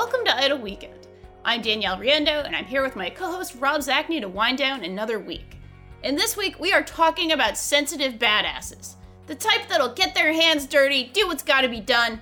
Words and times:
Welcome 0.00 0.24
to 0.24 0.34
Idle 0.34 0.60
Weekend. 0.60 1.08
I'm 1.44 1.60
Danielle 1.60 1.98
Riendeau, 1.98 2.46
and 2.46 2.56
I'm 2.56 2.64
here 2.64 2.82
with 2.82 2.96
my 2.96 3.10
co 3.10 3.30
host 3.30 3.56
Rob 3.58 3.82
Zacny 3.82 4.18
to 4.22 4.30
wind 4.30 4.56
down 4.56 4.82
another 4.82 5.18
week. 5.18 5.58
And 6.02 6.16
this 6.16 6.38
week, 6.38 6.58
we 6.58 6.72
are 6.72 6.82
talking 6.82 7.32
about 7.32 7.58
sensitive 7.58 8.14
badasses. 8.14 8.94
The 9.26 9.34
type 9.34 9.68
that'll 9.68 9.92
get 9.92 10.14
their 10.14 10.32
hands 10.32 10.64
dirty, 10.64 11.10
do 11.12 11.26
what's 11.26 11.42
gotta 11.42 11.68
be 11.68 11.80
done, 11.80 12.18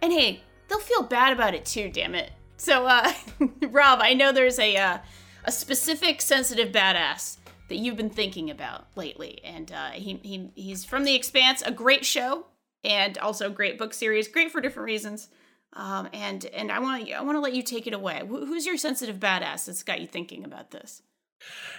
and 0.00 0.14
hey, 0.14 0.40
they'll 0.66 0.78
feel 0.78 1.02
bad 1.02 1.34
about 1.34 1.52
it 1.52 1.66
too, 1.66 1.90
damn 1.90 2.14
it. 2.14 2.32
So, 2.56 2.86
uh, 2.86 3.12
Rob, 3.68 3.98
I 4.00 4.14
know 4.14 4.32
there's 4.32 4.58
a, 4.58 4.74
uh, 4.74 4.98
a 5.44 5.52
specific 5.52 6.22
sensitive 6.22 6.72
badass 6.72 7.36
that 7.68 7.76
you've 7.76 7.98
been 7.98 8.08
thinking 8.08 8.50
about 8.50 8.86
lately, 8.96 9.42
and 9.44 9.70
uh, 9.70 9.90
he, 9.90 10.18
he, 10.22 10.50
he's 10.54 10.86
from 10.86 11.04
The 11.04 11.14
Expanse, 11.14 11.60
a 11.60 11.70
great 11.70 12.06
show, 12.06 12.46
and 12.82 13.18
also 13.18 13.48
a 13.48 13.50
great 13.50 13.76
book 13.76 13.92
series, 13.92 14.26
great 14.26 14.50
for 14.50 14.62
different 14.62 14.86
reasons. 14.86 15.28
Um, 15.74 16.08
and 16.12 16.44
and 16.46 16.70
I 16.70 16.78
want 16.78 17.06
to 17.06 17.12
I 17.12 17.22
want 17.22 17.36
to 17.36 17.40
let 17.40 17.52
you 17.54 17.62
take 17.62 17.86
it 17.86 17.94
away. 17.94 18.22
Who's 18.26 18.64
your 18.64 18.76
sensitive 18.76 19.16
badass 19.16 19.66
that's 19.66 19.82
got 19.82 20.00
you 20.00 20.06
thinking 20.06 20.44
about 20.44 20.70
this? 20.70 21.02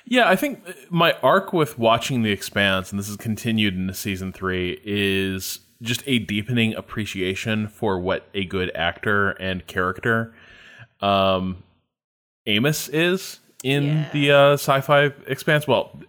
Yeah, 0.05 0.29
I 0.29 0.35
think 0.35 0.63
my 0.91 1.13
arc 1.23 1.53
with 1.53 1.79
watching 1.79 2.21
The 2.21 2.31
Expanse, 2.31 2.91
and 2.91 2.99
this 2.99 3.09
is 3.09 3.17
continued 3.17 3.73
into 3.75 3.93
season 3.93 4.31
three, 4.31 4.79
is 4.83 5.59
just 5.81 6.03
a 6.05 6.19
deepening 6.19 6.75
appreciation 6.75 7.67
for 7.67 7.99
what 7.99 8.27
a 8.33 8.45
good 8.45 8.71
actor 8.75 9.31
and 9.31 9.65
character 9.65 10.33
um, 11.01 11.63
Amos 12.45 12.87
is 12.89 13.39
in 13.63 13.83
Yeah. 13.83 14.09
the 14.13 14.31
uh, 14.31 14.53
sci-fi 14.53 15.11
Expanse. 15.27 15.67
Well, 15.67 15.99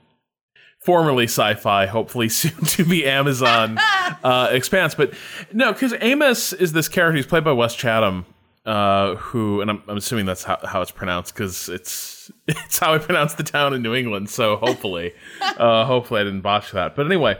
formerly 0.86 1.24
sci-fi, 1.24 1.86
hopefully 1.86 2.28
soon 2.30 2.64
to 2.64 2.84
be 2.84 3.04
Amazon 3.04 3.76
uh, 4.24 4.48
Expanse. 4.52 4.94
But 4.94 5.12
no, 5.52 5.72
because 5.72 5.92
Amos 6.00 6.52
is 6.54 6.72
this 6.72 6.88
character. 6.88 7.16
He's 7.16 7.26
played 7.26 7.44
by 7.44 7.52
Wes 7.52 7.74
Chatham, 7.74 8.24
uh, 8.64 9.16
who, 9.16 9.60
and 9.60 9.70
I'm, 9.70 9.82
I'm 9.88 9.96
assuming 9.96 10.24
that's 10.24 10.44
how, 10.44 10.58
how 10.64 10.80
it's 10.80 10.92
pronounced 10.92 11.34
because 11.34 11.68
it's 11.68 12.30
it's 12.48 12.78
how 12.78 12.94
I 12.94 12.98
pronounce 12.98 13.34
the 13.34 13.42
town 13.42 13.74
in 13.74 13.82
New 13.82 13.94
England. 13.94 14.30
So 14.30 14.56
hopefully, 14.56 15.12
uh, 15.42 15.84
hopefully 15.84 16.20
I 16.20 16.24
didn't 16.24 16.42
botch 16.42 16.70
that. 16.70 16.96
But 16.96 17.06
anyway, 17.06 17.38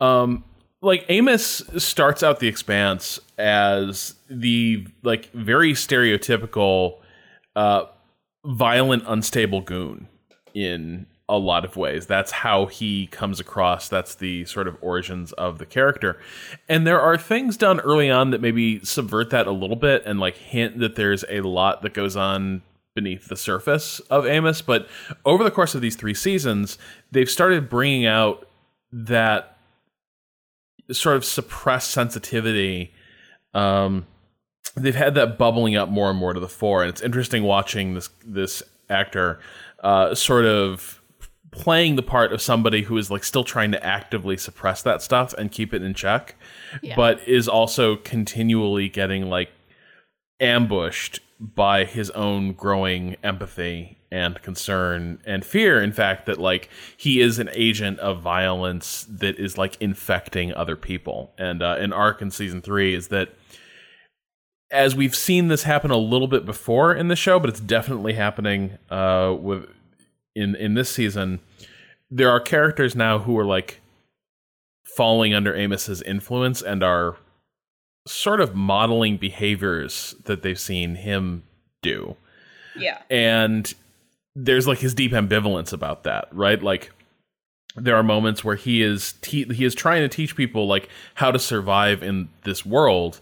um, 0.00 0.44
like 0.80 1.04
Amos 1.10 1.62
starts 1.76 2.22
out 2.22 2.40
the 2.40 2.48
Expanse 2.48 3.20
as 3.38 4.14
the 4.28 4.86
like 5.02 5.30
very 5.32 5.74
stereotypical, 5.74 6.98
uh, 7.54 7.84
violent, 8.44 9.04
unstable 9.06 9.60
goon 9.60 10.08
in 10.54 11.06
a 11.28 11.38
lot 11.38 11.64
of 11.64 11.76
ways. 11.76 12.06
That's 12.06 12.32
how 12.32 12.66
he 12.66 13.06
comes 13.06 13.40
across. 13.40 13.88
That's 13.88 14.14
the 14.14 14.44
sort 14.44 14.68
of 14.68 14.76
origins 14.80 15.32
of 15.32 15.58
the 15.58 15.66
character. 15.66 16.18
And 16.68 16.86
there 16.86 17.00
are 17.00 17.16
things 17.16 17.56
done 17.56 17.80
early 17.80 18.10
on 18.10 18.30
that 18.30 18.40
maybe 18.40 18.84
subvert 18.84 19.30
that 19.30 19.46
a 19.46 19.52
little 19.52 19.76
bit 19.76 20.02
and 20.04 20.20
like 20.20 20.36
hint 20.36 20.78
that 20.80 20.96
there's 20.96 21.24
a 21.28 21.40
lot 21.40 21.82
that 21.82 21.94
goes 21.94 22.16
on 22.16 22.62
beneath 22.94 23.28
the 23.28 23.36
surface 23.36 24.00
of 24.10 24.26
Amos. 24.26 24.62
But 24.62 24.88
over 25.24 25.44
the 25.44 25.50
course 25.50 25.74
of 25.74 25.80
these 25.80 25.96
three 25.96 26.14
seasons, 26.14 26.76
they've 27.10 27.30
started 27.30 27.68
bringing 27.68 28.06
out 28.06 28.48
that 28.92 29.56
sort 30.90 31.16
of 31.16 31.24
suppressed 31.24 31.90
sensitivity. 31.90 32.92
Um, 33.54 34.06
they've 34.76 34.94
had 34.94 35.14
that 35.14 35.38
bubbling 35.38 35.76
up 35.76 35.88
more 35.88 36.10
and 36.10 36.18
more 36.18 36.32
to 36.32 36.40
the 36.40 36.48
fore, 36.48 36.82
and 36.82 36.90
it's 36.90 37.02
interesting 37.02 37.44
watching 37.44 37.94
this 37.94 38.10
this 38.24 38.62
actor 38.88 39.40
uh, 39.82 40.14
sort 40.14 40.44
of 40.44 41.01
playing 41.52 41.94
the 41.96 42.02
part 42.02 42.32
of 42.32 42.42
somebody 42.42 42.82
who 42.82 42.96
is 42.98 43.10
like 43.10 43.22
still 43.22 43.44
trying 43.44 43.70
to 43.70 43.84
actively 43.86 44.36
suppress 44.36 44.82
that 44.82 45.02
stuff 45.02 45.32
and 45.34 45.52
keep 45.52 45.72
it 45.72 45.82
in 45.82 45.94
check, 45.94 46.34
Yeah. 46.82 46.96
but 46.96 47.20
is 47.28 47.46
also 47.46 47.94
continually 47.96 48.88
getting 48.88 49.28
like 49.28 49.50
ambushed 50.40 51.20
by 51.38 51.84
his 51.84 52.10
own 52.10 52.52
growing 52.52 53.16
empathy 53.22 53.98
and 54.10 54.40
concern 54.42 55.20
and 55.24 55.44
fear 55.44 55.82
in 55.82 55.90
fact 55.92 56.26
that 56.26 56.38
like 56.38 56.68
he 56.96 57.20
is 57.20 57.38
an 57.38 57.48
agent 57.54 57.98
of 58.00 58.20
violence 58.20 59.06
that 59.08 59.38
is 59.38 59.56
like 59.56 59.76
infecting 59.80 60.52
other 60.54 60.76
people 60.76 61.32
and 61.38 61.62
uh, 61.62 61.76
an 61.78 61.92
arc 61.92 62.20
in 62.22 62.30
season 62.30 62.60
three 62.60 62.94
is 62.94 63.08
that 63.08 63.30
as 64.70 64.94
we've 64.94 65.14
seen 65.16 65.48
this 65.48 65.62
happen 65.64 65.90
a 65.90 65.96
little 65.96 66.28
bit 66.28 66.44
before 66.44 66.94
in 66.94 67.08
the 67.08 67.16
show 67.16 67.40
but 67.40 67.48
it's 67.48 67.60
definitely 67.60 68.12
happening 68.12 68.76
uh, 68.90 69.34
with 69.38 69.66
in 70.34 70.54
in 70.56 70.74
this 70.74 70.90
season 70.90 71.40
there 72.10 72.30
are 72.30 72.40
characters 72.40 72.94
now 72.96 73.18
who 73.18 73.38
are 73.38 73.44
like 73.44 73.80
falling 74.96 75.32
under 75.34 75.54
amos's 75.54 76.02
influence 76.02 76.60
and 76.62 76.82
are 76.82 77.16
sort 78.06 78.40
of 78.40 78.54
modeling 78.54 79.16
behaviors 79.16 80.14
that 80.24 80.42
they've 80.42 80.58
seen 80.58 80.96
him 80.96 81.42
do 81.82 82.16
Yeah. 82.76 82.98
and 83.10 83.72
there's 84.34 84.66
like 84.66 84.78
his 84.78 84.94
deep 84.94 85.12
ambivalence 85.12 85.72
about 85.72 86.04
that 86.04 86.28
right 86.32 86.62
like 86.62 86.92
there 87.76 87.96
are 87.96 88.02
moments 88.02 88.44
where 88.44 88.56
he 88.56 88.82
is 88.82 89.12
te- 89.22 89.52
he 89.54 89.64
is 89.64 89.74
trying 89.74 90.02
to 90.02 90.08
teach 90.08 90.36
people 90.36 90.66
like 90.66 90.88
how 91.14 91.30
to 91.30 91.38
survive 91.38 92.02
in 92.02 92.28
this 92.44 92.66
world 92.66 93.20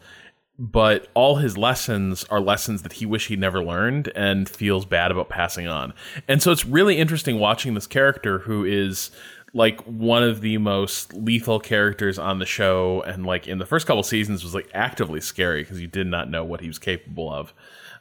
but 0.62 1.08
all 1.14 1.36
his 1.36 1.56
lessons 1.56 2.22
are 2.24 2.38
lessons 2.38 2.82
that 2.82 2.92
he 2.92 3.06
wish 3.06 3.28
he 3.28 3.36
never 3.36 3.64
learned 3.64 4.12
and 4.14 4.46
feels 4.46 4.84
bad 4.84 5.10
about 5.10 5.28
passing 5.28 5.66
on 5.66 5.94
and 6.28 6.42
so 6.42 6.52
it's 6.52 6.66
really 6.66 6.98
interesting 6.98 7.38
watching 7.38 7.74
this 7.74 7.86
character 7.86 8.40
who 8.40 8.64
is 8.64 9.10
like 9.52 9.80
one 9.82 10.22
of 10.22 10.42
the 10.42 10.58
most 10.58 11.12
lethal 11.14 11.58
characters 11.58 12.18
on 12.18 12.38
the 12.38 12.46
show 12.46 13.02
and 13.02 13.26
like 13.26 13.48
in 13.48 13.58
the 13.58 13.66
first 13.66 13.86
couple 13.86 14.02
seasons 14.02 14.44
was 14.44 14.54
like 14.54 14.68
actively 14.74 15.20
scary 15.20 15.62
because 15.62 15.80
you 15.80 15.88
did 15.88 16.06
not 16.06 16.30
know 16.30 16.44
what 16.44 16.60
he 16.60 16.68
was 16.68 16.78
capable 16.78 17.32
of 17.32 17.52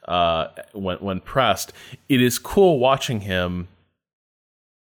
uh, 0.08 0.48
when 0.74 0.98
when 0.98 1.20
pressed. 1.20 1.74
It 2.08 2.22
is 2.22 2.38
cool 2.38 2.80
watching 2.80 3.22
him 3.22 3.68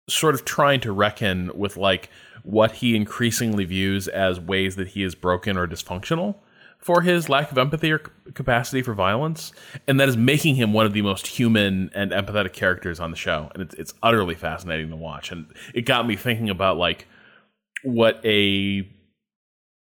sort 0.09 0.34
of 0.34 0.44
trying 0.44 0.80
to 0.81 0.91
reckon 0.91 1.51
with 1.53 1.78
like 1.78 2.09
what 2.44 2.74
he 2.74 2.96
increasingly 2.96 3.66
views 3.66 4.07
as 4.07 4.40
ways 4.40 4.75
that 4.75 4.90
he 4.90 5.03
is 5.03 5.13
broken 5.13 5.56
or 5.56 5.68
dysfunctional 5.68 6.36
for 6.79 7.01
his 7.01 7.29
lack 7.29 7.51
of 7.51 7.57
empathy 7.57 7.91
or 7.91 8.00
capacity 8.34 8.81
for 8.81 8.94
violence, 8.94 9.51
and 9.88 10.00
that 10.00 10.09
is 10.09 10.17
making 10.17 10.56
him 10.56 10.73
one 10.73 10.85
of 10.85 10.94
the 10.94 11.01
most 11.01 11.28
human 11.28 11.91
and 11.94 12.12
empathetic 12.12 12.53
characters 12.53 13.00
on 13.00 13.12
the 13.12 13.17
show, 13.17 13.50
and 13.53 13.62
it's 13.62 13.75
it's 13.75 13.94
utterly 14.01 14.35
fascinating 14.35 14.89
to 14.89 14.95
watch, 14.95 15.31
and 15.31 15.47
it 15.73 15.81
got 15.81 16.07
me 16.07 16.16
thinking 16.16 16.50
about 16.50 16.78
like 16.78 17.07
what 17.84 18.19
a 18.25 18.88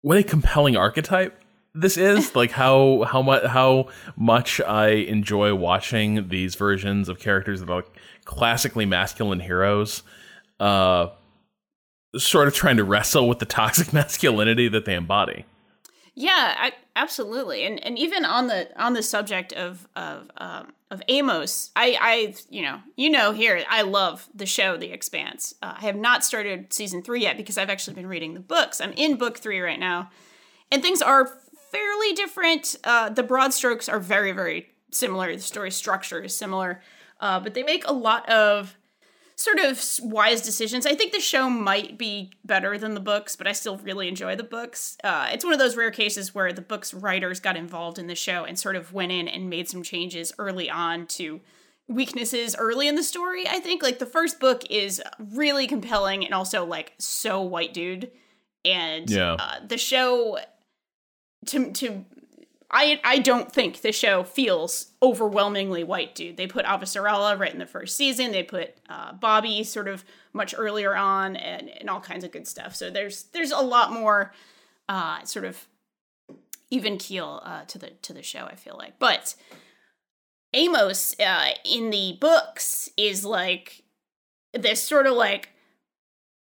what 0.01 0.17
a 0.17 0.23
compelling 0.23 0.75
archetype 0.75 1.41
this 1.75 1.97
is 1.97 2.35
like 2.35 2.51
how 2.51 3.03
how 3.03 3.21
much 3.21 3.43
how 3.43 3.87
much 4.15 4.61
I 4.61 4.87
enjoy 4.87 5.53
watching 5.53 6.29
these 6.29 6.55
versions 6.55 7.09
of 7.09 7.19
characters 7.19 7.59
that 7.59 7.69
are 7.69 7.77
like 7.77 7.99
classically 8.23 8.85
masculine 8.85 9.39
heroes 9.39 10.01
uh 10.59 11.07
sort 12.17 12.47
of 12.47 12.53
trying 12.53 12.77
to 12.77 12.83
wrestle 12.83 13.27
with 13.27 13.39
the 13.39 13.45
toxic 13.45 13.91
masculinity 13.93 14.67
that 14.69 14.85
they 14.85 14.95
embody. 14.95 15.45
Yeah, 16.17 16.55
I, 16.57 16.71
absolutely. 16.95 17.65
And 17.65 17.83
and 17.83 17.99
even 17.99 18.23
on 18.23 18.47
the 18.47 18.69
on 18.81 18.93
the 18.93 19.03
subject 19.03 19.51
of 19.51 19.85
of 19.97 20.31
um, 20.37 20.71
of 20.89 21.01
Amos, 21.09 21.71
I 21.75 21.97
I 21.99 22.35
you 22.49 22.61
know 22.61 22.79
you 22.95 23.09
know 23.09 23.33
here 23.33 23.61
I 23.69 23.81
love 23.81 24.29
the 24.33 24.45
show 24.45 24.77
The 24.77 24.91
Expanse. 24.91 25.55
Uh, 25.61 25.73
I 25.75 25.81
have 25.81 25.97
not 25.97 26.23
started 26.23 26.71
season 26.71 27.03
three 27.03 27.23
yet 27.23 27.35
because 27.35 27.57
I've 27.57 27.69
actually 27.69 27.95
been 27.95 28.07
reading 28.07 28.33
the 28.33 28.39
books. 28.39 28.79
I'm 28.79 28.93
in 28.93 29.17
book 29.17 29.37
three 29.39 29.59
right 29.59 29.79
now, 29.79 30.09
and 30.71 30.81
things 30.81 31.01
are 31.01 31.37
fairly 31.71 32.13
different. 32.13 32.77
Uh, 32.85 33.09
the 33.09 33.23
broad 33.23 33.53
strokes 33.53 33.89
are 33.89 33.99
very 33.99 34.31
very 34.31 34.69
similar. 34.91 35.35
The 35.35 35.41
story 35.41 35.69
structure 35.71 36.21
is 36.21 36.33
similar, 36.33 36.81
uh, 37.19 37.41
but 37.41 37.53
they 37.53 37.63
make 37.63 37.85
a 37.85 37.93
lot 37.93 38.27
of 38.29 38.77
sort 39.37 39.59
of 39.59 39.83
wise 40.01 40.41
decisions. 40.41 40.85
I 40.85 40.95
think 40.95 41.11
the 41.11 41.19
show 41.19 41.49
might 41.49 41.97
be 41.97 42.31
better 42.45 42.77
than 42.77 42.93
the 42.93 43.01
books, 43.01 43.35
but 43.35 43.47
I 43.47 43.51
still 43.51 43.77
really 43.77 44.07
enjoy 44.07 44.35
the 44.35 44.43
books. 44.43 44.97
Uh, 45.03 45.27
it's 45.31 45.43
one 45.43 45.51
of 45.53 45.59
those 45.59 45.75
rare 45.75 45.91
cases 45.91 46.33
where 46.33 46.53
the 46.53 46.61
book's 46.61 46.93
writers 46.93 47.39
got 47.41 47.57
involved 47.57 47.99
in 47.99 48.07
the 48.07 48.15
show 48.15 48.45
and 48.45 48.57
sort 48.57 48.77
of 48.77 48.93
went 48.93 49.11
in 49.11 49.27
and 49.27 49.49
made 49.49 49.67
some 49.67 49.83
changes 49.83 50.31
early 50.39 50.69
on 50.69 51.05
to 51.07 51.41
weaknesses 51.87 52.55
early 52.57 52.87
in 52.87 52.95
the 52.95 53.03
story. 53.03 53.45
I 53.47 53.59
think 53.59 53.83
like 53.83 53.99
the 53.99 54.05
first 54.05 54.39
book 54.39 54.63
is 54.69 55.01
really 55.19 55.67
compelling 55.67 56.23
and 56.23 56.33
also 56.33 56.65
like 56.65 56.93
so 56.97 57.41
white 57.41 57.73
dude, 57.73 58.11
and 58.63 59.09
Yeah. 59.09 59.33
uh, 59.33 59.59
the 59.67 59.77
show 59.77 60.39
to 61.47 61.71
to 61.73 62.05
I 62.75 62.99
I 63.05 63.19
don't 63.19 63.49
think 63.49 63.81
the 63.81 63.93
show 63.93 64.23
feels 64.25 64.91
overwhelmingly 65.01 65.85
white 65.85 66.13
dude. 66.13 66.35
They 66.35 66.45
put 66.45 66.65
Avasarala 66.65 67.39
right 67.39 67.53
in 67.53 67.59
the 67.59 67.65
first 67.65 67.95
season. 67.95 68.33
They 68.33 68.43
put 68.43 68.75
uh, 68.89 69.13
Bobby 69.13 69.63
sort 69.63 69.87
of 69.87 70.03
much 70.33 70.53
earlier 70.57 70.93
on, 70.93 71.37
and, 71.37 71.69
and 71.69 71.89
all 71.89 72.01
kinds 72.01 72.25
of 72.25 72.31
good 72.31 72.45
stuff. 72.45 72.75
So 72.75 72.89
there's 72.89 73.23
there's 73.31 73.51
a 73.51 73.61
lot 73.61 73.93
more 73.93 74.33
uh, 74.89 75.23
sort 75.23 75.45
of 75.45 75.65
even 76.69 76.97
keel 76.97 77.41
uh, 77.45 77.63
to 77.63 77.77
the 77.79 77.91
to 78.01 78.11
the 78.11 78.21
show. 78.21 78.43
I 78.43 78.55
feel 78.55 78.75
like, 78.77 78.99
but 78.99 79.35
Amos 80.53 81.17
uh, 81.17 81.51
in 81.63 81.91
the 81.91 82.17
books 82.19 82.89
is 82.97 83.23
like 83.23 83.83
this 84.53 84.83
sort 84.83 85.07
of 85.07 85.13
like 85.13 85.51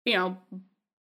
you 0.05 0.15
know 0.15 0.39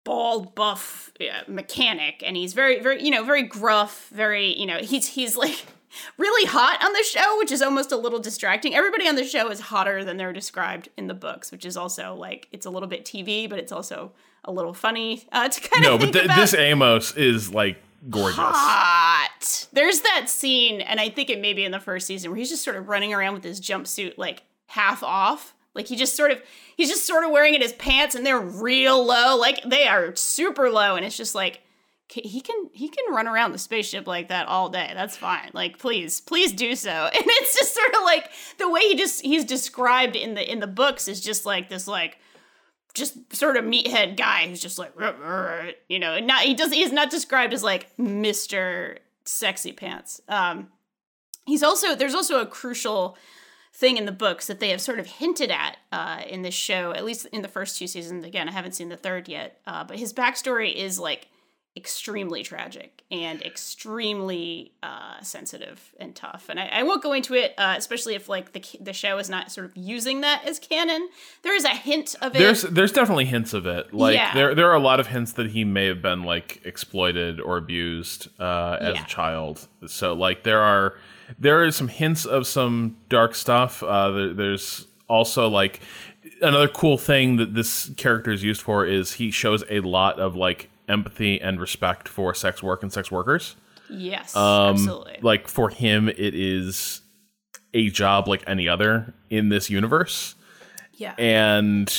bald, 0.07 0.55
buff 0.55 1.11
yeah, 1.19 1.43
mechanic, 1.47 2.23
and 2.25 2.37
he's 2.37 2.53
very, 2.53 2.79
very, 2.79 3.03
you 3.03 3.11
know, 3.11 3.23
very 3.23 3.43
gruff. 3.43 4.07
Very, 4.13 4.57
you 4.57 4.65
know, 4.65 4.77
he's 4.77 5.05
he's 5.05 5.35
like 5.35 5.65
really 6.17 6.47
hot 6.47 6.81
on 6.83 6.93
the 6.93 7.03
show, 7.03 7.37
which 7.39 7.51
is 7.51 7.61
almost 7.61 7.91
a 7.91 7.97
little 7.97 8.19
distracting. 8.19 8.73
Everybody 8.73 9.07
on 9.07 9.15
the 9.15 9.25
show 9.25 9.51
is 9.51 9.59
hotter 9.59 10.05
than 10.05 10.15
they're 10.15 10.31
described 10.31 10.87
in 10.97 11.07
the 11.07 11.13
books, 11.13 11.51
which 11.51 11.65
is 11.65 11.75
also 11.75 12.15
like 12.15 12.47
it's 12.53 12.65
a 12.65 12.69
little 12.69 12.87
bit 12.87 13.03
TV, 13.03 13.49
but 13.49 13.59
it's 13.59 13.73
also 13.73 14.13
a 14.45 14.51
little 14.51 14.73
funny 14.73 15.27
uh, 15.33 15.49
to 15.49 15.61
kind 15.61 15.85
of 15.85 15.91
no. 15.91 15.97
But 15.97 16.13
th- 16.13 16.35
this 16.35 16.53
Amos 16.53 17.15
is 17.17 17.53
like 17.53 17.77
gorgeous. 18.09 18.37
Hot. 18.39 19.67
There's 19.73 20.01
that 20.01 20.29
scene, 20.29 20.79
and 20.79 21.01
I 21.01 21.09
think 21.09 21.29
it 21.29 21.41
may 21.41 21.53
be 21.53 21.65
in 21.65 21.73
the 21.73 21.81
first 21.81 22.07
season 22.07 22.31
where 22.31 22.37
he's 22.37 22.49
just 22.49 22.63
sort 22.63 22.77
of 22.77 22.87
running 22.87 23.13
around 23.13 23.33
with 23.33 23.43
his 23.43 23.59
jumpsuit 23.59 24.17
like 24.17 24.43
half 24.67 25.03
off. 25.03 25.53
Like 25.77 25.87
he 25.87 25.95
just 25.95 26.15
sort 26.15 26.31
of 26.31 26.41
he's 26.75 26.89
just 26.89 27.05
sort 27.05 27.23
of 27.23 27.31
wearing 27.31 27.53
it 27.53 27.61
his 27.61 27.73
pants 27.73 28.15
and 28.15 28.25
they're 28.25 28.39
real 28.39 29.05
low. 29.05 29.37
Like 29.37 29.61
they 29.63 29.87
are 29.87 30.15
super 30.15 30.69
low 30.69 30.95
and 30.95 31.05
it's 31.05 31.15
just 31.15 31.35
like 31.35 31.61
he 32.09 32.41
can 32.41 32.69
he 32.73 32.87
can 32.87 33.13
run 33.13 33.27
around 33.27 33.51
the 33.51 33.57
spaceship 33.57 34.07
like 34.07 34.29
that 34.29 34.47
all 34.47 34.69
day. 34.69 34.91
That's 34.93 35.15
fine. 35.15 35.51
Like 35.53 35.77
please, 35.77 36.21
please 36.21 36.51
do 36.51 36.75
so. 36.75 36.89
And 37.13 37.23
it's 37.25 37.57
just 37.57 37.75
sort 37.75 37.93
of 37.95 38.03
like 38.03 38.29
the 38.57 38.69
way 38.69 38.81
he 38.81 38.95
just 38.95 39.21
he's 39.21 39.45
described 39.45 40.15
in 40.15 40.33
the 40.33 40.51
in 40.51 40.59
the 40.59 40.67
books 40.67 41.07
is 41.07 41.21
just 41.21 41.45
like 41.45 41.69
this 41.69 41.87
like 41.87 42.17
just 42.93 43.35
sort 43.35 43.57
of 43.57 43.65
meathead 43.65 44.17
guy 44.17 44.47
who's 44.47 44.61
just 44.61 44.79
like 44.79 44.93
you 45.89 45.99
know, 45.99 46.19
not 46.19 46.41
he 46.41 46.53
does 46.55 46.71
he's 46.71 46.91
not 46.91 47.11
described 47.11 47.53
as 47.53 47.63
like 47.63 47.95
Mr. 47.97 48.97
Sexy 49.25 49.73
Pants. 49.73 50.21
Um 50.27 50.69
he's 51.45 51.61
also 51.61 51.93
there's 51.93 52.15
also 52.15 52.39
a 52.39 52.45
crucial 52.45 53.17
thing 53.77 53.97
in 53.97 54.05
the 54.05 54.11
books 54.11 54.47
that 54.47 54.59
they 54.59 54.69
have 54.69 54.81
sort 54.81 54.99
of 54.99 55.05
hinted 55.05 55.51
at 55.51 55.77
uh, 55.91 56.21
in 56.27 56.41
this 56.41 56.55
show, 56.55 56.91
at 56.93 57.05
least 57.05 57.27
in 57.27 57.43
the 57.43 57.47
first 57.47 57.77
two 57.77 57.85
seasons. 57.85 58.25
Again, 58.25 58.49
I 58.49 58.51
haven't 58.51 58.71
seen 58.71 58.89
the 58.89 58.97
third 58.97 59.29
yet, 59.29 59.61
uh, 59.67 59.83
but 59.83 59.99
his 59.99 60.13
backstory 60.13 60.73
is 60.73 60.97
like 60.99 61.27
extremely 61.75 62.41
tragic 62.41 63.03
and 63.11 63.39
extremely 63.43 64.71
uh, 64.81 65.21
sensitive 65.21 65.93
and 65.99 66.15
tough. 66.15 66.47
And 66.49 66.59
I, 66.59 66.65
I 66.65 66.83
won't 66.83 67.03
go 67.03 67.13
into 67.13 67.35
it, 67.35 67.53
uh, 67.59 67.75
especially 67.77 68.15
if 68.15 68.27
like 68.27 68.53
the 68.53 68.63
the 68.81 68.93
show 68.93 69.19
is 69.19 69.29
not 69.29 69.51
sort 69.51 69.65
of 69.65 69.77
using 69.77 70.21
that 70.21 70.43
as 70.47 70.57
canon. 70.57 71.07
There 71.43 71.55
is 71.55 71.63
a 71.63 71.69
hint 71.69 72.15
of 72.19 72.35
it. 72.35 72.39
There's 72.39 72.63
there's 72.63 72.91
definitely 72.91 73.25
hints 73.25 73.53
of 73.53 73.67
it. 73.67 73.93
Like 73.93 74.15
yeah. 74.15 74.33
there 74.33 74.55
there 74.55 74.71
are 74.71 74.75
a 74.75 74.79
lot 74.79 74.99
of 74.99 75.05
hints 75.05 75.33
that 75.33 75.51
he 75.51 75.63
may 75.63 75.85
have 75.85 76.01
been 76.01 76.23
like 76.23 76.61
exploited 76.65 77.39
or 77.39 77.57
abused 77.57 78.27
uh, 78.39 78.77
as 78.81 78.95
yeah. 78.95 79.03
a 79.03 79.07
child. 79.07 79.67
So 79.85 80.13
like 80.13 80.41
there 80.41 80.61
are 80.61 80.97
there 81.39 81.63
are 81.63 81.71
some 81.71 81.87
hints 81.87 82.25
of 82.25 82.47
some 82.47 82.97
dark 83.09 83.35
stuff. 83.35 83.83
Uh, 83.83 84.11
there, 84.11 84.33
there's 84.33 84.87
also 85.07 85.47
like 85.47 85.81
another 86.41 86.67
cool 86.67 86.97
thing 86.97 87.37
that 87.37 87.53
this 87.53 87.89
character 87.97 88.31
is 88.31 88.43
used 88.43 88.61
for 88.61 88.85
is 88.85 89.13
he 89.13 89.31
shows 89.31 89.63
a 89.69 89.79
lot 89.81 90.19
of 90.19 90.35
like 90.35 90.69
empathy 90.87 91.39
and 91.41 91.59
respect 91.59 92.07
for 92.07 92.33
sex 92.33 92.63
work 92.63 92.83
and 92.83 92.91
sex 92.91 93.11
workers. 93.11 93.55
Yes, 93.89 94.35
um, 94.35 94.75
absolutely. 94.75 95.19
Like 95.21 95.47
for 95.47 95.69
him, 95.69 96.09
it 96.09 96.35
is 96.35 97.01
a 97.73 97.89
job 97.89 98.27
like 98.27 98.43
any 98.47 98.67
other 98.67 99.13
in 99.29 99.49
this 99.49 99.69
universe. 99.69 100.35
Yeah, 100.93 101.13
and 101.17 101.89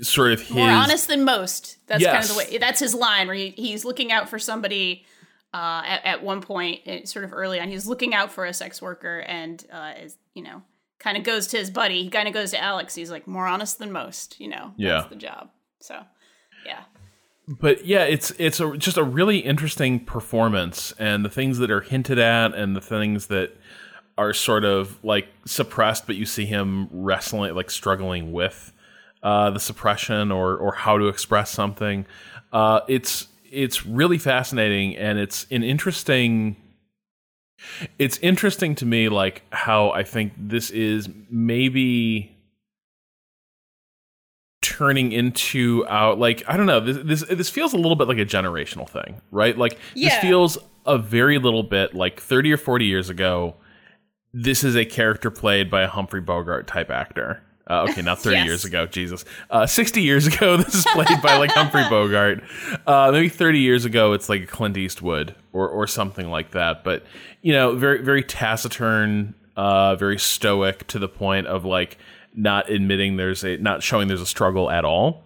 sort 0.00 0.32
of 0.32 0.40
his 0.40 0.50
more 0.50 0.68
honest 0.68 1.08
than 1.08 1.24
most. 1.24 1.78
That's 1.86 2.02
yes. 2.02 2.12
kind 2.12 2.24
of 2.24 2.30
the 2.30 2.36
way. 2.36 2.58
That's 2.58 2.80
his 2.80 2.94
line 2.94 3.26
where 3.26 3.36
he, 3.36 3.50
he's 3.50 3.84
looking 3.84 4.12
out 4.12 4.28
for 4.28 4.38
somebody 4.38 5.04
uh, 5.56 5.82
at, 5.86 6.04
at, 6.04 6.22
one 6.22 6.42
point, 6.42 6.82
it, 6.84 7.08
sort 7.08 7.24
of 7.24 7.32
early 7.32 7.58
on, 7.58 7.68
he's 7.68 7.86
looking 7.86 8.12
out 8.12 8.30
for 8.30 8.44
a 8.44 8.52
sex 8.52 8.82
worker 8.82 9.20
and 9.20 9.64
uh, 9.72 9.94
is, 10.02 10.18
you 10.34 10.42
know, 10.42 10.60
kind 10.98 11.16
of 11.16 11.24
goes 11.24 11.46
to 11.46 11.56
his 11.56 11.70
buddy. 11.70 12.02
He 12.02 12.10
kind 12.10 12.28
of 12.28 12.34
goes 12.34 12.50
to 12.50 12.62
Alex. 12.62 12.94
He's 12.94 13.10
like, 13.10 13.26
more 13.26 13.46
honest 13.46 13.78
than 13.78 13.90
most, 13.90 14.38
you 14.38 14.48
know. 14.48 14.74
Yeah. 14.76 14.98
That's 14.98 15.08
the 15.08 15.16
job. 15.16 15.48
So, 15.80 16.02
yeah. 16.66 16.82
But 17.48 17.86
yeah, 17.86 18.04
it's 18.04 18.32
it's 18.38 18.60
a, 18.60 18.76
just 18.76 18.98
a 18.98 19.04
really 19.04 19.38
interesting 19.38 20.00
performance, 20.00 20.92
and 20.98 21.24
the 21.24 21.30
things 21.30 21.58
that 21.58 21.70
are 21.70 21.80
hinted 21.80 22.18
at, 22.18 22.54
and 22.54 22.74
the 22.74 22.80
things 22.80 23.28
that 23.28 23.56
are 24.18 24.34
sort 24.34 24.64
of 24.64 25.02
like 25.04 25.28
suppressed, 25.44 26.08
but 26.08 26.16
you 26.16 26.26
see 26.26 26.44
him 26.44 26.88
wrestling, 26.90 27.54
like 27.54 27.70
struggling 27.70 28.32
with 28.32 28.72
uh, 29.22 29.50
the 29.50 29.60
suppression 29.60 30.32
or 30.32 30.56
or 30.56 30.74
how 30.74 30.98
to 30.98 31.06
express 31.06 31.52
something. 31.52 32.04
Uh, 32.52 32.80
it's 32.88 33.28
it's 33.56 33.86
really 33.86 34.18
fascinating 34.18 34.96
and 34.96 35.18
it's 35.18 35.46
an 35.50 35.62
interesting 35.62 36.56
it's 37.98 38.18
interesting 38.18 38.74
to 38.74 38.84
me 38.84 39.08
like 39.08 39.42
how 39.50 39.90
I 39.90 40.02
think 40.02 40.34
this 40.36 40.70
is 40.70 41.08
maybe 41.30 42.36
turning 44.60 45.12
into 45.12 45.86
out 45.88 46.18
like 46.18 46.42
I 46.46 46.56
don't 46.56 46.66
know 46.66 46.80
this 46.80 46.98
this 46.98 47.36
this 47.36 47.50
feels 47.50 47.72
a 47.72 47.78
little 47.78 47.96
bit 47.96 48.08
like 48.08 48.18
a 48.18 48.26
generational 48.26 48.88
thing, 48.88 49.22
right? 49.30 49.56
Like 49.56 49.78
yeah. 49.94 50.10
this 50.10 50.18
feels 50.18 50.58
a 50.84 50.98
very 50.98 51.38
little 51.38 51.62
bit 51.62 51.94
like 51.94 52.20
30 52.20 52.52
or 52.52 52.56
40 52.56 52.84
years 52.84 53.08
ago 53.08 53.56
this 54.38 54.62
is 54.62 54.76
a 54.76 54.84
character 54.84 55.30
played 55.30 55.70
by 55.70 55.80
a 55.80 55.88
Humphrey 55.88 56.20
Bogart 56.20 56.66
type 56.66 56.90
actor. 56.90 57.42
Uh, 57.68 57.86
okay, 57.88 58.02
not 58.02 58.18
30 58.22 58.36
yes. 58.36 58.46
years 58.46 58.64
ago, 58.64 58.86
Jesus. 58.86 59.24
Uh, 59.50 59.66
60 59.66 60.02
years 60.02 60.26
ago, 60.26 60.56
this 60.58 60.74
is 60.74 60.86
played 60.86 61.20
by 61.22 61.36
like 61.36 61.50
Humphrey 61.50 61.84
Bogart. 61.90 62.42
Uh, 62.86 63.10
maybe 63.12 63.28
30 63.28 63.58
years 63.58 63.84
ago, 63.84 64.12
it's 64.12 64.28
like 64.28 64.48
Clint 64.48 64.76
Eastwood 64.76 65.34
or, 65.52 65.68
or 65.68 65.86
something 65.86 66.30
like 66.30 66.52
that. 66.52 66.84
But, 66.84 67.04
you 67.42 67.52
know, 67.52 67.74
very, 67.74 68.02
very 68.02 68.22
taciturn, 68.22 69.34
uh, 69.56 69.96
very 69.96 70.18
stoic 70.18 70.86
to 70.88 70.98
the 70.98 71.08
point 71.08 71.46
of 71.46 71.64
like 71.64 71.98
not 72.34 72.70
admitting 72.70 73.16
there's 73.16 73.44
a, 73.44 73.56
not 73.56 73.82
showing 73.82 74.08
there's 74.08 74.20
a 74.20 74.26
struggle 74.26 74.70
at 74.70 74.84
all. 74.84 75.24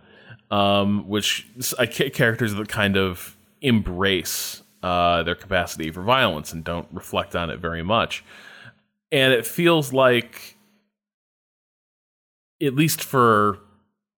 Um, 0.51 1.09
which 1.09 1.47
characters 2.13 2.55
that 2.55 2.69
kind 2.69 2.97
of 2.97 3.37
embrace 3.63 4.65
uh, 4.83 5.23
their 5.23 5.35
capacity 5.35 5.91
for 5.91 6.03
violence 6.03 6.53
and 6.53 6.65
don't 6.65 6.89
reflect 6.93 7.37
on 7.37 7.51
it 7.51 7.61
very 7.61 7.83
much. 7.83 8.25
And 9.13 9.33
it 9.33 9.47
feels 9.47 9.93
like 9.93 10.57
at 12.62 12.75
least 12.75 13.03
for 13.03 13.59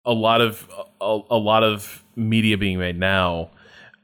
a 0.05 0.13
lot 0.13 0.41
of 0.41 0.69
a, 1.01 1.21
a 1.31 1.37
lot 1.37 1.63
of 1.63 2.05
media 2.17 2.59
being 2.59 2.79
made 2.79 2.99
now, 2.99 3.51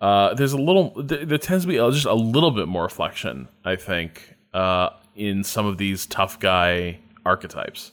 uh, 0.01 0.35
there's 0.35 0.53
a 0.53 0.59
little 0.59 0.93
there, 1.03 1.25
there, 1.25 1.39
tends 1.39 1.65
to 1.65 1.69
be 1.69 1.77
just 1.77 2.07
a 2.07 2.15
little 2.15 2.51
bit 2.51 2.69
more 2.69 2.85
reflection, 2.85 3.49
I 3.65 3.77
think, 3.77 4.37
uh, 4.55 4.91
in 5.17 5.43
some 5.43 5.67
of 5.67 5.79
these 5.79 6.07
tough 6.07 6.39
guy 6.39 7.01
archetypes. 7.27 7.93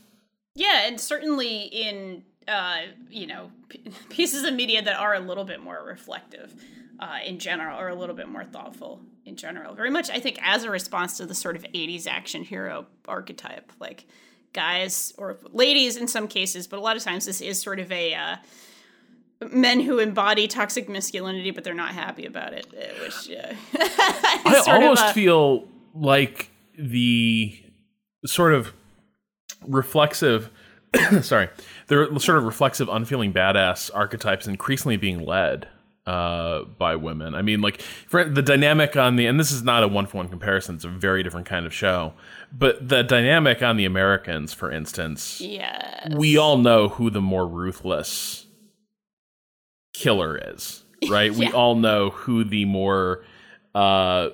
Yeah, 0.55 0.85
and 0.85 0.99
certainly 0.99 1.63
in 1.63 2.23
uh, 2.47 2.81
you 3.09 3.27
know 3.27 3.51
p- 3.69 3.83
pieces 4.09 4.43
of 4.43 4.53
media 4.53 4.81
that 4.81 4.99
are 4.99 5.15
a 5.15 5.19
little 5.19 5.45
bit 5.45 5.61
more 5.61 5.83
reflective 5.85 6.53
uh, 6.99 7.19
in 7.25 7.39
general, 7.39 7.79
or 7.79 7.89
a 7.89 7.95
little 7.95 8.15
bit 8.15 8.29
more 8.29 8.43
thoughtful 8.43 9.01
in 9.25 9.35
general. 9.35 9.73
Very 9.73 9.89
much, 9.89 10.09
I 10.11 10.19
think, 10.19 10.37
as 10.41 10.63
a 10.63 10.69
response 10.69 11.17
to 11.17 11.25
the 11.25 11.35
sort 11.35 11.55
of 11.55 11.63
'80s 11.63 12.05
action 12.05 12.43
hero 12.43 12.85
archetype, 13.07 13.71
like 13.79 14.05
guys 14.55 15.13
or 15.17 15.37
ladies 15.53 15.97
in 15.97 16.07
some 16.07 16.27
cases, 16.27 16.65
but 16.65 16.77
a 16.77 16.81
lot 16.81 16.97
of 16.97 17.03
times 17.03 17.25
this 17.25 17.41
is 17.41 17.61
sort 17.61 17.79
of 17.79 17.91
a 17.91 18.15
uh, 18.15 18.35
men 19.51 19.79
who 19.81 19.99
embody 19.99 20.47
toxic 20.47 20.89
masculinity, 20.89 21.51
but 21.51 21.63
they're 21.63 21.73
not 21.75 21.93
happy 21.93 22.25
about 22.25 22.53
it. 22.53 22.65
Uh, 22.73 23.03
which 23.03 23.29
uh, 23.37 23.53
I 24.45 24.63
almost 24.67 25.05
a- 25.05 25.13
feel 25.13 25.67
like 25.93 26.49
the 26.77 27.61
sort 28.25 28.53
of 28.53 28.73
reflexive. 29.67 30.49
sorry, 31.21 31.49
the 31.87 32.17
sort 32.19 32.37
of 32.37 32.45
reflexive, 32.45 32.87
unfeeling 32.89 33.33
badass 33.33 33.91
archetypes 33.93 34.47
increasingly 34.47 34.95
being 34.95 35.25
led 35.25 35.67
uh, 36.05 36.63
by 36.77 36.95
women. 36.95 37.33
I 37.33 37.41
mean, 37.41 37.61
like 37.61 37.81
for 37.81 38.23
the 38.23 38.41
dynamic 38.41 38.95
on 38.95 39.15
the, 39.15 39.25
and 39.25 39.39
this 39.39 39.51
is 39.51 39.63
not 39.63 39.83
a 39.83 39.87
one 39.87 40.05
for 40.05 40.17
one 40.17 40.29
comparison; 40.29 40.75
it's 40.75 40.85
a 40.85 40.89
very 40.89 41.23
different 41.23 41.47
kind 41.47 41.65
of 41.65 41.73
show. 41.73 42.13
But 42.51 42.87
the 42.87 43.03
dynamic 43.03 43.63
on 43.63 43.77
the 43.77 43.85
Americans, 43.85 44.53
for 44.53 44.71
instance, 44.71 45.41
yes. 45.41 46.13
we 46.15 46.37
all 46.37 46.57
know 46.57 46.89
who 46.89 47.09
the 47.09 47.21
more 47.21 47.47
ruthless 47.47 48.45
killer 49.93 50.39
is, 50.53 50.83
right? 51.09 51.31
yeah. 51.31 51.39
We 51.39 51.51
all 51.51 51.75
know 51.75 52.11
who 52.11 52.43
the 52.43 52.65
more 52.65 53.23
uh, 53.73 54.29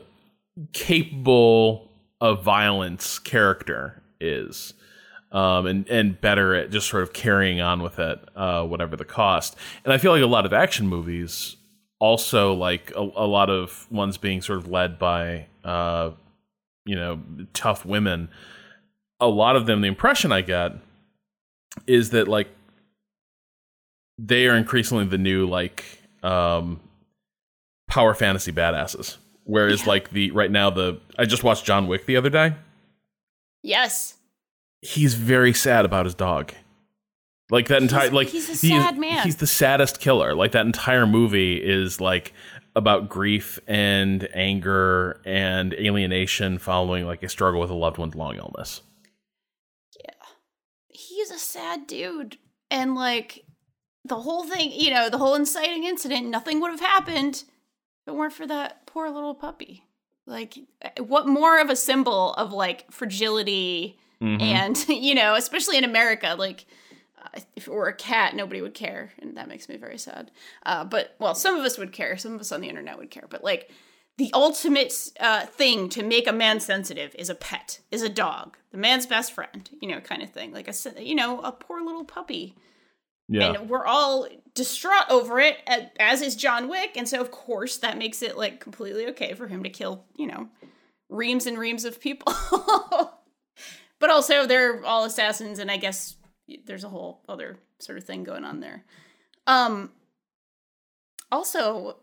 capable 0.74 1.90
of 2.20 2.44
violence 2.44 3.18
character 3.18 4.04
is. 4.20 4.74
Um, 5.34 5.66
and 5.66 5.88
and 5.88 6.20
better 6.20 6.54
at 6.54 6.72
just 6.72 6.90
sort 6.90 7.04
of 7.04 7.14
carrying 7.14 7.62
on 7.62 7.82
with 7.82 8.00
it, 8.00 8.20
uh, 8.36 8.66
whatever 8.66 8.98
the 8.98 9.06
cost. 9.06 9.56
And 9.86 9.94
I 9.94 9.98
feel 9.98 10.12
like 10.12 10.22
a 10.22 10.26
lot 10.26 10.46
of 10.46 10.52
action 10.52 10.90
movies 10.90 11.56
also 12.02 12.54
like 12.54 12.92
a, 12.98 13.00
a 13.00 13.28
lot 13.28 13.50
of 13.50 13.88
ones 13.90 14.18
being 14.18 14.42
sort 14.42 14.60
of 14.60 14.68
led 14.68 15.00
by 15.00 15.46
uh, 15.64 16.12
you 16.84 16.96
know 16.96 17.22
tough 17.54 17.86
women 17.86 18.28
a 19.22 19.28
lot 19.28 19.56
of 19.56 19.68
them 19.68 19.82
the 19.82 19.88
impression 19.88 20.32
i 20.32 20.42
get 20.42 20.74
is 21.86 22.10
that 22.10 22.28
like 22.28 22.50
they 24.18 24.48
are 24.48 24.56
increasingly 24.56 25.06
the 25.06 25.18
new 25.18 25.48
like 25.48 25.86
um 26.24 26.80
power 27.88 28.14
fantasy 28.14 28.52
badasses. 28.52 29.18
Whereas 29.44 29.82
yeah. 29.82 29.90
like 29.90 30.12
the 30.12 30.32
right 30.32 30.52
now 30.52 30.70
the 30.70 31.00
i 31.18 31.26
just 31.26 31.44
watched 31.44 31.66
john 31.66 31.88
wick 31.88 32.06
the 32.06 32.16
other 32.16 32.30
day. 32.30 32.56
Yes. 33.64 34.16
He's 34.82 35.14
very 35.14 35.54
sad 35.54 35.86
about 35.86 36.06
his 36.06 36.16
dog 36.16 36.54
Like 37.52 37.68
that 37.68 37.82
entire 37.82 38.02
He's- 38.04 38.14
like 38.14 38.28
he's 38.30 38.50
a 38.50 38.56
sad 38.56 38.98
man. 38.98 39.24
He's 39.26 39.36
the 39.36 39.46
saddest 39.48 40.00
killer. 40.00 40.34
Like 40.34 40.54
that 40.54 40.66
entire 40.66 41.06
movie 41.06 41.58
is 41.58 42.00
like 42.02 42.34
about 42.76 43.10
grief 43.10 43.60
and 43.68 44.28
anger 44.34 45.22
and 45.26 45.74
alienation 45.74 46.58
following 46.58 47.06
like 47.06 47.22
a 47.22 47.30
struggle 47.30 47.60
with 47.60 47.70
a 47.70 47.74
loved 47.76 47.98
one's 47.98 48.16
long 48.16 48.38
illness. 48.38 48.82
Yeah. 50.04 50.14
He's 50.88 51.30
a 51.32 51.38
sad 51.40 51.88
dude. 51.88 52.38
And 52.70 52.96
like 52.96 53.44
the 54.06 54.16
whole 54.16 54.46
thing, 54.46 54.72
you 54.72 54.92
know, 54.94 55.10
the 55.10 55.18
whole 55.18 55.36
inciting 55.36 55.84
incident, 55.84 56.28
nothing 56.28 56.62
would 56.62 56.72
have 56.72 56.80
happened 56.80 57.36
if 57.36 58.08
it 58.08 58.16
weren't 58.16 58.34
for 58.34 58.48
that 58.48 58.86
poor 58.88 59.10
little 59.10 59.36
puppy. 59.36 59.84
Like 60.26 60.58
what 60.98 61.28
more 61.28 61.60
of 61.60 61.70
a 61.70 61.76
symbol 61.76 62.34
of 62.36 62.54
like 62.54 62.90
fragility 62.92 63.98
Mhm. 64.22 64.42
and 64.42 64.88
you 64.88 65.14
know, 65.16 65.36
especially 65.36 65.78
in 65.78 65.84
America, 65.84 66.36
like 66.40 66.66
if 67.56 67.68
it 67.68 67.74
were 67.74 67.88
a 67.88 67.96
cat, 67.96 68.36
nobody 68.36 68.62
would 68.62 68.74
care, 68.74 69.12
and 69.20 69.38
that 69.38 69.48
makes 69.48 69.70
me 69.70 69.78
very 69.78 69.98
sad. 69.98 70.32
Uh, 70.66 70.84
but 70.84 71.16
well, 71.20 71.36
some 71.36 71.58
of 71.58 71.66
us 71.66 71.78
would 71.78 71.92
care, 71.92 72.18
some 72.18 72.34
of 72.34 72.42
us 72.42 72.52
on 72.52 72.62
the 72.62 72.70
internet 72.70 72.98
would 72.98 73.12
care, 73.12 73.26
but 73.30 73.44
like 73.44 73.72
the 74.18 74.32
ultimate 74.34 74.94
uh, 75.20 75.46
thing 75.46 75.90
to 75.90 76.04
make 76.04 76.28
a 76.28 76.34
man 76.34 76.60
sensitive 76.60 77.16
is 77.18 77.30
a 77.30 77.36
pet, 77.36 77.80
is 77.90 78.02
a 78.02 78.10
dog, 78.10 78.58
the 78.72 78.78
man's 78.78 79.06
best 79.06 79.32
friend, 79.34 79.70
you 79.82 79.90
know, 79.90 80.00
kind 80.00 80.22
of 80.22 80.30
thing. 80.30 80.54
Like 80.54 80.68
a 80.68 81.04
you 81.04 81.16
know, 81.16 81.42
a 81.42 81.52
poor 81.52 81.84
little 81.84 82.06
puppy, 82.06 82.56
yeah. 83.28 83.54
and 83.54 83.70
we're 83.70 83.86
all 83.86 84.28
distraught 84.54 85.10
over 85.10 85.40
it, 85.40 85.58
as 86.00 86.22
is 86.22 86.36
John 86.36 86.68
Wick, 86.68 86.92
and 86.96 87.08
so 87.08 87.20
of 87.22 87.32
course 87.32 87.78
that 87.78 87.98
makes 87.98 88.22
it 88.22 88.38
like 88.38 88.60
completely 88.60 89.08
okay 89.08 89.34
for 89.34 89.48
him 89.48 89.64
to 89.64 89.70
kill, 89.70 90.04
you 90.16 90.28
know, 90.28 90.50
reams 91.10 91.46
and 91.46 91.58
reams 91.58 91.86
of 91.86 92.00
people. 92.00 92.34
but 94.00 94.10
also 94.10 94.46
they're 94.46 94.86
all 94.86 95.06
assassins, 95.06 95.58
and 95.58 95.72
I 95.72 95.78
guess 95.78 96.16
there's 96.66 96.84
a 96.84 96.90
whole 96.90 97.22
other 97.30 97.58
sort 97.80 97.98
of 97.98 98.04
thing 98.04 98.24
going 98.24 98.44
on 98.44 98.60
there. 98.60 98.84
Um, 99.48 99.92
also 101.32 101.98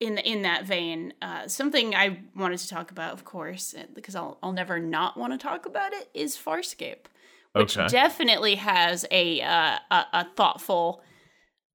in 0.00 0.18
in 0.18 0.42
that 0.42 0.64
vein, 0.64 1.14
uh, 1.22 1.48
something 1.48 1.94
I 1.94 2.20
wanted 2.36 2.58
to 2.58 2.68
talk 2.68 2.90
about, 2.90 3.12
of 3.12 3.24
course, 3.24 3.74
because 3.94 4.14
I'll 4.14 4.38
I'll 4.42 4.52
never 4.52 4.78
not 4.78 5.16
want 5.16 5.32
to 5.32 5.38
talk 5.38 5.66
about 5.66 5.92
it, 5.92 6.08
is 6.14 6.36
Farscape, 6.36 7.06
which 7.54 7.74
Okay. 7.76 7.86
definitely 7.86 8.56
has 8.56 9.06
a, 9.10 9.40
uh, 9.40 9.78
a 9.90 10.04
a 10.12 10.26
thoughtful, 10.36 11.02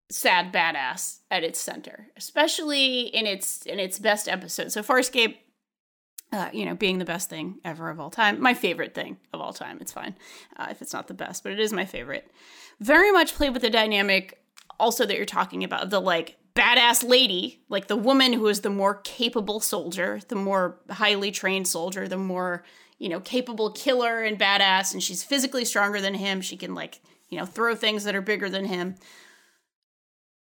sad 0.10 0.54
badass 0.54 1.20
at 1.32 1.44
its 1.44 1.60
center, 1.60 2.08
especially 2.18 3.02
in 3.02 3.26
its 3.26 3.66
in 3.66 3.80
its 3.80 4.00
best 4.00 4.28
episode. 4.28 4.72
So 4.72 4.82
Farscape. 4.84 5.38
Uh, 6.32 6.50
you 6.54 6.64
know, 6.64 6.76
being 6.76 7.00
the 7.00 7.06
best 7.06 7.28
thing 7.28 7.60
ever 7.66 7.90
of 7.90 8.00
all 8.00 8.12
time, 8.12 8.40
my 8.40 8.54
favorite 8.54 8.94
thing 8.94 9.18
of 9.34 9.42
all 9.42 9.52
time. 9.52 9.80
It's 9.82 9.92
fine 9.92 10.16
uh, 10.58 10.68
if 10.70 10.80
it's 10.80 10.94
not 10.94 11.08
the 11.08 11.16
best, 11.16 11.42
but 11.42 11.52
it 11.52 11.60
is 11.60 11.74
my 11.74 11.86
favorite. 11.86 12.30
Very 12.80 13.12
much 13.12 13.34
played 13.34 13.52
with 13.54 13.64
the 13.64 13.70
dynamic, 13.70 14.40
also 14.80 15.06
that 15.06 15.18
you're 15.18 15.26
talking 15.26 15.64
about 15.64 15.90
the 15.90 16.00
like 16.00 16.38
badass 16.56 17.08
lady, 17.08 17.62
like 17.70 17.88
the 17.88 17.96
woman 17.96 18.34
who 18.34 18.48
is 18.48 18.62
the 18.62 18.70
more 18.70 18.96
capable 18.96 19.60
soldier, 19.60 20.20
the 20.28 20.36
more 20.36 20.78
highly 20.90 21.32
trained 21.32 21.68
soldier, 21.68 22.08
the 22.08 22.18
more, 22.18 22.64
you 22.98 23.10
know, 23.10 23.20
capable 23.20 23.72
killer 23.72 24.24
and 24.24 24.40
badass, 24.40 24.94
and 24.94 25.02
she's 25.02 25.24
physically 25.24 25.66
stronger 25.66 26.02
than 26.02 26.14
him. 26.14 26.42
She 26.42 26.58
can, 26.58 26.76
like, 26.76 27.00
you 27.30 27.38
know, 27.38 27.46
throw 27.46 27.76
things 27.76 28.04
that 28.04 28.16
are 28.16 28.22
bigger 28.22 28.50
than 28.50 28.66
him. 28.66 28.96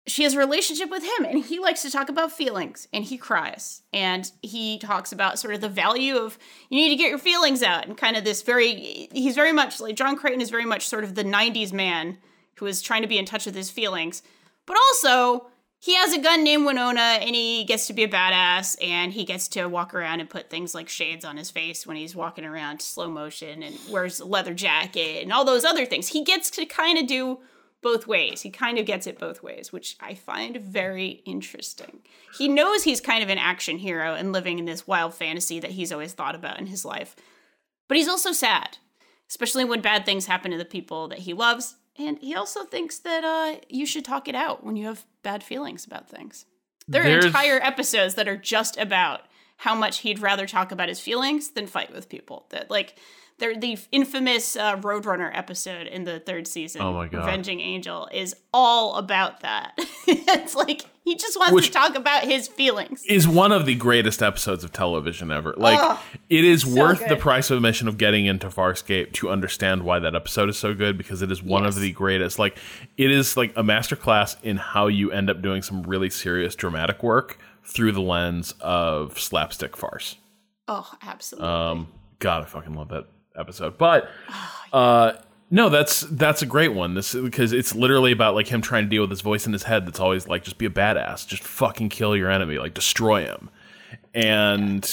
She 0.08 0.24
has 0.24 0.34
a 0.34 0.38
relationship 0.38 0.90
with 0.90 1.04
him, 1.04 1.24
and 1.24 1.44
he 1.44 1.58
likes 1.58 1.82
to 1.82 1.90
talk 1.90 2.08
about 2.08 2.32
feelings, 2.32 2.88
and 2.92 3.04
he 3.04 3.16
cries, 3.16 3.82
and 3.92 4.30
he 4.42 4.78
talks 4.78 5.12
about 5.12 5.38
sort 5.38 5.54
of 5.54 5.60
the 5.60 5.68
value 5.68 6.16
of 6.16 6.38
you 6.70 6.80
need 6.80 6.88
to 6.88 6.96
get 6.96 7.10
your 7.10 7.18
feelings 7.18 7.62
out, 7.62 7.86
and 7.86 7.96
kind 7.96 8.16
of 8.16 8.24
this 8.24 8.42
very, 8.42 9.08
he's 9.12 9.34
very 9.34 9.52
much 9.52 9.80
like 9.80 9.96
John 9.96 10.16
Crichton 10.16 10.40
is 10.40 10.50
very 10.50 10.64
much 10.64 10.88
sort 10.88 11.04
of 11.04 11.14
the 11.14 11.24
90s 11.24 11.72
man 11.72 12.18
who 12.56 12.66
is 12.66 12.82
trying 12.82 13.02
to 13.02 13.08
be 13.08 13.18
in 13.18 13.26
touch 13.26 13.46
with 13.46 13.54
his 13.54 13.70
feelings, 13.70 14.22
but 14.66 14.76
also 14.76 15.48
he 15.80 15.94
has 15.94 16.12
a 16.12 16.20
gun 16.20 16.42
named 16.42 16.66
Winona 16.66 17.00
and 17.00 17.34
he 17.34 17.64
gets 17.64 17.86
to 17.86 17.92
be 17.92 18.02
a 18.02 18.08
badass 18.08 18.76
and 18.82 19.12
he 19.12 19.24
gets 19.24 19.46
to 19.48 19.66
walk 19.66 19.94
around 19.94 20.18
and 20.20 20.28
put 20.28 20.50
things 20.50 20.74
like 20.74 20.88
shades 20.88 21.24
on 21.24 21.36
his 21.36 21.50
face 21.50 21.86
when 21.86 21.96
he's 21.96 22.16
walking 22.16 22.44
around 22.44 22.82
slow 22.82 23.08
motion 23.08 23.62
and 23.62 23.78
wears 23.88 24.18
a 24.18 24.24
leather 24.24 24.54
jacket 24.54 25.22
and 25.22 25.32
all 25.32 25.44
those 25.44 25.64
other 25.64 25.86
things. 25.86 26.08
He 26.08 26.24
gets 26.24 26.50
to 26.50 26.66
kind 26.66 26.98
of 26.98 27.06
do 27.06 27.38
both 27.82 28.06
ways. 28.06 28.42
He 28.42 28.50
kind 28.50 28.78
of 28.78 28.86
gets 28.86 29.06
it 29.06 29.18
both 29.18 29.42
ways, 29.42 29.72
which 29.72 29.96
I 30.00 30.14
find 30.14 30.56
very 30.56 31.22
interesting. 31.24 32.00
He 32.36 32.48
knows 32.48 32.82
he's 32.82 33.00
kind 33.00 33.22
of 33.22 33.28
an 33.30 33.38
action 33.38 33.78
hero 33.78 34.14
and 34.14 34.32
living 34.32 34.58
in 34.58 34.64
this 34.64 34.86
wild 34.86 35.14
fantasy 35.14 35.60
that 35.60 35.70
he's 35.72 35.92
always 35.92 36.12
thought 36.12 36.34
about 36.34 36.58
in 36.58 36.66
his 36.66 36.84
life. 36.84 37.14
But 37.86 37.96
he's 37.96 38.08
also 38.08 38.32
sad, 38.32 38.78
especially 39.30 39.64
when 39.64 39.80
bad 39.80 40.04
things 40.04 40.26
happen 40.26 40.50
to 40.50 40.58
the 40.58 40.64
people 40.64 41.08
that 41.08 41.20
he 41.20 41.32
loves. 41.32 41.76
And 41.96 42.18
he 42.20 42.34
also 42.34 42.64
thinks 42.64 42.98
that 43.00 43.24
uh, 43.24 43.60
you 43.68 43.86
should 43.86 44.04
talk 44.04 44.28
it 44.28 44.34
out 44.34 44.64
when 44.64 44.76
you 44.76 44.86
have 44.86 45.04
bad 45.22 45.42
feelings 45.42 45.84
about 45.86 46.08
things. 46.08 46.44
There 46.86 47.02
are 47.02 47.04
There's- 47.06 47.24
entire 47.26 47.60
episodes 47.62 48.14
that 48.14 48.28
are 48.28 48.36
just 48.36 48.76
about 48.76 49.22
how 49.58 49.74
much 49.74 49.98
he'd 49.98 50.20
rather 50.20 50.46
talk 50.46 50.72
about 50.72 50.88
his 50.88 51.00
feelings 51.00 51.50
than 51.50 51.66
fight 51.66 51.92
with 51.92 52.08
people. 52.08 52.46
That 52.50 52.70
like 52.70 52.96
they're 53.38 53.56
the 53.56 53.78
infamous 53.92 54.56
uh, 54.56 54.76
Roadrunner 54.78 55.30
episode 55.32 55.86
in 55.86 56.02
the 56.04 56.18
third 56.18 56.46
season. 56.48 56.82
Oh 56.82 56.92
my 56.92 57.06
God. 57.06 57.20
Avenging 57.22 57.60
Angel 57.60 58.08
is 58.12 58.34
all 58.52 58.96
about 58.96 59.40
that. 59.40 59.74
it's 60.08 60.54
like 60.56 60.86
he 61.04 61.14
just 61.16 61.38
wants 61.38 61.52
Which- 61.54 61.66
to 61.66 61.72
talk 61.72 61.94
about 61.96 62.24
his 62.24 62.48
feelings. 62.48 63.04
is 63.06 63.26
one 63.28 63.52
of 63.52 63.64
the 63.66 63.74
greatest 63.76 64.22
episodes 64.22 64.62
of 64.64 64.72
television 64.72 65.30
ever. 65.30 65.54
Like 65.56 65.78
Oh, 65.80 66.00
it 66.28 66.44
is 66.44 66.66
worth 66.66 67.06
the 67.08 67.16
price 67.16 67.50
of 67.50 67.56
admission 67.58 67.86
of 67.88 67.96
getting 67.96 68.26
into 68.26 68.48
Farscape 68.48 69.12
to 69.14 69.30
understand 69.30 69.82
why 69.84 69.98
that 70.00 70.14
episode 70.16 70.48
is 70.48 70.58
so 70.58 70.74
good 70.74 70.98
because 70.98 71.22
it 71.22 71.30
is 71.30 71.40
one 71.42 71.64
of 71.64 71.76
the 71.76 71.92
greatest. 71.92 72.38
Like 72.40 72.58
it 72.96 73.10
is 73.10 73.36
like 73.36 73.52
a 73.56 73.62
masterclass 73.62 74.36
in 74.42 74.56
how 74.56 74.88
you 74.88 75.12
end 75.12 75.30
up 75.30 75.42
doing 75.42 75.62
some 75.62 75.82
really 75.82 76.10
serious 76.10 76.54
dramatic 76.56 77.02
work 77.02 77.38
through 77.68 77.92
the 77.92 78.00
lens 78.00 78.54
of 78.60 79.18
slapstick 79.18 79.76
farce. 79.76 80.16
Oh, 80.66 80.90
absolutely. 81.02 81.48
Um 81.48 81.88
god, 82.18 82.42
I 82.42 82.46
fucking 82.46 82.74
love 82.74 82.88
that 82.88 83.06
episode. 83.36 83.78
But 83.78 84.08
uh 84.72 85.12
no, 85.50 85.70
that's 85.70 86.00
that's 86.00 86.42
a 86.42 86.46
great 86.46 86.74
one. 86.74 86.94
This 86.94 87.14
because 87.14 87.52
it's 87.52 87.74
literally 87.74 88.12
about 88.12 88.34
like 88.34 88.48
him 88.48 88.60
trying 88.60 88.84
to 88.84 88.90
deal 88.90 89.02
with 89.02 89.10
this 89.10 89.22
voice 89.22 89.46
in 89.46 89.52
his 89.52 89.62
head 89.62 89.86
that's 89.86 90.00
always 90.00 90.28
like 90.28 90.44
just 90.44 90.58
be 90.58 90.66
a 90.66 90.70
badass, 90.70 91.26
just 91.26 91.42
fucking 91.42 91.88
kill 91.88 92.14
your 92.16 92.30
enemy, 92.30 92.58
like 92.58 92.74
destroy 92.74 93.24
him. 93.24 93.48
And 94.12 94.90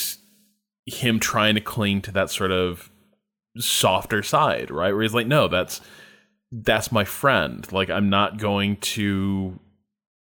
him 0.86 1.20
trying 1.20 1.56
to 1.56 1.62
cling 1.62 2.02
to 2.04 2.12
that 2.12 2.30
sort 2.30 2.52
of 2.52 2.90
softer 3.58 4.24
side, 4.24 4.72
right? 4.72 4.94
Where 4.94 5.02
he's 5.02 5.14
like, 5.14 5.28
"No, 5.28 5.48
that's 5.48 5.82
that's 6.52 6.92
my 6.92 7.04
friend. 7.04 7.70
Like 7.72 7.90
I'm 7.90 8.10
not 8.10 8.38
going 8.38 8.78
to 8.78 9.60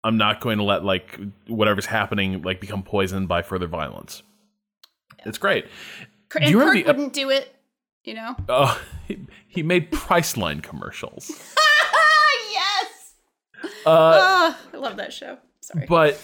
I'm 0.05 0.17
not 0.17 0.41
going 0.41 0.59
to 0.59 0.65
let 0.65 0.85
like 0.85 1.19
whatever's 1.49 1.87
happening 1.87 2.43
like 2.43 2.61
become 2.61 2.83
poisoned 2.85 3.27
by 3.27 3.43
further 3.43 3.67
violence." 3.67 4.23
It's 5.25 5.39
great. 5.39 5.67
Kirk- 6.29 6.43
do 6.43 6.47
and 6.47 6.51
you 6.51 6.59
Kirk 6.59 6.69
remember 6.69 6.85
the 6.85 6.91
ep- 6.91 6.97
wouldn't 6.97 7.13
do 7.15 7.31
it, 7.31 7.55
you 8.05 8.15
know? 8.15 8.37
Oh, 8.49 8.81
he, 9.09 9.27
he 9.49 9.63
made 9.63 9.91
Priceline 9.91 10.63
commercials. 10.63 11.31
yes! 12.53 13.15
Uh, 13.87 14.55
oh, 14.57 14.59
I 14.73 14.77
love 14.77 14.97
that 14.99 15.13
show. 15.13 15.39
Sorry. 15.61 15.87
but 15.89 16.21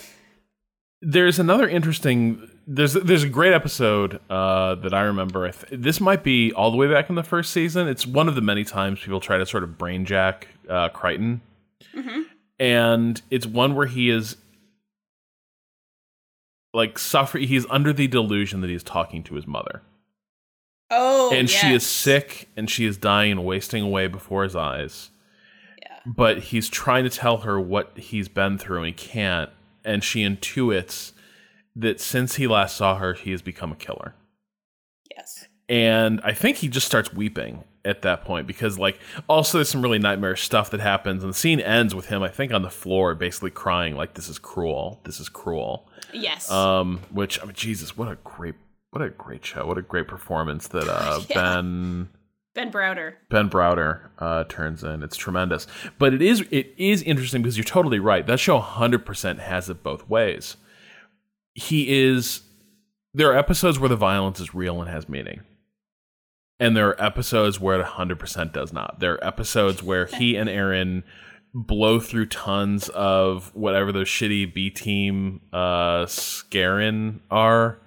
there's 1.01 1.39
another 1.39 1.69
interesting. 1.69 2.47
There's 2.67 2.93
there's 2.93 3.23
a 3.23 3.29
great 3.29 3.53
episode 3.55 4.21
uh, 4.29 4.75
that 4.77 4.93
I 4.93 5.01
remember. 5.03 5.47
I 5.47 5.51
th- 5.53 5.81
this 5.81 5.99
might 6.01 6.23
be 6.23 6.53
all 6.53 6.71
the 6.71 6.77
way 6.77 6.89
back 6.93 7.09
in 7.09 7.15
the 7.17 7.23
first 7.25 7.53
season. 7.53 7.89
It's 7.89 8.07
one 8.07 8.29
of 8.29 8.35
the 8.35 8.43
many 8.43 8.65
times 8.65 9.01
people 9.01 9.19
try 9.21 9.39
to 9.39 9.47
sort 9.47 9.65
of 9.65 9.71
brainjack 9.71 10.45
uh, 10.69 10.91
Crichton, 10.91 11.41
and 12.61 13.21
it's 13.31 13.47
one 13.47 13.75
where 13.75 13.87
he 13.87 14.11
is 14.11 14.37
like 16.75 16.99
suffering. 16.99 17.49
He's 17.49 17.67
under 17.71 17.93
the 17.93 18.07
delusion 18.07 18.61
that 18.61 18.71
he's 18.71 18.85
talking 18.85 19.25
to 19.25 19.35
his 19.35 19.47
mother. 19.47 19.83
oh, 20.90 21.33
and 21.33 21.49
she 21.49 21.73
is 21.73 21.85
sick 21.85 22.49
and 22.57 22.71
she 22.71 22.85
is 22.85 22.99
dying 22.99 23.33
and 23.33 23.45
wasting 23.45 23.83
away 23.83 24.07
before 24.07 24.45
his 24.45 24.55
eyes. 24.55 25.11
Yeah. 25.81 25.99
But 26.05 26.38
he's 26.38 26.69
trying 26.69 27.05
to 27.05 27.11
tell 27.11 27.38
her 27.38 27.59
what 27.59 27.97
he's 27.97 28.29
been 28.29 28.59
through 28.59 28.79
and 28.79 28.87
he 28.87 28.93
can't. 28.93 29.50
And 29.83 30.05
she 30.05 30.23
intuits 30.23 31.12
that 31.75 31.99
since 31.99 32.35
he 32.35 32.47
last 32.47 32.76
saw 32.76 32.97
her, 32.97 33.14
he 33.14 33.31
has 33.31 33.40
become 33.40 33.73
a 33.73 33.76
killer. 33.76 34.14
Yes. 35.17 35.47
And 35.69 36.21
I 36.23 36.35
think 36.35 36.59
he 36.59 36.69
just 36.69 36.87
starts 36.87 37.12
weeping 37.12 37.64
at 37.85 38.03
that 38.03 38.25
point 38.25 38.47
because, 38.47 38.79
like, 38.79 38.99
also 39.29 39.59
there's 39.59 39.69
some 39.69 39.83
really 39.83 39.99
nightmarish 39.99 40.43
stuff 40.43 40.71
that 40.71 40.81
happens. 40.81 41.23
And 41.23 41.33
the 41.33 41.37
scene 41.37 41.61
ends 41.61 41.95
with 41.95 42.07
him, 42.07 42.23
I 42.23 42.29
think, 42.29 42.53
on 42.53 42.63
the 42.63 42.71
floor, 42.71 43.15
basically 43.15 43.51
crying, 43.51 43.97
like, 43.97 44.15
this 44.15 44.29
is 44.29 44.39
cruel. 44.39 45.01
This 45.05 45.21
is 45.21 45.29
cruel. 45.29 45.89
Yes. 46.13 46.51
Um, 46.51 47.01
which, 47.11 47.41
I 47.41 47.45
mean, 47.45 47.55
Jesus, 47.55 47.97
what 47.97 48.09
a 48.09 48.17
great. 48.25 48.55
What 48.93 49.03
a 49.05 49.11
great 49.11 49.45
show! 49.47 49.65
What 49.67 49.79
a 49.79 49.83
great 49.83 50.09
performance 50.09 50.67
that 50.69 50.89
uh, 50.89 51.21
Yeah. 51.29 51.37
Ben 51.37 52.09
ben 52.55 52.73
Browder. 52.73 53.15
Ben 53.29 53.49
Browder 53.49 54.09
uh, 54.19 54.43
turns 54.49 54.83
in. 54.83 55.05
It's 55.05 55.17
tremendous, 55.17 55.69
but 55.97 56.13
it 56.13 56.21
is 56.21 56.41
it 56.51 56.75
is 56.77 57.01
interesting 57.03 57.41
because 57.41 57.57
you're 57.57 57.63
totally 57.63 58.01
right. 58.01 58.27
That 58.27 58.41
show 58.41 58.57
100 58.57 59.07
percent 59.07 59.39
has 59.39 59.71
it 59.71 59.85
both 59.85 60.09
ways. 60.09 60.57
He 61.55 62.03
is. 62.03 62.43
There 63.15 63.31
are 63.31 63.37
episodes 63.37 63.79
where 63.79 63.89
the 63.89 63.95
violence 63.95 64.41
is 64.41 64.55
real 64.55 64.81
and 64.81 64.91
has 64.91 65.09
meaning, 65.09 65.43
and 66.61 66.76
there 66.76 66.88
are 66.88 67.02
episodes 67.02 67.59
where 67.59 67.81
it 67.81 67.85
100% 67.85 68.52
does 68.52 68.73
not. 68.73 69.00
There 69.00 69.14
are 69.14 69.25
episodes 69.25 69.83
where 69.83 70.07
he 70.07 70.37
and 70.37 70.49
Aeryn 70.49 71.02
blow 71.55 71.99
through 71.99 72.26
tons 72.26 72.90
of 72.90 73.52
whatever 73.57 73.90
those 73.90 74.07
shitty 74.07 74.55
B 74.55 74.71
team 74.71 75.40
uh 75.52 76.05
Scarran 76.07 77.21
are. 77.31 77.79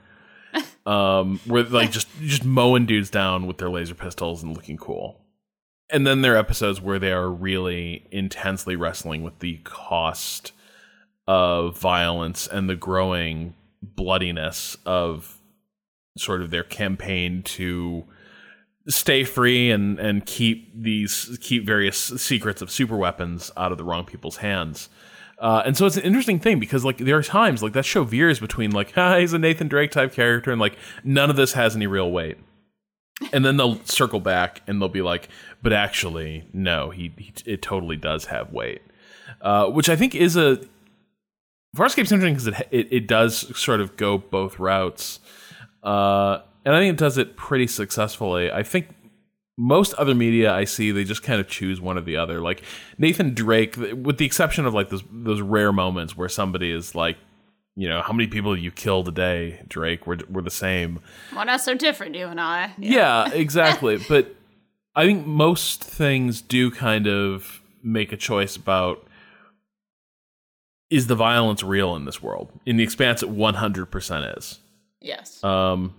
Um 0.85 1.39
where 1.45 1.63
like 1.63 1.91
just 1.91 2.09
just 2.19 2.43
mowing 2.43 2.85
dudes 2.85 3.09
down 3.09 3.47
with 3.47 3.57
their 3.57 3.69
laser 3.69 3.95
pistols 3.95 4.43
and 4.43 4.53
looking 4.53 4.75
cool. 4.75 5.21
And 5.89 6.05
then 6.05 6.21
there 6.21 6.33
are 6.33 6.37
episodes 6.37 6.81
where 6.81 6.99
they 6.99 7.13
are 7.13 7.29
really 7.29 8.05
intensely 8.11 8.75
wrestling 8.75 9.23
with 9.23 9.39
the 9.39 9.59
cost 9.63 10.51
of 11.25 11.77
violence 11.77 12.47
and 12.47 12.69
the 12.69 12.75
growing 12.75 13.53
bloodiness 13.81 14.75
of 14.85 15.39
sort 16.17 16.41
of 16.41 16.51
their 16.51 16.63
campaign 16.63 17.43
to 17.43 18.03
stay 18.87 19.23
free 19.23 19.71
and 19.71 19.99
and 19.99 20.25
keep 20.25 20.71
these 20.75 21.37
keep 21.41 21.65
various 21.65 21.97
secrets 21.97 22.61
of 22.61 22.69
super 22.69 22.97
weapons 22.97 23.51
out 23.55 23.71
of 23.71 23.77
the 23.77 23.83
wrong 23.83 24.05
people's 24.05 24.37
hands. 24.37 24.89
Uh, 25.39 25.61
and 25.65 25.75
so 25.75 25.85
it's 25.85 25.97
an 25.97 26.03
interesting 26.03 26.39
thing 26.39 26.59
because 26.59 26.85
like 26.85 26.97
there 26.97 27.17
are 27.17 27.23
times 27.23 27.63
like 27.63 27.73
that 27.73 27.85
show 27.85 28.03
veers 28.03 28.39
between 28.39 28.71
like 28.71 28.93
ah, 28.97 29.17
he's 29.17 29.33
a 29.33 29.39
Nathan 29.39 29.67
Drake 29.67 29.91
type 29.91 30.13
character 30.13 30.51
and 30.51 30.59
like 30.59 30.77
none 31.03 31.29
of 31.29 31.35
this 31.35 31.53
has 31.53 31.75
any 31.75 31.87
real 31.87 32.11
weight. 32.11 32.37
And 33.31 33.45
then 33.45 33.57
they'll 33.57 33.79
circle 33.85 34.19
back 34.19 34.61
and 34.67 34.81
they'll 34.81 34.89
be 34.89 35.01
like, 35.01 35.29
but 35.61 35.71
actually, 35.71 36.47
no, 36.51 36.89
he, 36.89 37.13
he 37.17 37.33
it 37.45 37.61
totally 37.61 37.95
does 37.95 38.25
have 38.25 38.51
weight, 38.51 38.81
uh, 39.41 39.67
which 39.67 39.89
I 39.89 39.95
think 39.95 40.13
is 40.15 40.35
a 40.35 40.59
Farscape's 41.75 42.11
interesting 42.11 42.35
because 42.35 42.47
it, 42.47 42.67
it 42.71 42.87
it 42.91 43.07
does 43.07 43.57
sort 43.57 43.81
of 43.81 43.97
go 43.97 44.17
both 44.17 44.59
routes. 44.59 45.19
Uh, 45.81 46.39
and 46.65 46.75
I 46.75 46.79
think 46.79 46.93
it 46.93 46.99
does 46.99 47.17
it 47.17 47.35
pretty 47.35 47.67
successfully. 47.67 48.51
I 48.51 48.63
think 48.63 48.87
most 49.57 49.93
other 49.95 50.15
media 50.15 50.51
I 50.51 50.63
see, 50.63 50.91
they 50.91 51.03
just 51.03 51.23
kind 51.23 51.39
of 51.39 51.47
choose 51.47 51.79
one 51.79 51.97
or 51.97 52.01
the 52.01 52.17
other. 52.17 52.41
Like 52.41 52.63
Nathan 52.97 53.33
Drake, 53.33 53.75
with 53.77 54.17
the 54.17 54.25
exception 54.25 54.65
of 54.65 54.73
like 54.73 54.89
those 54.89 55.03
those 55.11 55.41
rare 55.41 55.71
moments 55.71 56.17
where 56.17 56.29
somebody 56.29 56.71
is 56.71 56.95
like, 56.95 57.17
you 57.75 57.87
know, 57.87 58.01
how 58.01 58.13
many 58.13 58.27
people 58.27 58.57
you 58.57 58.71
killed 58.71 59.07
a 59.07 59.11
day, 59.11 59.63
Drake? 59.67 60.07
We're 60.07 60.19
we're 60.29 60.41
the 60.41 60.49
same. 60.49 60.99
Well, 61.35 61.45
not 61.45 61.61
so 61.61 61.75
different, 61.75 62.15
you 62.15 62.27
and 62.27 62.41
I. 62.41 62.73
Yeah, 62.77 63.27
yeah 63.27 63.33
exactly. 63.33 63.99
but 64.09 64.35
I 64.95 65.05
think 65.05 65.25
most 65.25 65.83
things 65.83 66.41
do 66.41 66.71
kind 66.71 67.07
of 67.07 67.61
make 67.83 68.11
a 68.11 68.17
choice 68.17 68.55
about 68.55 69.05
is 70.89 71.07
the 71.07 71.15
violence 71.15 71.63
real 71.63 71.95
in 71.95 72.05
this 72.05 72.21
world? 72.21 72.51
In 72.65 72.77
the 72.77 72.83
expanse, 72.83 73.21
it 73.23 73.29
one 73.29 73.55
hundred 73.55 73.87
percent 73.87 74.37
is. 74.37 74.59
Yes. 74.99 75.43
Um, 75.43 75.93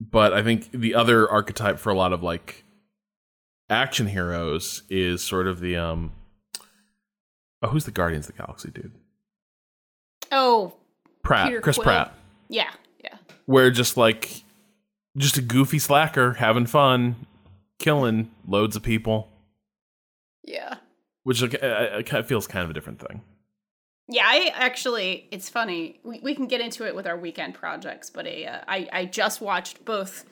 but 0.00 0.32
I 0.32 0.42
think 0.42 0.70
the 0.72 0.94
other 0.94 1.28
archetype 1.30 1.78
for 1.78 1.90
a 1.90 1.94
lot 1.94 2.12
of 2.12 2.22
like 2.22 2.64
action 3.70 4.06
heroes 4.06 4.82
is 4.90 5.22
sort 5.22 5.46
of 5.46 5.60
the 5.60 5.76
um 5.76 6.12
oh 7.62 7.68
who's 7.68 7.84
the 7.84 7.90
Guardians 7.90 8.28
of 8.28 8.36
the 8.36 8.42
Galaxy 8.42 8.70
dude? 8.70 8.92
Oh, 10.32 10.74
Pratt, 11.22 11.48
Peter 11.48 11.60
Chris 11.60 11.76
Quill. 11.76 11.84
Pratt. 11.84 12.14
Yeah, 12.48 12.70
yeah. 13.02 13.16
Where 13.46 13.70
just 13.70 13.96
like 13.96 14.42
just 15.16 15.36
a 15.36 15.42
goofy 15.42 15.78
slacker 15.78 16.34
having 16.34 16.66
fun, 16.66 17.26
killing 17.78 18.30
loads 18.46 18.76
of 18.76 18.82
people. 18.82 19.28
Yeah. 20.42 20.76
Which 21.22 21.40
like, 21.40 21.54
it 21.54 22.06
kind 22.06 22.20
of 22.20 22.26
feels 22.26 22.46
kind 22.46 22.64
of 22.64 22.70
a 22.70 22.74
different 22.74 23.00
thing. 23.00 23.22
Yeah, 24.08 24.24
I 24.26 24.52
actually, 24.54 25.28
it's 25.30 25.48
funny. 25.48 26.00
We, 26.02 26.20
we 26.20 26.34
can 26.34 26.46
get 26.46 26.60
into 26.60 26.86
it 26.86 26.94
with 26.94 27.06
our 27.06 27.16
weekend 27.16 27.54
projects, 27.54 28.10
but 28.10 28.26
a, 28.26 28.46
uh, 28.46 28.58
I, 28.68 28.88
I 28.92 29.04
just 29.06 29.40
watched 29.40 29.84
both 29.84 30.24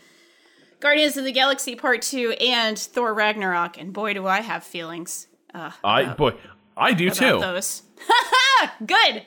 Guardians 0.80 1.16
of 1.16 1.24
the 1.24 1.32
Galaxy 1.32 1.74
Part 1.74 2.02
2 2.02 2.32
and 2.32 2.78
Thor 2.78 3.14
Ragnarok, 3.14 3.78
and 3.78 3.92
boy, 3.92 4.12
do 4.14 4.26
I 4.26 4.40
have 4.40 4.62
feelings. 4.62 5.26
Uh, 5.54 5.70
I, 5.82 6.12
boy, 6.12 6.34
I 6.76 6.92
do 6.92 7.08
too. 7.08 7.38
Those. 7.38 7.82
Good. 8.86 9.24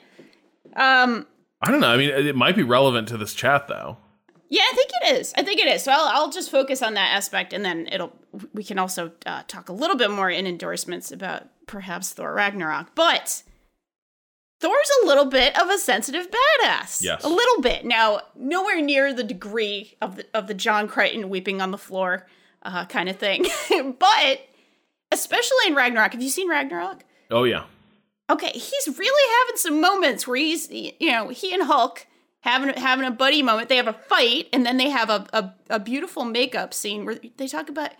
Um, 0.76 1.26
I 1.62 1.70
don't 1.70 1.80
know. 1.80 1.88
I 1.88 1.96
mean, 1.96 2.10
it 2.10 2.36
might 2.36 2.54
be 2.54 2.62
relevant 2.62 3.08
to 3.08 3.16
this 3.16 3.34
chat, 3.34 3.66
though. 3.66 3.96
Yeah, 4.48 4.62
I 4.62 4.72
think 4.74 4.90
it 5.02 5.16
is. 5.16 5.32
I 5.36 5.42
think 5.42 5.58
it 5.58 5.66
is. 5.66 5.82
So 5.82 5.92
I'll, 5.92 6.08
I'll 6.08 6.30
just 6.30 6.50
focus 6.50 6.82
on 6.82 6.94
that 6.94 7.14
aspect, 7.14 7.52
and 7.52 7.64
then 7.64 7.88
it'll. 7.90 8.12
We 8.52 8.62
can 8.62 8.78
also 8.78 9.12
uh, 9.24 9.42
talk 9.48 9.68
a 9.68 9.72
little 9.72 9.96
bit 9.96 10.10
more 10.10 10.30
in 10.30 10.46
endorsements 10.46 11.10
about 11.10 11.44
perhaps 11.66 12.12
Thor 12.12 12.32
Ragnarok, 12.32 12.94
but 12.94 13.42
Thor's 14.58 14.90
a 15.02 15.06
little 15.06 15.26
bit 15.26 15.58
of 15.60 15.68
a 15.68 15.78
sensitive 15.78 16.28
badass. 16.30 17.02
Yes. 17.02 17.24
A 17.24 17.28
little 17.28 17.60
bit. 17.60 17.84
Now, 17.84 18.20
nowhere 18.34 18.80
near 18.80 19.12
the 19.12 19.24
degree 19.24 19.96
of 20.00 20.16
the 20.16 20.26
of 20.32 20.46
the 20.46 20.54
John 20.54 20.88
Crichton 20.88 21.28
weeping 21.28 21.60
on 21.60 21.70
the 21.70 21.78
floor 21.78 22.26
uh, 22.62 22.86
kind 22.86 23.08
of 23.08 23.16
thing. 23.16 23.46
but 23.98 24.40
especially 25.12 25.66
in 25.66 25.74
Ragnarok. 25.74 26.12
Have 26.12 26.22
you 26.22 26.30
seen 26.30 26.48
Ragnarok? 26.48 27.04
Oh 27.30 27.44
yeah. 27.44 27.64
Okay, 28.28 28.50
he's 28.50 28.98
really 28.98 29.32
having 29.40 29.56
some 29.56 29.80
moments 29.80 30.26
where 30.26 30.36
he's 30.36 30.70
you 30.70 31.10
know, 31.10 31.28
he 31.28 31.54
and 31.54 31.62
Hulk 31.62 32.06
having 32.40 32.74
having 32.76 33.06
a 33.06 33.10
buddy 33.10 33.42
moment. 33.42 33.68
They 33.68 33.76
have 33.76 33.88
a 33.88 33.92
fight 33.92 34.48
and 34.52 34.64
then 34.64 34.78
they 34.78 34.88
have 34.88 35.10
a, 35.10 35.26
a, 35.32 35.54
a 35.70 35.80
beautiful 35.80 36.24
makeup 36.24 36.72
scene 36.72 37.04
where 37.04 37.16
they 37.36 37.46
talk 37.46 37.68
about 37.68 37.90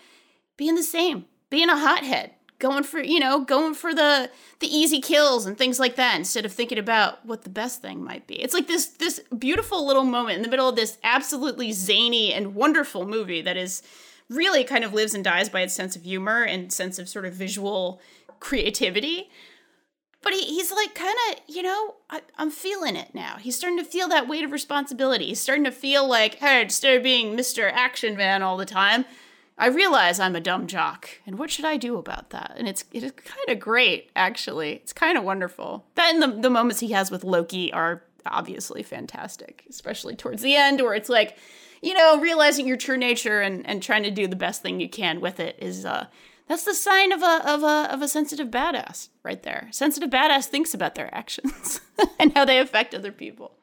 being 0.56 0.74
the 0.74 0.82
same, 0.82 1.26
being 1.50 1.68
a 1.68 1.76
hothead 1.76 2.32
going 2.58 2.84
for 2.84 3.02
you 3.02 3.20
know 3.20 3.40
going 3.40 3.74
for 3.74 3.94
the 3.94 4.30
the 4.60 4.66
easy 4.66 5.00
kills 5.00 5.46
and 5.46 5.58
things 5.58 5.78
like 5.78 5.96
that 5.96 6.16
instead 6.16 6.44
of 6.44 6.52
thinking 6.52 6.78
about 6.78 7.24
what 7.24 7.42
the 7.42 7.50
best 7.50 7.82
thing 7.82 8.02
might 8.02 8.26
be. 8.26 8.40
It's 8.40 8.54
like 8.54 8.66
this 8.66 8.86
this 8.86 9.20
beautiful 9.36 9.86
little 9.86 10.04
moment 10.04 10.36
in 10.36 10.42
the 10.42 10.48
middle 10.48 10.68
of 10.68 10.76
this 10.76 10.98
absolutely 11.04 11.72
zany 11.72 12.32
and 12.32 12.54
wonderful 12.54 13.06
movie 13.06 13.42
that 13.42 13.56
is 13.56 13.82
really 14.28 14.64
kind 14.64 14.84
of 14.84 14.92
lives 14.92 15.14
and 15.14 15.22
dies 15.22 15.48
by 15.48 15.60
its 15.60 15.74
sense 15.74 15.94
of 15.94 16.02
humor 16.02 16.42
and 16.42 16.72
sense 16.72 16.98
of 16.98 17.08
sort 17.08 17.24
of 17.24 17.34
visual 17.34 18.00
creativity. 18.40 19.30
But 20.22 20.32
he, 20.32 20.44
he's 20.44 20.72
like 20.72 20.94
kind 20.94 21.16
of 21.30 21.40
you 21.46 21.62
know 21.62 21.96
I, 22.08 22.22
i'm 22.38 22.50
feeling 22.50 22.96
it 22.96 23.14
now. 23.14 23.36
He's 23.36 23.56
starting 23.56 23.78
to 23.78 23.84
feel 23.84 24.08
that 24.08 24.28
weight 24.28 24.44
of 24.44 24.52
responsibility. 24.52 25.26
He's 25.26 25.40
starting 25.40 25.64
to 25.64 25.70
feel 25.72 26.08
like 26.08 26.36
hey 26.36 26.62
instead 26.62 26.96
of 26.96 27.02
being 27.02 27.36
mr 27.36 27.70
action 27.70 28.16
man 28.16 28.42
all 28.42 28.56
the 28.56 28.64
time 28.64 29.04
I 29.58 29.68
realize 29.68 30.20
I'm 30.20 30.36
a 30.36 30.40
dumb 30.40 30.66
jock, 30.66 31.08
and 31.26 31.38
what 31.38 31.50
should 31.50 31.64
I 31.64 31.78
do 31.78 31.96
about 31.96 32.30
that? 32.30 32.54
And 32.56 32.68
it's 32.68 32.84
it 32.92 33.02
is 33.02 33.12
kind 33.12 33.48
of 33.48 33.58
great, 33.58 34.10
actually. 34.14 34.72
It's 34.72 34.92
kind 34.92 35.16
of 35.16 35.24
wonderful. 35.24 35.86
That 35.94 36.12
and 36.12 36.22
the 36.22 36.42
the 36.42 36.50
moments 36.50 36.80
he 36.80 36.92
has 36.92 37.10
with 37.10 37.24
Loki 37.24 37.72
are 37.72 38.02
obviously 38.26 38.82
fantastic, 38.82 39.64
especially 39.70 40.14
towards 40.14 40.42
the 40.42 40.56
end, 40.56 40.82
where 40.82 40.94
it's 40.94 41.08
like, 41.08 41.38
you 41.80 41.94
know, 41.94 42.20
realizing 42.20 42.66
your 42.66 42.76
true 42.76 42.98
nature 42.98 43.40
and 43.40 43.66
and 43.66 43.82
trying 43.82 44.02
to 44.02 44.10
do 44.10 44.26
the 44.26 44.36
best 44.36 44.60
thing 44.62 44.78
you 44.78 44.90
can 44.90 45.20
with 45.20 45.40
it 45.40 45.56
is 45.58 45.86
uh 45.86 46.06
that's 46.48 46.64
the 46.64 46.74
sign 46.74 47.12
of 47.12 47.22
a 47.22 47.42
of 47.48 47.62
a 47.62 47.88
of 47.90 48.02
a 48.02 48.08
sensitive 48.08 48.48
badass 48.48 49.08
right 49.22 49.42
there. 49.42 49.68
Sensitive 49.70 50.10
badass 50.10 50.46
thinks 50.46 50.74
about 50.74 50.96
their 50.96 51.12
actions 51.14 51.80
and 52.18 52.34
how 52.34 52.44
they 52.44 52.58
affect 52.58 52.94
other 52.94 53.12
people. 53.12 53.54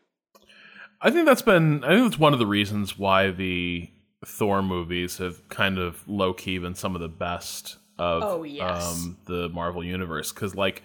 I 1.01 1.11
think 1.11 1.27
that's 1.27 1.43
been 1.43 1.83
I 1.83 1.89
think 1.89 2.05
that's 2.05 2.19
one 2.19 2.33
of 2.33 2.39
the 2.39 2.47
reasons 2.47 2.97
why 2.97 3.29
the 3.29 3.91
Thor 4.25 4.61
movies 4.61 5.17
have 5.17 5.47
kind 5.49 5.77
of 5.77 6.07
low 6.07 6.33
key 6.33 6.57
been 6.57 6.75
some 6.75 6.95
of 6.95 7.01
the 7.01 7.09
best 7.09 7.77
of 7.97 8.23
oh, 8.23 8.43
yes. 8.43 8.85
um, 8.85 9.17
the 9.25 9.49
Marvel 9.49 9.83
universe 9.83 10.31
because, 10.31 10.55
like, 10.55 10.83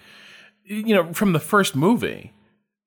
you 0.65 0.95
know, 0.95 1.13
from 1.13 1.33
the 1.33 1.41
first 1.41 1.75
movie, 1.75 2.33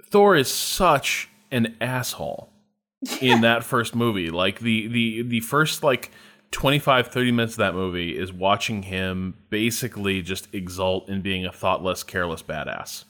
Thor 0.04 0.36
is 0.36 0.52
such 0.52 1.30
an 1.52 1.76
asshole 1.82 2.50
in 3.22 3.42
that 3.42 3.64
first 3.64 3.96
movie. 3.96 4.30
Like 4.30 4.60
the 4.60 4.88
the 4.88 5.22
the 5.24 5.40
first 5.40 5.84
like 5.84 6.12
25 6.52 7.08
30 7.08 7.32
minutes 7.32 7.54
of 7.54 7.60
that 7.60 7.74
movie 7.74 8.18
is 8.18 8.32
watching 8.32 8.84
him 8.84 9.36
basically 9.50 10.22
just 10.22 10.54
exult 10.54 11.10
in 11.10 11.22
being 11.22 11.46
a 11.46 11.52
thoughtless, 11.52 12.04
careless 12.04 12.44
badass 12.44 13.06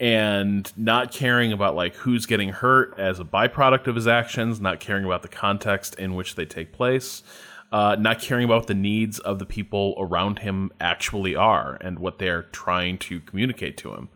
and 0.00 0.72
not 0.78 1.12
caring 1.12 1.52
about 1.52 1.76
like 1.76 1.94
who's 1.94 2.24
getting 2.24 2.48
hurt 2.48 2.98
as 2.98 3.20
a 3.20 3.24
byproduct 3.24 3.86
of 3.86 3.94
his 3.94 4.08
actions, 4.08 4.58
not 4.58 4.80
caring 4.80 5.04
about 5.04 5.20
the 5.20 5.28
context 5.28 5.94
in 5.96 6.14
which 6.14 6.36
they 6.36 6.46
take 6.46 6.72
place, 6.72 7.22
uh, 7.70 7.94
not 8.00 8.18
caring 8.18 8.46
about 8.46 8.66
the 8.66 8.74
needs 8.74 9.18
of 9.18 9.38
the 9.38 9.44
people 9.44 9.94
around 9.98 10.38
him 10.38 10.72
actually 10.80 11.36
are 11.36 11.76
and 11.82 11.98
what 11.98 12.18
they're 12.18 12.44
trying 12.44 12.96
to 12.96 13.20
communicate 13.20 13.76
to 13.76 13.92
him. 13.92 14.08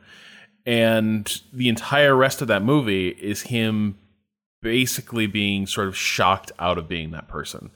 And 0.64 1.42
the 1.53 1.68
entire 1.68 2.16
rest 2.16 2.40
of 2.40 2.49
that 2.49 2.62
movie 2.62 3.09
is 3.09 3.42
him 3.42 3.99
basically 4.62 5.27
being 5.27 5.66
sort 5.66 5.87
of 5.87 5.94
shocked 5.94 6.51
out 6.59 6.79
of 6.79 6.88
being 6.88 7.11
that 7.11 7.29
person 7.29 7.70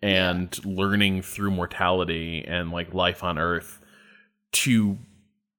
and 0.00 0.64
learning 0.64 1.22
through 1.22 1.50
mortality 1.50 2.44
and 2.46 2.70
like 2.70 2.94
life 2.94 3.24
on 3.24 3.36
earth 3.36 3.80
to 4.52 4.96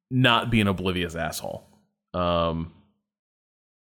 not 0.10 0.50
be 0.50 0.62
an 0.62 0.68
oblivious 0.70 1.14
asshole 1.14 1.69
um, 2.14 2.74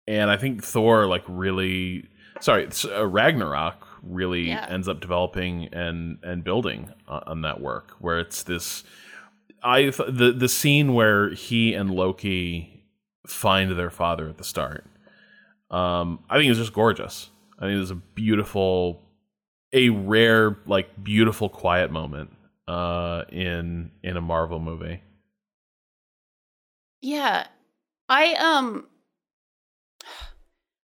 and 0.07 0.29
I 0.29 0.37
think 0.37 0.63
Thor 0.63 1.07
like 1.07 1.23
really, 1.27 2.09
sorry, 2.39 2.67
uh, 2.85 3.05
Ragnarok 3.05 3.87
really 4.03 4.49
yeah. 4.49 4.65
ends 4.69 4.87
up 4.87 4.99
developing 4.99 5.69
and 5.71 6.17
and 6.23 6.43
building 6.43 6.91
on, 7.07 7.23
on 7.27 7.41
that 7.41 7.61
work 7.61 7.95
where 7.99 8.19
it's 8.19 8.43
this. 8.43 8.83
I 9.63 9.91
the 10.07 10.33
the 10.35 10.49
scene 10.49 10.93
where 10.93 11.29
he 11.31 11.73
and 11.73 11.91
Loki 11.91 12.83
find 13.27 13.71
their 13.77 13.91
father 13.91 14.27
at 14.27 14.37
the 14.37 14.43
start. 14.43 14.85
Um, 15.69 16.23
I 16.29 16.37
think 16.37 16.49
it's 16.49 16.59
just 16.59 16.73
gorgeous. 16.73 17.29
I 17.57 17.65
think 17.65 17.75
it 17.75 17.79
was 17.79 17.91
a 17.91 17.95
beautiful 17.95 19.03
a 19.71 19.89
rare 19.89 20.57
like 20.65 21.01
beautiful 21.01 21.47
quiet 21.47 21.91
moment 21.91 22.31
uh 22.67 23.23
in 23.29 23.91
in 24.03 24.17
a 24.17 24.21
Marvel 24.21 24.59
movie. 24.59 25.01
Yeah. 27.01 27.47
I 28.11 28.33
um 28.33 28.87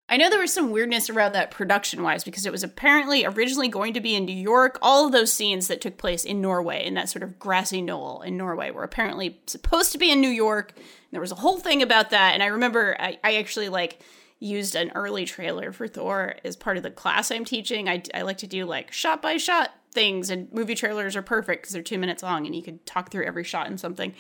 I 0.08 0.16
know 0.16 0.30
there 0.30 0.40
was 0.40 0.54
some 0.54 0.72
weirdness 0.72 1.10
around 1.10 1.34
that 1.34 1.52
production 1.52 2.02
wise 2.02 2.24
because 2.24 2.46
it 2.46 2.52
was 2.54 2.64
apparently 2.64 3.26
originally 3.26 3.68
going 3.68 3.94
to 3.96 4.00
be 4.00 4.16
in 4.16 4.24
New 4.24 4.32
York. 4.32 4.80
All 4.82 5.06
of 5.06 5.12
those 5.12 5.34
scenes 5.34 5.68
that 5.68 5.82
took 5.82 5.98
place 5.98 6.24
in 6.24 6.40
Norway, 6.40 6.86
in 6.86 6.94
that 6.94 7.10
sort 7.10 7.24
of 7.24 7.38
grassy 7.38 7.82
knoll 7.82 8.22
in 8.22 8.38
Norway, 8.38 8.72
were 8.72 8.84
apparently 8.84 9.42
supposed 9.46 9.92
to 9.92 9.98
be 9.98 10.10
in 10.10 10.22
New 10.22 10.30
York. 10.30 10.72
There 11.12 11.20
was 11.20 11.34
a 11.34 11.36
whole 11.36 11.58
thing 11.58 11.82
about 11.82 12.12
that. 12.12 12.34
And 12.34 12.42
I 12.42 12.46
remember 12.46 12.96
I, 12.98 13.20
I 13.22 13.36
actually 13.36 13.68
like 13.68 14.00
used 14.40 14.76
an 14.76 14.94
early 14.96 15.26
trailer 15.26 15.74
for 15.74 15.90
Thor 15.90 16.36
as 16.46 16.56
part 16.56 16.78
of 16.78 16.84
the 16.84 16.92
class 16.92 17.30
I'm 17.30 17.44
teaching. 17.44 17.90
I, 17.90 18.04
I 18.14 18.22
like 18.22 18.38
to 18.38 18.48
do 18.48 18.64
like 18.64 18.94
shot 18.94 19.22
by 19.22 19.36
shot 19.36 19.72
things, 19.92 20.30
and 20.30 20.50
movie 20.54 20.76
trailers 20.76 21.18
are 21.18 21.22
perfect 21.22 21.64
because 21.64 21.74
they're 21.74 21.84
two 21.84 22.00
minutes 22.00 22.24
long 22.24 22.46
and 22.46 22.56
you 22.56 22.64
could 22.64 22.86
talk 22.86 23.12
through 23.12 23.26
every 23.26 23.44
shot 23.44 23.68
in 23.68 23.78
something 23.78 24.14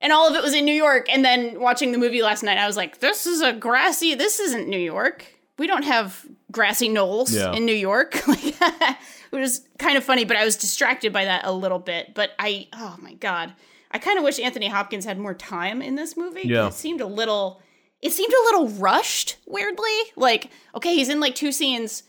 and 0.00 0.12
all 0.12 0.28
of 0.28 0.34
it 0.34 0.42
was 0.42 0.54
in 0.54 0.64
New 0.64 0.74
York. 0.74 1.06
And 1.12 1.24
then 1.24 1.60
watching 1.60 1.92
the 1.92 1.98
movie 1.98 2.22
last 2.22 2.42
night, 2.42 2.58
I 2.58 2.66
was 2.66 2.76
like, 2.76 3.00
this 3.00 3.26
is 3.26 3.40
a 3.40 3.52
grassy, 3.52 4.14
this 4.14 4.40
isn't 4.40 4.68
New 4.68 4.78
York. 4.78 5.26
We 5.58 5.66
don't 5.66 5.84
have 5.84 6.24
grassy 6.52 6.88
knolls 6.88 7.34
Yeah. 7.34 7.52
in 7.52 7.64
New 7.64 7.74
York. 7.74 8.14
it 8.28 8.96
was 9.32 9.66
kind 9.78 9.96
of 9.96 10.04
funny, 10.04 10.24
but 10.24 10.36
I 10.36 10.44
was 10.44 10.56
distracted 10.56 11.12
by 11.12 11.24
that 11.24 11.44
a 11.46 11.52
little 11.52 11.78
bit. 11.78 12.14
But 12.14 12.30
I, 12.38 12.68
oh 12.74 12.96
my 13.00 13.14
God, 13.14 13.54
I 13.90 13.98
kind 13.98 14.18
of 14.18 14.24
wish 14.24 14.38
Anthony 14.38 14.68
Hopkins 14.68 15.04
had 15.06 15.18
more 15.18 15.34
time 15.34 15.80
in 15.80 15.94
this 15.94 16.16
movie. 16.16 16.42
Yeah. 16.44 16.66
It 16.66 16.74
seemed 16.74 17.00
a 17.00 17.06
little, 17.06 17.62
it 18.02 18.12
seemed 18.12 18.32
a 18.34 18.44
little 18.44 18.68
rushed, 18.78 19.36
weirdly. 19.46 19.96
Like, 20.14 20.50
okay, 20.74 20.94
he's 20.94 21.08
in 21.08 21.20
like 21.20 21.34
two 21.34 21.52
scenes. 21.52 22.02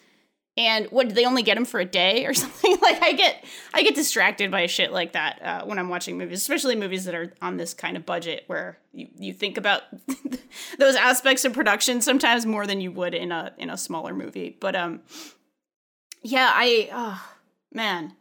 And 0.58 0.88
what 0.88 1.14
they 1.14 1.26
only 1.26 1.44
get 1.44 1.56
him 1.56 1.66
for 1.66 1.80
a 1.80 1.86
day 1.86 2.26
or 2.26 2.34
something? 2.34 2.78
Like 2.82 3.02
I 3.02 3.14
get 3.14 3.46
I 3.74 3.84
get 3.84 3.96
distracted 3.96 4.50
by 4.50 4.66
shit 4.66 4.92
like 4.92 5.14
that 5.14 5.42
uh, 5.42 5.66
when 5.66 5.78
I'm 5.78 5.90
watching 5.90 6.18
movies, 6.18 6.40
especially 6.40 6.76
movies 6.76 7.06
that 7.06 7.14
are 7.14 7.34
on 7.42 7.58
this 7.58 7.74
kind 7.74 7.96
of 7.96 8.06
budget 8.06 8.44
where 8.48 8.80
you, 8.92 9.08
you 9.18 9.34
think 9.34 9.58
about 9.58 9.84
those 10.80 10.96
aspects 10.96 11.46
of 11.46 11.54
production 11.54 12.02
sometimes 12.02 12.46
more 12.46 12.66
than 12.66 12.82
you 12.82 12.92
would 12.92 13.14
in 13.14 13.32
a 13.32 13.54
in 13.58 13.70
a 13.70 13.78
smaller 13.78 14.14
movie. 14.14 14.58
But 14.60 14.76
um, 14.76 15.02
yeah, 16.24 16.50
I 16.52 16.90
oh, 16.92 17.36
man, 17.72 18.14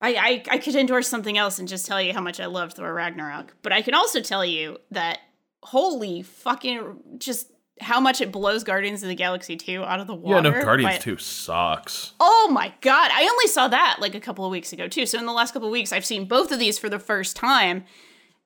I, 0.00 0.14
I 0.14 0.54
I 0.54 0.58
could 0.58 0.76
endorse 0.76 1.08
something 1.08 1.36
else 1.36 1.58
and 1.58 1.66
just 1.66 1.86
tell 1.86 2.00
you 2.00 2.12
how 2.12 2.20
much 2.20 2.38
I 2.38 2.46
love 2.46 2.74
Thor 2.74 2.94
Ragnarok, 2.94 3.54
but 3.62 3.72
I 3.72 3.82
can 3.82 3.94
also 3.94 4.20
tell 4.20 4.44
you 4.44 4.78
that 4.92 5.18
holy 5.64 6.22
fucking 6.22 7.00
just 7.18 7.50
how 7.80 7.98
much 8.00 8.20
it 8.20 8.30
blows 8.30 8.62
Guardians 8.62 9.02
of 9.02 9.08
the 9.08 9.14
Galaxy 9.14 9.56
2 9.56 9.82
out 9.82 9.98
of 10.00 10.06
the 10.06 10.14
water. 10.14 10.48
Yeah, 10.48 10.54
no, 10.54 10.62
Guardians 10.64 10.94
by- 10.94 10.98
2 10.98 11.16
sucks. 11.16 12.12
Oh 12.20 12.48
my 12.52 12.72
god, 12.80 13.10
I 13.12 13.22
only 13.28 13.46
saw 13.48 13.68
that 13.68 13.96
like 14.00 14.14
a 14.14 14.20
couple 14.20 14.44
of 14.44 14.50
weeks 14.50 14.72
ago 14.72 14.86
too. 14.88 15.06
So 15.06 15.18
in 15.18 15.26
the 15.26 15.32
last 15.32 15.52
couple 15.52 15.68
of 15.68 15.72
weeks 15.72 15.92
I've 15.92 16.04
seen 16.04 16.26
both 16.26 16.52
of 16.52 16.58
these 16.58 16.78
for 16.78 16.88
the 16.88 16.98
first 16.98 17.36
time. 17.36 17.84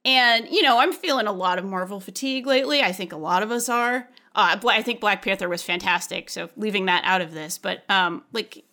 And 0.05 0.49
you 0.49 0.63
know, 0.63 0.79
I'm 0.79 0.93
feeling 0.93 1.27
a 1.27 1.33
lot 1.33 1.59
of 1.59 1.65
Marvel 1.65 2.01
fatigue 2.01 2.47
lately. 2.47 2.81
I 2.83 2.93
think 2.93 3.13
a 3.13 3.17
lot 3.17 3.43
of 3.43 3.51
us 3.51 3.69
are. 3.69 4.09
Uh 4.35 4.59
I 4.67 4.83
think 4.83 5.01
Black 5.01 5.23
Panther 5.23 5.49
was 5.49 5.63
fantastic, 5.63 6.31
so 6.31 6.49
leaving 6.57 6.87
that 6.87 7.03
out 7.05 7.21
of 7.21 7.33
this, 7.35 7.59
but 7.59 7.83
um 7.91 8.25
like 8.33 8.65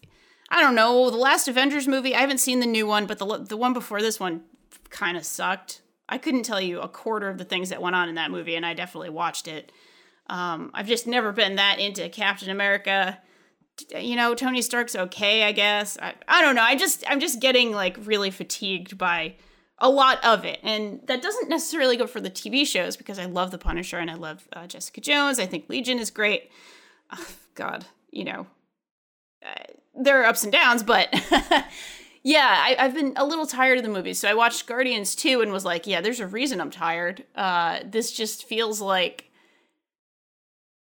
I 0.49 0.61
don't 0.61 0.75
know, 0.75 1.09
the 1.09 1.17
last 1.17 1.47
Avengers 1.47 1.87
movie, 1.87 2.15
I 2.15 2.21
haven't 2.21 2.37
seen 2.37 2.59
the 2.59 2.67
new 2.67 2.87
one, 2.87 3.07
but 3.07 3.17
the 3.19 3.25
the 3.39 3.57
one 3.57 3.73
before 3.73 4.01
this 4.01 4.19
one 4.19 4.43
kind 4.89 5.17
of 5.17 5.25
sucked. 5.25 5.81
I 6.07 6.17
couldn't 6.19 6.43
tell 6.43 6.61
you 6.61 6.79
a 6.81 6.87
quarter 6.87 7.27
of 7.29 7.39
the 7.39 7.45
things 7.45 7.69
that 7.69 7.81
went 7.81 7.95
on 7.95 8.07
in 8.07 8.15
that 8.15 8.31
movie 8.31 8.55
and 8.55 8.65
I 8.65 8.73
definitely 8.73 9.09
watched 9.09 9.47
it. 9.47 9.71
Um, 10.27 10.71
I've 10.73 10.87
just 10.87 11.07
never 11.07 11.31
been 11.31 11.55
that 11.55 11.79
into 11.79 12.09
Captain 12.09 12.49
America. 12.49 13.19
You 13.97 14.15
know, 14.15 14.35
Tony 14.35 14.61
Stark's 14.61 14.95
okay, 14.95 15.43
I 15.43 15.51
guess. 15.51 15.97
I, 16.01 16.13
I 16.27 16.41
don't 16.41 16.55
know. 16.55 16.63
I 16.63 16.75
just 16.75 17.03
I'm 17.09 17.19
just 17.19 17.39
getting 17.39 17.71
like 17.71 17.97
really 18.05 18.31
fatigued 18.31 18.97
by 18.97 19.35
a 19.77 19.89
lot 19.89 20.23
of 20.23 20.45
it, 20.45 20.59
and 20.63 21.01
that 21.07 21.21
doesn't 21.21 21.49
necessarily 21.49 21.97
go 21.97 22.07
for 22.07 22.21
the 22.21 22.29
TV 22.29 22.65
shows 22.65 22.95
because 22.95 23.19
I 23.19 23.25
love 23.25 23.51
The 23.51 23.57
Punisher 23.57 23.99
and 23.99 24.09
I 24.09 24.15
love 24.15 24.47
uh, 24.53 24.67
Jessica 24.67 25.01
Jones. 25.01 25.39
I 25.39 25.45
think 25.45 25.69
Legion 25.69 25.99
is 25.99 26.09
great. 26.09 26.49
Ugh, 27.11 27.27
God, 27.53 27.85
you 28.11 28.23
know, 28.23 28.47
uh, 29.45 29.63
there 29.93 30.21
are 30.21 30.25
ups 30.25 30.43
and 30.43 30.51
downs, 30.51 30.81
but 30.81 31.09
yeah, 32.23 32.55
I, 32.57 32.75
I've 32.79 32.93
been 32.93 33.13
a 33.15 33.25
little 33.25 33.45
tired 33.45 33.77
of 33.77 33.83
the 33.83 33.89
movies. 33.89 34.19
So 34.19 34.29
I 34.29 34.33
watched 34.33 34.65
Guardians 34.65 35.15
2 35.15 35.41
and 35.41 35.51
was 35.51 35.65
like, 35.65 35.85
yeah, 35.85 36.01
there's 36.01 36.19
a 36.19 36.27
reason 36.27 36.59
I'm 36.59 36.71
tired. 36.71 37.23
Uh, 37.35 37.79
this 37.85 38.11
just 38.11 38.45
feels 38.47 38.81
like 38.81 39.24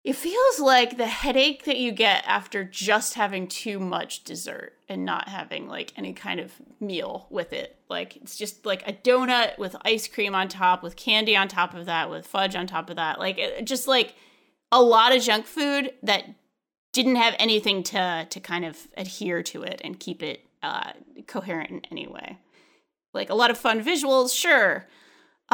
it 0.05 0.17
feels 0.17 0.61
like 0.61 0.99
the 0.99 1.07
headache 1.07 1.65
that 1.65 1.79
you 1.79 1.91
get 1.91 2.25
after 2.27 2.63
just 2.63 3.15
having 3.15 3.49
too 3.49 3.81
much 3.81 4.23
dessert 4.23 4.75
and 4.87 5.07
not 5.07 5.29
having 5.29 5.67
like 5.67 5.95
any 5.97 6.13
kind 6.13 6.41
of 6.41 6.53
meal 6.79 7.27
with 7.31 7.55
it. 7.55 7.79
Like 7.89 8.17
it's 8.17 8.37
just 8.37 8.67
like 8.67 8.87
a 8.87 8.93
donut 8.93 9.57
with 9.57 9.75
ice 9.83 10.07
cream 10.07 10.35
on 10.35 10.49
top, 10.49 10.83
with 10.83 10.95
candy 10.95 11.35
on 11.35 11.49
top 11.49 11.73
of 11.73 11.87
that, 11.87 12.11
with 12.11 12.27
fudge 12.27 12.55
on 12.55 12.67
top 12.67 12.91
of 12.91 12.97
that. 12.97 13.19
Like 13.19 13.39
it, 13.39 13.65
just 13.65 13.89
like 13.89 14.15
a 14.71 14.83
lot 14.83 15.17
of 15.17 15.23
junk 15.23 15.47
food 15.47 15.93
that 16.03 16.25
didn't 16.93 17.17
have 17.17 17.35
anything 17.39 17.83
to 17.85 18.27
to 18.29 18.41
kind 18.41 18.67
of 18.67 18.87
adhere 18.99 19.43
to 19.43 19.63
it 19.63 19.81
and 19.83 19.99
keep 19.99 20.23
it 20.23 20.41
uh, 20.63 20.93
coherent 21.27 21.71
in 21.71 21.83
any 21.91 22.07
way. 22.07 22.39
Like 23.15 23.31
a 23.31 23.35
lot 23.35 23.51
of 23.51 23.57
fun 23.57 23.83
visuals, 23.83 24.39
sure. 24.39 24.87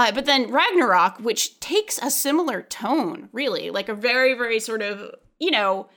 Uh, 0.00 0.10
but 0.10 0.24
then 0.24 0.50
Ragnarok, 0.50 1.18
which 1.18 1.60
takes 1.60 1.98
a 1.98 2.10
similar 2.10 2.62
tone, 2.62 3.28
really, 3.32 3.68
like 3.68 3.90
a 3.90 3.94
very, 3.94 4.32
very 4.32 4.58
sort 4.58 4.80
of, 4.80 5.14
you 5.38 5.50
know, 5.50 5.90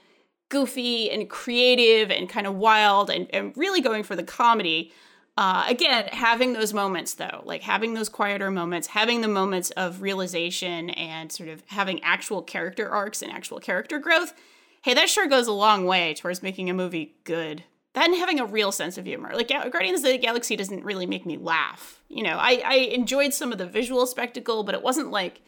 goofy 0.50 1.10
and 1.10 1.30
creative 1.30 2.10
and 2.10 2.28
kind 2.28 2.46
of 2.46 2.54
wild 2.54 3.08
and, 3.08 3.28
and 3.32 3.56
really 3.56 3.80
going 3.80 4.02
for 4.02 4.14
the 4.14 4.22
comedy. 4.22 4.92
Uh, 5.38 5.64
again, 5.66 6.06
having 6.12 6.52
those 6.52 6.74
moments 6.74 7.14
though, 7.14 7.40
like 7.46 7.62
having 7.62 7.94
those 7.94 8.10
quieter 8.10 8.50
moments, 8.50 8.88
having 8.88 9.22
the 9.22 9.28
moments 9.28 9.70
of 9.70 10.02
realization 10.02 10.90
and 10.90 11.32
sort 11.32 11.48
of 11.48 11.62
having 11.68 11.98
actual 12.02 12.42
character 12.42 12.90
arcs 12.90 13.22
and 13.22 13.32
actual 13.32 13.58
character 13.58 13.98
growth. 13.98 14.34
Hey, 14.82 14.92
that 14.92 15.08
sure 15.08 15.28
goes 15.28 15.46
a 15.46 15.52
long 15.52 15.86
way 15.86 16.12
towards 16.12 16.42
making 16.42 16.68
a 16.68 16.74
movie 16.74 17.16
good. 17.24 17.64
That 17.94 18.08
and 18.08 18.16
having 18.16 18.40
a 18.40 18.44
real 18.44 18.72
sense 18.72 18.98
of 18.98 19.06
humor. 19.06 19.30
Like 19.34 19.48
Guardians 19.48 20.00
of 20.00 20.10
the 20.10 20.18
Galaxy 20.18 20.56
doesn't 20.56 20.84
really 20.84 21.06
make 21.06 21.24
me 21.24 21.36
laugh. 21.36 22.00
You 22.08 22.24
know, 22.24 22.36
I, 22.38 22.60
I 22.64 22.74
enjoyed 22.92 23.32
some 23.32 23.52
of 23.52 23.58
the 23.58 23.66
visual 23.66 24.06
spectacle, 24.06 24.64
but 24.64 24.74
it 24.74 24.82
wasn't 24.82 25.10
like 25.12 25.42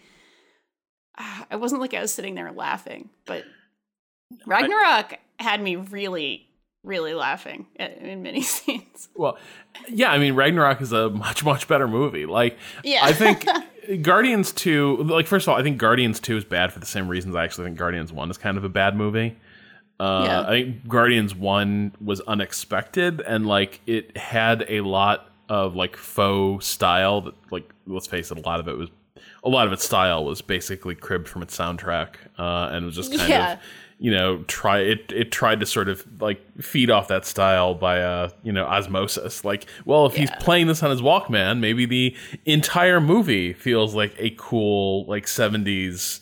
ah, 1.19 1.47
it 1.51 1.61
wasn't 1.61 1.81
like 1.81 1.93
I 1.93 2.01
was 2.01 2.15
sitting 2.15 2.35
there 2.37 2.53
laughing. 2.53 3.11
But 3.25 3.45
Ragnarok 4.47 5.15
had 5.39 5.61
me 5.61 5.77
really, 5.77 6.47
really 6.85 7.15
laughing 7.15 7.67
at, 7.79 7.99
in 7.99 8.23
many 8.23 8.41
scenes. 8.43 9.09
Well, 9.17 9.39
yeah, 9.89 10.11
I 10.11 10.19
mean 10.19 10.35
Ragnarok 10.35 10.81
is 10.81 10.93
a 10.93 11.11
much 11.11 11.45
much 11.45 11.67
better 11.67 11.89
movie. 11.89 12.27
Like 12.27 12.59
Yeah. 12.85 13.01
I 13.03 13.13
think 13.13 13.45
Guardians 14.03 14.53
2 14.53 14.99
like 14.99 15.27
first 15.27 15.47
of 15.47 15.53
all, 15.53 15.59
I 15.59 15.63
think 15.65 15.79
Guardians 15.79 16.21
2 16.21 16.37
is 16.37 16.45
bad 16.45 16.73
for 16.73 16.79
the 16.79 16.87
same 16.87 17.09
reasons 17.09 17.35
I 17.35 17.45
actually 17.45 17.65
think 17.65 17.79
Guardians 17.79 18.13
1 18.13 18.31
is 18.31 18.39
kind 18.39 18.57
of 18.57 18.65
a 18.65 18.69
bad 18.69 18.97
movie. 18.97 19.37
Uh, 19.99 20.23
Yeah. 20.27 20.41
I 20.43 20.51
think 20.51 20.89
Guardians 20.89 21.35
1 21.35 21.93
was 22.05 22.21
unexpected 22.23 23.21
and 23.23 23.47
like 23.47 23.81
it 23.87 24.17
had 24.17 24.65
a 24.69 24.81
lot 24.83 25.31
of 25.49 25.75
like 25.77 25.97
faux 25.97 26.67
style 26.67 27.21
that 27.23 27.35
like 27.51 27.71
let's 27.87 28.07
face 28.07 28.31
it 28.31 28.39
a 28.39 28.41
lot 28.41 28.59
of 28.61 28.67
it 28.69 28.77
was 28.77 28.91
a 29.45 29.49
lot 29.49 29.67
of 29.67 29.73
its 29.73 29.85
style 29.85 30.25
was 30.25 30.43
basically 30.43 30.95
cribbed 30.97 31.29
from 31.29 31.41
its 31.43 31.57
soundtrack 31.57 32.15
uh, 32.37 32.69
and 32.73 32.85
was 32.85 32.97
just 32.97 33.17
kind 33.17 33.29
Yeah. 33.31 33.53
of 33.55 33.59
you 33.99 34.11
know 34.11 34.43
try 34.49 34.81
it 34.81 35.11
it 35.15 35.31
tried 35.33 35.61
to 35.61 35.65
sort 35.67 35.89
of 35.89 36.05
like 36.21 36.41
feed 36.61 36.91
off 36.91 37.09
that 37.09 37.25
style 37.25 37.75
by 37.75 38.03
uh 38.03 38.29
you 38.43 38.53
know 38.53 38.67
osmosis 38.67 39.43
like 39.45 39.65
well 39.87 40.05
if 40.05 40.15
he's 40.17 40.31
playing 40.41 40.67
this 40.67 40.83
on 40.83 40.91
his 40.91 41.01
walkman 41.01 41.61
maybe 41.61 41.87
the 41.87 42.15
entire 42.45 43.01
movie 43.01 43.55
feels 43.55 43.95
like 43.95 44.15
a 44.19 44.31
cool 44.37 45.07
like 45.07 45.25
70s 45.25 46.21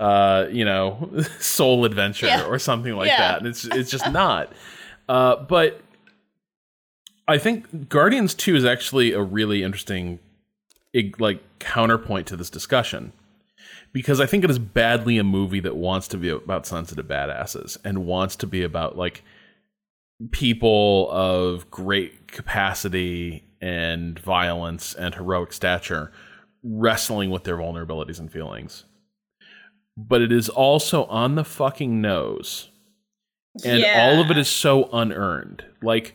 uh 0.00 0.46
you 0.50 0.64
know 0.64 1.10
soul 1.38 1.84
adventure 1.84 2.26
Yeah. 2.26 2.46
or 2.46 2.58
something 2.58 2.94
like 2.96 3.06
Yeah. 3.08 3.18
that 3.18 3.38
and 3.38 3.46
it's 3.46 3.64
it's 3.66 3.90
just 3.90 4.10
not 4.10 4.52
uh 5.08 5.36
but 5.36 5.80
i 7.28 7.38
think 7.38 7.88
guardians 7.88 8.34
2 8.34 8.56
is 8.56 8.64
actually 8.64 9.12
a 9.12 9.20
really 9.22 9.62
interesting 9.62 10.18
like 11.20 11.40
counterpoint 11.60 12.26
to 12.28 12.36
this 12.36 12.50
discussion 12.50 13.12
because 13.92 14.20
I 14.20 14.26
think 14.26 14.44
it 14.44 14.50
is 14.50 14.58
badly 14.58 15.18
a 15.18 15.24
movie 15.24 15.60
that 15.60 15.76
wants 15.76 16.06
to 16.08 16.16
be 16.16 16.28
about 16.28 16.64
sensitive 16.66 17.06
badasses 17.06 17.76
and 17.84 18.06
wants 18.06 18.36
to 18.36 18.46
be 18.46 18.62
about 18.62 18.96
like 18.96 19.22
people 20.30 21.08
of 21.10 21.70
great 21.70 22.28
capacity 22.28 23.42
and 23.60 24.18
violence 24.18 24.94
and 24.94 25.14
heroic 25.14 25.52
stature 25.52 26.12
wrestling 26.62 27.30
with 27.30 27.44
their 27.44 27.56
vulnerabilities 27.56 28.18
and 28.20 28.30
feelings. 28.30 28.84
But 29.96 30.22
it 30.22 30.32
is 30.32 30.48
also 30.48 31.04
on 31.04 31.34
the 31.34 31.44
fucking 31.44 32.00
nose. 32.00 32.68
And 33.64 33.84
all 33.84 34.22
of 34.22 34.30
it 34.30 34.38
is 34.38 34.48
so 34.48 34.88
unearned. 34.92 35.64
Like 35.82 36.14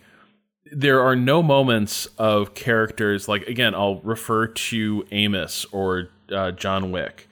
there 0.71 1.01
are 1.01 1.15
no 1.15 1.43
moments 1.43 2.07
of 2.17 2.53
characters 2.55 3.27
like 3.27 3.43
again 3.47 3.75
I'll 3.75 3.99
refer 4.01 4.47
to 4.47 5.05
Amos 5.11 5.65
or 5.71 6.09
uh, 6.31 6.51
John 6.51 6.91
Wick 6.91 7.27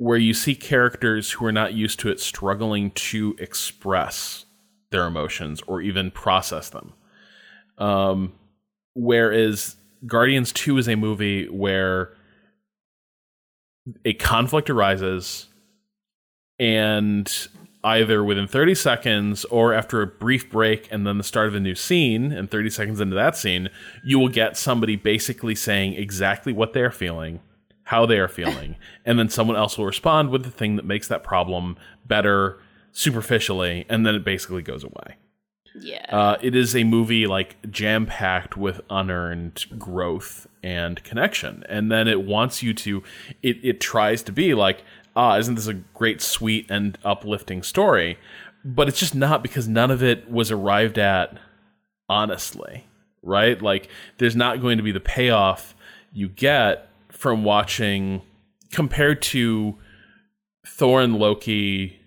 where 0.00 0.16
you 0.16 0.32
see 0.32 0.54
characters 0.54 1.32
who 1.32 1.44
are 1.44 1.52
not 1.52 1.74
used 1.74 2.00
to 2.00 2.08
it 2.08 2.18
struggling 2.18 2.90
to 2.92 3.36
express 3.38 4.46
their 4.90 5.06
emotions 5.06 5.60
or 5.66 5.82
even 5.82 6.10
process 6.10 6.70
them. 6.70 6.94
Um, 7.76 8.32
whereas 8.94 9.76
Guardians 10.06 10.52
2 10.52 10.78
is 10.78 10.88
a 10.88 10.96
movie 10.96 11.50
where 11.50 12.14
a 14.06 14.14
conflict 14.14 14.70
arises 14.70 15.48
and 16.60 17.48
either 17.82 18.22
within 18.22 18.46
30 18.46 18.74
seconds 18.74 19.44
or 19.46 19.72
after 19.72 20.02
a 20.02 20.06
brief 20.06 20.50
break 20.50 20.86
and 20.92 21.06
then 21.06 21.16
the 21.16 21.24
start 21.24 21.48
of 21.48 21.54
a 21.54 21.60
new 21.60 21.74
scene 21.74 22.30
and 22.30 22.50
30 22.50 22.68
seconds 22.68 23.00
into 23.00 23.16
that 23.16 23.34
scene 23.36 23.70
you 24.04 24.18
will 24.18 24.28
get 24.28 24.54
somebody 24.56 24.94
basically 24.96 25.54
saying 25.54 25.94
exactly 25.94 26.52
what 26.52 26.74
they're 26.74 26.90
feeling 26.90 27.40
how 27.84 28.04
they 28.04 28.18
are 28.18 28.28
feeling 28.28 28.76
and 29.06 29.18
then 29.18 29.30
someone 29.30 29.56
else 29.56 29.78
will 29.78 29.86
respond 29.86 30.28
with 30.28 30.44
the 30.44 30.50
thing 30.50 30.76
that 30.76 30.84
makes 30.84 31.08
that 31.08 31.24
problem 31.24 31.74
better 32.06 32.58
superficially 32.92 33.86
and 33.88 34.04
then 34.04 34.14
it 34.14 34.22
basically 34.24 34.60
goes 34.62 34.84
away 34.84 35.16
Yeah. 35.74 36.04
uh, 36.10 36.36
it 36.42 36.54
is 36.54 36.76
a 36.76 36.84
movie 36.84 37.26
like 37.26 37.70
jam 37.70 38.04
packed 38.04 38.58
with 38.58 38.82
unearned 38.90 39.64
growth 39.78 40.46
and 40.62 41.02
connection, 41.04 41.64
and 41.70 41.90
then 41.90 42.06
it 42.06 42.20
wants 42.20 42.62
you 42.62 42.74
to. 42.74 43.02
It 43.42 43.56
it 43.62 43.80
tries 43.80 44.22
to 44.24 44.30
be 44.32 44.52
like, 44.52 44.82
ah, 45.16 45.36
isn't 45.38 45.54
this 45.54 45.66
a 45.66 45.74
great, 45.74 46.20
sweet, 46.20 46.66
and 46.70 46.98
uplifting 47.04 47.62
story? 47.62 48.18
But 48.64 48.88
it's 48.88 49.00
just 49.00 49.14
not 49.14 49.42
because 49.42 49.66
none 49.68 49.90
of 49.90 50.02
it 50.02 50.30
was 50.30 50.50
arrived 50.50 50.98
at 50.98 51.36
honestly, 52.08 52.84
right? 53.22 53.60
Like, 53.60 53.88
there's 54.18 54.36
not 54.36 54.60
going 54.60 54.76
to 54.76 54.82
be 54.82 54.92
the 54.92 55.00
payoff 55.00 55.74
you 56.12 56.28
get 56.28 56.88
from 57.10 57.44
watching 57.44 58.22
compared 58.72 59.22
to 59.22 59.78
Thor 60.66 61.00
and 61.00 61.16
Loki 61.18 62.00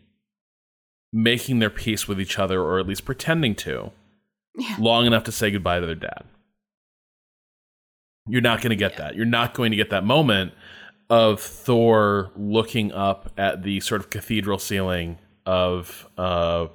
making 1.11 1.59
their 1.59 1.69
peace 1.69 2.07
with 2.07 2.19
each 2.19 2.39
other, 2.39 2.61
or 2.61 2.79
at 2.79 2.87
least 2.87 3.05
pretending 3.05 3.55
to, 3.55 3.91
Yeah. 4.55 4.75
long 4.79 5.05
enough 5.05 5.23
to 5.25 5.31
say 5.31 5.51
goodbye 5.51 5.79
to 5.79 5.85
their 5.85 5.95
dad. 5.95 6.23
You're 8.27 8.41
not 8.41 8.61
going 8.61 8.69
to 8.71 8.75
get 8.75 8.97
that. 8.97 9.15
You're 9.15 9.25
not 9.25 9.53
going 9.53 9.71
to 9.71 9.77
get 9.77 9.89
that 9.89 10.03
moment 10.05 10.53
of 11.09 11.39
Thor 11.39 12.31
looking 12.35 12.91
up 12.91 13.31
at 13.37 13.63
the 13.63 13.79
sort 13.81 14.01
of 14.01 14.09
cathedral 14.09 14.57
ceiling 14.57 15.17
of 15.45 16.07
uh, 16.17 16.67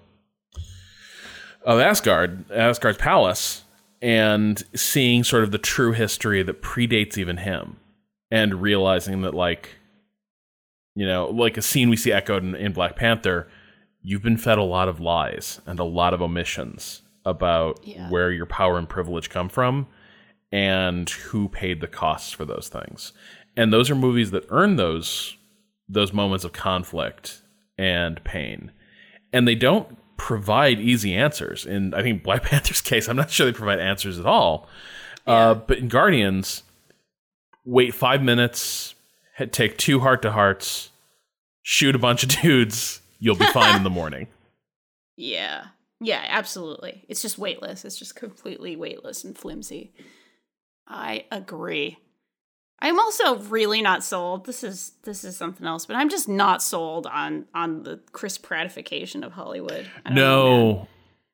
of 1.64 1.80
Asgard, 1.80 2.50
Asgard's 2.50 2.98
palace, 2.98 3.64
and 4.00 4.62
seeing 4.74 5.24
sort 5.24 5.42
of 5.44 5.50
the 5.50 5.58
true 5.58 5.92
history 5.92 6.42
that 6.42 6.62
predates 6.62 7.18
even 7.18 7.38
him, 7.38 7.76
and 8.30 8.62
realizing 8.62 9.22
that 9.22 9.34
like, 9.34 9.76
you 10.94 11.06
know, 11.06 11.26
like 11.26 11.56
a 11.56 11.62
scene 11.62 11.90
we 11.90 11.96
see 11.96 12.12
echoed 12.12 12.42
in, 12.42 12.54
in 12.54 12.72
Black 12.72 12.96
Panther, 12.96 13.48
you've 14.02 14.22
been 14.22 14.36
fed 14.38 14.58
a 14.58 14.62
lot 14.62 14.88
of 14.88 15.00
lies 15.00 15.60
and 15.66 15.78
a 15.78 15.84
lot 15.84 16.14
of 16.14 16.22
omissions 16.22 17.02
about 17.24 17.80
Yeah. 17.82 18.08
where 18.08 18.30
your 18.32 18.46
power 18.46 18.78
and 18.78 18.88
privilege 18.88 19.28
come 19.28 19.48
from 19.48 19.86
and 20.50 21.10
who 21.10 21.48
paid 21.48 21.80
the 21.82 21.86
costs 21.86 22.32
for 22.32 22.46
those 22.46 22.68
things. 22.72 23.12
And 23.58 23.72
those 23.72 23.90
are 23.90 23.96
movies 23.96 24.30
that 24.30 24.46
earn 24.50 24.76
those 24.76 25.36
those 25.88 26.12
moments 26.12 26.44
of 26.44 26.52
conflict 26.52 27.42
and 27.76 28.22
pain. 28.22 28.70
And 29.32 29.48
they 29.48 29.54
don't 29.56 29.98
provide 30.16 30.78
easy 30.78 31.14
answers. 31.14 31.66
In 31.66 31.92
I 31.92 32.02
think 32.02 32.22
Black 32.22 32.42
Panther's 32.44 32.80
case, 32.80 33.08
I'm 33.08 33.16
not 33.16 33.30
sure 33.30 33.44
they 33.44 33.52
provide 33.52 33.80
answers 33.80 34.18
at 34.18 34.26
all. 34.26 34.68
Uh, 35.26 35.54
but 35.54 35.78
in 35.78 35.88
Guardians, 35.88 36.62
wait 37.64 37.94
five 37.94 38.22
minutes, 38.22 38.94
take 39.50 39.76
two 39.76 40.00
heart 40.00 40.22
to 40.22 40.30
hearts, 40.30 40.90
shoot 41.62 41.96
a 41.96 41.98
bunch 41.98 42.22
of 42.22 42.28
dudes, 42.42 43.02
you'll 43.18 43.34
be 43.34 43.46
fine 43.46 43.76
in 43.76 43.82
the 43.82 43.90
morning. 43.90 44.28
Yeah. 45.20 45.64
Yeah, 46.00 46.24
absolutely. 46.28 47.04
It's 47.08 47.20
just 47.20 47.38
weightless. 47.38 47.84
It's 47.84 47.98
just 47.98 48.14
completely 48.14 48.76
weightless 48.76 49.24
and 49.24 49.36
flimsy. 49.36 49.92
I 50.86 51.24
agree. 51.32 51.98
I'm 52.80 52.98
also 52.98 53.38
really 53.38 53.82
not 53.82 54.04
sold. 54.04 54.46
This 54.46 54.62
is 54.62 54.92
this 55.02 55.24
is 55.24 55.36
something 55.36 55.66
else, 55.66 55.86
but 55.86 55.96
I'm 55.96 56.08
just 56.08 56.28
not 56.28 56.62
sold 56.62 57.06
on 57.06 57.46
on 57.54 57.82
the 57.82 58.00
Chris 58.12 58.38
Prattification 58.38 59.24
of 59.24 59.32
Hollywood. 59.32 59.86
I. 60.06 60.12
No. 60.12 60.86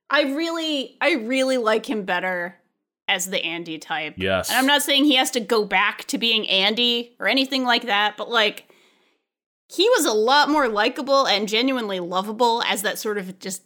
I 0.08 0.22
really 0.22 0.96
I 1.00 1.14
really 1.14 1.58
like 1.58 1.86
him 1.86 2.04
better 2.04 2.56
as 3.08 3.26
the 3.26 3.44
Andy 3.44 3.78
type. 3.78 4.14
Yes. 4.16 4.48
And 4.48 4.58
I'm 4.58 4.66
not 4.66 4.82
saying 4.82 5.04
he 5.04 5.16
has 5.16 5.30
to 5.32 5.40
go 5.40 5.64
back 5.64 6.04
to 6.06 6.18
being 6.18 6.48
Andy 6.48 7.14
or 7.18 7.28
anything 7.28 7.64
like 7.64 7.82
that, 7.82 8.16
but 8.16 8.30
like 8.30 8.70
he 9.68 9.88
was 9.90 10.06
a 10.06 10.12
lot 10.12 10.48
more 10.48 10.68
likable 10.68 11.26
and 11.26 11.48
genuinely 11.48 12.00
lovable 12.00 12.62
as 12.62 12.82
that 12.82 12.98
sort 12.98 13.18
of 13.18 13.38
just 13.38 13.62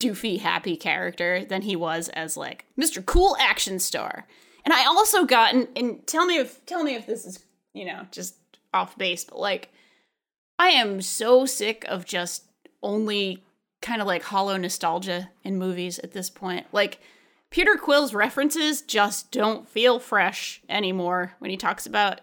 doofy 0.00 0.40
happy 0.40 0.76
character 0.76 1.44
than 1.44 1.62
he 1.62 1.76
was 1.76 2.08
as 2.10 2.36
like 2.36 2.64
Mr. 2.78 3.04
Cool 3.04 3.36
action 3.40 3.78
star. 3.78 4.26
And 4.64 4.74
I 4.74 4.84
also 4.84 5.24
got 5.24 5.54
and, 5.54 5.68
and 5.76 6.06
tell 6.06 6.26
me 6.26 6.38
if 6.38 6.64
tell 6.66 6.82
me 6.82 6.94
if 6.94 7.06
this 7.06 7.24
is, 7.24 7.44
you 7.72 7.84
know, 7.84 8.06
just 8.10 8.36
off 8.72 8.96
base, 8.96 9.24
but 9.24 9.38
like 9.38 9.70
I 10.58 10.68
am 10.68 11.00
so 11.02 11.46
sick 11.46 11.84
of 11.88 12.04
just 12.04 12.44
only 12.82 13.42
kind 13.80 14.00
of 14.00 14.06
like 14.06 14.22
hollow 14.22 14.56
nostalgia 14.56 15.30
in 15.42 15.58
movies 15.58 15.98
at 16.00 16.12
this 16.12 16.30
point. 16.30 16.66
Like 16.72 17.00
Peter 17.50 17.76
Quill's 17.76 18.14
references 18.14 18.82
just 18.82 19.30
don't 19.30 19.68
feel 19.68 19.98
fresh 19.98 20.62
anymore 20.68 21.32
when 21.38 21.50
he 21.50 21.56
talks 21.56 21.86
about 21.86 22.20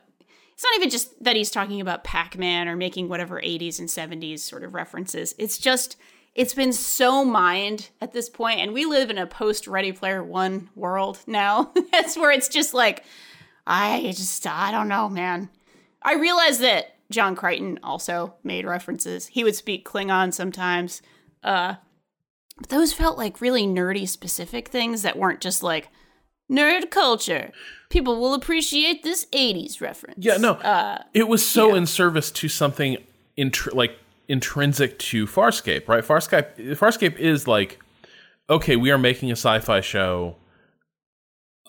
it's 0.53 0.63
not 0.63 0.75
even 0.77 0.89
just 0.89 1.23
that 1.23 1.35
he's 1.35 1.51
talking 1.51 1.81
about 1.81 2.03
Pac-Man 2.03 2.67
or 2.67 2.75
making 2.75 3.09
whatever 3.09 3.39
80s 3.39 3.77
and 3.77 3.87
70s 3.87 4.39
sort 4.39 4.63
of 4.63 4.73
references. 4.73 5.35
It's 5.37 5.59
just 5.59 5.97
it's 6.37 6.53
been 6.53 6.71
so 6.71 7.25
mined 7.25 7.89
at 7.99 8.13
this 8.13 8.29
point 8.29 8.59
and 8.59 8.71
we 8.71 8.85
live 8.85 9.09
in 9.09 9.17
a 9.17 9.25
post 9.25 9.67
Ready 9.67 9.91
Player 9.91 10.23
1 10.23 10.69
world 10.75 11.19
now. 11.25 11.73
That's 11.91 12.15
where 12.15 12.31
it's 12.31 12.47
just 12.47 12.75
like 12.75 13.03
I 13.65 14.13
just 14.15 14.45
I 14.47 14.71
don't 14.71 14.87
know, 14.87 15.09
man. 15.09 15.49
I 16.01 16.13
realize 16.13 16.59
that 16.59 16.95
John 17.09 17.35
Crichton 17.35 17.79
also 17.81 18.35
made 18.43 18.65
references. 18.65 19.27
He 19.27 19.43
would 19.43 19.55
speak 19.55 19.85
Klingon 19.85 20.31
sometimes. 20.31 21.01
Uh 21.43 21.75
but 22.57 22.69
those 22.69 22.93
felt 22.93 23.17
like 23.17 23.41
really 23.41 23.65
nerdy 23.65 24.07
specific 24.07 24.67
things 24.67 25.01
that 25.01 25.17
weren't 25.17 25.41
just 25.41 25.63
like 25.63 25.89
nerd 26.51 26.91
culture. 26.91 27.51
People 27.89 28.19
will 28.19 28.35
appreciate 28.35 29.01
this 29.01 29.25
80s 29.33 29.81
reference. 29.81 30.23
Yeah, 30.23 30.37
no. 30.37 30.51
Uh 30.53 31.01
it 31.15 31.27
was 31.27 31.45
so 31.45 31.69
yeah. 31.69 31.77
in 31.77 31.87
service 31.87 32.29
to 32.29 32.47
something 32.47 32.97
intr- 33.35 33.73
like 33.73 33.97
intrinsic 34.27 34.97
to 34.99 35.25
Farscape, 35.25 35.87
right? 35.87 36.03
Farscape 36.03 36.55
Farscape 36.75 37.17
is 37.17 37.47
like 37.47 37.79
okay, 38.49 38.75
we 38.77 38.91
are 38.91 38.97
making 38.97 39.29
a 39.29 39.33
sci-fi 39.33 39.81
show 39.81 40.37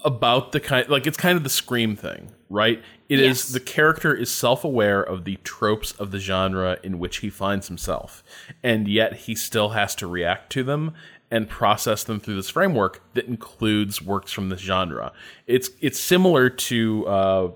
about 0.04 0.52
the 0.52 0.60
kind 0.60 0.88
like 0.88 1.06
it's 1.06 1.16
kind 1.16 1.36
of 1.36 1.42
the 1.42 1.50
scream 1.50 1.96
thing, 1.96 2.30
right? 2.48 2.80
It 3.08 3.18
is 3.18 3.26
Yes. 3.26 3.48
the 3.48 3.60
character 3.60 4.14
is 4.14 4.30
self-aware 4.30 5.02
of 5.02 5.24
the 5.24 5.36
tropes 5.42 5.92
of 5.92 6.10
the 6.12 6.18
genre 6.18 6.78
in 6.82 6.98
which 6.98 7.16
he 7.18 7.30
finds 7.30 7.66
himself, 7.68 8.22
and 8.62 8.86
yet 8.86 9.14
he 9.14 9.34
still 9.34 9.70
has 9.70 9.94
to 9.96 10.06
react 10.06 10.50
to 10.52 10.62
them 10.62 10.94
and 11.30 11.48
process 11.48 12.04
them 12.04 12.20
through 12.20 12.36
this 12.36 12.48
framework 12.48 13.02
that 13.14 13.26
includes 13.26 14.00
works 14.00 14.30
from 14.32 14.48
this 14.50 14.60
genre. 14.60 15.12
It's 15.46 15.70
it's 15.80 15.98
similar 15.98 16.48
to 16.48 17.06
uh, 17.06 17.50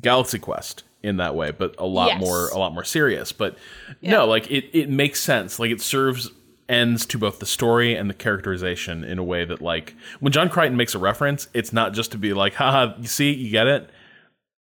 Galaxy 0.00 0.38
Quest 0.38 0.84
in 1.02 1.16
that 1.18 1.34
way, 1.34 1.50
but 1.50 1.74
a 1.78 1.86
lot 1.86 2.08
Yes. 2.08 2.20
more 2.20 2.48
a 2.48 2.58
lot 2.58 2.72
more 2.74 2.84
serious. 2.84 3.32
But 3.32 3.56
no, 4.00 4.26
like 4.26 4.50
it 4.50 4.64
it 4.72 4.88
makes 4.90 5.20
sense. 5.20 5.58
Like 5.58 5.70
it 5.70 5.80
serves 5.80 6.30
ends 6.68 7.04
to 7.06 7.18
both 7.18 7.38
the 7.38 7.46
story 7.46 7.94
and 7.96 8.08
the 8.08 8.14
characterization 8.14 9.04
in 9.04 9.18
a 9.18 9.24
way 9.24 9.44
that 9.44 9.60
like 9.60 9.94
when 10.20 10.32
John 10.32 10.48
Crichton 10.48 10.76
makes 10.76 10.94
a 10.94 10.98
reference, 10.98 11.48
it's 11.52 11.72
not 11.72 11.92
just 11.92 12.12
to 12.12 12.18
be 12.18 12.32
like, 12.32 12.54
haha, 12.54 12.94
you 12.98 13.08
see, 13.08 13.32
you 13.32 13.50
get 13.50 13.66
it. 13.66 13.90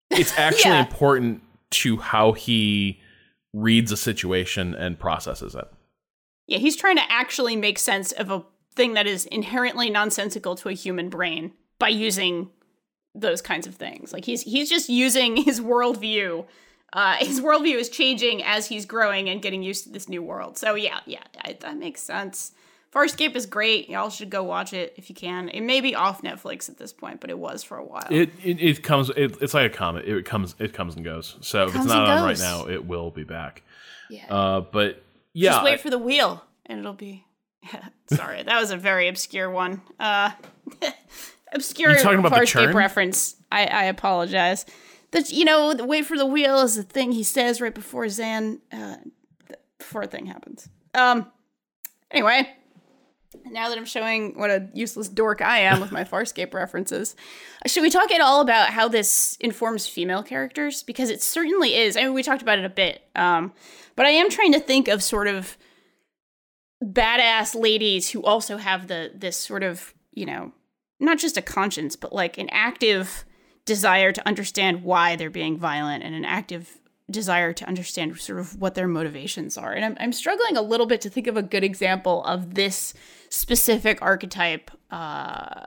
It's 0.10 0.34
actually 0.38 0.72
Yeah. 0.72 0.80
important 0.82 1.42
to 1.72 1.98
how 1.98 2.34
he 2.34 3.00
reads 3.54 3.92
a 3.92 3.98
situation 3.98 4.74
and 4.76 4.98
processes 5.00 5.56
it. 5.56 5.68
yeah, 6.48 6.58
he's 6.58 6.76
trying 6.76 6.98
to 6.98 7.04
actually 7.12 7.56
make 7.56 7.78
sense 7.80 8.12
of 8.14 8.30
a 8.32 8.44
thing 8.76 8.94
that 8.94 9.06
is 9.08 9.26
inherently 9.28 9.90
nonsensical 9.90 10.56
to 10.56 10.70
a 10.70 10.74
human 10.74 11.08
brain 11.10 11.52
by 11.80 11.90
using 11.90 12.50
those 13.14 13.42
kinds 13.42 13.68
of 13.68 13.76
things. 13.76 14.14
Like 14.14 14.26
he's 14.26 14.42
he's 14.42 14.70
just 14.70 14.90
using 14.90 15.36
his 15.44 15.60
worldview. 15.62 16.46
Uh, 16.94 17.16
his 17.20 17.40
worldview 17.40 17.76
is 17.76 17.88
changing 17.90 18.44
as 18.44 18.68
he's 18.68 18.86
growing 18.86 19.30
and 19.30 19.42
getting 19.42 19.64
used 19.64 19.86
to 19.86 19.90
this 19.90 20.10
new 20.10 20.22
world. 20.22 20.58
So 20.58 20.76
yeah, 20.76 21.00
yeah, 21.06 21.24
I, 21.42 21.54
that 21.62 21.78
makes 21.78 22.02
sense. 22.02 22.52
Farscape 22.94 23.38
is 23.38 23.46
great. 23.46 23.88
Y'all 23.90 24.10
should 24.10 24.30
go 24.30 24.44
watch 24.44 24.74
it 24.74 24.94
if 24.98 25.10
you 25.10 25.16
can. 25.16 25.48
It 25.48 25.62
may 25.62 25.80
be 25.80 25.96
off 25.96 26.22
Netflix 26.24 26.68
at 26.70 26.78
this 26.78 26.92
point, 26.92 27.22
but 27.22 27.30
it 27.30 27.40
was 27.40 27.64
for 27.64 27.78
a 27.78 27.86
while. 27.86 28.06
It 28.10 28.32
it, 28.44 28.62
it 28.62 28.84
comes 28.84 29.10
it, 29.12 29.38
it's 29.42 29.54
like 29.54 29.72
a 29.72 29.74
comet. 29.74 30.06
It 30.06 30.26
comes 30.26 30.56
it 30.60 30.74
comes 30.74 30.96
and 30.96 31.06
goes. 31.06 31.38
So 31.40 31.64
if 31.64 31.76
it's 31.76 31.86
not 31.86 32.10
and 32.10 32.20
on 32.20 32.26
right 32.26 32.38
now, 32.38 32.68
it 32.68 32.86
will 32.86 33.10
be 33.10 33.24
back. 33.24 33.64
yeah. 34.10 34.26
Uh, 34.30 34.60
but 34.60 35.02
yeah, 35.34 35.52
Just 35.52 35.64
wait 35.64 35.74
I- 35.76 35.78
for 35.78 35.90
the 35.90 35.98
wheel, 36.00 36.44
and 36.66 36.80
it'll 36.80 36.92
be. 36.94 37.26
Sorry, 38.08 38.44
that 38.44 38.60
was 38.60 38.72
a 38.72 38.76
very 38.78 39.08
obscure 39.08 39.50
one. 39.50 39.82
Uh, 39.98 40.32
obscure 41.52 41.96
talking 41.98 42.20
about 42.20 42.32
the 42.32 42.38
Farscape 42.38 42.74
reference. 42.74 43.36
I, 43.52 43.66
I 43.66 43.84
apologize. 43.86 44.66
That 45.12 45.30
you 45.32 45.46
know, 45.46 45.74
the 45.74 45.86
wait 45.86 46.06
for 46.06 46.18
the 46.18 46.26
wheel 46.26 46.60
is 46.62 46.76
the 46.76 46.84
thing 46.84 47.12
he 47.12 47.24
says 47.24 47.60
right 47.60 47.76
before 47.76 48.06
Zhaan, 48.06 48.60
uh, 48.72 48.98
before 49.78 50.04
a 50.04 50.08
thing 50.08 50.26
happens. 50.26 50.70
Um. 50.94 51.32
Anyway, 52.10 52.50
now 53.46 53.70
that 53.70 53.78
I'm 53.78 53.86
showing 53.86 54.38
what 54.38 54.50
a 54.50 54.68
useless 54.74 55.08
dork 55.08 55.42
I 55.42 55.60
am 55.60 55.80
with 55.80 55.92
my 55.92 56.04
Farscape 56.12 56.54
references, 56.54 57.16
should 57.66 57.82
we 57.82 57.90
talk 57.90 58.12
at 58.12 58.22
all 58.22 58.42
about 58.42 58.70
how 58.70 58.88
this 58.88 59.38
informs 59.40 59.88
female 59.88 60.24
characters? 60.24 60.84
Because 60.84 61.10
it 61.10 61.22
certainly 61.22 61.76
is. 61.76 61.96
I 61.98 62.04
mean, 62.04 62.14
we 62.14 62.24
talked 62.24 62.42
about 62.42 62.60
it 62.60 62.66
a 62.66 62.70
bit, 62.70 63.02
um, 63.16 63.54
but 63.96 64.06
I 64.06 64.10
am 64.10 64.30
trying 64.30 64.54
to 64.54 64.60
think 64.60 64.88
of 64.88 65.04
sort 65.04 65.28
of 65.28 65.58
badass 66.84 67.60
ladies 67.60 68.10
who 68.10 68.24
also 68.24 68.58
have 68.58 68.88
the 68.88 69.12
this 69.14 69.38
sort 69.38 69.64
of 69.64 69.94
you 70.14 70.26
know 70.26 70.52
not 71.02 71.18
just 71.18 71.36
a 71.36 71.42
conscience, 71.42 71.96
but 71.96 72.14
like 72.14 72.38
an 72.38 72.48
active 72.52 73.26
desire 73.66 74.12
to 74.12 74.26
understand 74.28 74.84
why 74.84 75.16
they're 75.16 75.30
being 75.30 75.58
violent 75.58 76.04
and 76.04 76.16
an 76.16 76.24
active 76.24 76.78
desire 77.10 77.52
to 77.52 77.68
understand 77.68 78.18
sort 78.18 78.40
of 78.40 78.60
what 78.60 78.76
their 78.76 78.88
motivations 78.88 79.58
are. 79.58 79.74
And 79.74 79.84
I'm, 79.84 79.98
I'm 80.00 80.14
struggling 80.14 80.56
a 80.56 80.62
little 80.62 80.86
bit 80.86 81.02
to 81.02 81.10
think 81.10 81.28
of 81.28 81.36
a 81.36 81.42
good 81.42 81.64
example 81.64 82.24
of 82.24 82.54
this 82.56 82.94
specific 83.30 84.02
archetype 84.02 84.72
uh, 84.92 85.66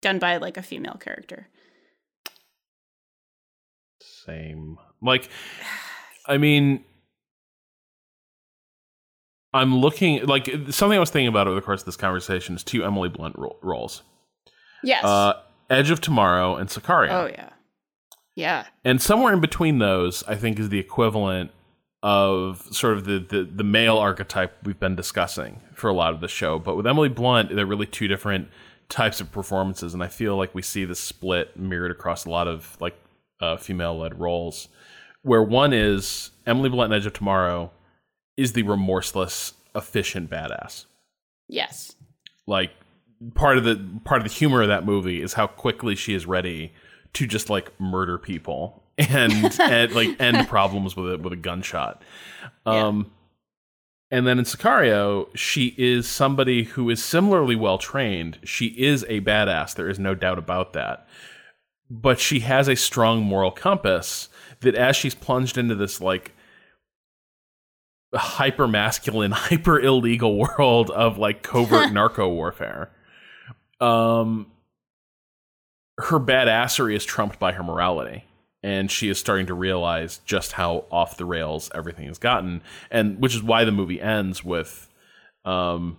done 0.00 0.18
by 0.18 0.38
like 0.38 0.56
a 0.56 0.62
female 0.62 0.96
character. 0.98 1.48
Same. 4.00 4.78
Like, 5.02 5.28
I 6.26 6.38
mean, 6.38 6.84
I'm 9.52 9.76
looking 9.76 10.24
like 10.24 10.46
something 10.70 10.96
I 10.96 11.00
was 11.00 11.10
thinking 11.10 11.28
about 11.28 11.46
over 11.48 11.56
the 11.56 11.62
course 11.62 11.82
of 11.82 11.86
this 11.86 11.96
conversation 11.96 12.54
is 12.54 12.62
two 12.62 12.84
Emily 12.84 13.08
Blunt 13.08 13.36
ro- 13.36 13.58
roles. 13.62 14.02
Yes. 14.82 15.04
Uh, 15.04 15.34
Edge 15.70 15.90
of 15.90 16.00
Tomorrow 16.00 16.56
and 16.56 16.68
Sicario. 16.68 17.10
Oh 17.10 17.26
yeah. 17.26 17.50
Yeah. 18.34 18.66
And 18.84 19.00
somewhere 19.00 19.32
in 19.32 19.40
between 19.40 19.78
those, 19.78 20.22
I 20.24 20.36
think 20.36 20.58
is 20.58 20.68
the 20.68 20.78
equivalent 20.78 21.50
of 22.02 22.62
sort 22.74 22.96
of 22.96 23.04
the, 23.04 23.18
the, 23.18 23.44
the 23.44 23.64
male 23.64 23.96
archetype 23.98 24.56
we've 24.64 24.80
been 24.80 24.96
discussing 24.96 25.60
for 25.74 25.88
a 25.88 25.92
lot 25.92 26.12
of 26.12 26.20
the 26.20 26.28
show. 26.28 26.58
But 26.58 26.76
with 26.76 26.86
Emily 26.86 27.08
Blunt, 27.08 27.54
they're 27.54 27.66
really 27.66 27.86
two 27.86 28.08
different 28.08 28.48
types 28.88 29.20
of 29.20 29.32
performances, 29.32 29.94
and 29.94 30.02
I 30.02 30.08
feel 30.08 30.36
like 30.36 30.54
we 30.54 30.62
see 30.62 30.84
the 30.84 30.94
split 30.94 31.56
mirrored 31.56 31.90
across 31.90 32.24
a 32.26 32.30
lot 32.30 32.48
of 32.48 32.76
like 32.80 32.94
uh, 33.40 33.56
female 33.56 33.98
led 33.98 34.18
roles, 34.18 34.68
where 35.22 35.42
one 35.42 35.72
is 35.72 36.30
Emily 36.46 36.68
Blunt 36.68 36.92
in 36.92 36.98
Edge 36.98 37.06
of 37.06 37.12
Tomorrow 37.12 37.70
is 38.36 38.52
the 38.52 38.62
remorseless, 38.64 39.54
efficient 39.74 40.28
badass. 40.28 40.86
Yes. 41.48 41.94
Like 42.46 42.72
part 43.34 43.58
of 43.58 43.64
the 43.64 43.82
part 44.04 44.20
of 44.20 44.28
the 44.28 44.34
humor 44.34 44.62
of 44.62 44.68
that 44.68 44.84
movie 44.84 45.22
is 45.22 45.34
how 45.34 45.46
quickly 45.46 45.94
she 45.94 46.14
is 46.14 46.26
ready 46.26 46.72
to 47.14 47.26
just 47.26 47.50
like 47.50 47.78
murder 47.80 48.18
people 48.18 48.82
and, 48.98 49.58
and 49.60 49.94
like 49.94 50.20
end 50.20 50.48
problems 50.48 50.96
with 50.96 51.12
a 51.12 51.18
with 51.18 51.32
a 51.32 51.36
gunshot. 51.36 52.02
Um 52.66 53.12
yeah. 54.10 54.18
and 54.18 54.26
then 54.26 54.38
in 54.38 54.44
Sicario, 54.44 55.28
she 55.34 55.74
is 55.78 56.08
somebody 56.08 56.64
who 56.64 56.90
is 56.90 57.02
similarly 57.02 57.56
well 57.56 57.78
trained. 57.78 58.38
She 58.44 58.66
is 58.66 59.04
a 59.08 59.20
badass, 59.20 59.74
there 59.74 59.88
is 59.88 59.98
no 59.98 60.14
doubt 60.14 60.38
about 60.38 60.72
that. 60.72 61.06
But 61.90 62.20
she 62.20 62.40
has 62.40 62.68
a 62.68 62.76
strong 62.76 63.22
moral 63.22 63.50
compass 63.50 64.28
that 64.60 64.74
as 64.74 64.96
she's 64.96 65.14
plunged 65.14 65.58
into 65.58 65.74
this 65.74 66.00
like 66.00 66.32
hyper 68.14 68.68
masculine, 68.68 69.30
hyper 69.32 69.78
illegal 69.78 70.38
world 70.38 70.90
of 70.90 71.18
like 71.18 71.42
covert 71.42 71.92
narco 71.92 72.28
warfare. 72.28 72.90
Um 73.82 74.46
her 75.98 76.18
badassery 76.18 76.96
is 76.96 77.04
trumped 77.04 77.38
by 77.38 77.52
her 77.52 77.62
morality 77.62 78.24
and 78.62 78.90
she 78.90 79.08
is 79.08 79.18
starting 79.18 79.46
to 79.46 79.54
realize 79.54 80.20
just 80.24 80.52
how 80.52 80.84
off 80.90 81.16
the 81.16 81.24
rails 81.24 81.70
everything 81.74 82.06
has 82.06 82.18
gotten 82.18 82.62
and 82.90 83.18
which 83.20 83.34
is 83.34 83.42
why 83.42 83.64
the 83.64 83.72
movie 83.72 84.00
ends 84.00 84.44
with 84.44 84.88
um 85.44 85.96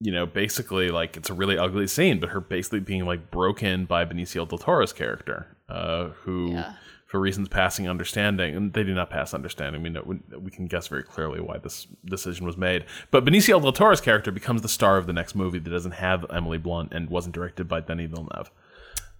you 0.00 0.12
know 0.12 0.24
basically 0.24 0.90
like 0.90 1.16
it's 1.16 1.30
a 1.30 1.34
really 1.34 1.58
ugly 1.58 1.86
scene 1.86 2.18
but 2.20 2.30
her 2.30 2.40
basically 2.40 2.80
being 2.80 3.04
like 3.04 3.30
broken 3.30 3.84
by 3.84 4.04
Benicio 4.04 4.48
del 4.48 4.58
Toro's 4.58 4.92
character 4.92 5.46
uh 5.68 6.08
who 6.22 6.52
yeah. 6.52 6.72
For 7.08 7.18
reasons 7.18 7.48
passing 7.48 7.88
understanding 7.88 8.54
and 8.54 8.72
they 8.74 8.84
do 8.84 8.94
not 8.94 9.10
pass 9.10 9.34
understanding 9.34 9.82
we 9.82 9.88
know 9.88 10.02
we 10.38 10.50
can 10.50 10.66
guess 10.66 10.86
very 10.86 11.02
clearly 11.02 11.40
why 11.40 11.58
this 11.58 11.86
decision 12.04 12.46
was 12.46 12.56
made 12.56 12.84
but 13.10 13.24
Benicio 13.24 13.60
del 13.60 13.72
Toro's 13.72 14.00
character 14.00 14.30
becomes 14.30 14.62
the 14.62 14.68
star 14.68 14.96
of 14.98 15.06
the 15.06 15.12
next 15.12 15.34
movie 15.34 15.58
that 15.58 15.70
doesn't 15.70 15.92
have 15.92 16.24
Emily 16.30 16.58
Blunt 16.58 16.92
and 16.92 17.10
wasn't 17.10 17.34
directed 17.34 17.66
by 17.66 17.80
Denis 17.80 18.10
Villeneuve 18.10 18.50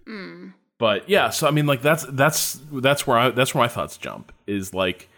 Mm. 0.09 0.53
But 0.77 1.09
yeah, 1.09 1.29
so 1.29 1.47
I 1.47 1.51
mean, 1.51 1.65
like 1.65 1.81
that's 1.81 2.05
that's 2.09 2.59
that's 2.71 3.05
where 3.05 3.17
I 3.17 3.29
that's 3.31 3.53
where 3.53 3.63
my 3.63 3.67
thoughts 3.67 3.97
jump 3.97 4.31
is 4.47 4.73
like, 4.73 5.09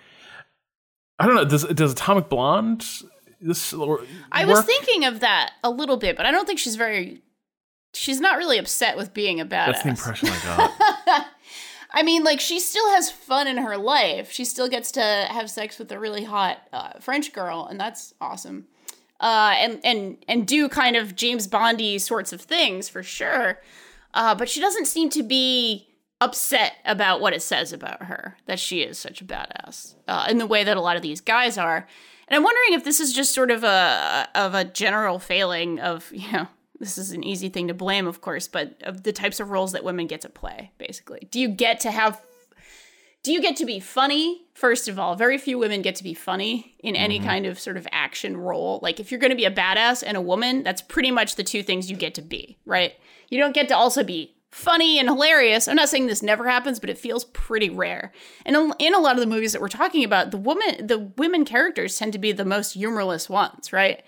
I 1.19 1.25
don't 1.25 1.36
know. 1.36 1.45
Does 1.45 1.63
does 1.65 1.93
Atomic 1.93 2.29
Blonde 2.29 2.86
this? 3.39 3.73
I 4.31 4.45
was 4.45 4.63
thinking 4.65 5.05
of 5.05 5.19
that 5.19 5.53
a 5.63 5.69
little 5.69 5.97
bit, 5.97 6.17
but 6.17 6.25
I 6.25 6.31
don't 6.31 6.45
think 6.45 6.60
she's 6.60 6.75
very. 6.75 7.21
She's 7.93 8.21
not 8.21 8.38
really 8.38 8.57
upset 8.57 8.95
with 8.95 9.13
being 9.13 9.41
a 9.41 9.45
badass. 9.45 9.65
That's 9.65 9.84
the 9.84 9.89
impression 9.89 10.29
I 10.29 10.39
got. 10.43 10.71
I 11.93 12.04
mean, 12.04 12.23
like 12.23 12.39
she 12.39 12.60
still 12.60 12.89
has 12.91 13.12
fun 13.12 13.47
in 13.47 13.58
her 13.58 13.77
life. 13.77 14.32
She 14.32 14.45
still 14.45 14.69
gets 14.69 14.91
to 14.93 15.01
have 15.01 15.49
sex 15.49 15.77
with 15.77 15.91
a 15.91 15.99
really 15.99 16.23
hot 16.23 16.60
uh, 16.71 16.99
French 16.99 17.34
girl, 17.34 17.67
and 17.69 17.80
that's 17.80 18.13
awesome. 18.21 18.67
Uh, 19.19 19.54
and 19.58 19.80
and 19.84 20.17
and 20.27 20.47
do 20.47 20.69
kind 20.69 20.95
of 20.95 21.15
James 21.15 21.47
Bondy 21.47 21.99
sorts 21.99 22.34
of 22.34 22.41
things 22.41 22.88
for 22.89 23.04
sure. 23.04 23.60
Uh, 24.13 24.36
but 24.36 24.49
she 24.49 24.60
doesn't 24.60 24.88
seem 24.88 25.10
to 25.10 25.23
be 25.23 25.88
upset 26.21 26.73
about 26.86 27.19
what 27.19 27.34
it 27.34 27.41
says 27.41 27.73
about 27.73 28.04
her 28.04 28.38
that 28.45 28.60
she 28.60 28.82
is 28.82 28.97
such 28.97 29.21
a 29.21 29.25
badass 29.25 29.95
uh, 30.08 30.27
in 30.30 30.38
the 30.38 30.45
way 30.45 30.63
that 30.63 30.77
a 30.77 30.82
lot 30.82 30.95
of 30.95 31.01
these 31.01 31.19
guys 31.19 31.58
are. 31.58 31.88
And 32.27 32.36
I'm 32.38 32.43
wondering 32.43 32.73
if 32.73 32.84
this 32.84 32.99
is 32.99 33.12
just 33.12 33.34
sort 33.34 33.51
of 33.51 33.63
a 33.63 34.30
of 34.34 34.54
a 34.54 34.63
general 34.63 35.19
failing 35.19 35.80
of 35.80 36.10
you 36.13 36.32
know 36.32 36.47
this 36.82 36.98
is 36.98 37.12
an 37.12 37.24
easy 37.24 37.48
thing 37.48 37.67
to 37.67 37.76
blame, 37.76 38.08
of 38.08 38.22
course, 38.22 38.48
but 38.48 38.74
of 38.82 39.04
the 39.04 39.13
types 39.13 39.39
of 39.39 39.52
roles 39.52 39.72
that 39.72 39.84
women 39.84 40.08
get 40.08 40.22
to 40.22 40.30
play. 40.30 40.72
Basically, 40.80 41.28
do 41.30 41.39
you 41.39 41.48
get 41.48 41.80
to 41.82 41.91
have 41.91 42.20
do 43.24 43.32
you 43.32 43.39
get 43.39 43.56
to 43.58 43.65
be 43.65 43.80
funny? 43.80 44.46
First 44.56 44.88
of 44.88 44.98
all 44.98 45.15
very 45.15 45.38
few 45.38 45.60
women 45.60 45.84
get 45.84 45.96
to 45.96 46.04
be 46.04 46.15
funny 46.15 46.76
in 46.80 46.96
any 46.96 47.20
mm-hmm. 47.20 47.28
kind 47.28 47.46
of 47.46 47.60
sort 47.60 47.78
of 47.78 47.88
action 47.91 48.36
role. 48.36 48.80
Like 48.82 49.00
if 49.00 49.12
you're 49.12 49.20
going 49.20 49.30
to 49.30 49.38
be 49.38 49.46
a 49.46 49.52
badass 49.52 50.04
and 50.06 50.17
a 50.17 50.22
woman 50.22 50.63
that's 50.63 50.82
pretty 50.82 51.12
much 51.12 51.36
the 51.36 51.44
two 51.44 51.62
things 51.62 51.89
you 51.89 51.96
get 51.96 52.15
to 52.15 52.22
be 52.22 52.58
right? 52.65 52.94
You 53.30 53.39
don't 53.39 53.54
get 53.54 53.67
to 53.67 53.78
also 53.78 54.04
be 54.04 54.36
funny 54.50 55.00
and 55.00 55.08
hilarious. 55.08 55.67
I'm 55.67 55.76
not 55.76 55.88
saying 55.88 56.08
this 56.08 56.24
never 56.24 56.50
happens 56.50 56.80
but 56.80 56.89
it 56.89 56.98
feels 56.98 57.26
pretty 57.26 57.70
rare. 57.70 58.12
And 58.44 58.74
in 58.80 58.96
a 58.96 59.00
lot 59.00 59.13
of 59.13 59.20
the 59.20 59.28
movies 59.28 59.54
that 59.54 59.62
we're 59.62 59.67
talking 59.67 60.04
about 60.04 60.32
the 60.32 60.38
woman 60.38 60.88
the 60.88 60.98
women 60.98 61.46
characters 61.46 61.96
tend 61.96 62.13
to 62.13 62.20
be 62.20 62.32
the 62.32 62.44
most 62.44 62.74
humorless 62.74 63.30
ones 63.30 63.72
right 63.72 64.02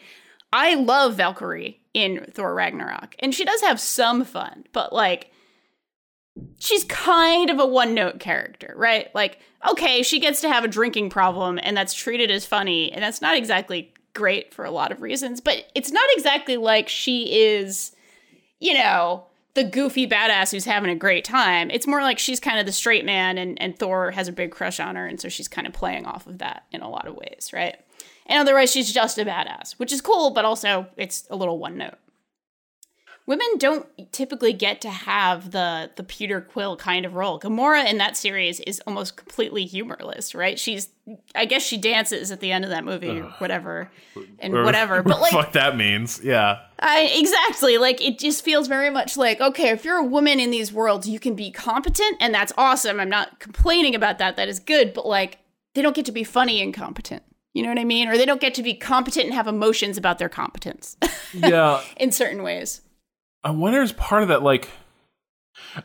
i 0.54 0.76
love 0.76 1.16
valkyrie 1.16 1.82
in 1.94 2.26
thor 2.32 2.54
ragnarok 2.54 3.16
and 3.20 3.36
she 3.36 3.44
does 3.44 3.60
have 3.62 3.80
some 3.80 4.24
fun 4.24 4.64
but 4.72 4.94
like 4.94 5.30
she's 6.60 6.84
kind 6.86 7.50
of 7.50 7.60
a 7.60 7.66
one 7.66 7.94
note 7.94 8.20
character, 8.20 8.74
right? 8.76 9.14
Like, 9.14 9.40
okay, 9.70 10.04
she 10.04 10.20
gets 10.20 10.42
to 10.42 10.50
have 10.50 10.64
a 10.64 10.68
drinking 10.70 11.10
problem 11.10 11.60
and 11.62 11.76
that's 11.76 11.94
treated 11.94 12.32
as 12.32 12.46
funny, 12.46 12.92
and 12.92 13.04
that's 13.04 13.22
not 13.22 13.38
exactly 13.38 13.94
great 14.14 14.54
for 14.54 14.66
a 14.66 14.72
lot 14.72 14.92
of 14.92 15.02
reasons, 15.02 15.42
but 15.42 15.66
it's 15.76 15.92
not 15.92 16.08
exactly 16.14 16.58
like 16.58 16.88
she 16.88 17.42
is, 17.42 17.96
you 18.60 18.74
know, 18.74 19.26
the 19.56 19.64
goofy 19.64 20.08
badass 20.08 20.52
who's 20.52 20.66
having 20.66 20.90
a 20.90 20.96
great 20.96 21.24
time. 21.24 21.70
It's 21.70 21.88
more 21.88 22.02
like 22.02 22.18
she's 22.18 22.40
kind 22.40 22.60
of 22.60 22.66
the 22.66 22.72
straight 22.72 23.06
man 23.06 23.38
and, 23.38 23.60
and 23.62 23.78
Thor 23.78 24.12
has 24.12 24.28
a 24.28 24.32
big 24.32 24.52
crush 24.52 24.80
on 24.80 24.96
her, 24.96 25.06
and 25.06 25.20
so 25.20 25.30
she's 25.30 25.48
kind 25.48 25.68
of 25.68 25.74
playing 25.74 26.06
off 26.06 26.26
of 26.28 26.40
that 26.40 26.64
in 26.72 26.82
a 26.82 26.90
lot 26.90 27.08
of 27.08 27.16
ways, 27.16 27.52
right? 27.54 27.78
And 28.26 28.40
otherwise 28.40 28.72
she's 28.72 28.92
just 28.92 29.18
a 29.18 29.26
badass, 29.26 29.74
which 29.74 29.92
is 29.92 30.02
cool, 30.02 30.32
but 30.32 30.46
also 30.46 30.88
it's 30.98 31.28
a 31.30 31.36
little 31.36 31.60
one 31.60 31.78
note 31.78 31.96
women 33.26 33.48
don't 33.58 33.88
typically 34.12 34.54
get 34.54 34.82
to 34.82 34.90
have 34.90 35.52
the 35.52 35.92
the 35.96 36.04
Peter 36.04 36.42
Quill 36.42 36.76
kind 36.76 37.06
of 37.06 37.16
role. 37.16 37.40
Gamora 37.40 37.90
in 37.90 37.98
that 37.98 38.18
series 38.18 38.60
is 38.62 38.82
almost 38.86 39.16
completely 39.16 39.66
humorless, 39.66 40.36
right? 40.36 40.60
She's 40.60 40.90
I 41.36 41.46
guess 41.46 41.64
she 41.64 41.78
dances 41.78 42.32
at 42.32 42.40
the 42.40 42.52
end 42.52 42.66
of 42.66 42.72
that 42.72 42.84
movie 42.84 43.20
or 43.20 43.30
whatever 43.38 43.90
and 44.40 44.54
whatever. 44.54 45.04
But 45.04 45.22
like 45.22 45.34
what 45.34 45.54
that 45.54 45.76
means. 45.78 46.22
Yeah. 46.24 46.60
I 46.80 47.12
exactly. 47.16 47.78
Like 47.78 48.02
it 48.02 48.20
just 48.20 48.44
feels 48.44 48.68
very 48.68 48.90
much 48.90 49.16
like, 49.16 49.40
okay, 49.40 49.70
if 49.70 49.86
you're 49.86 49.98
a 49.98 50.06
woman 50.06 50.40
in 50.40 50.52
these 50.52 50.74
worlds, 50.74 51.08
you 51.08 51.20
can 51.20 51.36
be 51.36 51.52
competent 51.52 52.18
and 52.20 52.34
that's 52.34 52.54
awesome. 52.58 53.00
I'm 53.00 53.10
not 53.10 53.40
complaining 53.40 53.96
about 53.96 54.18
that. 54.20 54.36
That 54.36 54.48
is 54.48 54.60
good, 54.60 54.94
but 54.94 55.06
like 55.06 55.40
they 55.74 55.82
don't 55.82 55.96
get 55.96 56.06
to 56.06 56.12
be 56.12 56.24
funny 56.24 56.62
and 56.62 56.74
competent. 56.74 57.24
You 57.54 57.64
know 57.64 57.70
what 57.70 57.80
I 57.80 57.84
mean? 57.84 58.08
Or 58.08 58.18
they 58.18 58.26
don't 58.26 58.42
get 58.42 58.56
to 58.56 58.64
be 58.64 58.74
competent 58.74 59.26
and 59.26 59.34
have 59.34 59.48
emotions 59.48 59.98
about 59.98 60.20
their 60.20 60.30
competence. 60.30 60.98
Yeah. 61.36 61.82
in 61.98 62.12
certain 62.12 62.44
ways. 62.44 62.82
I 63.44 63.50
wonder 63.50 63.82
is 63.82 63.92
part 63.92 64.22
of 64.22 64.30
that 64.30 64.44
like 64.44 64.70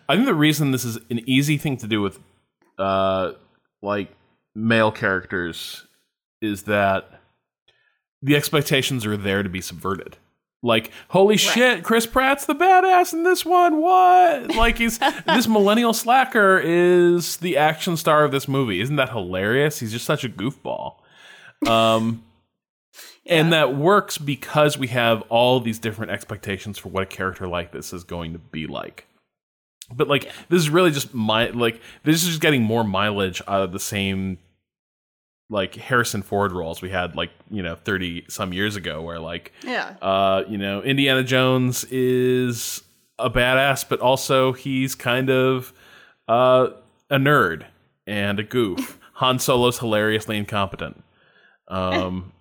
I 0.06 0.14
think 0.14 0.26
the 0.26 0.34
reason 0.34 0.72
this 0.72 0.84
is 0.84 0.98
an 1.08 1.20
easy 1.26 1.56
thing 1.56 1.78
to 1.78 1.86
do 1.86 2.02
with 2.02 2.18
uh 2.78 3.32
like 3.80 4.14
male 4.54 4.92
characters 4.92 5.86
is 6.42 6.64
that 6.64 7.20
the 8.20 8.36
expectations 8.36 9.06
are 9.06 9.16
there 9.16 9.42
to 9.42 9.48
be 9.48 9.62
subverted. 9.62 10.18
Like, 10.62 10.90
holy 11.08 11.34
right. 11.34 11.40
shit, 11.40 11.84
Chris 11.84 12.04
Pratt's 12.06 12.46
the 12.46 12.54
badass 12.54 13.12
in 13.12 13.22
this 13.22 13.44
one. 13.44 13.80
What? 13.80 14.56
Like, 14.56 14.78
he's 14.78 14.98
this 15.26 15.46
millennial 15.46 15.92
slacker 15.92 16.60
is 16.62 17.36
the 17.36 17.56
action 17.56 17.96
star 17.96 18.24
of 18.24 18.32
this 18.32 18.48
movie. 18.48 18.80
Isn't 18.80 18.96
that 18.96 19.10
hilarious? 19.10 19.78
He's 19.78 19.92
just 19.92 20.04
such 20.04 20.24
a 20.24 20.28
goofball. 20.28 20.96
Um, 21.66 22.22
And 23.26 23.52
that 23.52 23.76
works 23.76 24.16
because 24.16 24.78
we 24.78 24.86
have 24.88 25.20
all 25.28 25.60
these 25.60 25.78
different 25.78 26.10
expectations 26.12 26.78
for 26.78 26.88
what 26.88 27.02
a 27.02 27.06
character 27.06 27.46
like 27.46 27.72
this 27.72 27.92
is 27.92 28.02
going 28.02 28.32
to 28.32 28.38
be 28.38 28.66
like. 28.66 29.06
But 29.94 30.08
like 30.08 30.24
this 30.48 30.60
is 30.62 30.70
really 30.70 30.90
just 30.90 31.12
my 31.12 31.50
like 31.50 31.80
this 32.04 32.22
is 32.22 32.28
just 32.28 32.40
getting 32.40 32.62
more 32.62 32.84
mileage 32.84 33.42
out 33.46 33.60
of 33.60 33.72
the 33.72 33.78
same 33.80 34.38
like 35.50 35.74
Harrison 35.74 36.22
Ford 36.22 36.52
roles 36.52 36.80
we 36.80 36.88
had 36.88 37.16
like, 37.16 37.30
you 37.50 37.62
know, 37.62 37.74
30 37.76 38.24
some 38.28 38.54
years 38.54 38.76
ago 38.76 39.02
where 39.02 39.18
like 39.20 39.52
Yeah. 39.62 39.94
uh, 40.00 40.44
you 40.48 40.56
know, 40.56 40.82
Indiana 40.82 41.22
Jones 41.22 41.84
is 41.90 42.82
a 43.18 43.28
badass, 43.28 43.86
but 43.86 44.00
also 44.00 44.52
he's 44.54 44.94
kind 44.94 45.28
of 45.28 45.74
uh, 46.28 46.68
a 47.10 47.16
nerd 47.18 47.64
and 48.06 48.40
a 48.40 48.42
goof. 48.42 48.98
Han 49.14 49.38
Solo's 49.38 49.80
hilariously 49.80 50.38
incompetent. 50.38 51.02
Um, 51.68 52.32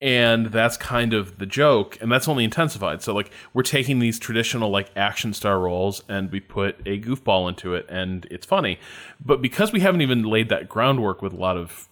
and 0.00 0.46
that's 0.46 0.76
kind 0.76 1.14
of 1.14 1.38
the 1.38 1.46
joke, 1.46 1.96
and 2.00 2.10
that's 2.12 2.28
only 2.28 2.44
intensified. 2.44 3.00
So, 3.02 3.14
like, 3.14 3.30
we're 3.54 3.62
taking 3.62 4.00
these 4.00 4.18
traditional, 4.18 4.70
like, 4.70 4.90
action 4.96 5.32
star 5.32 5.58
roles 5.58 6.02
and 6.08 6.30
we 6.30 6.40
put 6.40 6.78
a 6.86 7.00
goofball 7.00 7.48
into 7.48 7.74
it, 7.74 7.86
and 7.88 8.26
it's 8.30 8.44
funny. 8.46 8.78
But 9.24 9.40
because 9.40 9.72
we 9.72 9.80
haven't 9.80 10.02
even 10.02 10.22
laid 10.24 10.50
that 10.50 10.68
groundwork 10.68 11.22
with 11.22 11.32
a 11.32 11.36
lot 11.36 11.56
of, 11.56 11.88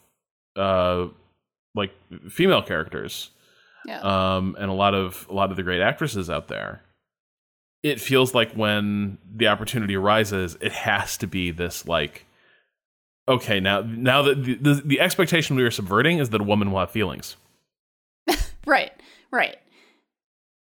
uh, 0.56 1.06
like, 1.74 1.92
female 2.28 2.62
characters, 2.62 3.30
Yeah. 3.86 4.00
um, 4.00 4.56
and 4.58 4.70
a 4.70 4.74
lot 4.74 4.94
of 4.94 5.26
a 5.30 5.32
lot 5.34 5.50
of 5.50 5.56
the 5.56 5.62
great 5.62 5.80
actresses 5.80 6.28
out 6.28 6.48
there. 6.48 6.82
It 7.82 8.00
feels 8.00 8.34
like 8.34 8.52
when 8.52 9.18
the 9.34 9.48
opportunity 9.48 9.96
arises, 9.96 10.56
it 10.60 10.72
has 10.72 11.16
to 11.16 11.26
be 11.26 11.50
this 11.50 11.88
like, 11.88 12.26
okay, 13.28 13.60
now 13.60 13.80
now 13.82 14.22
that 14.22 14.44
the, 14.44 14.54
the, 14.54 14.74
the 14.84 15.00
expectation 15.00 15.56
we 15.56 15.62
are 15.62 15.70
subverting 15.70 16.18
is 16.18 16.30
that 16.30 16.40
a 16.40 16.44
woman 16.44 16.70
will 16.72 16.80
have 16.80 16.90
feelings. 16.90 17.36
Right, 18.64 18.92
right. 19.32 19.56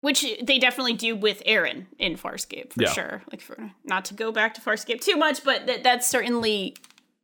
Which 0.02 0.24
they 0.44 0.60
definitely 0.60 0.94
do 0.94 1.16
with 1.16 1.42
Aeryn 1.48 1.88
in 1.98 2.16
Farscape 2.16 2.74
for 2.74 2.84
Yeah. 2.84 2.92
sure. 2.92 3.24
Like, 3.32 3.42
for 3.42 3.72
not 3.84 4.06
to 4.06 4.14
go 4.14 4.32
back 4.32 4.54
to 4.54 4.62
Farscape 4.62 5.02
too 5.02 5.16
much, 5.16 5.44
but 5.44 5.66
that 5.66 5.84
that's 5.84 6.08
certainly 6.08 6.76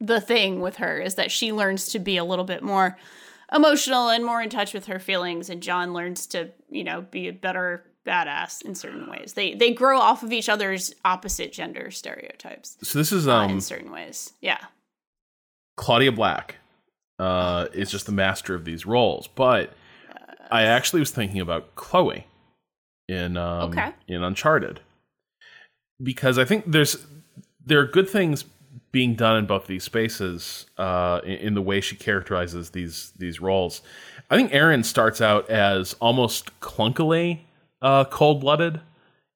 the 0.01 0.19
thing 0.19 0.59
with 0.61 0.77
her 0.77 0.99
is 0.99 1.13
that 1.15 1.31
she 1.31 1.51
learns 1.53 1.89
to 1.89 1.99
be 1.99 2.17
a 2.17 2.23
little 2.23 2.43
bit 2.43 2.63
more 2.63 2.97
emotional 3.53 4.09
and 4.09 4.25
more 4.25 4.41
in 4.41 4.49
touch 4.49 4.73
with 4.73 4.87
her 4.87 4.97
feelings, 4.97 5.47
and 5.49 5.61
John 5.61 5.93
learns 5.93 6.25
to 6.27 6.49
you 6.71 6.83
know 6.83 7.01
be 7.01 7.27
a 7.27 7.33
better 7.33 7.85
badass 8.05 8.63
in 8.63 8.73
certain 8.73 9.07
ways. 9.09 9.33
They 9.33 9.53
they 9.53 9.71
grow 9.71 9.99
off 9.99 10.23
of 10.23 10.33
each 10.33 10.49
other's 10.49 10.93
opposite 11.05 11.53
gender 11.53 11.91
stereotypes 11.91 12.77
So 12.81 12.97
this 12.97 13.11
is 13.11 13.27
uh, 13.27 13.35
um 13.35 13.51
in 13.51 13.61
certain 13.61 13.91
ways. 13.91 14.33
Yeah. 14.41 14.57
Claudia 15.75 16.11
Black 16.11 16.55
uh, 17.19 17.67
is 17.73 17.89
just 17.91 18.05
the 18.05 18.11
master 18.11 18.55
of 18.55 18.65
these 18.65 18.85
roles, 18.85 19.27
but 19.27 19.73
I 20.51 20.63
actually 20.63 20.99
was 20.99 21.11
thinking 21.11 21.39
about 21.41 21.75
Chloe 21.75 22.27
in 23.07 23.37
um, 23.37 23.71
Okay. 23.71 23.91
in 24.07 24.23
Uncharted 24.23 24.79
because 26.01 26.37
I 26.37 26.45
think 26.45 26.71
there's 26.71 27.05
there 27.65 27.79
are 27.79 27.85
good 27.85 28.09
things 28.09 28.45
being 28.91 29.15
done 29.15 29.37
in 29.37 29.45
both 29.45 29.65
these 29.67 29.83
spaces 29.83 30.67
uh, 30.77 31.21
in, 31.23 31.31
in 31.31 31.53
the 31.55 31.61
way 31.61 31.81
she 31.81 31.95
characterizes 31.95 32.71
these 32.71 33.11
these 33.17 33.39
roles. 33.41 33.81
I 34.29 34.35
think 34.35 34.51
Aeryn 34.51 34.85
starts 34.85 35.21
out 35.21 35.49
as 35.49 35.93
almost 35.99 36.59
clunkily 36.59 37.41
uh, 37.81 38.05
cold 38.05 38.41
blooded 38.41 38.81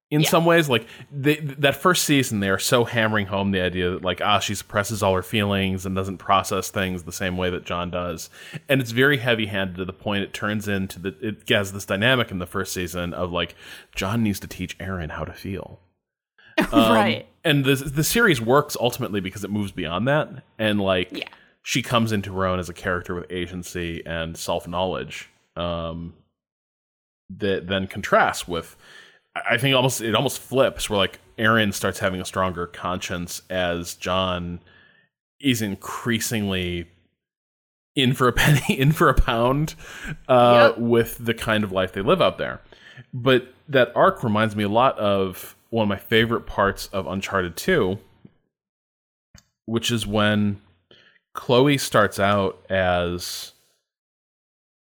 in 0.09 0.21
Yeah. 0.21 0.29
some 0.29 0.45
ways. 0.45 0.69
Like 0.69 0.87
they, 1.11 1.35
that 1.35 1.75
first 1.75 2.05
season, 2.05 2.39
they 2.39 2.49
are 2.49 2.59
so 2.59 2.85
hammering 2.85 3.27
home 3.27 3.51
the 3.51 3.61
idea 3.61 3.91
that 3.91 4.03
like 4.03 4.21
ah 4.21 4.39
she 4.39 4.55
suppresses 4.55 5.03
all 5.03 5.13
her 5.15 5.23
feelings 5.23 5.85
and 5.85 5.95
doesn't 5.95 6.17
process 6.17 6.69
things 6.71 7.03
the 7.03 7.11
same 7.11 7.35
way 7.37 7.49
that 7.49 7.65
John 7.65 7.89
does, 7.91 8.29
and 8.69 8.79
it's 8.81 8.91
very 8.91 9.17
heavy 9.17 9.47
handed 9.47 9.77
to 9.77 9.85
the 9.85 9.93
point 9.93 10.23
it 10.23 10.33
turns 10.33 10.67
into 10.67 10.99
the 10.99 11.15
it 11.21 11.49
has 11.49 11.73
this 11.73 11.85
dynamic 11.85 12.31
in 12.31 12.39
the 12.39 12.45
first 12.45 12.73
season 12.73 13.13
of 13.13 13.31
like 13.31 13.55
John 13.95 14.23
needs 14.23 14.39
to 14.39 14.47
teach 14.47 14.77
Aeryn 14.77 15.11
how 15.11 15.23
to 15.25 15.33
feel. 15.33 15.79
Um, 16.71 16.91
right. 16.93 17.27
And 17.43 17.65
the 17.65 17.75
the 17.75 18.03
series 18.03 18.41
works 18.41 18.75
ultimately 18.79 19.19
because 19.19 19.43
it 19.43 19.51
moves 19.51 19.71
beyond 19.71 20.07
that, 20.07 20.43
and 20.57 20.81
like 20.81 21.09
Yeah. 21.11 21.27
she 21.61 21.83
comes 21.83 22.11
into 22.11 22.33
her 22.33 22.45
own 22.47 22.57
as 22.59 22.67
a 22.67 22.73
character 22.73 23.13
with 23.13 23.25
agency 23.31 24.01
and 24.07 24.35
self 24.35 24.67
knowledge. 24.67 25.29
Um, 25.55 26.13
that 27.29 27.67
then 27.67 27.87
contrasts 27.87 28.47
with, 28.47 28.75
I 29.49 29.57
think 29.57 29.75
almost 29.75 30.01
it 30.01 30.15
almost 30.15 30.39
flips 30.39 30.89
where 30.89 30.97
like 30.97 31.19
Aeryn 31.37 31.73
starts 31.73 31.99
having 31.99 32.21
a 32.21 32.25
stronger 32.25 32.67
conscience 32.67 33.41
as 33.49 33.95
John 33.95 34.59
is 35.39 35.61
increasingly 35.61 36.87
in 37.95 38.13
for 38.13 38.27
a 38.27 38.33
penny, 38.33 38.79
in 38.79 38.91
for 38.91 39.09
a 39.09 39.13
pound, 39.13 39.75
uh, 40.27 40.71
Yep. 40.75 40.77
with 40.79 41.17
the 41.25 41.33
kind 41.33 41.63
of 41.63 41.71
life 41.71 41.93
they 41.93 42.01
live 42.01 42.21
out 42.21 42.37
there. 42.37 42.61
But 43.13 43.53
that 43.67 43.91
arc 43.95 44.23
reminds 44.23 44.55
me 44.55 44.63
a 44.63 44.69
lot 44.69 44.97
of 44.97 45.55
one 45.69 45.83
of 45.83 45.89
my 45.89 45.97
favorite 45.97 46.45
parts 46.45 46.87
of 46.87 47.05
Uncharted 47.07 47.55
2, 47.57 47.99
which 49.65 49.91
is 49.91 50.07
when 50.07 50.61
Chloe 51.33 51.77
starts 51.77 52.19
out 52.19 52.59
as 52.69 53.51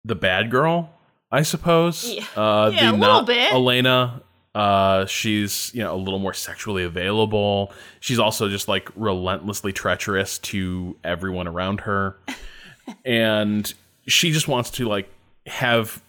the 0.06 0.16
bad 0.16 0.50
girl, 0.52 0.92
I 1.32 1.42
suppose. 1.42 2.08
Yeah. 2.14 2.24
Uh, 2.36 2.72
Yeah, 2.74 2.90
a 2.90 2.92
the 2.92 2.98
little 2.98 3.24
bit. 3.24 3.52
Elena. 3.52 4.22
Uh, 4.58 5.06
she's 5.06 5.70
you 5.76 5.84
know 5.84 5.94
a 5.94 5.96
little 5.96 6.18
more 6.18 6.34
sexually 6.34 6.84
available. 6.84 7.72
She's 8.00 8.18
also 8.18 8.50
just 8.50 8.68
like 8.68 8.90
relentlessly 8.96 9.72
treacherous 9.72 10.40
to 10.40 10.98
everyone 11.04 11.48
around 11.48 11.82
her, 11.82 12.18
and 13.06 13.72
she 14.08 14.32
just 14.32 14.48
wants 14.48 14.72
to 14.72 14.88
like 14.88 15.10
have 15.46 16.02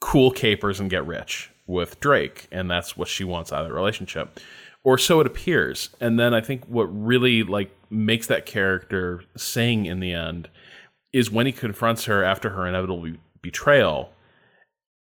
cool 0.00 0.30
capers 0.30 0.80
and 0.80 0.88
get 0.88 1.06
rich 1.06 1.50
with 1.66 2.00
Drake, 2.00 2.48
and 2.50 2.70
that's 2.70 2.96
what 2.96 3.06
she 3.06 3.22
wants 3.22 3.52
out 3.52 3.60
of 3.60 3.68
the 3.68 3.74
relationship. 3.74 4.40
Or 4.82 4.96
so 4.96 5.20
it 5.20 5.26
appears. 5.26 5.90
And 6.00 6.18
then 6.18 6.32
I 6.32 6.40
think 6.40 6.64
what 6.64 6.84
really 6.84 7.42
like 7.42 7.70
makes 7.90 8.28
that 8.28 8.46
character 8.46 9.24
sing 9.36 9.84
in 9.84 10.00
the 10.00 10.14
end 10.14 10.48
is 11.12 11.30
when 11.30 11.44
he 11.44 11.52
confronts 11.52 12.06
her 12.06 12.24
after 12.24 12.48
her 12.48 12.66
inevitable 12.66 13.06
betrayal. 13.42 14.10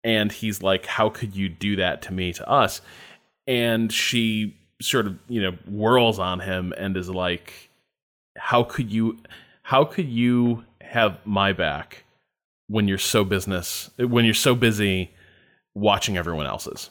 And 0.04 0.32
he's 0.32 0.62
like, 0.62 0.86
How 0.86 1.10
could 1.10 1.36
you 1.36 1.50
do 1.50 1.76
that 1.78 2.02
to 2.04 2.14
me, 2.14 2.34
to 2.34 2.50
us? 2.50 2.82
And 3.48 3.92
she 3.92 4.56
sort 4.82 5.08
of, 5.08 5.18
you 5.28 5.42
know, 5.42 5.52
whirls 5.68 6.20
on 6.20 6.40
him 6.40 6.74
and 6.78 6.96
is 6.98 7.10
like, 7.10 7.70
How 8.38 8.64
could 8.64 8.92
you 8.92 9.18
how 9.64 9.86
could 9.86 10.10
you 10.10 10.66
have 10.82 11.18
my 11.26 11.54
back 11.54 12.04
when 12.68 12.88
you're 12.88 12.98
so 12.98 13.24
business 13.24 13.90
when 13.98 14.26
you're 14.26 14.34
so 14.34 14.56
busy 14.56 15.12
watching 15.74 16.18
everyone 16.18 16.46
else's 16.46 16.90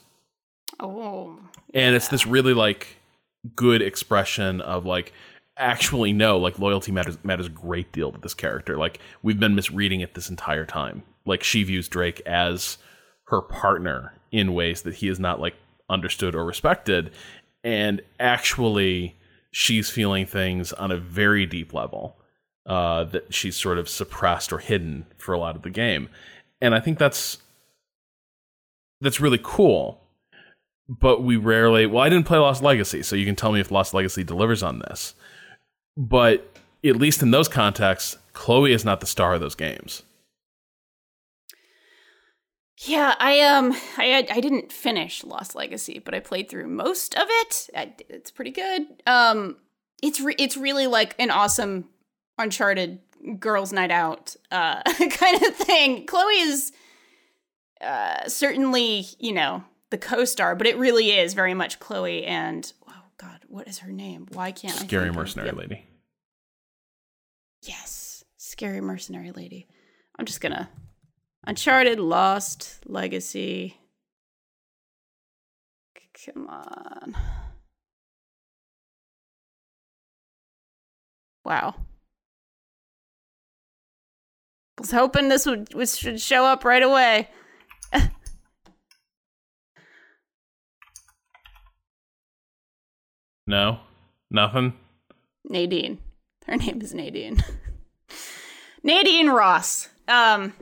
Oh. 0.79 1.37
and 1.73 1.95
it's 1.95 2.07
this 2.07 2.25
really 2.25 2.53
like 2.53 2.97
good 3.55 3.81
expression 3.81 4.59
of 4.61 4.85
like 4.85 5.13
actually 5.57 6.13
no 6.13 6.37
like 6.37 6.57
loyalty 6.59 6.91
matters 6.91 7.17
matters 7.23 7.45
a 7.45 7.49
great 7.49 7.91
deal 7.91 8.11
to 8.11 8.19
this 8.19 8.33
character 8.33 8.77
like 8.77 8.99
we've 9.21 9.39
been 9.39 9.55
misreading 9.55 10.01
it 10.01 10.15
this 10.15 10.29
entire 10.29 10.65
time 10.65 11.03
like 11.25 11.43
she 11.43 11.63
views 11.63 11.87
drake 11.87 12.21
as 12.25 12.77
her 13.25 13.41
partner 13.41 14.13
in 14.31 14.53
ways 14.53 14.81
that 14.81 14.95
he 14.95 15.07
is 15.07 15.19
not 15.19 15.39
like 15.39 15.55
understood 15.89 16.35
or 16.35 16.43
respected. 16.43 17.11
And 17.63 18.01
actually 18.19 19.15
she's 19.51 19.89
feeling 19.89 20.25
things 20.25 20.73
on 20.73 20.91
a 20.91 20.97
very 20.97 21.45
deep 21.45 21.73
level 21.73 22.17
uh, 22.65 23.03
that 23.05 23.33
she's 23.33 23.55
sort 23.55 23.77
of 23.77 23.87
suppressed 23.87 24.51
or 24.51 24.57
hidden 24.57 25.05
for 25.17 25.33
a 25.33 25.39
lot 25.39 25.55
of 25.55 25.61
the 25.61 25.69
game. 25.69 26.09
And 26.61 26.73
i 26.73 26.79
think 26.79 26.97
that's 26.97 27.39
that's 29.01 29.19
really 29.19 29.39
cool. 29.41 29.99
But 30.87 31.23
we 31.23 31.37
rarely 31.37 31.85
well 31.85 32.03
i 32.03 32.09
didn't 32.09 32.25
play 32.25 32.37
lost 32.37 32.61
legacy 32.63 33.03
so 33.03 33.15
you 33.15 33.25
can 33.25 33.35
tell 33.35 33.51
me 33.51 33.59
if 33.59 33.71
lost 33.71 33.93
legacy 33.93 34.23
delivers 34.23 34.63
on 34.63 34.79
this. 34.79 35.13
But 35.95 36.57
at 36.83 36.95
least 36.95 37.21
in 37.21 37.31
those 37.31 37.47
contexts 37.47 38.17
chloe 38.33 38.73
is 38.73 38.83
not 38.83 38.99
the 38.99 39.05
star 39.05 39.33
of 39.33 39.41
those 39.41 39.55
games 39.55 40.03
Yeah, 42.79 43.15
I 43.19 43.39
um 43.41 43.71
I 43.97 44.27
I 44.31 44.39
didn't 44.39 44.71
finish 44.71 45.23
Lost 45.23 45.55
Legacy, 45.55 45.99
but 45.99 46.13
I 46.13 46.19
played 46.19 46.49
through 46.49 46.67
most 46.67 47.15
of 47.15 47.27
it. 47.29 47.69
I, 47.75 47.93
it's 48.09 48.31
pretty 48.31 48.51
good. 48.51 48.83
Um 49.05 49.57
it's 50.01 50.19
re- 50.19 50.35
it's 50.39 50.57
really 50.57 50.87
like 50.87 51.15
an 51.19 51.29
awesome 51.31 51.89
uncharted 52.37 52.99
girls 53.39 53.71
night 53.71 53.91
out 53.91 54.35
uh 54.51 54.81
kind 55.11 55.43
of 55.43 55.55
thing. 55.55 56.05
Chloe 56.07 56.33
is 56.39 56.71
uh 57.79 58.27
certainly, 58.27 59.05
you 59.19 59.33
know, 59.33 59.63
the 59.91 59.97
co-star, 59.99 60.55
but 60.55 60.65
it 60.67 60.77
really 60.77 61.11
is 61.11 61.35
very 61.35 61.53
much 61.53 61.79
Chloe 61.79 62.25
and 62.25 62.73
oh 62.89 63.03
god, 63.17 63.41
what 63.47 63.67
is 63.67 63.79
her 63.79 63.91
name? 63.91 64.27
Why 64.33 64.51
can't 64.51 64.75
I 64.81 64.85
scary 64.85 65.09
of- 65.09 65.15
mercenary 65.15 65.49
Yep. 65.49 65.57
lady 65.57 65.85
Yes, 67.61 68.23
scary 68.37 68.81
mercenary 68.81 69.31
lady. 69.31 69.67
I'm 70.17 70.25
just 70.25 70.41
gonna 70.41 70.69
Uncharted, 71.45 71.99
Lost, 71.99 72.79
Legacy. 72.85 73.77
Come 76.25 76.47
on. 76.47 77.15
Wow. 81.43 81.75
was 84.79 84.91
hoping 84.91 85.29
this 85.29 85.45
would, 85.45 85.73
would 85.73 85.89
should 85.89 86.19
show 86.19 86.45
up 86.45 86.63
right 86.63 86.83
away. 86.83 87.29
No, 93.45 93.81
nothing. 94.31 94.73
Nadine. 95.43 95.97
Her 96.47 96.55
name 96.55 96.81
is 96.81 96.93
Nadine. 96.93 97.43
Nadine 98.83 99.27
Ross. 99.27 99.89
Um, 100.07 100.53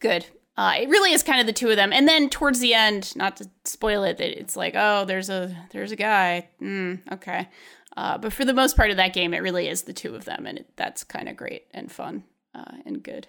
good. 0.00 0.26
Uh, 0.56 0.72
it 0.80 0.88
really 0.88 1.12
is 1.12 1.22
kind 1.22 1.38
of 1.40 1.46
the 1.46 1.52
two 1.52 1.68
of 1.68 1.76
them, 1.76 1.92
and 1.92 2.08
then 2.08 2.30
towards 2.30 2.60
the 2.60 2.72
end, 2.72 3.14
not 3.14 3.36
to 3.36 3.48
spoil 3.64 4.02
it, 4.04 4.16
that 4.16 4.38
it's 4.40 4.56
like, 4.56 4.74
oh, 4.76 5.04
there's 5.04 5.28
a 5.28 5.54
there's 5.72 5.92
a 5.92 5.96
guy. 5.96 6.48
Mm, 6.62 7.00
okay, 7.12 7.48
uh, 7.96 8.16
but 8.16 8.32
for 8.32 8.44
the 8.44 8.54
most 8.54 8.74
part 8.76 8.90
of 8.90 8.96
that 8.96 9.12
game, 9.12 9.34
it 9.34 9.42
really 9.42 9.68
is 9.68 9.82
the 9.82 9.92
two 9.92 10.14
of 10.14 10.24
them, 10.24 10.46
and 10.46 10.58
it, 10.58 10.66
that's 10.76 11.04
kind 11.04 11.28
of 11.28 11.36
great 11.36 11.64
and 11.74 11.92
fun 11.92 12.24
uh, 12.54 12.76
and 12.86 13.02
good. 13.02 13.26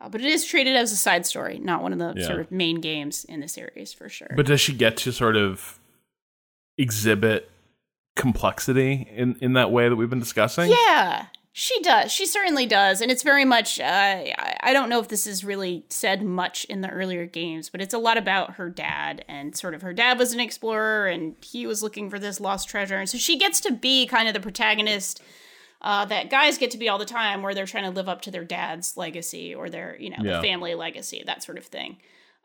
Uh, 0.00 0.08
but 0.08 0.20
it 0.20 0.26
is 0.28 0.44
treated 0.44 0.76
as 0.76 0.92
a 0.92 0.96
side 0.96 1.26
story, 1.26 1.58
not 1.58 1.82
one 1.82 1.92
of 1.92 1.98
the 1.98 2.14
Yeah. 2.16 2.26
sort 2.28 2.38
of 2.40 2.52
main 2.52 2.80
games 2.80 3.24
in 3.24 3.40
the 3.40 3.48
series 3.48 3.92
for 3.92 4.08
sure. 4.08 4.30
But 4.36 4.46
does 4.46 4.60
she 4.60 4.72
get 4.72 4.96
to 4.98 5.12
sort 5.12 5.36
of 5.36 5.80
exhibit 6.78 7.50
complexity 8.16 9.08
in 9.10 9.36
in 9.40 9.54
that 9.54 9.70
way 9.72 9.88
that 9.88 9.96
we've 9.96 10.10
been 10.10 10.18
discussing? 10.20 10.70
Yeah, 10.70 11.26
she 11.54 11.78
does. 11.82 12.10
She 12.10 12.24
certainly 12.26 12.64
does, 12.66 13.00
and 13.02 13.10
it's 13.10 13.22
very 13.22 13.44
much. 13.44 13.78
Uh, 13.78 14.24
I 14.60 14.72
don't 14.72 14.88
know 14.88 15.00
if 15.00 15.08
this 15.08 15.26
is 15.26 15.44
really 15.44 15.84
said 15.90 16.22
much 16.22 16.64
in 16.64 16.80
the 16.80 16.88
earlier 16.88 17.26
games, 17.26 17.68
but 17.68 17.80
it's 17.82 17.92
a 17.94 17.98
lot 17.98 18.16
about 18.16 18.54
her 18.54 18.70
dad 18.70 19.24
and 19.28 19.54
sort 19.56 19.74
of 19.74 19.82
her 19.82 19.92
dad 19.92 20.18
was 20.18 20.32
an 20.32 20.40
explorer, 20.40 21.06
and 21.06 21.36
he 21.42 21.66
was 21.66 21.82
looking 21.82 22.08
for 22.08 22.18
this 22.18 22.40
lost 22.40 22.68
treasure, 22.68 22.96
and 22.96 23.08
so 23.08 23.18
she 23.18 23.38
gets 23.38 23.60
to 23.60 23.72
be 23.72 24.06
kind 24.06 24.28
of 24.28 24.34
the 24.34 24.40
protagonist. 24.40 25.22
Uh, 25.84 26.04
that 26.04 26.30
guys 26.30 26.58
get 26.58 26.70
to 26.70 26.78
be 26.78 26.88
all 26.88 26.96
the 26.96 27.04
time, 27.04 27.42
where 27.42 27.54
they're 27.54 27.66
trying 27.66 27.82
to 27.82 27.90
live 27.90 28.08
up 28.08 28.20
to 28.22 28.30
their 28.30 28.44
dad's 28.44 28.96
legacy 28.96 29.52
or 29.52 29.68
their, 29.68 29.96
you 29.98 30.10
know, 30.10 30.16
Yeah. 30.22 30.36
the 30.36 30.40
family 30.40 30.76
legacy, 30.76 31.24
that 31.26 31.42
sort 31.42 31.58
of 31.58 31.64
thing, 31.64 31.96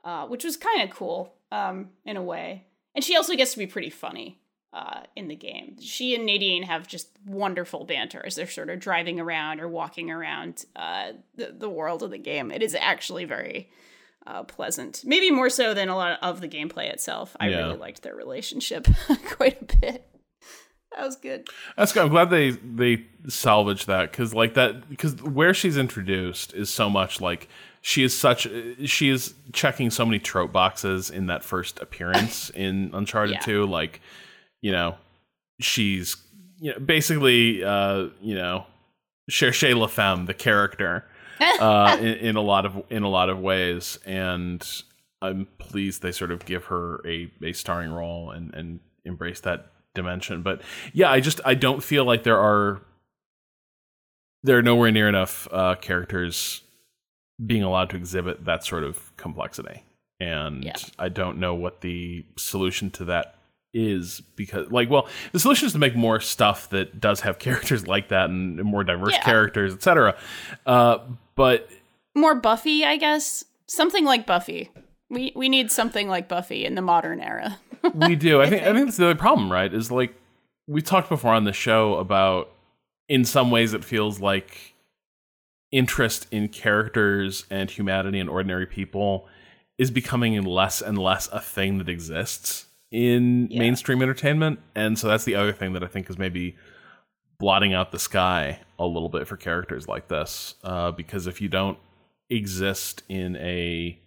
uh, 0.03 0.25
which 0.25 0.43
was 0.43 0.57
kind 0.57 0.81
of 0.81 0.89
cool 0.89 1.35
um, 1.51 1.91
in 2.03 2.17
a 2.17 2.21
way. 2.23 2.65
And 2.95 3.03
she 3.03 3.15
also 3.15 3.35
gets 3.35 3.51
to 3.51 3.59
be 3.59 3.67
pretty 3.67 3.91
funny 3.91 4.39
uh, 4.73 5.01
in 5.15 5.27
the 5.27 5.35
game. 5.35 5.77
She 5.79 6.13
and 6.15 6.25
Nadine 6.25 6.63
have 6.63 6.87
just 6.87 7.09
wonderful 7.25 7.85
banter 7.85 8.21
as 8.25 8.35
they're 8.35 8.47
sort 8.47 8.69
of 8.69 8.79
driving 8.79 9.19
around 9.19 9.59
or 9.61 9.67
walking 9.67 10.11
around 10.11 10.65
uh, 10.75 11.13
the, 11.35 11.55
the 11.57 11.69
world 11.69 12.03
of 12.03 12.11
the 12.11 12.17
game. 12.17 12.51
It 12.51 12.61
is 12.61 12.75
actually 12.75 13.25
very 13.25 13.69
uh, 14.25 14.43
pleasant, 14.43 15.03
maybe 15.05 15.31
more 15.31 15.49
so 15.49 15.73
than 15.73 15.87
a 15.89 15.95
lot 15.95 16.19
of 16.21 16.41
the 16.41 16.49
gameplay 16.49 16.91
itself. 16.91 17.35
I 17.39 17.47
Yeah. 17.47 17.57
really 17.59 17.77
liked 17.77 18.03
their 18.03 18.15
relationship 18.15 18.87
quite 19.25 19.61
a 19.61 19.77
bit. 19.79 20.05
That 20.95 21.05
was 21.05 21.15
good. 21.15 21.47
That's 21.77 21.91
good. 21.93 22.03
I'm 22.03 22.09
glad 22.09 22.29
they 22.29 22.51
they 22.51 23.05
salvaged 23.27 23.87
that 23.87 24.09
because 24.11 24.33
like 24.33 24.55
that 24.55 24.89
because 24.89 25.21
where 25.21 25.53
she's 25.53 25.77
introduced 25.77 26.53
is 26.53 26.69
so 26.69 26.89
much 26.89 27.21
like 27.21 27.49
she 27.81 28.03
is 28.03 28.17
such 28.17 28.47
she 28.85 29.09
is 29.09 29.33
checking 29.53 29.91
so 29.91 30.05
many 30.05 30.17
trope 30.17 30.51
boxes 30.51 31.09
in 31.09 31.27
that 31.27 31.43
first 31.43 31.79
appearance 31.79 32.49
in 32.55 32.89
Uncharted 32.93 33.35
Yeah. 33.35 33.41
2. 33.41 33.65
Like 33.65 34.01
you 34.67 34.73
know 34.73 34.95
she's 35.61 36.17
you 36.59 36.73
know 36.73 36.79
basically 36.79 37.63
uh 37.63 38.07
you 38.21 38.35
know 38.35 38.65
Cherchez 39.29 39.73
La 39.75 39.87
Femme 39.87 40.25
the 40.25 40.33
character 40.33 41.05
uh 41.59 41.97
in, 41.99 42.13
in 42.29 42.35
a 42.35 42.41
lot 42.41 42.65
of 42.65 42.83
in 42.89 43.03
a 43.03 43.09
lot 43.09 43.29
of 43.29 43.39
ways 43.39 43.97
and 44.05 44.83
I'm 45.21 45.47
pleased 45.57 46.01
they 46.01 46.11
sort 46.11 46.31
of 46.31 46.45
give 46.45 46.65
her 46.65 46.99
a 47.07 47.31
a 47.41 47.53
starring 47.53 47.91
role 47.91 48.31
and 48.31 48.53
and 48.53 48.79
embrace 49.05 49.39
that 49.41 49.71
dimension. 49.95 50.43
But 50.43 50.61
yeah, 50.93 51.09
I 51.09 51.19
just 51.21 51.41
I 51.45 51.55
don't 51.55 51.81
feel 51.81 52.05
like 52.05 52.23
there 52.23 52.39
are 52.39 52.81
there 54.43 54.57
are 54.57 54.61
nowhere 54.61 54.91
near 54.91 55.09
enough 55.09 55.47
uh, 55.51 55.75
characters 55.75 56.61
being 57.43 57.63
allowed 57.63 57.89
to 57.91 57.95
exhibit 57.95 58.45
that 58.45 58.63
sort 58.63 58.83
of 58.83 59.15
complexity, 59.17 59.83
and 60.19 60.63
Yeah. 60.63 60.75
I 60.99 61.09
don't 61.09 61.39
know 61.39 61.55
what 61.55 61.81
the 61.81 62.25
solution 62.37 62.91
to 62.91 63.05
that 63.05 63.36
is 63.73 64.21
because 64.35 64.71
like 64.71 64.89
well 64.89 65.07
the 65.33 65.39
solution 65.39 65.65
is 65.67 65.73
to 65.73 65.77
make 65.79 65.95
more 65.95 66.19
stuff 66.19 66.69
that 66.69 66.99
does 66.99 67.21
have 67.21 67.37
characters 67.47 67.85
like 67.87 68.07
that 68.09 68.29
and 68.29 68.63
more 68.63 68.83
diverse 68.83 69.13
Yeah. 69.13 69.23
characters 69.23 69.73
etc 69.73 70.17
uh 70.65 70.99
but 71.35 71.69
More 72.15 72.33
Buffy, 72.33 72.83
I 72.83 72.97
guess. 72.97 73.43
Something 73.67 74.03
like 74.05 74.25
Buffy. 74.25 74.71
We 75.09 75.31
we 75.35 75.49
need 75.49 75.71
something 75.71 76.09
like 76.09 76.27
Buffy 76.27 76.65
in 76.65 76.73
the 76.73 76.81
modern 76.81 77.19
era. 77.21 77.59
we 77.93 78.15
do. 78.15 78.41
I 78.41 78.49
think 78.49 78.63
I 78.63 78.73
think 78.73 78.85
that's 78.87 78.97
the 78.97 79.05
other 79.05 79.15
problem, 79.19 79.51
right? 79.51 79.71
Is 79.71 79.91
like 79.91 80.15
we 80.67 80.81
talked 80.81 81.09
before 81.09 81.33
on 81.33 81.43
the 81.43 81.53
show 81.53 81.95
about 81.95 82.49
in 83.07 83.23
some 83.23 83.51
ways 83.51 83.73
it 83.73 83.85
feels 83.85 84.19
like 84.19 84.73
interest 85.71 86.27
in 86.31 86.47
characters 86.47 87.45
and 87.49 87.69
humanity 87.69 88.19
and 88.19 88.29
ordinary 88.29 88.65
people 88.65 89.27
is 89.77 89.91
becoming 89.91 90.41
less 90.43 90.81
and 90.81 90.97
less 90.97 91.27
a 91.31 91.39
thing 91.41 91.77
that 91.77 91.89
exists 91.89 92.65
in 92.91 93.47
Yeah. 93.51 93.59
mainstream 93.59 94.01
entertainment. 94.01 94.59
And 94.75 94.97
so 94.97 95.07
that's 95.07 95.25
the 95.25 95.35
other 95.35 95.51
thing 95.53 95.73
that 95.73 95.83
I 95.83 95.87
think 95.87 96.09
is 96.09 96.17
maybe 96.17 96.55
blotting 97.39 97.73
out 97.73 97.91
the 97.91 97.99
sky 97.99 98.59
a 98.79 98.85
little 98.85 99.09
bit 99.09 99.27
for 99.27 99.37
characters 99.37 99.87
like 99.87 100.07
this. 100.07 100.55
Uh, 100.63 100.91
because 100.91 101.27
if 101.27 101.41
you 101.41 101.49
don't 101.49 101.77
exist 102.29 103.03
in 103.09 103.35
a 103.37 103.99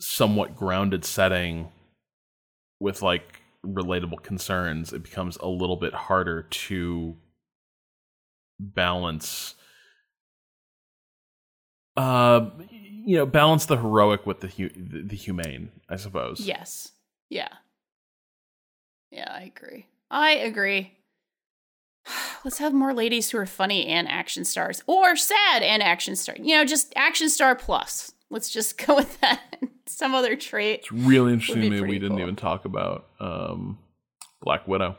somewhat 0.00 0.56
grounded 0.56 1.04
setting 1.04 1.70
with 2.80 3.02
like 3.02 3.40
relatable 3.64 4.22
concerns, 4.22 4.92
it 4.92 5.02
becomes 5.02 5.36
a 5.38 5.46
little 5.48 5.76
bit 5.76 5.94
harder 5.94 6.42
to 6.42 7.16
balance 8.60 9.54
uh 11.96 12.48
you 12.60 13.16
know 13.16 13.26
balance 13.26 13.66
the 13.66 13.76
heroic 13.76 14.24
with 14.26 14.40
the 14.40 14.46
hu- 14.46 14.68
the, 14.70 15.02
the 15.02 15.16
humane 15.16 15.70
i 15.88 15.96
suppose 15.96 16.40
Yes. 16.40 16.92
Yeah. 17.32 17.48
Yeah, 19.10 19.32
I 19.32 19.44
agree. 19.44 19.86
I 20.10 20.32
agree. 20.32 20.92
Let's 22.44 22.58
have 22.58 22.74
more 22.74 22.92
ladies 22.92 23.30
who 23.30 23.38
are 23.38 23.46
funny 23.46 23.86
and 23.86 24.06
action 24.06 24.44
stars, 24.44 24.82
or 24.86 25.16
sad 25.16 25.62
and 25.62 25.82
action 25.82 26.14
star. 26.14 26.36
You 26.38 26.56
know, 26.56 26.66
just 26.66 26.92
action 26.94 27.30
star 27.30 27.54
plus. 27.54 28.12
Let's 28.28 28.50
just 28.50 28.76
go 28.86 28.96
with 28.96 29.18
that. 29.20 29.40
Some 29.86 30.14
other 30.14 30.36
trait. 30.36 30.80
it's 30.80 30.92
really 30.92 31.32
interesting 31.32 31.70
me 31.70 31.80
we 31.80 31.98
didn't 31.98 32.10
cool. 32.10 32.20
even 32.20 32.36
talk 32.36 32.64
about 32.66 33.06
um 33.20 33.78
black 34.42 34.66
widow 34.68 34.96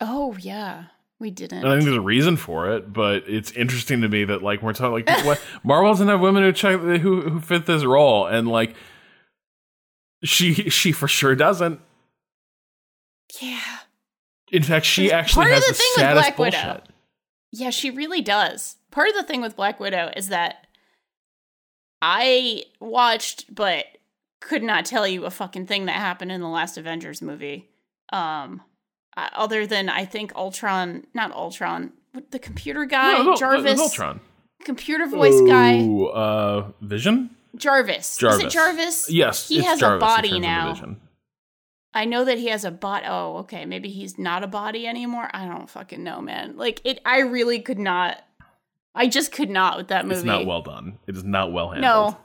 Oh 0.00 0.36
yeah, 0.40 0.86
we 1.20 1.30
didn't. 1.30 1.64
i 1.64 1.72
think 1.72 1.84
there's 1.84 1.96
a 1.96 2.00
reason 2.00 2.36
for 2.36 2.72
it 2.72 2.92
but 2.92 3.22
it's 3.28 3.52
interesting 3.52 4.00
to 4.00 4.08
me 4.08 4.24
that 4.24 4.42
like 4.42 4.60
we're 4.60 4.72
talking 4.72 5.04
like 5.06 5.08
what 5.24 5.40
marvel 5.62 5.92
doesn't 5.92 6.08
have 6.08 6.20
women 6.20 6.42
who 6.42 6.52
check 6.52 6.80
who 6.80 7.20
who 7.20 7.40
fit 7.40 7.66
this 7.66 7.84
role 7.84 8.26
and 8.26 8.48
like 8.48 8.74
she 10.24 10.54
she 10.70 10.92
for 10.92 11.08
sure 11.08 11.34
doesn't 11.34 11.80
yeah, 13.40 13.60
in 14.50 14.62
fact 14.62 14.84
she 14.86 15.04
Because 15.04 15.12
actually 15.18 15.44
part 15.44 15.46
of 15.48 15.54
has 15.54 15.64
the 15.64 15.72
the, 15.72 15.74
thing 15.78 15.86
with 15.96 16.00
saddest 16.00 16.24
Black 16.26 16.38
Widow- 16.38 16.58
bullshit 16.74 16.84
yeah, 17.54 17.68
she 17.68 17.90
really 17.90 18.22
does. 18.22 18.76
Part 18.90 19.08
of 19.08 19.14
the 19.14 19.22
thing 19.24 19.42
with 19.42 19.56
Black 19.56 19.78
Widow 19.78 20.10
is 20.16 20.28
that 20.28 20.66
I 22.00 22.64
watched, 22.80 23.54
but 23.54 23.84
could 24.40 24.62
not 24.62 24.86
tell 24.86 25.06
you 25.06 25.24
a 25.26 25.30
fucking 25.30 25.66
thing 25.66 25.84
that 25.84 25.96
happened 25.96 26.32
in 26.32 26.40
the 26.40 26.48
last 26.48 26.78
Avengers 26.78 27.20
movie. 27.20 27.68
Um, 28.10 28.62
other 29.16 29.66
than 29.66 29.90
I 29.90 30.06
think 30.06 30.34
Ultron, 30.34 31.06
not 31.12 31.30
Ultron, 31.32 31.92
the 32.30 32.38
computer 32.38 32.86
guy, 32.86 33.12
No, 33.18 33.22
no, 33.22 33.30
no, 33.32 33.36
Jarvis, 33.36 33.72
it's 33.72 33.80
Ultron. 33.82 34.20
computer 34.64 35.06
voice 35.06 35.40
guy, 35.42 35.80
uh, 35.86 36.70
Vision. 36.80 37.36
Jarvis. 37.56 38.22
Is 38.22 38.40
it 38.40 38.50
Jarvis? 38.50 39.10
Yes, 39.10 39.48
he 39.48 39.62
has 39.62 39.80
Jarvis 39.80 40.02
a 40.02 40.06
body 40.06 40.40
now. 40.40 40.96
I 41.94 42.06
know 42.06 42.24
that 42.24 42.38
he 42.38 42.46
has 42.48 42.64
a 42.64 42.70
bot. 42.70 43.02
Oh, 43.06 43.38
okay. 43.38 43.66
Maybe 43.66 43.90
he's 43.90 44.18
not 44.18 44.42
a 44.42 44.46
body 44.46 44.86
anymore. 44.86 45.28
I 45.32 45.46
don't 45.46 45.68
fucking 45.68 46.02
know, 46.02 46.20
man. 46.22 46.56
Like 46.56 46.80
it, 46.84 47.00
I 47.04 47.20
really 47.20 47.60
could 47.60 47.78
not. 47.78 48.22
I 48.94 49.08
just 49.08 49.32
could 49.32 49.50
not 49.50 49.76
with 49.76 49.88
that 49.88 50.04
movie. 50.06 50.16
It's 50.16 50.24
not 50.24 50.46
well 50.46 50.62
done. 50.62 50.98
It 51.06 51.16
is 51.16 51.24
not 51.24 51.52
well 51.52 51.70
handled. 51.70 52.14
No, 52.14 52.18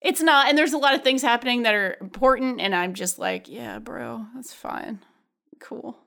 it's 0.00 0.20
not. 0.20 0.48
And 0.48 0.56
there's 0.56 0.72
a 0.72 0.78
lot 0.78 0.94
of 0.94 1.02
things 1.02 1.22
happening 1.22 1.62
that 1.62 1.74
are 1.74 1.96
important, 2.00 2.60
and 2.60 2.74
I'm 2.74 2.94
just 2.94 3.18
like, 3.18 3.48
yeah, 3.48 3.78
bro, 3.78 4.26
that's 4.34 4.52
fine, 4.52 5.00
cool. 5.60 5.98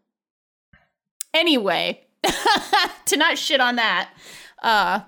Anyway, 1.33 2.05
to 3.05 3.17
not 3.17 3.37
shit 3.37 3.59
on 3.59 3.77
that, 3.77 4.11
uh, 4.61 5.01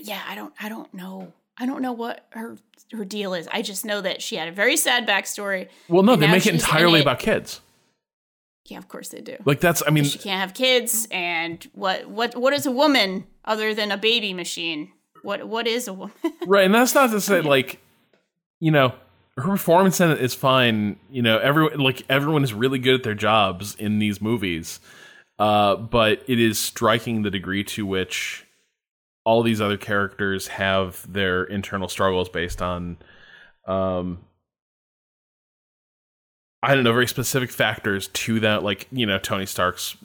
yeah, 0.00 0.22
I 0.26 0.34
don't, 0.34 0.52
I 0.60 0.68
don't 0.68 0.92
know, 0.92 1.32
I 1.58 1.66
don't 1.66 1.82
know 1.82 1.92
what 1.92 2.26
her 2.30 2.56
her 2.92 3.04
deal 3.04 3.34
is. 3.34 3.48
I 3.52 3.62
just 3.62 3.84
know 3.84 4.00
that 4.00 4.22
she 4.22 4.36
had 4.36 4.48
a 4.48 4.52
very 4.52 4.76
sad 4.76 5.06
backstory. 5.06 5.68
Well, 5.88 6.02
no, 6.02 6.16
they 6.16 6.26
make 6.26 6.46
it 6.46 6.54
entirely 6.54 7.00
it. 7.00 7.02
about 7.02 7.18
kids. 7.18 7.60
Yeah, 8.66 8.78
of 8.78 8.88
course 8.88 9.08
they 9.08 9.20
do. 9.20 9.36
Like 9.44 9.60
that's. 9.60 9.82
I 9.86 9.90
mean, 9.90 10.04
she 10.04 10.18
can't 10.18 10.40
have 10.40 10.54
kids, 10.54 11.08
and 11.10 11.66
what 11.72 12.08
what 12.08 12.36
what 12.36 12.52
is 12.52 12.66
a 12.66 12.70
woman 12.70 13.26
other 13.44 13.74
than 13.74 13.90
a 13.90 13.96
baby 13.96 14.34
machine? 14.34 14.92
What 15.22 15.48
what 15.48 15.66
is 15.66 15.88
a 15.88 15.92
woman? 15.92 16.14
right, 16.46 16.64
and 16.64 16.74
that's 16.74 16.94
not 16.94 17.10
to 17.10 17.20
say 17.20 17.40
like, 17.40 17.80
you 18.60 18.70
know, 18.70 18.92
her 19.36 19.42
performance 19.42 20.00
in 20.00 20.10
it 20.10 20.20
is 20.20 20.34
fine. 20.34 20.98
You 21.10 21.22
know, 21.22 21.38
everyone 21.38 21.80
like 21.80 22.02
everyone 22.08 22.44
is 22.44 22.52
really 22.52 22.78
good 22.78 22.96
at 22.96 23.02
their 23.02 23.14
jobs 23.14 23.74
in 23.74 23.98
these 23.98 24.20
movies, 24.20 24.80
uh, 25.38 25.76
but 25.76 26.22
it 26.26 26.38
is 26.38 26.58
striking 26.58 27.22
the 27.22 27.30
degree 27.30 27.64
to 27.64 27.86
which 27.86 28.44
all 29.28 29.42
these 29.42 29.60
other 29.60 29.76
characters 29.76 30.48
have 30.48 31.04
their 31.12 31.44
internal 31.44 31.86
struggles 31.86 32.30
based 32.30 32.62
on 32.62 32.96
um 33.66 34.20
I 36.62 36.74
don't 36.74 36.82
know, 36.82 36.92
very 36.92 37.06
specific 37.06 37.50
factors 37.50 38.08
to 38.08 38.40
that, 38.40 38.64
like, 38.64 38.88
you 38.90 39.06
know, 39.06 39.18
Tony 39.18 39.46
Stark's 39.46 39.96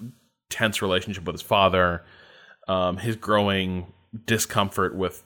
tense 0.49 0.83
relationship 0.83 1.23
with 1.23 1.35
his 1.35 1.41
father, 1.41 2.03
um, 2.67 2.97
his 2.97 3.15
growing 3.15 3.91
discomfort 4.27 4.93
with, 4.93 5.23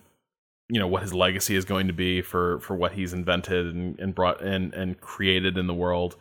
you 0.70 0.80
know, 0.80 0.88
what 0.88 1.02
his 1.02 1.14
legacy 1.14 1.56
is 1.56 1.66
going 1.66 1.88
to 1.88 1.94
be 1.94 2.22
for 2.22 2.60
for 2.60 2.76
what 2.76 2.92
he's 2.94 3.14
invented 3.14 3.66
and, 3.76 4.00
and 4.00 4.14
brought 4.14 4.44
and 4.44 4.76
and 4.76 5.02
created 5.02 5.58
in 5.58 5.66
the 5.66 5.74
world. 5.74 6.16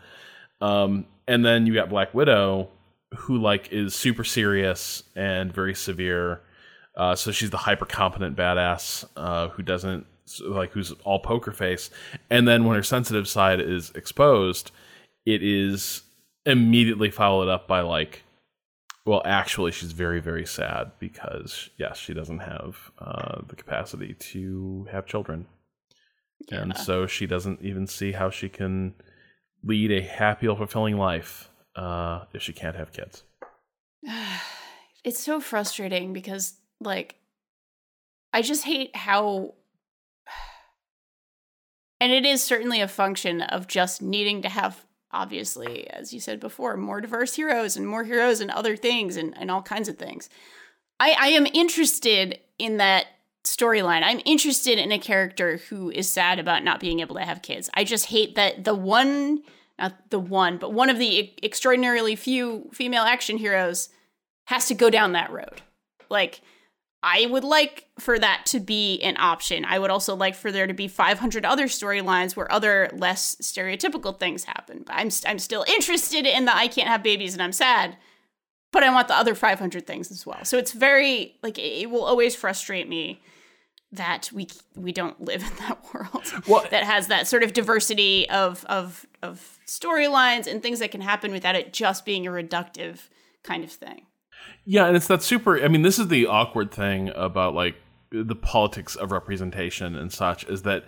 Um, 0.62 1.05
and 1.29 1.45
then 1.45 1.66
you 1.66 1.74
got 1.74 1.91
Black 1.91 2.14
Widow, 2.14 2.70
who 3.16 3.37
like 3.37 3.70
is 3.70 3.95
super 3.95 4.24
serious 4.24 5.03
and 5.14 5.53
very 5.53 5.74
severe. 5.74 6.41
Uh, 6.97 7.14
so 7.14 7.30
she's 7.30 7.51
the 7.51 7.57
hyper 7.57 7.84
competent 7.84 8.36
badass 8.36 9.05
uh, 9.16 9.49
who 9.49 9.62
doesn't 9.62 10.07
like 10.42 10.72
who's 10.72 10.92
all 11.05 11.18
poker 11.18 11.53
face. 11.53 11.90
And 12.30 12.49
then 12.49 12.64
when 12.64 12.76
her 12.76 12.82
sensitive 12.82 13.28
side 13.28 13.61
is 13.61 13.90
exposed, 13.94 14.72
it 15.24 15.42
is 15.42 16.03
immediately 16.47 17.11
followed 17.11 17.49
up 17.49 17.66
by 17.66 17.80
like 17.80 18.22
well 19.05 19.20
actually 19.24 19.72
she's 19.72 19.92
very 19.92 20.20
very 20.20 20.47
sad 20.47 20.92
because 21.01 21.70
yes 21.76 21.99
she 21.99 22.14
doesn't 22.14 22.38
have 22.38 22.76
uh, 23.01 23.40
the 23.49 23.57
capacity 23.57 24.14
to 24.14 24.86
have 24.90 25.07
children 25.07 25.47
yeah. 26.51 26.61
and 26.61 26.76
so 26.76 27.07
she 27.07 27.26
doesn't 27.26 27.61
even 27.62 27.86
see 27.86 28.12
how 28.12 28.30
she 28.30 28.49
can 28.49 28.94
lead 29.64 29.90
a 29.90 30.01
happy 30.01 30.47
or 30.47 30.57
fulfilling 30.57 30.97
life 30.97 31.51
uh, 31.74 32.24
if 32.32 32.40
she 32.40 32.53
can't 32.53 32.76
have 32.76 32.92
kids 32.92 33.24
it's 35.05 35.20
so 35.20 35.40
frustrating 35.40 36.12
because 36.12 36.55
like 36.81 37.16
i 38.33 38.43
just 38.43 38.64
hate 38.64 38.95
how 38.95 39.55
and 42.01 42.12
it 42.12 42.27
is 42.27 42.43
certainly 42.43 42.81
a 42.81 42.89
function 42.89 43.41
of 43.41 43.66
just 43.66 44.03
needing 44.03 44.43
to 44.43 44.49
have 44.49 44.87
obviously, 45.12 45.89
as 45.91 46.12
you 46.12 46.20
said 46.20 46.39
before, 46.39 46.77
more 46.77 47.01
diverse 47.01 47.35
heroes 47.35 47.77
and 47.77 47.89
more 47.89 48.05
heroes 48.05 48.41
and 48.41 48.51
other 48.51 48.77
things 48.77 49.16
and, 49.16 49.37
and 49.39 49.51
all 49.51 49.62
kinds 49.62 49.89
of 49.89 49.97
things. 49.97 50.29
I, 51.01 51.16
I 51.18 51.29
am 51.29 51.47
interested 51.47 52.39
in 52.59 52.77
that 52.79 53.07
storyline. 53.45 54.03
I'm 54.03 54.20
interested 54.24 54.79
in 54.79 54.93
a 54.93 54.99
character 54.99 55.59
who 55.68 55.91
is 55.91 56.09
sad 56.09 56.39
about 56.39 56.64
not 56.64 56.81
being 56.81 57.01
able 57.01 57.14
to 57.16 57.24
have 57.24 57.43
kids. 57.43 57.70
I 57.74 57.85
just 57.85 58.07
hate 58.07 58.35
that 58.35 58.64
the 58.64 58.74
one, 58.74 59.43
not 59.79 60.11
the 60.11 60.18
one, 60.18 60.59
but 60.59 60.72
one 60.72 60.91
of 60.91 60.99
the 60.99 61.33
extraordinarily 61.43 62.16
few 62.16 62.68
female 62.72 63.05
action 63.05 63.39
heroes 63.39 63.89
has 64.47 64.66
to 64.68 64.74
go 64.74 64.91
down 64.91 65.12
that 65.12 65.31
road. 65.31 65.62
Like, 66.09 66.41
I 67.09 67.26
would 67.26 67.44
like 67.44 67.86
for 68.00 68.18
that 68.18 68.46
to 68.46 68.59
be 68.59 69.00
an 69.00 69.16
option. 69.16 69.64
I 69.64 69.78
would 69.78 69.90
also 69.90 70.16
like 70.16 70.34
for 70.34 70.50
there 70.50 70.66
to 70.66 70.74
be 70.74 70.88
500 70.88 71.44
other 71.44 71.66
storylines 71.66 72.34
where 72.34 72.50
other 72.50 72.90
less 72.92 73.36
stereotypical 73.36 74.18
things 74.18 74.42
happen. 74.42 74.82
But 74.84 74.96
I'm 74.96 75.11
I'm 75.24 75.38
still 75.38 75.64
interested 75.68 76.26
in 76.26 76.46
the 76.46 76.57
I 76.57 76.66
can't 76.66 76.88
have 76.88 77.04
babies 77.04 77.32
and 77.32 77.40
I'm 77.40 77.52
sad, 77.52 77.96
but 78.72 78.82
I 78.82 78.92
want 78.92 79.07
the 79.07 79.14
other 79.14 79.36
500 79.36 79.86
things 79.86 80.11
as 80.11 80.26
well. 80.26 80.44
So 80.44 80.59
it's 80.59 80.72
very 80.72 81.36
like 81.44 81.59
it 81.59 81.88
will 81.90 82.02
always 82.02 82.34
frustrate 82.34 82.88
me 82.88 83.22
that 83.92 84.32
we 84.32 84.48
we 84.74 84.90
don't 84.90 85.20
live 85.20 85.42
in 85.42 85.57
that 85.59 85.78
world 85.94 86.24
well, 86.48 86.66
that 86.72 86.82
has 86.82 87.07
that 87.07 87.28
sort 87.28 87.44
of 87.44 87.52
diversity 87.52 88.28
of 88.30 88.64
of 88.64 89.07
of 89.22 89.61
storylines 89.64 90.48
and 90.48 90.61
things 90.61 90.80
that 90.80 90.90
can 90.90 91.02
happen 91.02 91.30
without 91.30 91.54
it 91.54 91.72
just 91.72 92.04
being 92.04 92.26
a 92.26 92.30
reductive 92.30 93.09
kind 93.44 93.62
of 93.62 93.70
thing. 93.70 94.07
Yeah, 94.64 94.86
and 94.86 94.97
it's 94.97 95.07
that 95.07 95.22
super. 95.22 95.62
I 95.62 95.68
mean, 95.68 95.82
this 95.82 95.99
is 95.99 96.09
the 96.09 96.26
awkward 96.26 96.70
thing 96.70 97.11
about 97.14 97.55
like 97.55 97.76
the 98.11 98.34
politics 98.34 98.97
of 98.97 99.12
representation 99.12 99.97
and 99.97 100.12
such 100.12 100.44
is 100.44 100.62
that 100.62 100.84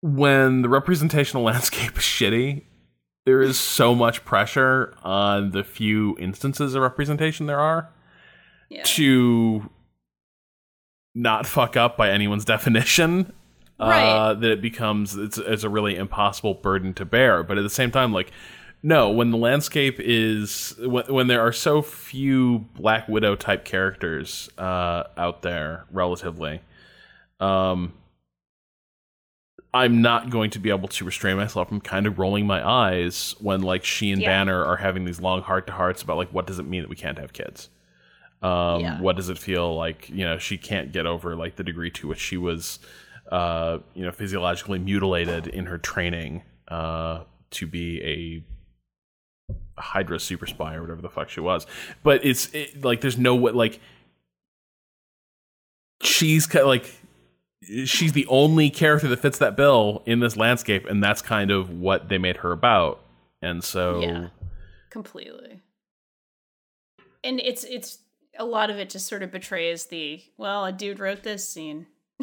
when 0.00 0.62
the 0.62 0.68
representational 0.68 1.42
landscape 1.44 1.96
is 1.96 2.04
shitty, 2.04 2.62
there 3.26 3.42
is 3.42 3.58
so 3.58 3.94
much 3.94 4.24
pressure 4.24 4.94
on 5.02 5.50
the 5.50 5.64
few 5.64 6.16
instances 6.18 6.74
of 6.74 6.82
representation 6.82 7.46
there 7.46 7.60
are 7.60 7.90
yeah. 8.70 8.82
to 8.84 9.68
not 11.14 11.46
fuck 11.46 11.76
up 11.76 11.96
by 11.96 12.10
anyone's 12.10 12.44
definition. 12.44 13.32
Uh, 13.80 13.86
right. 13.86 14.08
Uh, 14.08 14.34
that 14.34 14.50
it 14.50 14.62
becomes 14.62 15.14
it's, 15.16 15.38
it's 15.38 15.62
a 15.62 15.68
really 15.68 15.94
impossible 15.94 16.54
burden 16.54 16.92
to 16.94 17.04
bear. 17.04 17.42
But 17.42 17.58
at 17.58 17.62
the 17.62 17.70
same 17.70 17.90
time, 17.90 18.12
like 18.12 18.32
no, 18.82 19.10
when 19.10 19.30
the 19.30 19.36
landscape 19.36 19.96
is 19.98 20.74
when, 20.78 21.04
when 21.06 21.26
there 21.26 21.40
are 21.40 21.52
so 21.52 21.82
few 21.82 22.60
Black 22.74 23.08
Widow 23.08 23.34
type 23.34 23.64
characters 23.64 24.48
uh, 24.56 25.04
out 25.16 25.42
there, 25.42 25.84
relatively, 25.90 26.60
um, 27.40 27.92
I'm 29.74 30.00
not 30.00 30.30
going 30.30 30.50
to 30.50 30.58
be 30.58 30.70
able 30.70 30.88
to 30.88 31.04
restrain 31.04 31.36
myself 31.36 31.68
from 31.68 31.80
kind 31.80 32.06
of 32.06 32.18
rolling 32.18 32.46
my 32.46 32.66
eyes 32.66 33.34
when 33.40 33.62
like 33.62 33.84
she 33.84 34.12
and 34.12 34.22
yeah. 34.22 34.28
Banner 34.28 34.64
are 34.64 34.76
having 34.76 35.04
these 35.04 35.20
long 35.20 35.42
heart 35.42 35.66
to 35.66 35.72
hearts 35.72 36.02
about 36.02 36.16
like 36.16 36.32
what 36.32 36.46
does 36.46 36.58
it 36.58 36.66
mean 36.66 36.82
that 36.82 36.88
we 36.88 36.96
can't 36.96 37.18
have 37.18 37.32
kids. 37.32 37.68
Um, 38.40 38.80
yeah. 38.80 39.00
What 39.00 39.16
does 39.16 39.28
it 39.28 39.38
feel 39.38 39.74
like? 39.74 40.08
You 40.08 40.24
know, 40.24 40.38
she 40.38 40.56
can't 40.56 40.92
get 40.92 41.06
over 41.06 41.34
like 41.34 41.56
the 41.56 41.64
degree 41.64 41.90
to 41.92 42.06
which 42.06 42.20
she 42.20 42.36
was, 42.36 42.78
uh, 43.32 43.78
you 43.94 44.04
know, 44.04 44.12
physiologically 44.12 44.78
mutilated 44.78 45.48
in 45.48 45.66
her 45.66 45.78
training 45.78 46.42
uh, 46.68 47.24
to 47.50 47.66
be 47.66 48.00
a 48.02 48.44
Hydra 49.76 50.18
super 50.20 50.46
spy 50.46 50.74
or 50.74 50.82
whatever 50.82 51.02
the 51.02 51.08
fuck 51.08 51.28
she 51.28 51.40
was. 51.40 51.66
But 52.02 52.24
it's 52.24 52.52
it, 52.54 52.84
like 52.84 53.00
there's 53.00 53.18
no 53.18 53.34
what 53.34 53.54
like 53.54 53.80
she's 56.02 56.46
kind 56.46 56.62
of 56.62 56.68
like 56.68 56.94
she's 57.84 58.12
the 58.12 58.26
only 58.26 58.70
character 58.70 59.08
that 59.08 59.20
fits 59.20 59.38
that 59.38 59.56
bill 59.56 60.02
in 60.06 60.20
this 60.20 60.36
landscape, 60.36 60.86
and 60.86 61.02
that's 61.02 61.22
kind 61.22 61.50
of 61.50 61.70
what 61.70 62.08
they 62.08 62.18
made 62.18 62.38
her 62.38 62.52
about. 62.52 63.00
And 63.42 63.62
so, 63.62 64.00
yeah, 64.00 64.28
completely. 64.90 65.62
And 67.22 67.40
it's 67.40 67.64
it's 67.64 67.98
a 68.38 68.44
lot 68.44 68.70
of 68.70 68.78
it 68.78 68.90
just 68.90 69.06
sort 69.06 69.22
of 69.22 69.30
betrays 69.30 69.86
the 69.86 70.22
well, 70.36 70.64
a 70.64 70.72
dude 70.72 70.98
wrote 70.98 71.22
this 71.22 71.48
scene, 71.48 71.86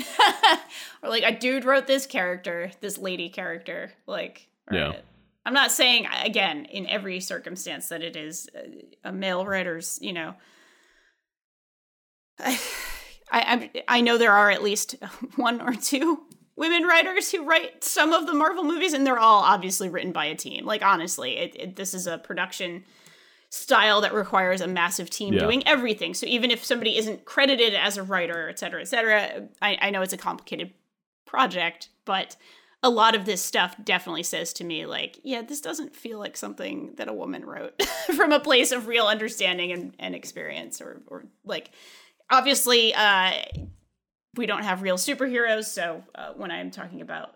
or 1.04 1.10
like 1.10 1.24
a 1.24 1.38
dude 1.38 1.66
wrote 1.66 1.88
this 1.88 2.06
character, 2.06 2.72
this 2.82 2.98
lady 2.98 3.30
character, 3.30 3.94
like 4.08 4.48
yeah. 4.72 4.98
I'm 5.46 5.54
not 5.54 5.72
saying 5.72 6.08
again 6.24 6.66
in 6.66 6.88
every 6.88 7.20
circumstance 7.20 7.90
that 7.90 8.02
it 8.02 8.16
is 8.16 8.50
a 9.04 9.12
male 9.12 9.46
writer's, 9.46 10.00
you 10.02 10.14
know. 10.14 10.34
I, 12.40 12.52
I 13.32 13.84
I 13.88 14.02
know 14.02 14.18
there 14.18 14.32
are 14.32 14.52
at 14.52 14.64
least 14.64 14.96
one 15.36 15.62
or 15.62 15.74
two 15.74 16.24
women 16.56 16.84
writers 16.84 17.32
who 17.32 17.46
write 17.46 17.84
some 17.84 18.14
of 18.14 18.28
the 18.28 18.34
Marvel 18.34 18.64
movies, 18.64 18.94
and 18.94 19.06
they're 19.06 19.20
all 19.20 19.44
obviously 19.44 19.90
written 19.90 20.12
by 20.12 20.26
a 20.26 20.36
team. 20.36 20.66
Like 20.66 20.84
honestly, 20.84 21.38
it, 21.38 21.56
it, 21.56 21.76
this 21.76 21.94
is 21.94 22.08
a 22.08 22.18
production 22.18 22.84
style 23.50 24.02
that 24.02 24.14
requires 24.14 24.62
a 24.62 24.68
massive 24.68 25.10
team 25.10 25.34
yeah. 25.34 25.40
doing 25.40 25.66
everything. 25.68 26.14
So 26.14 26.26
even 26.26 26.52
if 26.52 26.64
somebody 26.64 26.98
isn't 26.98 27.26
credited 27.26 27.74
as 27.74 27.98
a 27.98 28.04
writer, 28.04 28.50
et 28.50 28.60
cetera, 28.60 28.82
et 28.82 28.88
cetera, 28.88 29.48
I, 29.62 29.78
I 29.82 29.90
know 29.92 30.02
it's 30.02 30.14
a 30.14 30.18
complicated 30.18 30.74
project, 31.26 31.90
but 32.06 32.36
a 32.86 32.90
lot 32.90 33.16
of 33.16 33.26
this 33.26 33.42
stuff 33.42 33.76
definitely 33.84 34.22
says 34.22 34.54
to 34.54 34.64
me 34.64 34.86
like 34.86 35.20
yeah 35.24 35.42
this 35.42 35.60
doesn't 35.60 35.96
feel 35.96 36.20
like 36.20 36.38
something 36.38 36.94
that 36.98 37.08
a 37.08 37.14
woman 37.14 37.44
wrote 37.44 37.82
from 38.16 38.32
a 38.32 38.40
place 38.40 38.72
of 38.72 38.88
real 38.88 39.08
understanding 39.08 39.72
and, 39.72 39.96
and 39.98 40.14
experience 40.14 40.80
or, 40.80 41.02
or 41.08 41.26
like 41.44 41.72
obviously 42.30 42.94
uh, 42.94 43.32
we 44.36 44.46
don't 44.46 44.64
have 44.64 44.84
real 44.84 44.98
superheroes 44.98 45.66
so 45.66 46.04
uh, 46.14 46.32
when 46.38 46.52
i'm 46.52 46.70
talking 46.70 47.02
about 47.02 47.32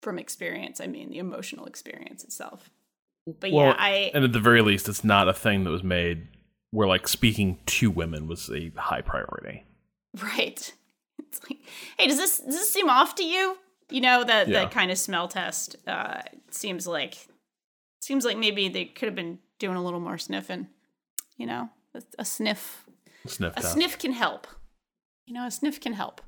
from 0.00 0.18
experience 0.18 0.80
i 0.80 0.86
mean 0.86 1.10
the 1.10 1.18
emotional 1.18 1.66
experience 1.66 2.24
itself. 2.24 2.70
But 3.26 3.52
well, 3.52 3.66
yeah 3.66 3.76
i 3.78 4.10
and 4.14 4.24
at 4.24 4.32
the 4.32 4.40
very 4.40 4.62
least 4.62 4.88
it's 4.88 5.04
not 5.04 5.28
a 5.28 5.34
thing 5.34 5.64
that 5.64 5.70
was 5.70 5.84
made 5.84 6.26
where 6.70 6.88
like 6.88 7.06
speaking 7.06 7.58
to 7.66 7.90
women 7.90 8.26
was 8.26 8.48
a 8.50 8.72
high 8.76 9.02
priority. 9.02 9.64
Right. 10.22 10.72
It's 11.18 11.40
like 11.48 11.58
hey 11.98 12.06
does 12.06 12.16
this 12.16 12.38
does 12.38 12.54
this 12.54 12.72
seem 12.72 12.88
off 12.88 13.14
to 13.16 13.24
you 13.24 13.58
you 13.90 14.00
know 14.00 14.24
that 14.24 14.48
yeah. 14.48 14.60
that 14.60 14.70
kind 14.70 14.90
of 14.90 14.98
smell 14.98 15.28
test 15.28 15.76
uh, 15.86 16.22
seems 16.50 16.86
like 16.86 17.26
seems 18.00 18.24
like 18.24 18.36
maybe 18.36 18.68
they 18.68 18.84
could 18.84 19.06
have 19.06 19.14
been 19.14 19.38
doing 19.58 19.76
a 19.76 19.82
little 19.82 20.00
more 20.00 20.18
sniffing. 20.18 20.68
You 21.36 21.46
know, 21.46 21.70
a, 21.94 22.02
a 22.18 22.24
sniff, 22.24 22.84
sniff, 23.26 23.52
a 23.56 23.60
test. 23.60 23.72
sniff 23.74 23.98
can 23.98 24.12
help. 24.12 24.46
You 25.26 25.34
know, 25.34 25.46
a 25.46 25.50
sniff 25.50 25.80
can 25.80 25.92
help. 25.92 26.20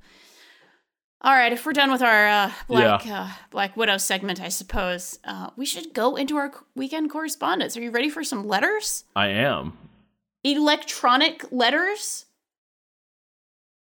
All 1.25 1.33
right, 1.33 1.53
if 1.53 1.65
we're 1.65 1.73
done 1.73 1.93
with 1.93 2.03
our 2.03 2.27
uh, 2.27 2.53
Black 2.67 3.07
yeah. 3.07 3.23
uh, 3.23 3.31
Black 3.51 3.77
Widow 3.77 3.99
segment, 3.99 4.41
I 4.41 4.49
suppose 4.49 5.21
uh, 5.25 5.51
we 5.57 5.65
should 5.65 5.95
go 5.95 6.17
into 6.17 6.37
our 6.37 6.53
weekend 6.75 7.11
correspondence. 7.11 7.77
Are 7.77 7.83
you 7.83 7.91
ready 7.93 8.11
for 8.11 8.25
some 8.25 8.47
letters? 8.49 9.05
I 9.15 9.29
am. 9.29 9.79
Electronic 10.43 11.45
letters. 11.53 12.27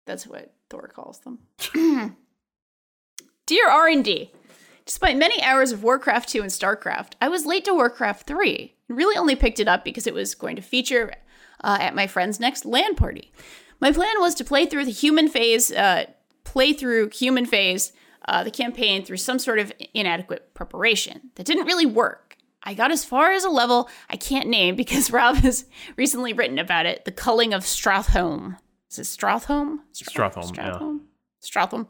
That's 0.04 0.26
what 0.26 0.52
Thor 0.68 0.88
calls 0.88 1.20
them. 1.20 2.16
Dear 3.48 3.70
R&D, 3.70 4.30
despite 4.84 5.16
many 5.16 5.42
hours 5.42 5.72
of 5.72 5.82
Warcraft 5.82 6.28
2 6.28 6.42
and 6.42 6.50
StarCraft, 6.50 7.14
I 7.18 7.30
was 7.30 7.46
late 7.46 7.64
to 7.64 7.72
Warcraft 7.72 8.26
3 8.26 8.74
and 8.86 8.98
really 8.98 9.16
only 9.16 9.36
picked 9.36 9.58
it 9.58 9.66
up 9.66 9.86
because 9.86 10.06
it 10.06 10.12
was 10.12 10.34
going 10.34 10.54
to 10.56 10.60
feature 10.60 11.14
uh, 11.64 11.78
at 11.80 11.94
my 11.94 12.06
friend's 12.06 12.38
next 12.38 12.66
LAN 12.66 12.94
party. 12.94 13.32
My 13.80 13.90
plan 13.90 14.20
was 14.20 14.34
to 14.34 14.44
play 14.44 14.66
through 14.66 14.84
the 14.84 14.90
human 14.90 15.28
phase, 15.28 15.72
uh, 15.72 16.10
play 16.44 16.74
through 16.74 17.08
human 17.08 17.46
phase, 17.46 17.94
uh, 18.26 18.44
the 18.44 18.50
campaign 18.50 19.02
through 19.02 19.16
some 19.16 19.38
sort 19.38 19.58
of 19.58 19.72
inadequate 19.94 20.52
preparation. 20.52 21.30
That 21.36 21.46
didn't 21.46 21.64
really 21.64 21.86
work. 21.86 22.36
I 22.64 22.74
got 22.74 22.90
as 22.90 23.02
far 23.02 23.32
as 23.32 23.44
a 23.44 23.50
level 23.50 23.88
I 24.10 24.18
can't 24.18 24.50
name 24.50 24.76
because 24.76 25.10
Rob 25.10 25.36
has 25.36 25.64
recently 25.96 26.34
written 26.34 26.58
about 26.58 26.84
it 26.84 27.06
the 27.06 27.12
culling 27.12 27.54
of 27.54 27.62
Stratholme. 27.62 28.58
Is 28.90 28.98
it 28.98 29.04
Stratholme? 29.04 29.78
Stratholme, 29.94 30.52
Stratholme. 30.52 31.00
Stratholme. 31.42 31.86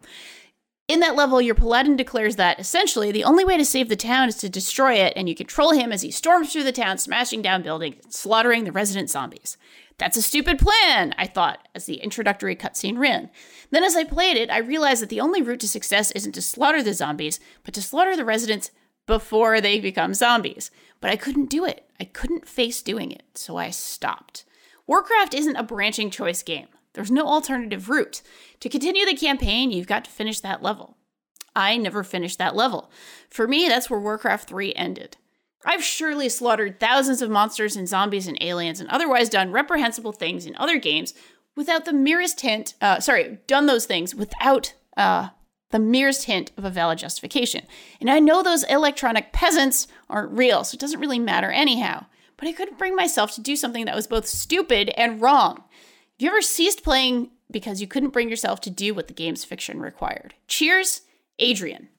In 0.88 1.00
that 1.00 1.16
level, 1.16 1.42
your 1.42 1.54
paladin 1.54 1.96
declares 1.96 2.36
that 2.36 2.58
essentially 2.58 3.12
the 3.12 3.24
only 3.24 3.44
way 3.44 3.58
to 3.58 3.64
save 3.64 3.90
the 3.90 3.96
town 3.96 4.30
is 4.30 4.36
to 4.36 4.48
destroy 4.48 4.94
it, 4.94 5.12
and 5.16 5.28
you 5.28 5.34
control 5.34 5.72
him 5.72 5.92
as 5.92 6.00
he 6.00 6.10
storms 6.10 6.50
through 6.50 6.64
the 6.64 6.72
town, 6.72 6.96
smashing 6.96 7.42
down 7.42 7.62
buildings, 7.62 8.02
slaughtering 8.08 8.64
the 8.64 8.72
resident 8.72 9.10
zombies. 9.10 9.58
That's 9.98 10.16
a 10.16 10.22
stupid 10.22 10.58
plan, 10.58 11.14
I 11.18 11.26
thought, 11.26 11.68
as 11.74 11.84
the 11.84 11.96
introductory 11.96 12.56
cutscene 12.56 12.96
ran. 12.96 13.28
Then, 13.70 13.84
as 13.84 13.96
I 13.96 14.04
played 14.04 14.38
it, 14.38 14.48
I 14.48 14.58
realized 14.58 15.02
that 15.02 15.10
the 15.10 15.20
only 15.20 15.42
route 15.42 15.60
to 15.60 15.68
success 15.68 16.10
isn't 16.12 16.32
to 16.32 16.42
slaughter 16.42 16.82
the 16.82 16.94
zombies, 16.94 17.38
but 17.64 17.74
to 17.74 17.82
slaughter 17.82 18.16
the 18.16 18.24
residents 18.24 18.70
before 19.06 19.60
they 19.60 19.80
become 19.80 20.14
zombies. 20.14 20.70
But 21.02 21.10
I 21.10 21.16
couldn't 21.16 21.50
do 21.50 21.66
it. 21.66 21.84
I 22.00 22.04
couldn't 22.04 22.48
face 22.48 22.80
doing 22.80 23.10
it, 23.10 23.24
so 23.34 23.58
I 23.58 23.70
stopped. 23.70 24.44
Warcraft 24.86 25.34
isn't 25.34 25.56
a 25.56 25.62
branching 25.62 26.10
choice 26.10 26.42
game. 26.42 26.68
There's 26.94 27.10
no 27.10 27.26
alternative 27.26 27.88
route. 27.88 28.22
To 28.60 28.68
continue 28.68 29.04
the 29.04 29.14
campaign, 29.14 29.70
you've 29.70 29.86
got 29.86 30.04
to 30.04 30.10
finish 30.10 30.40
that 30.40 30.62
level. 30.62 30.96
I 31.54 31.76
never 31.76 32.04
finished 32.04 32.38
that 32.38 32.56
level. 32.56 32.90
For 33.30 33.48
me, 33.48 33.68
that's 33.68 33.90
where 33.90 34.00
Warcraft 34.00 34.48
3 34.48 34.74
ended. 34.74 35.16
I've 35.64 35.82
surely 35.82 36.28
slaughtered 36.28 36.78
thousands 36.78 37.20
of 37.20 37.30
monsters 37.30 37.76
and 37.76 37.88
zombies 37.88 38.28
and 38.28 38.38
aliens 38.40 38.80
and 38.80 38.88
otherwise 38.88 39.28
done 39.28 39.50
reprehensible 39.50 40.12
things 40.12 40.46
in 40.46 40.56
other 40.56 40.78
games 40.78 41.14
without 41.56 41.84
the 41.84 41.92
merest 41.92 42.40
hint, 42.40 42.74
uh, 42.80 43.00
sorry, 43.00 43.38
done 43.48 43.66
those 43.66 43.84
things 43.84 44.14
without 44.14 44.74
uh, 44.96 45.30
the 45.70 45.78
merest 45.78 46.24
hint 46.24 46.52
of 46.56 46.64
a 46.64 46.70
valid 46.70 46.98
justification. 46.98 47.66
And 48.00 48.08
I 48.08 48.20
know 48.20 48.42
those 48.42 48.62
electronic 48.64 49.32
peasants 49.32 49.88
aren't 50.08 50.32
real, 50.32 50.62
so 50.62 50.76
it 50.76 50.80
doesn't 50.80 51.00
really 51.00 51.18
matter 51.18 51.50
anyhow. 51.50 52.06
But 52.36 52.46
I 52.46 52.52
couldn't 52.52 52.78
bring 52.78 52.94
myself 52.94 53.34
to 53.34 53.40
do 53.40 53.56
something 53.56 53.84
that 53.86 53.96
was 53.96 54.06
both 54.06 54.26
stupid 54.26 54.90
and 54.90 55.20
wrong. 55.20 55.64
Have 56.18 56.24
you 56.24 56.30
ever 56.30 56.42
ceased 56.42 56.82
playing 56.82 57.30
because 57.48 57.80
you 57.80 57.86
couldn't 57.86 58.10
bring 58.10 58.28
yourself 58.28 58.60
to 58.62 58.70
do 58.70 58.92
what 58.92 59.06
the 59.06 59.14
game's 59.14 59.44
fiction 59.44 59.78
required? 59.78 60.34
Cheers, 60.48 61.02
Adrian. 61.38 61.90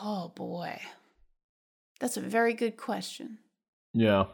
Oh 0.00 0.28
boy. 0.36 0.80
That's 1.98 2.16
a 2.16 2.20
very 2.20 2.54
good 2.54 2.76
question. 2.76 3.38
Yeah. 3.92 4.26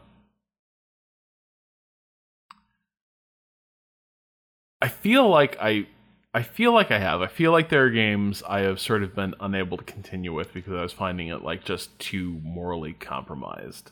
I 4.79 4.89
feel 4.89 5.27
like 5.27 5.57
I 5.59 5.87
I 6.35 6.43
feel 6.43 6.71
like 6.71 6.91
I 6.91 6.99
have. 6.99 7.21
I 7.23 7.27
feel 7.27 7.51
like 7.51 7.69
there 7.69 7.85
are 7.85 7.89
games 7.89 8.43
I 8.47 8.59
have 8.59 8.79
sort 8.79 9.01
of 9.01 9.15
been 9.15 9.33
unable 9.39 9.77
to 9.77 9.83
continue 9.83 10.33
with 10.33 10.53
because 10.53 10.73
I 10.73 10.83
was 10.83 10.93
finding 10.93 11.29
it 11.29 11.41
like 11.41 11.63
just 11.65 11.97
too 11.97 12.39
morally 12.43 12.93
compromised. 12.93 13.89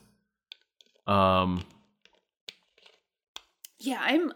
Um 1.07 1.63
Yeah, 3.81 4.01
I'm 4.01 4.31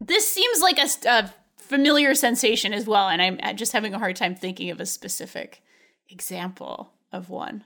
this 0.00 0.30
seems 0.30 0.60
like 0.60 0.78
a, 0.78 0.88
a 1.08 1.34
familiar 1.56 2.14
sensation 2.14 2.72
as 2.72 2.86
well 2.86 3.08
and 3.08 3.20
I'm 3.20 3.56
just 3.56 3.72
having 3.72 3.94
a 3.94 3.98
hard 3.98 4.16
time 4.16 4.34
thinking 4.34 4.70
of 4.70 4.80
a 4.80 4.86
specific 4.86 5.62
example 6.08 6.92
of 7.12 7.28
one. 7.28 7.64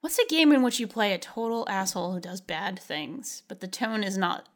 What's 0.00 0.18
a 0.18 0.26
game 0.26 0.52
in 0.52 0.62
which 0.62 0.78
you 0.78 0.86
play 0.86 1.14
a 1.14 1.18
total 1.18 1.66
asshole 1.66 2.12
who 2.12 2.20
does 2.20 2.42
bad 2.42 2.78
things, 2.78 3.42
but 3.48 3.60
the 3.60 3.66
tone 3.66 4.04
is 4.04 4.18
not 4.18 4.50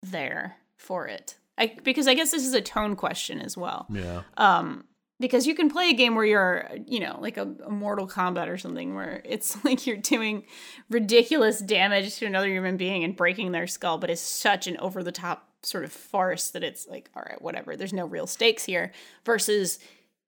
there 0.00 0.58
for 0.76 1.08
it? 1.08 1.38
I, 1.58 1.76
because 1.82 2.06
I 2.06 2.14
guess 2.14 2.30
this 2.30 2.46
is 2.46 2.54
a 2.54 2.60
tone 2.60 2.94
question 2.94 3.40
as 3.40 3.56
well. 3.56 3.86
Yeah. 3.90 4.22
Um, 4.36 4.84
because 5.20 5.46
you 5.46 5.54
can 5.54 5.70
play 5.70 5.90
a 5.90 5.92
game 5.92 6.14
where 6.14 6.24
you're, 6.24 6.68
you 6.86 6.98
know, 6.98 7.18
like 7.20 7.36
a, 7.36 7.42
a, 7.64 7.70
Mortal 7.70 8.08
Kombat 8.08 8.48
or 8.48 8.56
something, 8.56 8.94
where 8.94 9.20
it's 9.24 9.62
like 9.64 9.86
you're 9.86 9.96
doing 9.96 10.44
ridiculous 10.88 11.60
damage 11.60 12.16
to 12.16 12.26
another 12.26 12.48
human 12.48 12.76
being 12.76 13.04
and 13.04 13.14
breaking 13.14 13.52
their 13.52 13.66
skull, 13.66 13.98
but 13.98 14.10
it's 14.10 14.22
such 14.22 14.66
an 14.66 14.76
over 14.78 15.02
the 15.02 15.12
top 15.12 15.46
sort 15.62 15.84
of 15.84 15.92
farce 15.92 16.50
that 16.50 16.64
it's 16.64 16.88
like, 16.88 17.10
all 17.14 17.22
right, 17.28 17.40
whatever. 17.40 17.76
There's 17.76 17.92
no 17.92 18.06
real 18.06 18.26
stakes 18.26 18.64
here. 18.64 18.92
Versus 19.26 19.78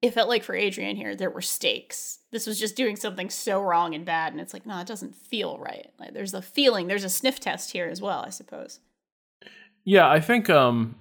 it 0.02 0.12
felt 0.12 0.28
like 0.28 0.44
for 0.44 0.54
Adrian 0.54 0.96
here, 0.96 1.16
there 1.16 1.30
were 1.30 1.40
stakes. 1.40 2.18
This 2.30 2.46
was 2.46 2.58
just 2.58 2.76
doing 2.76 2.96
something 2.96 3.30
so 3.30 3.62
wrong 3.62 3.94
and 3.94 4.04
bad, 4.04 4.32
and 4.32 4.40
it's 4.40 4.52
like, 4.52 4.66
no, 4.66 4.78
it 4.78 4.86
doesn't 4.86 5.14
feel 5.14 5.58
right. 5.58 5.90
Like 5.98 6.12
there's 6.12 6.34
a 6.34 6.42
feeling, 6.42 6.86
there's 6.86 7.04
a 7.04 7.08
sniff 7.08 7.40
test 7.40 7.72
here 7.72 7.86
as 7.86 8.02
well, 8.02 8.22
I 8.26 8.30
suppose. 8.30 8.80
Yeah, 9.84 10.08
I 10.08 10.20
think 10.20 10.50
um 10.50 10.96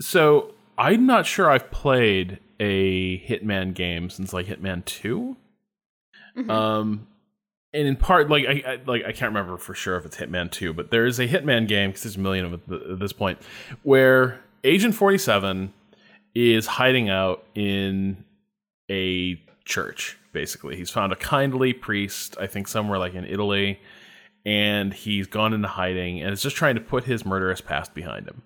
so 0.00 0.53
I'm 0.76 1.06
not 1.06 1.26
sure 1.26 1.50
I've 1.50 1.70
played 1.70 2.38
a 2.60 3.18
Hitman 3.20 3.74
game 3.74 4.10
since 4.10 4.32
like 4.32 4.46
Hitman 4.46 4.84
2. 4.84 5.36
Mm-hmm. 6.36 6.50
Um 6.50 7.06
and 7.72 7.88
in 7.88 7.96
part 7.96 8.30
like 8.30 8.44
I, 8.46 8.62
I, 8.66 8.80
like 8.86 9.04
I 9.04 9.12
can't 9.12 9.30
remember 9.30 9.56
for 9.56 9.74
sure 9.74 9.96
if 9.96 10.04
it's 10.04 10.16
Hitman 10.16 10.50
2, 10.50 10.72
but 10.72 10.90
there 10.90 11.06
is 11.06 11.18
a 11.18 11.28
Hitman 11.28 11.68
game 11.68 11.92
cuz 11.92 12.02
there's 12.02 12.16
a 12.16 12.20
million 12.20 12.46
of 12.46 12.52
it 12.54 12.90
at 12.90 12.98
this 12.98 13.12
point 13.12 13.38
where 13.82 14.40
Agent 14.64 14.94
47 14.94 15.72
is 16.34 16.66
hiding 16.66 17.08
out 17.08 17.44
in 17.54 18.24
a 18.90 19.40
church, 19.64 20.18
basically. 20.32 20.76
He's 20.76 20.90
found 20.90 21.12
a 21.12 21.16
kindly 21.16 21.72
priest, 21.72 22.36
I 22.40 22.46
think 22.46 22.68
somewhere 22.68 22.98
like 22.98 23.14
in 23.14 23.24
Italy, 23.24 23.80
and 24.44 24.92
he's 24.92 25.26
gone 25.26 25.52
into 25.52 25.68
hiding 25.68 26.20
and 26.20 26.32
is 26.32 26.42
just 26.42 26.56
trying 26.56 26.74
to 26.74 26.80
put 26.80 27.04
his 27.04 27.24
murderous 27.24 27.60
past 27.60 27.94
behind 27.94 28.26
him. 28.26 28.42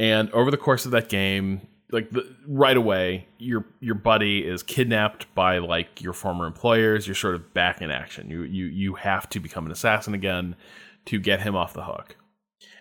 And 0.00 0.30
over 0.30 0.50
the 0.50 0.56
course 0.56 0.84
of 0.84 0.90
that 0.92 1.08
game, 1.08 1.60
like 1.92 2.10
the, 2.10 2.34
right 2.46 2.76
away, 2.76 3.28
your 3.38 3.64
your 3.80 3.94
buddy 3.94 4.46
is 4.46 4.62
kidnapped 4.62 5.32
by 5.34 5.58
like 5.58 6.00
your 6.00 6.12
former 6.12 6.46
employers. 6.46 7.06
You're 7.06 7.14
sort 7.14 7.34
of 7.34 7.52
back 7.54 7.82
in 7.82 7.90
action. 7.90 8.30
You 8.30 8.42
you 8.42 8.66
you 8.66 8.94
have 8.94 9.28
to 9.30 9.40
become 9.40 9.66
an 9.66 9.72
assassin 9.72 10.14
again 10.14 10.56
to 11.06 11.18
get 11.18 11.40
him 11.40 11.54
off 11.54 11.72
the 11.72 11.84
hook 11.84 12.16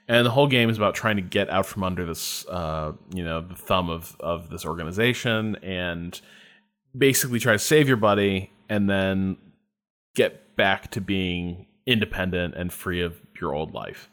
and 0.10 0.26
the 0.26 0.32
whole 0.32 0.48
game 0.48 0.72
is 0.72 0.78
about 0.78 0.96
trying 0.96 1.18
to 1.18 1.22
get 1.22 1.52
out 1.52 1.68
from 1.68 1.84
under 1.84 2.04
this, 2.04 2.46
uh, 2.48 2.94
you 3.14 3.24
know, 3.24 3.42
the 3.42 3.56
thumb 3.56 3.90
of 3.90 4.18
of 4.20 4.50
this 4.50 4.66
organization 4.66 5.56
and 5.58 6.20
basically 6.98 7.40
try 7.40 7.54
to 7.54 7.60
save 7.60 7.88
your 7.88 7.96
buddy 7.96 8.52
and 8.68 8.90
then 8.90 9.38
get 10.16 10.56
back 10.56 10.90
to 10.92 11.00
being 11.00 11.68
independent 11.86 12.56
and 12.56 12.74
free 12.74 13.02
of 13.02 13.22
your 13.40 13.54
old 13.54 13.76
life. 13.76 14.10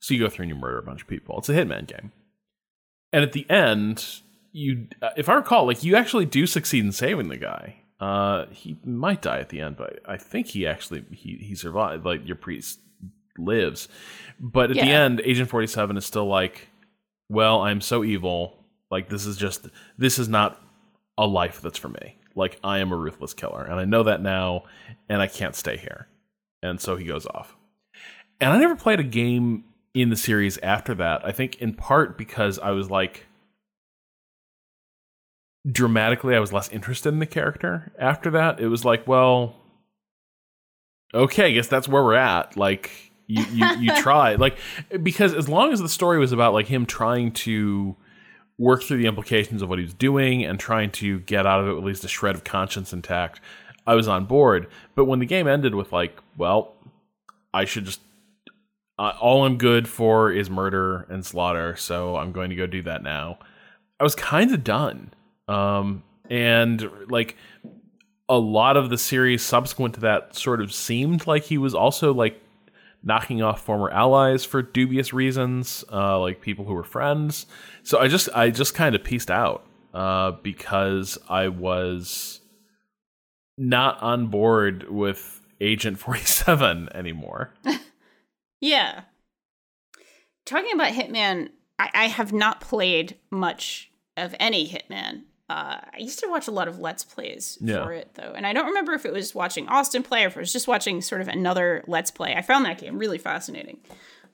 So 0.00 0.14
you 0.14 0.20
go 0.20 0.30
through 0.30 0.44
and 0.44 0.50
you 0.50 0.56
murder 0.56 0.78
a 0.78 0.82
bunch 0.82 1.02
of 1.02 1.08
people. 1.08 1.36
It's 1.38 1.50
a 1.50 1.52
Hitman 1.52 1.86
game, 1.86 2.10
and 3.12 3.22
at 3.22 3.32
the 3.32 3.48
end, 3.50 4.20
you, 4.52 4.88
uh, 5.02 5.10
if 5.16 5.28
I 5.28 5.34
recall, 5.34 5.66
like 5.66 5.84
you 5.84 5.96
actually 5.96 6.26
do 6.26 6.46
succeed 6.46 6.84
in 6.84 6.92
saving 6.92 7.28
the 7.28 7.36
guy. 7.36 7.76
Uh, 8.00 8.46
he 8.50 8.78
might 8.84 9.22
die 9.22 9.40
at 9.40 9.48
the 9.48 9.60
end, 9.60 9.76
but 9.76 9.98
I 10.06 10.16
think 10.16 10.46
he 10.48 10.66
actually 10.66 11.04
he 11.10 11.36
he 11.40 11.56
survived. 11.56 12.04
Like 12.04 12.26
your 12.26 12.36
priest 12.36 12.78
lives. 13.38 13.88
But 14.40 14.70
at 14.70 14.76
yeah. 14.76 14.84
the 14.84 14.90
end, 14.90 15.22
Agent 15.24 15.48
47 15.48 15.96
is 15.96 16.06
still 16.06 16.26
like, 16.26 16.68
well, 17.28 17.62
I'm 17.62 17.80
so 17.80 18.04
evil. 18.04 18.64
Like, 18.90 19.08
this 19.08 19.26
is 19.26 19.36
just, 19.36 19.66
this 19.96 20.18
is 20.18 20.28
not 20.28 20.60
a 21.16 21.26
life 21.26 21.60
that's 21.60 21.78
for 21.78 21.88
me. 21.88 22.16
Like, 22.34 22.58
I 22.62 22.78
am 22.78 22.92
a 22.92 22.96
ruthless 22.96 23.34
killer. 23.34 23.64
And 23.64 23.80
I 23.80 23.84
know 23.84 24.02
that 24.04 24.22
now, 24.22 24.64
and 25.08 25.20
I 25.20 25.26
can't 25.26 25.54
stay 25.54 25.76
here. 25.76 26.08
And 26.62 26.80
so 26.80 26.96
he 26.96 27.04
goes 27.04 27.26
off. 27.26 27.56
And 28.40 28.52
I 28.52 28.58
never 28.58 28.76
played 28.76 29.00
a 29.00 29.04
game 29.04 29.64
in 30.02 30.10
the 30.10 30.16
series 30.16 30.58
after 30.58 30.94
that. 30.94 31.24
I 31.24 31.32
think 31.32 31.56
in 31.56 31.74
part 31.74 32.18
because 32.18 32.58
I 32.58 32.70
was 32.70 32.90
like, 32.90 33.26
dramatically, 35.70 36.34
I 36.34 36.40
was 36.40 36.52
less 36.52 36.68
interested 36.70 37.10
in 37.10 37.18
the 37.18 37.26
character 37.26 37.92
after 37.98 38.30
that. 38.30 38.60
It 38.60 38.68
was 38.68 38.84
like, 38.84 39.06
well, 39.06 39.56
okay, 41.14 41.46
I 41.46 41.50
guess 41.52 41.68
that's 41.68 41.88
where 41.88 42.02
we're 42.02 42.14
at. 42.14 42.56
Like, 42.56 42.90
you 43.26 43.44
you, 43.52 43.66
you 43.78 43.96
try 44.02 44.34
like 44.36 44.58
because 45.02 45.34
as 45.34 45.48
long 45.48 45.72
as 45.72 45.80
the 45.80 45.88
story 45.88 46.18
was 46.18 46.32
about 46.32 46.54
like 46.54 46.66
him 46.66 46.86
trying 46.86 47.30
to 47.30 47.94
work 48.58 48.82
through 48.82 48.96
the 48.96 49.06
implications 49.06 49.62
of 49.62 49.68
what 49.68 49.78
he 49.78 49.84
was 49.84 49.94
doing 49.94 50.44
and 50.44 50.58
trying 50.58 50.90
to 50.90 51.20
get 51.20 51.46
out 51.46 51.60
of 51.60 51.68
it 51.68 51.78
at 51.78 51.84
least 51.84 52.04
a 52.04 52.08
shred 52.08 52.34
of 52.34 52.42
conscience 52.42 52.92
intact, 52.92 53.40
I 53.86 53.94
was 53.94 54.08
on 54.08 54.24
board. 54.24 54.66
But 54.96 55.04
when 55.04 55.20
the 55.20 55.26
game 55.26 55.46
ended 55.46 55.74
with 55.74 55.92
like, 55.92 56.18
well, 56.36 56.74
I 57.54 57.64
should 57.64 57.84
just 57.84 58.00
uh, 58.98 59.12
all 59.20 59.44
I'm 59.44 59.58
good 59.58 59.88
for 59.88 60.32
is 60.32 60.50
murder 60.50 61.06
and 61.08 61.24
slaughter, 61.24 61.76
so 61.76 62.16
I'm 62.16 62.32
going 62.32 62.50
to 62.50 62.56
go 62.56 62.66
do 62.66 62.82
that 62.82 63.02
now. 63.02 63.38
I 64.00 64.04
was 64.04 64.14
kind 64.14 64.52
of 64.52 64.64
done. 64.64 65.12
Um, 65.46 66.02
and 66.30 66.88
like 67.08 67.36
a 68.28 68.38
lot 68.38 68.76
of 68.76 68.90
the 68.90 68.98
series 68.98 69.42
subsequent 69.42 69.94
to 69.94 70.00
that 70.00 70.34
sort 70.36 70.60
of 70.60 70.72
seemed 70.72 71.26
like 71.26 71.44
he 71.44 71.58
was 71.58 71.74
also 71.74 72.12
like 72.12 72.40
knocking 73.02 73.42
off 73.42 73.62
former 73.62 73.90
allies 73.90 74.44
for 74.44 74.60
dubious 74.60 75.12
reasons, 75.12 75.84
uh, 75.92 76.18
like 76.18 76.40
people 76.40 76.64
who 76.64 76.74
were 76.74 76.84
friends. 76.84 77.46
So 77.82 77.98
I 77.98 78.08
just 78.08 78.28
I 78.34 78.50
just 78.50 78.74
kind 78.74 78.94
of 78.94 79.02
pieced 79.02 79.30
out 79.30 79.64
uh, 79.94 80.32
because 80.42 81.16
I 81.28 81.48
was 81.48 82.40
not 83.56 84.00
on 84.02 84.26
board 84.26 84.90
with 84.90 85.40
Agent 85.60 85.98
Forty 85.98 86.24
Seven 86.24 86.88
anymore. 86.94 87.54
Yeah. 88.60 89.02
Talking 90.46 90.72
about 90.72 90.92
Hitman, 90.92 91.50
I, 91.78 91.90
I 91.94 92.04
have 92.06 92.32
not 92.32 92.60
played 92.60 93.16
much 93.30 93.90
of 94.16 94.34
any 94.40 94.68
Hitman. 94.68 95.22
Uh, 95.50 95.80
I 95.92 95.98
used 95.98 96.18
to 96.20 96.28
watch 96.28 96.46
a 96.48 96.50
lot 96.50 96.68
of 96.68 96.78
Let's 96.78 97.04
Plays 97.04 97.56
Yeah. 97.60 97.84
for 97.84 97.92
it, 97.92 98.10
though. 98.14 98.32
And 98.36 98.46
I 98.46 98.52
don't 98.52 98.66
remember 98.66 98.92
if 98.92 99.06
it 99.06 99.12
was 99.12 99.34
watching 99.34 99.66
Austin 99.68 100.02
play 100.02 100.24
or 100.24 100.28
if 100.28 100.36
it 100.36 100.40
was 100.40 100.52
just 100.52 100.68
watching 100.68 101.00
sort 101.00 101.20
of 101.22 101.28
another 101.28 101.84
Let's 101.86 102.10
Play. 102.10 102.34
I 102.34 102.42
found 102.42 102.64
that 102.66 102.78
game 102.78 102.98
really 102.98 103.16
fascinating. 103.18 103.78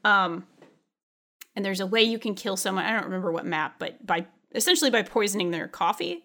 Um, 0.04 0.46
and 1.54 1.64
there's 1.64 1.80
a 1.80 1.86
way 1.86 2.02
you 2.02 2.18
can 2.18 2.34
kill 2.34 2.56
someone. 2.56 2.84
I 2.84 2.92
don't 2.92 3.04
remember 3.04 3.30
what 3.30 3.46
map, 3.46 3.76
but 3.78 4.04
by 4.04 4.26
essentially 4.54 4.90
by 4.90 5.02
poisoning 5.02 5.50
their 5.50 5.68
coffee. 5.68 6.24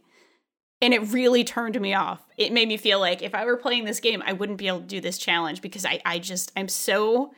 And 0.81 0.93
it 0.93 1.11
really 1.11 1.43
turned 1.43 1.79
me 1.79 1.93
off. 1.93 2.21
It 2.37 2.53
made 2.53 2.67
me 2.67 2.77
feel 2.77 2.99
like 2.99 3.21
if 3.21 3.35
I 3.35 3.45
were 3.45 3.57
playing 3.57 3.83
this 3.85 3.99
game, 3.99 4.23
I 4.25 4.33
wouldn't 4.33 4.57
be 4.57 4.67
able 4.67 4.79
to 4.79 4.85
do 4.85 5.01
this 5.01 5.17
challenge 5.17 5.61
because 5.61 5.85
I, 5.85 5.99
I 6.05 6.19
just, 6.19 6.51
I'm 6.55 6.69
so 6.69 7.31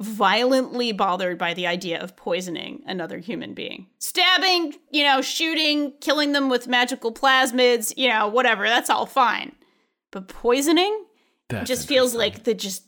violently 0.00 0.92
bothered 0.92 1.36
by 1.38 1.52
the 1.54 1.66
idea 1.66 2.00
of 2.00 2.16
poisoning 2.16 2.82
another 2.86 3.18
human 3.18 3.52
being. 3.54 3.86
Stabbing, 3.98 4.74
you 4.90 5.04
know, 5.04 5.20
shooting, 5.20 5.92
killing 6.00 6.32
them 6.32 6.48
with 6.48 6.66
magical 6.66 7.12
plasmids, 7.12 7.92
you 7.96 8.08
know, 8.08 8.26
whatever, 8.26 8.64
that's 8.64 8.88
all 8.90 9.06
fine. 9.06 9.52
But 10.10 10.26
poisoning 10.28 11.04
That's 11.50 11.68
just 11.68 11.86
feels 11.86 12.14
like 12.14 12.44
the 12.44 12.54
just 12.54 12.84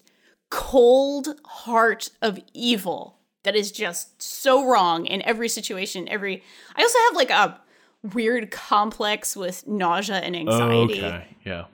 cold 0.51 1.39
heart 1.45 2.11
of 2.21 2.39
evil 2.55 3.19
that 3.45 3.55
is 3.57 3.71
just 3.73 4.21
so 4.23 4.67
wrong 4.67 5.07
in 5.07 5.21
every 5.23 5.49
situation, 5.49 6.09
every 6.09 6.43
I 6.77 6.83
also 6.83 6.99
have 7.09 7.17
like 7.17 7.31
a 7.31 7.61
weird 8.15 8.51
complex 8.51 9.37
with 9.37 9.67
nausea 9.69 10.17
and 10.17 10.35
anxiety 10.35 11.05
Okay. 11.05 11.27
Yeah. 11.45 11.65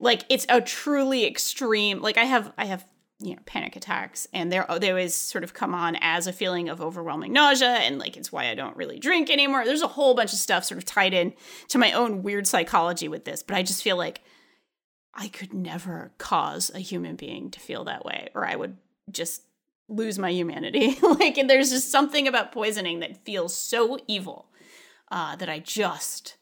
like 0.00 0.24
it's 0.28 0.44
a 0.50 0.60
truly 0.60 1.24
extreme 1.26 2.02
like 2.02 2.18
i 2.18 2.24
have 2.24 2.52
i 2.58 2.66
have 2.66 2.84
you 3.20 3.34
know 3.34 3.42
panic 3.46 3.74
attacks 3.74 4.28
and 4.32 4.52
they're 4.52 4.66
they 4.78 4.90
always 4.90 5.14
sort 5.14 5.42
of 5.42 5.52
come 5.52 5.74
on 5.74 5.96
as 6.00 6.26
a 6.26 6.32
feeling 6.32 6.68
of 6.68 6.80
overwhelming 6.80 7.32
nausea 7.32 7.68
and 7.68 7.98
like 7.98 8.16
it's 8.16 8.30
why 8.30 8.48
i 8.48 8.54
don't 8.54 8.76
really 8.76 8.98
drink 8.98 9.28
anymore. 9.28 9.64
There's 9.64 9.82
a 9.82 9.88
whole 9.88 10.14
bunch 10.14 10.32
of 10.32 10.38
stuff 10.38 10.64
sort 10.64 10.78
of 10.78 10.84
tied 10.84 11.12
in 11.12 11.34
to 11.68 11.78
my 11.78 11.92
own 11.92 12.22
weird 12.22 12.46
psychology 12.46 13.08
with 13.08 13.24
this 13.24 13.42
but 13.42 13.56
i 13.56 13.62
just 13.62 13.82
feel 13.82 13.96
like 13.96 14.20
i 15.14 15.28
could 15.28 15.52
never 15.52 16.12
cause 16.18 16.70
a 16.74 16.78
human 16.78 17.16
being 17.16 17.50
to 17.50 17.60
feel 17.60 17.84
that 17.84 18.04
way 18.04 18.28
or 18.34 18.46
i 18.46 18.54
would 18.54 18.76
just 19.10 19.42
lose 19.88 20.18
my 20.18 20.30
humanity. 20.30 20.98
Like 21.02 21.38
and 21.38 21.48
there's 21.48 21.70
just 21.70 21.90
something 21.90 22.28
about 22.28 22.52
poisoning 22.52 23.00
that 23.00 23.24
feels 23.24 23.54
so 23.54 23.98
evil 24.06 24.46
uh, 25.10 25.34
that 25.36 25.48
i 25.48 25.58
just 25.58 26.36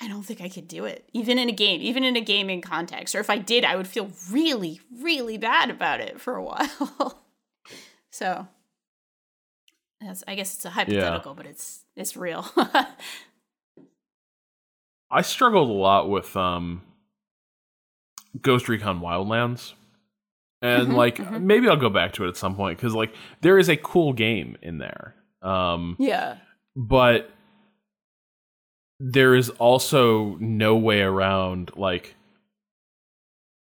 I 0.00 0.08
don't 0.08 0.22
think 0.22 0.40
I 0.42 0.48
could 0.50 0.68
do 0.68 0.84
it, 0.84 1.08
even 1.14 1.38
in 1.38 1.48
a 1.48 1.52
game, 1.52 1.80
even 1.80 2.04
in 2.04 2.16
a 2.16 2.20
gaming 2.20 2.60
context. 2.60 3.14
Or 3.14 3.20
if 3.20 3.30
I 3.30 3.38
did, 3.38 3.64
I 3.64 3.76
would 3.76 3.86
feel 3.88 4.10
really, 4.30 4.80
really 5.00 5.38
bad 5.38 5.70
about 5.70 6.00
it 6.00 6.20
for 6.20 6.34
a 6.36 6.42
while. 6.44 7.22
so, 8.10 8.46
that's, 10.00 10.22
I 10.28 10.34
guess 10.34 10.54
it's 10.54 10.64
a 10.66 10.70
hypothetical, 10.70 11.34
but 11.34 11.46
it's 11.46 11.84
it's 11.96 12.16
real. 12.16 12.46
I 15.10 15.22
struggled 15.22 15.70
a 15.70 15.72
lot 15.72 16.10
with 16.10 16.36
um 16.36 16.82
Ghost 18.42 18.68
Recon 18.68 19.00
Wildlands. 19.00 19.72
And 20.62 20.88
Mhm, 20.88 20.94
like 20.94 21.16
mhm. 21.18 21.42
maybe 21.42 21.68
I'll 21.68 21.76
go 21.76 21.90
back 21.90 22.12
to 22.14 22.24
it 22.24 22.28
at 22.28 22.36
some 22.36 22.56
point 22.56 22.78
cuz 22.78 22.94
like 22.94 23.14
there 23.40 23.58
is 23.58 23.68
a 23.68 23.76
cool 23.76 24.12
game 24.12 24.56
in 24.62 24.78
there. 24.78 25.14
Um 25.42 25.96
yeah, 25.98 26.36
but 26.74 27.30
there 28.98 29.34
is 29.34 29.50
also 29.50 30.36
no 30.40 30.76
way 30.76 31.02
around 31.02 31.70
like 31.76 32.14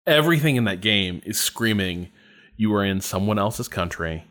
everything 0.07 0.55
in 0.55 0.63
that 0.63 0.81
game 0.81 1.21
is 1.25 1.39
screaming 1.39 2.09
you 2.57 2.73
are 2.73 2.83
in 2.83 3.01
someone 3.01 3.37
else's 3.37 3.67
country 3.67 4.25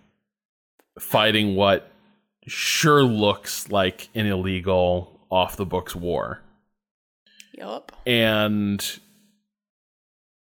fighting 0.99 1.55
what 1.57 1.91
sure 2.47 3.03
looks 3.03 3.71
like 3.71 4.09
an 4.15 4.27
illegal 4.27 5.21
off 5.31 5.57
the 5.57 5.67
books 5.67 5.95
war. 5.95 6.41
Yup, 7.55 7.93
and 8.07 8.99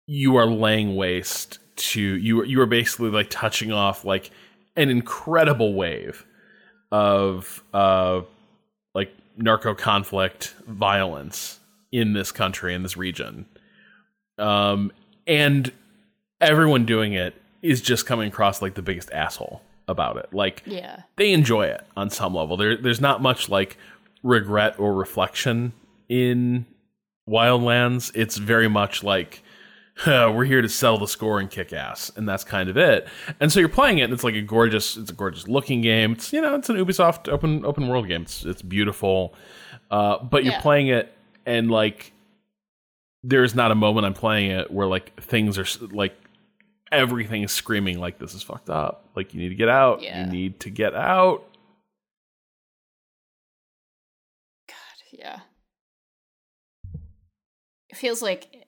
you 0.08 0.36
are 0.36 0.48
laying 0.48 0.96
waste 0.96 1.60
to 1.76 2.02
you 2.02 2.44
you 2.44 2.60
are 2.60 2.66
basically 2.66 3.10
like 3.10 3.30
touching 3.30 3.72
off 3.72 4.04
like 4.04 4.32
an 4.76 4.90
incredible 4.90 5.74
wave 5.74 6.26
of 6.92 7.64
uh 7.74 8.22
narco 9.40 9.74
conflict 9.74 10.54
violence 10.68 11.60
in 11.92 12.14
this 12.14 12.32
country 12.32 12.74
in 12.76 12.84
this 12.84 12.96
region 12.96 13.46
um 14.38 14.92
and 15.26 15.72
everyone 16.40 16.86
doing 16.86 17.14
it 17.14 17.34
is 17.62 17.82
just 17.82 18.06
coming 18.06 18.28
across 18.28 18.62
like 18.62 18.76
the 18.76 18.82
biggest 18.82 19.12
asshole 19.12 19.62
about 19.88 20.18
it 20.18 20.32
like 20.32 20.62
yeah, 20.66 21.02
they 21.16 21.34
enjoy 21.34 21.66
it 21.66 21.84
on 21.98 22.12
some 22.12 22.36
level. 22.36 22.56
There, 22.56 22.78
there's 22.78 23.02
not 23.02 23.22
much 23.24 23.50
like 23.50 23.76
regret 24.22 24.80
or 24.80 24.94
reflection 24.94 25.74
in 26.08 26.68
Wildlands. 27.28 28.12
It's 28.14 28.38
very 28.38 28.68
much 28.68 29.04
like 29.04 29.42
"Huh, 29.42 29.49
we're 30.08 30.46
here 30.46 30.62
to 30.62 30.70
sell 30.70 30.98
the 30.98 31.08
score 31.08 31.40
and 31.40 31.50
kick 31.50 31.74
ass, 31.74 32.12
and 32.16 32.28
that's 32.28 32.44
kind 32.44 32.70
of 32.70 32.78
it. 32.78 33.08
And 33.40 33.52
so 33.52 33.60
you're 33.60 33.70
playing 33.70 33.98
it, 34.00 34.04
and 34.04 34.14
it's 34.14 34.24
like 34.24 34.36
a 34.36 34.42
gorgeous, 34.42 34.96
it's 34.98 35.12
a 35.12 35.14
gorgeous 35.14 35.48
looking 35.48 35.82
game. 35.82 36.14
It's 36.14 36.32
you 36.34 36.42
know, 36.42 36.56
it's 36.56 36.70
an 36.70 36.76
Ubisoft 36.78 37.28
open 37.30 37.66
open 37.66 37.88
world 37.88 38.08
game. 38.08 38.22
It's 38.24 38.46
it's 38.46 38.62
beautiful, 38.62 39.34
uh, 39.92 40.24
but 40.24 40.44
you're 40.44 40.54
Yeah. 40.54 40.62
playing 40.62 40.88
it, 40.88 41.14
and 41.46 41.70
like 41.70 42.14
there's 43.24 43.54
not 43.54 43.72
a 43.72 43.76
moment 43.76 44.06
I'm 44.06 44.14
playing 44.14 44.52
it 44.52 44.72
where 44.72 44.88
like 44.88 45.20
things 45.22 45.58
are 45.58 45.66
like 45.92 46.16
everything 46.92 47.44
is 47.44 47.52
screaming 47.52 48.00
like 48.00 48.18
this 48.20 48.34
is 48.34 48.42
fucked 48.42 48.70
up. 48.70 49.10
Like 49.16 49.34
you 49.34 49.42
need 49.42 49.50
to 49.50 49.56
get 49.56 49.68
out. 49.70 50.02
Yeah. 50.02 50.24
You 50.26 50.32
need 50.32 50.60
to 50.62 50.70
get 50.70 50.96
out. 50.96 51.44
God, 54.68 54.76
yeah. 55.12 55.40
It 57.90 57.98
feels 57.98 58.22
like 58.22 58.59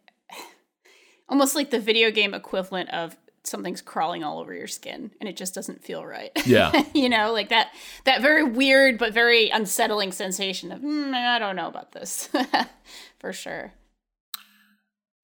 almost 1.31 1.55
like 1.55 1.71
the 1.71 1.79
video 1.79 2.11
game 2.11 2.35
equivalent 2.35 2.89
of 2.91 3.17
something's 3.43 3.81
crawling 3.81 4.23
all 4.23 4.37
over 4.39 4.53
your 4.53 4.67
skin, 4.67 5.09
and 5.19 5.27
it 5.27 5.35
just 5.35 5.55
doesn't 5.55 5.83
feel 5.83 6.05
right. 6.05 6.31
Yeah. 6.45 6.83
you 6.93 7.09
know, 7.09 7.31
like 7.33 7.49
that 7.49 7.69
that 8.03 8.21
very 8.21 8.43
weird 8.43 8.99
but 8.99 9.13
very 9.13 9.49
unsettling 9.49 10.11
sensation 10.11 10.71
of 10.71 10.81
mm, 10.81 11.13
I 11.13 11.39
don't 11.39 11.55
know 11.55 11.67
about 11.67 11.93
this 11.93 12.29
for 13.19 13.33
sure. 13.33 13.71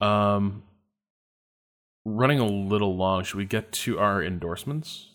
Um, 0.01 0.63
running 2.05 2.39
a 2.39 2.45
little 2.47 2.95
long. 2.95 3.23
Should 3.23 3.37
we 3.37 3.45
get 3.45 3.71
to 3.73 3.99
our 3.99 4.23
endorsements? 4.23 5.09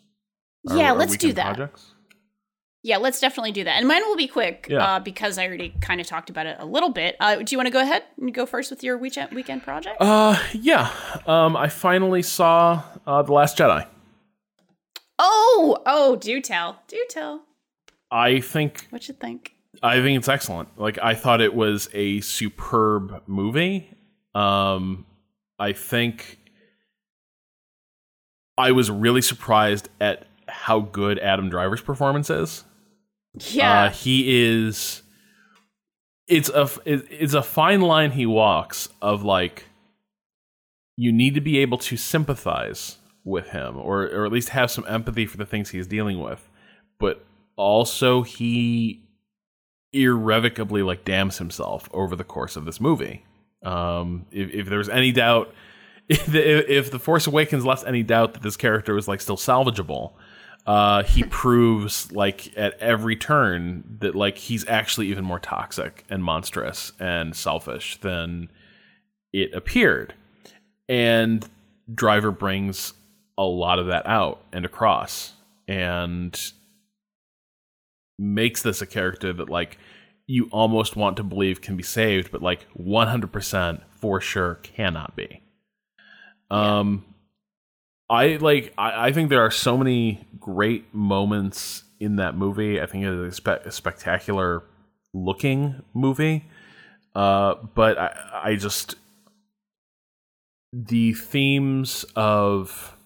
Our- 0.69 0.77
yeah, 0.77 0.91
our 0.93 0.99
let's 0.99 1.17
do 1.17 1.33
that. 1.33 1.57
Projects? 1.57 1.95
Yeah, 2.85 2.97
let's 2.97 3.21
definitely 3.21 3.53
do 3.53 3.63
that. 3.65 3.77
And 3.79 3.87
mine 3.87 4.03
will 4.07 4.17
be 4.17 4.27
quick 4.27 4.67
Yeah. 4.69 4.97
uh, 4.97 4.99
because 4.99 5.39
I 5.39 5.47
already 5.47 5.73
kind 5.81 6.01
of 6.01 6.07
talked 6.09 6.31
about 6.31 6.47
it 6.47 6.57
a 6.59 6.67
little 6.67 6.89
bit. 6.91 7.15
Uh, 7.21 7.37
do 7.37 7.45
you 7.51 7.57
want 7.57 7.67
to 7.69 7.73
go 7.73 7.81
ahead 7.81 8.03
and 8.21 8.35
go 8.35 8.45
first 8.45 8.71
with 8.71 8.83
your 8.83 8.99
weekend 8.99 9.31
weekend 9.33 9.63
project? 9.63 9.99
Uh, 10.01 10.37
yeah. 10.53 10.91
Um, 11.27 11.57
I 11.57 11.69
finally 11.69 12.23
saw 12.23 12.83
uh, 13.07 13.23
the 13.23 13.33
Last 13.33 13.57
Jedi. 13.57 13.87
oh, 15.19 15.79
oh, 15.87 16.17
do 16.17 16.41
tell, 16.41 16.83
do 16.89 17.05
tell. 17.09 17.43
I 18.11 18.41
think 18.41 18.89
What 18.91 19.07
you 19.09 19.15
think? 19.15 19.55
I 19.83 20.01
think 20.03 20.19
it's 20.19 20.29
excellent. 20.29 20.69
Like 20.79 20.99
I 21.01 21.15
thought 21.15 21.41
it 21.41 21.55
was 21.55 21.89
a 21.95 22.21
superb 22.21 23.23
movie. 23.27 23.89
Um, 24.35 25.07
I 25.59 25.73
think 25.73 26.39
I 28.59 28.73
was 28.73 28.91
really 28.91 29.23
surprised 29.23 29.89
at 30.01 30.27
how 30.49 30.81
good 30.81 31.19
Adam 31.21 31.49
Driver's 31.49 31.81
performance 31.81 32.29
is. 32.29 32.65
Yeah, 33.51 33.85
Uh, 33.85 33.91
he 33.91 34.45
is. 34.45 35.03
It's 36.29 36.49
a 36.51 36.69
it's 36.87 37.35
a 37.35 37.43
fine 37.43 37.81
line 37.81 38.13
he 38.13 38.27
walks 38.27 38.89
of 39.01 39.23
like. 39.23 39.67
You 40.97 41.11
need 41.13 41.35
to 41.35 41.41
be 41.41 41.59
able 41.59 41.79
to 41.79 41.97
sympathize 41.97 42.99
with 43.25 43.49
him, 43.49 43.77
or 43.79 44.03
or 44.05 44.27
at 44.27 44.33
least 44.33 44.51
have 44.51 44.71
some 44.71 44.85
empathy 44.89 45.27
for 45.27 45.37
the 45.39 45.47
things 45.47 45.71
he's 45.71 45.87
dealing 45.87 46.21
with, 46.21 46.49
but 46.99 47.25
also 47.57 48.23
he 48.23 49.03
irrevocably 49.93 50.83
like 50.83 51.05
damns 51.05 51.39
himself 51.39 51.89
over 51.93 52.17
the 52.17 52.25
course 52.25 52.57
of 52.57 52.65
this 52.65 52.81
movie. 52.81 53.25
Um, 53.63 54.27
if 54.31 54.51
if 54.51 54.69
there's 54.69 54.89
any 54.89 55.13
doubt, 55.13 55.53
if 56.09 56.27
the, 56.27 56.73
if 56.73 56.91
the 56.91 56.99
Force 56.99 57.27
Awakens 57.27 57.65
left 57.65 57.87
any 57.87 58.03
doubt 58.03 58.35
that 58.35 58.43
this 58.43 58.57
character 58.57 58.95
was 58.95 59.09
like 59.09 59.21
still 59.21 59.37
salvageable, 59.37 60.13
uh, 60.67 61.03
he 61.03 61.25
proves 61.25 62.13
like 62.13 62.57
at 62.57 62.79
every 62.79 63.17
turn 63.17 63.99
that 64.01 64.15
like 64.15 64.39
he's 64.39 64.67
actually 64.69 65.09
even 65.09 65.25
more 65.25 65.41
toxic 65.41 66.05
and 66.09 66.23
monstrous 66.23 66.93
and 67.01 67.35
selfish 67.35 67.99
than 68.01 68.49
it 69.33 69.53
appeared. 69.55 70.15
And 70.89 71.49
Driver 71.93 72.31
brings 72.31 72.93
a 73.37 73.45
lot 73.45 73.79
of 73.79 73.87
that 73.87 74.07
out 74.07 74.41
and 74.53 74.65
across 74.65 75.33
and 75.67 76.39
makes 78.19 78.63
this 78.63 78.81
a 78.83 78.87
character 78.87 79.33
that 79.33 79.49
like 79.49 79.79
you 80.27 80.49
almost 80.53 80.95
want 80.95 81.17
to 81.17 81.25
believe 81.25 81.61
can 81.61 81.77
be 81.77 81.83
saved, 81.83 82.31
but 82.31 82.41
like 82.41 82.67
100% 82.79 83.83
for 83.91 84.21
sure 84.21 84.55
cannot 84.63 85.17
be. 85.17 85.43
Um, 86.51 87.05
I 88.11 88.37
like. 88.37 88.73
I, 88.77 89.09
I 89.09 89.13
think 89.13 89.31
there 89.31 89.43
are 89.43 89.51
so 89.51 89.77
many 89.77 90.27
great 90.39 90.95
moments 90.95 91.85
in 92.01 92.17
that 92.17 92.37
movie. 92.37 92.81
I 92.81 92.87
think 92.87 93.05
it 93.05 93.13
is 93.13 93.33
a, 93.33 93.37
spe- 93.37 93.67
a 93.67 93.73
spectacular 93.73 94.65
looking 95.15 95.83
movie. 95.95 96.45
Uh, 97.15 97.55
but 97.75 97.99
I, 97.99 98.41
I 98.45 98.57
just 98.57 98.97
the 100.73 101.13
themes 101.13 102.05
of 102.17 102.97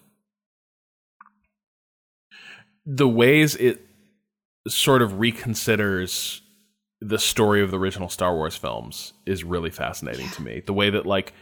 the 2.84 3.08
ways 3.08 3.56
it 3.56 3.84
sort 4.68 5.02
of 5.02 5.14
reconsiders 5.14 6.40
the 7.00 7.18
story 7.18 7.62
of 7.62 7.70
the 7.70 7.78
original 7.78 8.08
Star 8.08 8.34
Wars 8.34 8.56
films 8.56 9.12
is 9.26 9.44
really 9.44 9.70
fascinating 9.70 10.26
yeah. 10.26 10.32
to 10.32 10.42
me. 10.42 10.62
The 10.64 10.72
way 10.72 10.90
that 10.90 11.04
like 11.04 11.34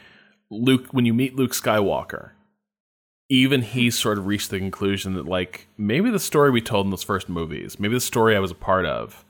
Luke 0.51 0.89
when 0.93 1.05
you 1.05 1.15
meet 1.15 1.37
Luke 1.37 1.53
Skywalker, 1.53 2.31
even 3.29 3.63
he 3.63 3.91
sort 3.91 4.19
of 4.19 4.27
reached 4.27 4.51
the 4.51 4.59
conclusion 4.59 5.15
that 5.15 5.27
like 5.27 5.69
maybe 5.79 6.11
the 6.11 6.19
story 6.19 6.51
we 6.51 6.61
told 6.61 6.87
in 6.87 6.91
those 6.91 7.03
first 7.03 7.29
movies, 7.29 7.81
maybe 7.81 7.95
the 7.95 8.01
story 8.01 8.37
I 8.37 8.41
was 8.41 8.51
a 8.51 8.57
part 8.57 8.85
of 8.87 9.25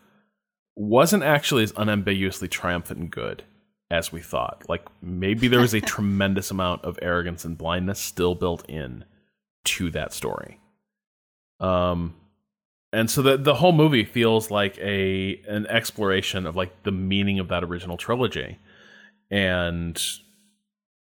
wasn't 0.77 1.23
actually 1.23 1.63
as 1.63 1.73
unambiguously 1.77 2.49
triumphant 2.49 2.99
and 2.99 3.11
good 3.11 3.45
as 3.91 4.11
we 4.11 4.21
thought. 4.21 4.65
Like 4.69 4.87
maybe 5.01 5.47
there 5.47 5.61
was 5.61 5.75
a 5.75 5.81
tremendous 5.83 6.51
amount 6.51 6.85
of 6.85 6.99
arrogance 7.01 7.45
and 7.45 7.57
blindness 7.57 8.01
still 8.01 8.35
built 8.35 8.69
in 8.69 9.05
to 9.65 9.91
that 9.93 10.13
story. 10.13 10.59
Um 11.61 12.15
and 12.93 13.11
so 13.11 13.23
the 13.23 13.37
the 13.37 13.55
whole 13.55 13.73
movie 13.73 14.05
feels 14.05 14.51
like 14.51 14.79
a 14.79 15.41
an 15.49 15.67
exploration 15.69 16.47
of 16.47 16.57
like 16.57 16.83
the 16.83 16.93
meaning 16.93 17.39
of 17.39 17.49
that 17.49 17.65
original 17.65 17.97
trilogy 17.97 18.59
and 19.31 20.01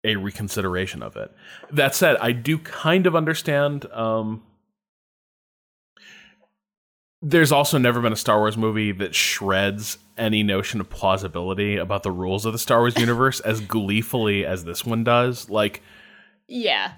a 0.05 0.17
reconsideration 0.17 1.03
of 1.03 1.17
it. 1.17 1.33
That 1.71 1.95
said, 1.95 2.17
I 2.17 2.33
do 2.33 2.59
kind 2.59 3.07
of 3.07 3.15
understand 3.15 3.87
um 3.93 4.43
there's 7.25 7.53
also 7.53 7.79
never 7.79 8.01
been 8.01 8.13
a 8.13 8.17
Star 8.17 8.39
Wars 8.41 8.57
movie 8.57 8.91
that 8.91 9.15
shreds 9.15 9.97
any 10.19 10.43
notion 10.43 10.81
of 10.81 10.91
plausibility 10.91 11.77
about 11.77 12.03
the 12.03 12.11
rules 12.11 12.45
of 12.45 12.53
the 12.53 12.59
Star 12.59 12.81
Wars 12.81 12.99
universe 12.99 13.39
as 13.41 13.61
gleefully 13.61 14.45
as 14.45 14.65
this 14.65 14.85
one 14.85 15.05
does. 15.05 15.49
Like, 15.49 15.83
yeah, 16.49 16.95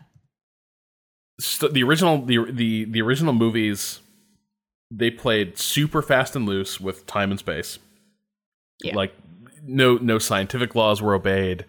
st- 1.38 1.74
the 1.74 1.82
original 1.82 2.22
the 2.24 2.50
the 2.50 2.84
the 2.86 3.02
original 3.02 3.34
movies 3.34 4.00
they 4.90 5.10
played 5.10 5.58
super 5.58 6.00
fast 6.02 6.34
and 6.36 6.46
loose 6.46 6.80
with 6.80 7.06
time 7.06 7.30
and 7.30 7.38
space. 7.38 7.78
Yeah. 8.82 8.94
Like, 8.96 9.14
no 9.62 9.96
no 9.96 10.18
scientific 10.18 10.74
laws 10.74 11.02
were 11.02 11.14
obeyed. 11.14 11.66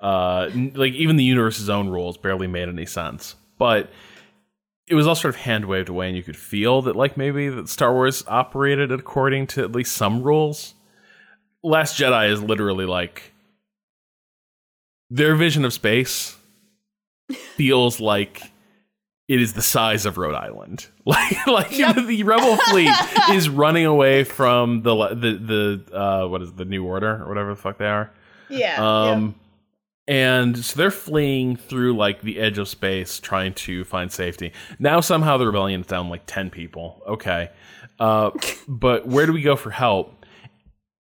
Uh, 0.00 0.48
like 0.74 0.92
even 0.94 1.16
the 1.16 1.24
universe's 1.24 1.68
own 1.68 1.88
rules 1.88 2.16
barely 2.16 2.46
made 2.46 2.68
any 2.68 2.86
sense. 2.86 3.34
But 3.58 3.90
it 4.86 4.94
was 4.94 5.06
all 5.06 5.14
sort 5.14 5.34
of 5.34 5.40
hand 5.40 5.66
waved 5.66 5.88
away, 5.88 6.08
and 6.08 6.16
you 6.16 6.22
could 6.22 6.36
feel 6.36 6.82
that 6.82 6.96
like 6.96 7.16
maybe 7.16 7.48
that 7.48 7.68
Star 7.68 7.92
Wars 7.92 8.24
operated 8.26 8.92
according 8.92 9.48
to 9.48 9.62
at 9.62 9.72
least 9.72 9.92
some 9.92 10.22
rules. 10.22 10.74
Last 11.62 11.98
Jedi 11.98 12.30
is 12.30 12.42
literally 12.42 12.86
like 12.86 13.32
their 15.10 15.34
vision 15.34 15.64
of 15.64 15.72
space 15.72 16.36
feels 17.56 18.00
like 18.00 18.42
it 19.26 19.42
is 19.42 19.52
the 19.52 19.62
size 19.62 20.06
of 20.06 20.16
Rhode 20.18 20.34
Island. 20.34 20.86
Like 21.08 21.46
like 21.46 21.78
yep. 21.78 21.96
the 21.96 22.22
rebel 22.22 22.56
fleet 22.68 22.92
is 23.30 23.48
running 23.48 23.86
away 23.86 24.24
from 24.24 24.82
the 24.82 24.94
the 25.08 25.80
the 25.88 25.98
uh, 25.98 26.26
what 26.26 26.42
is 26.42 26.50
it, 26.50 26.58
the 26.58 26.66
New 26.66 26.84
Order 26.84 27.22
or 27.22 27.28
whatever 27.28 27.48
the 27.48 27.56
fuck 27.56 27.78
they 27.78 27.86
are. 27.86 28.10
Yeah. 28.50 28.76
Um 29.12 29.34
and 30.08 30.64
so 30.64 30.74
they're 30.78 30.90
fleeing 30.90 31.54
through 31.54 31.94
like 31.94 32.22
the 32.22 32.40
edge 32.40 32.56
of 32.56 32.66
space 32.66 33.20
trying 33.20 33.52
to 33.52 33.84
find 33.84 34.10
safety. 34.10 34.52
Now 34.78 35.00
somehow 35.00 35.36
the 35.36 35.44
rebellion's 35.46 35.86
down 35.86 36.08
like 36.08 36.22
10 36.26 36.48
people. 36.48 37.02
Okay. 37.06 37.50
Uh, 38.00 38.30
but 38.68 39.06
where 39.06 39.26
do 39.26 39.34
we 39.34 39.42
go 39.42 39.54
for 39.54 39.70
help? 39.70 40.24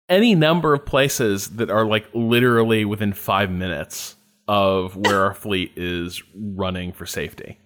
Any 0.09 0.33
number 0.33 0.73
of 0.73 0.87
places 0.87 1.51
that 1.51 1.69
are 1.69 1.85
like 1.85 2.07
literally 2.15 2.83
within 2.83 3.13
five 3.13 3.51
minutes 3.51 4.15
of 4.47 4.95
where 4.95 5.23
our 5.23 5.35
fleet 5.35 5.73
is 5.75 6.23
running 6.35 6.91
for 6.91 7.05
safety. 7.05 7.59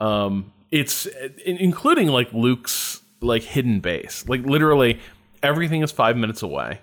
Um, 0.00 0.52
it's 0.70 1.06
including 1.44 2.08
like 2.08 2.32
luke's 2.32 3.02
like 3.20 3.42
hidden 3.42 3.80
base. 3.80 4.24
Like 4.26 4.42
literally 4.46 5.00
everything 5.42 5.82
is 5.82 5.92
five 5.92 6.16
minutes 6.16 6.40
away. 6.40 6.80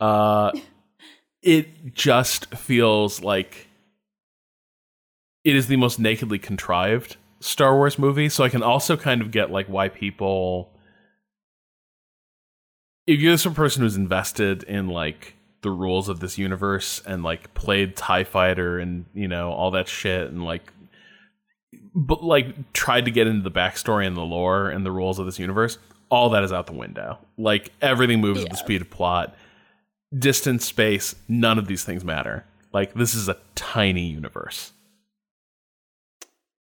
Uh 0.00 0.52
it 1.42 1.94
just 1.94 2.54
feels 2.54 3.22
like 3.22 3.68
it 5.44 5.56
is 5.56 5.68
the 5.68 5.76
most 5.76 5.98
nakedly 5.98 6.38
contrived 6.38 7.16
Star 7.40 7.76
Wars 7.76 7.98
movie. 7.98 8.28
So 8.28 8.44
I 8.44 8.48
can 8.48 8.62
also 8.62 8.96
kind 8.96 9.22
of 9.22 9.30
get 9.30 9.50
like 9.50 9.66
why 9.66 9.88
people 9.88 10.72
if 13.06 13.20
you're 13.20 13.36
the 13.36 13.50
person 13.50 13.82
who's 13.82 13.96
invested 13.96 14.62
in 14.64 14.88
like 14.88 15.34
the 15.62 15.70
rules 15.70 16.10
of 16.10 16.20
this 16.20 16.36
universe 16.36 17.00
and 17.06 17.22
like 17.22 17.54
played 17.54 17.96
TIE 17.96 18.24
Fighter 18.24 18.78
and, 18.78 19.06
you 19.14 19.26
know, 19.26 19.50
all 19.50 19.70
that 19.70 19.88
shit 19.88 20.30
and 20.30 20.44
like 20.44 20.72
but 21.94 22.22
like 22.22 22.72
tried 22.74 23.06
to 23.06 23.10
get 23.10 23.26
into 23.26 23.42
the 23.42 23.50
backstory 23.50 24.06
and 24.06 24.16
the 24.16 24.22
lore 24.22 24.68
and 24.68 24.84
the 24.84 24.92
rules 24.92 25.18
of 25.18 25.26
this 25.26 25.38
universe, 25.38 25.78
all 26.10 26.30
that 26.30 26.44
is 26.44 26.52
out 26.52 26.66
the 26.66 26.72
window. 26.74 27.18
Like 27.38 27.72
everything 27.80 28.20
moves 28.20 28.40
yeah. 28.40 28.44
at 28.44 28.50
the 28.50 28.56
speed 28.56 28.82
of 28.82 28.90
plot 28.90 29.34
distance, 30.16 30.64
space, 30.64 31.14
none 31.28 31.58
of 31.58 31.66
these 31.66 31.84
things 31.84 32.04
matter. 32.04 32.44
Like 32.72 32.94
this 32.94 33.14
is 33.14 33.28
a 33.28 33.38
tiny 33.54 34.06
universe. 34.06 34.72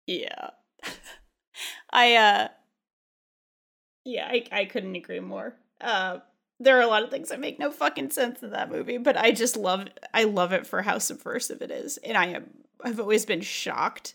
Yeah. 0.05 0.51
I 1.91 2.15
uh 2.15 2.47
Yeah, 4.05 4.27
I 4.27 4.45
I 4.51 4.65
couldn't 4.65 4.95
agree 4.95 5.19
more. 5.19 5.55
Uh 5.81 6.19
there 6.59 6.77
are 6.77 6.81
a 6.81 6.88
lot 6.88 7.03
of 7.03 7.11
things 7.11 7.29
that 7.29 7.39
make 7.39 7.59
no 7.59 7.69
fucking 7.71 8.09
sense 8.09 8.41
in 8.41 8.49
that 8.49 8.71
movie, 8.71 8.97
but 8.97 9.15
I 9.15 9.31
just 9.31 9.57
love 9.57 9.88
I 10.13 10.23
love 10.23 10.53
it 10.53 10.65
for 10.65 10.81
how 10.81 10.97
subversive 10.97 11.61
it 11.61 11.71
is. 11.71 11.97
And 11.97 12.17
I 12.17 12.27
am 12.27 12.49
I've 12.83 12.99
always 12.99 13.25
been 13.25 13.41
shocked 13.41 14.13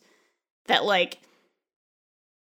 that 0.67 0.85
like 0.85 1.19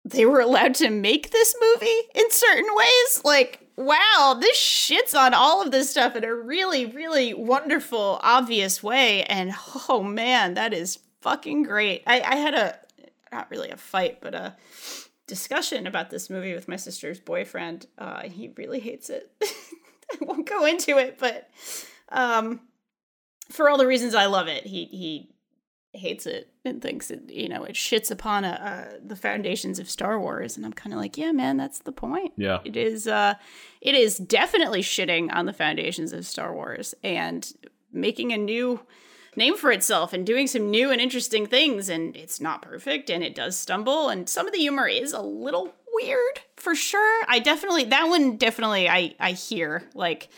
they 0.04 0.26
were 0.26 0.40
allowed 0.40 0.74
to 0.76 0.90
make 0.90 1.30
this 1.30 1.54
movie 1.60 2.00
in 2.14 2.30
certain 2.30 2.68
ways. 2.74 3.22
Like 3.24 3.63
wow, 3.76 4.36
this 4.40 4.56
shits 4.56 5.18
on 5.18 5.34
all 5.34 5.62
of 5.62 5.70
this 5.70 5.90
stuff 5.90 6.16
in 6.16 6.24
a 6.24 6.34
really, 6.34 6.86
really 6.86 7.34
wonderful, 7.34 8.20
obvious 8.22 8.82
way. 8.82 9.24
And 9.24 9.52
oh 9.88 10.02
man, 10.02 10.54
that 10.54 10.72
is 10.72 10.98
fucking 11.20 11.64
great. 11.64 12.02
I, 12.06 12.20
I 12.20 12.36
had 12.36 12.54
a, 12.54 12.78
not 13.32 13.50
really 13.50 13.70
a 13.70 13.76
fight, 13.76 14.18
but 14.20 14.34
a 14.34 14.56
discussion 15.26 15.86
about 15.86 16.10
this 16.10 16.30
movie 16.30 16.54
with 16.54 16.68
my 16.68 16.76
sister's 16.76 17.18
boyfriend. 17.18 17.86
Uh, 17.98 18.22
he 18.22 18.52
really 18.56 18.80
hates 18.80 19.10
it. 19.10 19.30
I 19.42 20.16
won't 20.20 20.48
go 20.48 20.66
into 20.66 20.98
it, 20.98 21.18
but 21.18 21.50
um, 22.10 22.60
for 23.50 23.68
all 23.68 23.78
the 23.78 23.86
reasons 23.86 24.14
I 24.14 24.26
love 24.26 24.48
it, 24.48 24.66
he 24.66 24.84
he 24.84 25.33
hates 25.94 26.26
it 26.26 26.50
and 26.64 26.82
thinks 26.82 27.10
it 27.10 27.30
you 27.30 27.48
know 27.48 27.64
it 27.64 27.74
shits 27.74 28.10
upon 28.10 28.44
a, 28.44 28.98
the 29.04 29.16
foundations 29.16 29.78
of 29.78 29.88
Star 29.88 30.18
Wars. 30.18 30.56
And 30.56 30.64
I'm 30.64 30.72
kind 30.72 30.92
of 30.92 30.98
like 30.98 31.16
yeah 31.16 31.32
man 31.32 31.56
that's 31.56 31.80
the 31.80 31.92
point. 31.92 32.32
Yeah. 32.36 32.60
It 32.64 32.76
is 32.76 33.06
uh 33.06 33.34
it 33.80 33.94
is 33.94 34.16
definitely 34.16 34.82
shitting 34.82 35.32
on 35.32 35.46
the 35.46 35.52
foundations 35.52 36.12
of 36.12 36.26
Star 36.26 36.54
Wars 36.54 36.94
and 37.02 37.52
making 37.92 38.32
a 38.32 38.36
new 38.36 38.80
name 39.36 39.56
for 39.56 39.72
itself 39.72 40.12
and 40.12 40.26
doing 40.26 40.46
some 40.46 40.70
new 40.70 40.90
and 40.90 41.00
interesting 41.00 41.46
things. 41.46 41.88
And 41.88 42.16
it's 42.16 42.40
not 42.40 42.62
perfect 42.62 43.10
and 43.10 43.22
it 43.22 43.34
does 43.34 43.56
stumble. 43.56 44.08
And 44.08 44.28
some 44.28 44.46
of 44.46 44.52
the 44.52 44.58
humor 44.58 44.86
is 44.86 45.12
a 45.12 45.22
little 45.22 45.74
weird 45.92 46.40
for 46.56 46.74
sure. 46.74 47.24
I 47.28 47.38
definitely 47.38 47.84
that 47.84 48.08
one 48.08 48.36
definitely 48.36 48.88
I 48.88 49.14
I 49.20 49.32
hear 49.32 49.88
like 49.94 50.28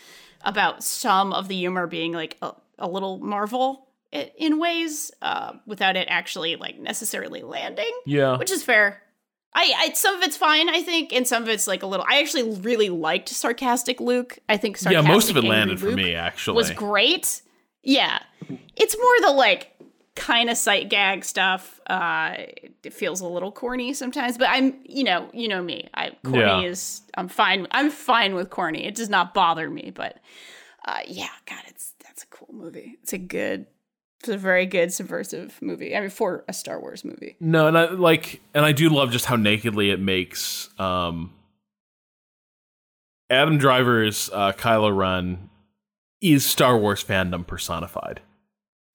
about 0.43 0.83
some 0.83 1.33
of 1.33 1.47
the 1.47 1.55
humor 1.55 1.87
being 1.87 2.13
like 2.13 2.37
a, 2.41 2.53
a 2.79 2.87
little 2.87 3.17
Marvel 3.17 3.86
it 4.11 4.33
in 4.37 4.59
ways 4.59 5.11
uh, 5.21 5.53
without 5.65 5.95
it 5.95 6.07
actually 6.09 6.55
like 6.55 6.79
necessarily 6.79 7.41
landing. 7.41 7.91
Yeah, 8.05 8.37
which 8.37 8.51
is 8.51 8.63
fair. 8.63 9.01
I, 9.53 9.73
I 9.77 9.93
some 9.93 10.15
of 10.15 10.23
it's 10.23 10.37
fine, 10.37 10.69
I 10.69 10.81
think, 10.83 11.11
and 11.13 11.27
some 11.27 11.43
of 11.43 11.49
it's 11.49 11.67
like 11.67 11.83
a 11.83 11.87
little. 11.87 12.05
I 12.07 12.19
actually 12.19 12.57
really 12.59 12.89
liked 12.89 13.29
sarcastic 13.29 13.99
Luke. 13.99 14.37
I 14.47 14.57
think 14.57 14.79
yeah, 14.83 15.01
most 15.01 15.29
of 15.29 15.37
it 15.37 15.43
landed 15.43 15.81
Luke 15.81 15.91
for 15.91 15.95
me. 15.95 16.13
Actually, 16.13 16.57
was 16.57 16.71
great. 16.71 17.41
Yeah, 17.81 18.19
it's 18.75 18.97
more 18.97 19.21
the 19.21 19.31
like 19.31 19.73
kind 20.15 20.49
of 20.49 20.57
sight 20.57 20.89
gag 20.89 21.23
stuff. 21.23 21.79
Uh, 21.87 22.35
it 22.83 22.93
feels 22.93 23.21
a 23.21 23.27
little 23.27 23.51
corny 23.51 23.93
sometimes, 23.93 24.37
but 24.37 24.49
I'm 24.49 24.75
you 24.83 25.03
know 25.03 25.29
you 25.33 25.47
know 25.47 25.63
me. 25.63 25.89
I 25.93 26.11
corny 26.23 26.39
yeah. 26.39 26.61
is 26.61 27.01
I'm 27.15 27.27
fine. 27.27 27.67
I'm 27.71 27.89
fine 27.89 28.35
with 28.35 28.49
corny. 28.49 28.85
It 28.85 28.95
does 28.95 29.09
not 29.09 29.33
bother 29.33 29.69
me, 29.69 29.91
but 29.93 30.19
uh, 30.85 30.99
yeah, 31.07 31.29
God, 31.47 31.63
it's 31.67 31.93
that's 32.03 32.23
a 32.23 32.27
cool 32.27 32.53
movie. 32.53 32.97
It's 33.01 33.13
a 33.13 33.17
good 33.17 33.65
it's 34.27 34.35
a 34.35 34.37
very 34.37 34.65
good 34.65 34.91
subversive 34.93 35.57
movie. 35.61 35.95
I 35.95 36.01
mean, 36.01 36.09
for 36.09 36.43
a 36.47 36.53
Star 36.53 36.79
Wars 36.79 37.03
movie. 37.05 37.35
No, 37.39 37.67
and 37.67 37.77
I 37.77 37.85
like, 37.91 38.41
and 38.53 38.65
I 38.65 38.71
do 38.71 38.89
love 38.89 39.11
just 39.11 39.25
how 39.25 39.35
nakedly 39.35 39.89
it 39.91 39.99
makes 39.99 40.69
um, 40.79 41.33
Adam 43.29 43.57
Driver's 43.57 44.29
uh, 44.33 44.53
Kylo 44.53 44.95
Ren 44.95 45.49
is 46.21 46.45
Star 46.45 46.77
Wars 46.77 47.03
fandom 47.03 47.45
personified. 47.45 48.21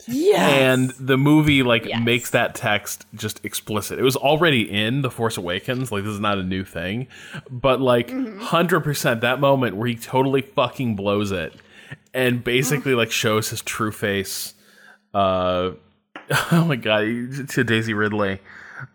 Yes. 0.08 0.52
and 0.60 0.90
the 0.98 1.16
movie 1.16 1.62
like 1.62 1.84
Yes. 1.84 2.02
makes 2.04 2.30
that 2.30 2.56
text 2.56 3.06
just 3.14 3.44
explicit 3.44 4.00
it 4.00 4.02
was 4.02 4.16
already 4.16 4.68
in 4.68 5.02
the 5.02 5.10
force 5.12 5.36
awakens 5.36 5.92
like 5.92 6.02
this 6.02 6.12
is 6.14 6.18
not 6.18 6.38
a 6.38 6.42
new 6.42 6.64
thing 6.64 7.06
but 7.48 7.80
like 7.80 8.08
100% 8.08 9.20
that 9.20 9.38
moment 9.38 9.76
where 9.76 9.86
he 9.86 9.94
totally 9.94 10.40
fucking 10.42 10.96
blows 10.96 11.30
it 11.30 11.54
and 12.12 12.42
basically 12.42 12.96
like 12.96 13.12
shows 13.12 13.50
his 13.50 13.62
true 13.62 13.92
face 13.92 14.54
uh 15.14 15.72
oh 16.52 16.64
my 16.64 16.76
god 16.76 17.48
to 17.48 17.64
daisy 17.64 17.94
ridley 17.94 18.40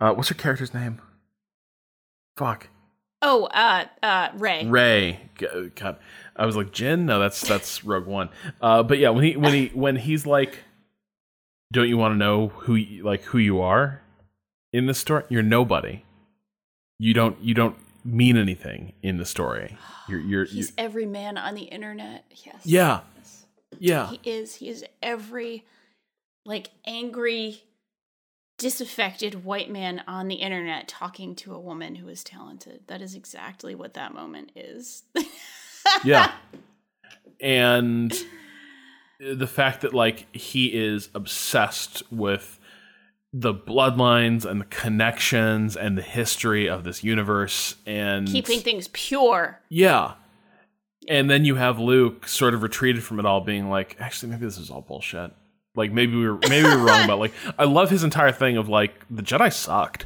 uh 0.01 0.13
what's 0.13 0.29
her 0.29 0.35
character's 0.35 0.73
name 0.73 1.01
fuck 2.37 2.67
oh, 3.21 3.45
uh, 3.45 3.85
uh, 4.03 4.29
Rey. 4.35 4.65
Rey. 4.65 5.19
God, 5.75 5.97
I 6.35 6.45
was 6.45 6.55
like 6.55 6.71
Jyn. 6.71 7.01
No, 7.01 7.19
that's 7.19 7.41
that's 7.41 7.83
Rogue 7.83 8.05
One. 8.05 8.29
Uh, 8.61 8.83
but 8.83 8.97
yeah, 8.97 9.09
when 9.09 9.23
he 9.23 9.37
when 9.37 9.53
he 9.53 9.67
when 9.73 9.95
he's 9.95 10.25
like, 10.25 10.59
don't 11.71 11.87
you 11.87 11.97
want 11.97 12.13
to 12.13 12.17
know 12.17 12.47
who 12.49 12.75
you, 12.75 13.03
like 13.03 13.23
who 13.23 13.37
you 13.37 13.61
are 13.61 14.01
in 14.73 14.85
the 14.85 14.93
story? 14.93 15.23
You're 15.29 15.43
nobody. 15.43 16.03
You 16.99 17.13
don't 17.13 17.39
you 17.41 17.53
don't 17.53 17.75
mean 18.03 18.37
anything 18.37 18.93
in 19.01 19.17
the 19.17 19.25
story. 19.25 19.77
You're 20.09 20.21
you're, 20.21 20.45
you 20.45 20.55
He's 20.55 20.71
every 20.77 21.05
man 21.05 21.37
on 21.37 21.53
the 21.53 21.63
internet. 21.63 22.23
Yes. 22.31 22.61
yeah 22.63 23.01
Yes. 23.17 23.45
yeah 23.77 24.09
He 24.09 24.19
is. 24.23 24.55
He 24.55 24.69
is 24.69 24.85
every 25.03 25.65
like 26.47 26.69
angry, 26.85 27.61
disaffected 28.57 29.43
white 29.43 29.69
man 29.69 30.01
on 30.07 30.27
the 30.27 30.35
internet 30.35 30.87
talking 30.87 31.35
to 31.35 31.53
a 31.53 31.59
woman 31.59 31.95
who 31.95 32.07
is 32.07 32.23
talented. 32.23 32.81
That 32.87 33.01
is 33.01 33.13
exactly 33.13 33.75
what 33.75 33.93
that 33.93 34.13
moment 34.13 34.51
is. 34.55 35.03
yeah. 36.03 36.31
And 37.39 38.13
the 39.19 39.47
fact 39.47 39.81
that 39.81 39.93
like 39.93 40.33
he 40.33 40.67
is 40.73 41.09
obsessed 41.13 42.01
with 42.11 42.59
the 43.33 43.53
bloodlines 43.53 44.45
and 44.45 44.61
the 44.61 44.65
connections 44.65 45.75
and 45.75 45.97
the 45.97 46.01
history 46.01 46.67
of 46.67 46.85
this 46.85 47.03
universe 47.03 47.75
and 47.85 48.27
Keeping 48.27 48.61
things 48.61 48.87
pure. 48.93 49.59
Yeah. 49.69 50.13
And 51.09 51.29
then 51.29 51.45
you 51.45 51.55
have 51.55 51.77
Luke 51.77 52.27
sort 52.27 52.53
of 52.53 52.63
retreated 52.63 53.03
from 53.03 53.19
it 53.19 53.25
all, 53.25 53.41
being 53.41 53.69
like, 53.69 53.95
actually, 53.99 54.31
maybe 54.31 54.45
this 54.45 54.57
is 54.57 54.69
all 54.69 54.81
bullshit. 54.81 55.31
Like 55.77 55.91
maybe 55.91 56.15
we 56.15 56.27
were 56.27 56.39
maybe 56.49 56.67
we 56.67 56.75
were 56.75 56.83
wrong 56.83 57.05
about 57.05 57.19
like 57.19 57.33
I 57.57 57.65
love 57.65 57.89
his 57.89 58.03
entire 58.03 58.31
thing 58.31 58.57
of 58.57 58.67
like 58.67 59.05
the 59.09 59.21
Jedi 59.21 59.53
sucked. 59.53 60.05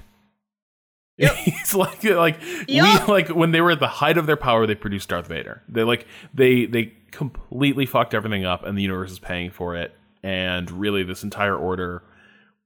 He's 1.18 1.74
like 1.74 2.04
like 2.04 2.40
Yup. 2.68 3.08
we 3.08 3.14
like 3.14 3.30
when 3.30 3.52
they 3.52 3.62
were 3.62 3.72
at 3.72 3.80
the 3.80 3.88
height 3.88 4.18
of 4.18 4.26
their 4.26 4.38
power, 4.38 4.68
they 4.68 4.76
produced 4.76 5.10
Darth 5.10 5.28
Vader. 5.28 5.62
They 5.70 5.84
like 5.84 6.08
they 6.34 6.66
they 6.66 6.94
completely 7.12 7.86
fucked 7.86 8.14
everything 8.14 8.46
up, 8.46 8.66
and 8.66 8.78
the 8.78 8.82
universe 8.82 9.12
is 9.12 9.20
paying 9.20 9.52
for 9.52 9.76
it. 9.76 9.96
And 10.24 10.70
really, 10.72 11.04
this 11.04 11.24
entire 11.24 11.56
order 11.56 12.04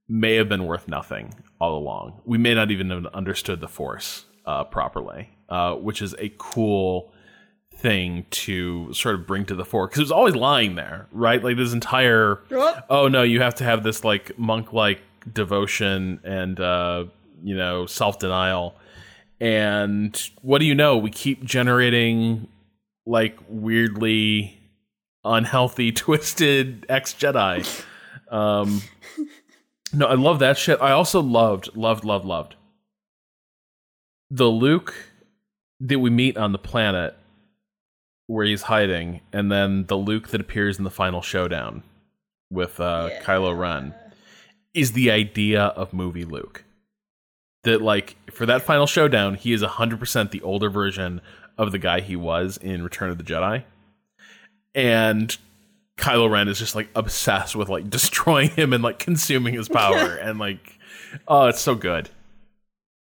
may 0.07 0.35
have 0.35 0.49
been 0.49 0.65
worth 0.65 0.87
nothing 0.87 1.33
all 1.59 1.77
along. 1.77 2.21
We 2.25 2.37
may 2.37 2.53
not 2.53 2.71
even 2.71 2.89
have 2.89 3.05
understood 3.07 3.59
the 3.61 3.67
Force 3.67 4.25
uh, 4.45 4.63
properly, 4.65 5.29
uh, 5.49 5.75
which 5.75 6.01
is 6.01 6.15
a 6.19 6.33
cool 6.37 7.11
thing 7.85 8.25
to 8.31 8.91
sort 8.93 9.13
of 9.13 9.27
bring 9.27 9.45
to 9.45 9.53
the 9.53 9.63
fore 9.63 9.87
because 9.87 9.99
it 9.99 10.03
was 10.03 10.11
always 10.11 10.35
lying 10.35 10.73
there, 10.73 11.05
right? 11.11 11.43
Like 11.43 11.55
this 11.55 11.71
entire 11.71 12.41
oh 12.89 13.07
no, 13.07 13.21
you 13.21 13.41
have 13.41 13.53
to 13.55 13.63
have 13.63 13.83
this 13.83 14.03
like 14.03 14.37
monk 14.39 14.73
like 14.73 15.01
devotion 15.31 16.19
and 16.23 16.59
uh, 16.59 17.05
you 17.43 17.55
know 17.55 17.85
self 17.85 18.17
denial. 18.17 18.75
And 19.39 20.19
what 20.41 20.59
do 20.59 20.65
you 20.65 20.73
know? 20.73 20.97
We 20.97 21.11
keep 21.11 21.43
generating 21.43 22.47
like 23.05 23.37
weirdly 23.47 24.59
unhealthy, 25.23 25.91
twisted 25.91 26.87
ex 26.89 27.13
Jedi. 27.13 27.85
Um, 28.31 28.81
no, 29.93 30.07
I 30.07 30.15
love 30.15 30.39
that 30.39 30.57
shit. 30.57 30.81
I 30.81 30.91
also 30.91 31.21
loved, 31.21 31.75
loved, 31.75 32.03
loved, 32.03 32.25
loved 32.25 32.55
the 34.31 34.47
Luke 34.47 34.95
that 35.79 35.99
we 35.99 36.09
meet 36.09 36.35
on 36.35 36.51
the 36.51 36.57
planet 36.57 37.15
where 38.27 38.45
he's 38.45 38.63
hiding, 38.63 39.21
and 39.31 39.51
then 39.51 39.85
the 39.85 39.95
Luke 39.97 40.29
that 40.29 40.41
appears 40.41 40.77
in 40.77 40.83
the 40.83 40.89
final 40.91 41.21
showdown 41.21 41.83
with 42.51 42.79
uh, 42.79 43.09
Yeah. 43.11 43.23
Kylo 43.23 43.57
Ren 43.57 43.93
is 44.73 44.91
the 44.93 45.11
idea 45.11 45.63
of 45.65 45.93
movie 45.93 46.25
Luke. 46.25 46.63
That 47.63 47.81
like 47.81 48.15
for 48.31 48.45
that 48.45 48.61
final 48.61 48.85
showdown, 48.87 49.35
he 49.35 49.53
is 49.53 49.61
hundred 49.61 49.99
percent 49.99 50.31
the 50.31 50.41
older 50.41 50.69
version 50.69 51.21
of 51.57 51.71
the 51.71 51.79
guy 51.79 52.01
he 52.01 52.15
was 52.15 52.57
in 52.57 52.83
Return 52.83 53.09
of 53.09 53.17
the 53.17 53.23
Jedi, 53.23 53.63
and 54.73 55.35
Kylo 55.97 56.29
Ren 56.29 56.47
is 56.47 56.59
just 56.59 56.75
like 56.75 56.89
obsessed 56.95 57.55
with 57.55 57.69
like 57.69 57.89
destroying 57.89 58.49
him 58.49 58.73
and 58.73 58.83
like 58.83 58.99
consuming 58.99 59.53
his 59.53 59.67
power, 59.69 60.15
and 60.21 60.37
like 60.39 60.79
oh, 61.27 61.45
it's 61.47 61.61
so 61.61 61.75
good. 61.75 62.09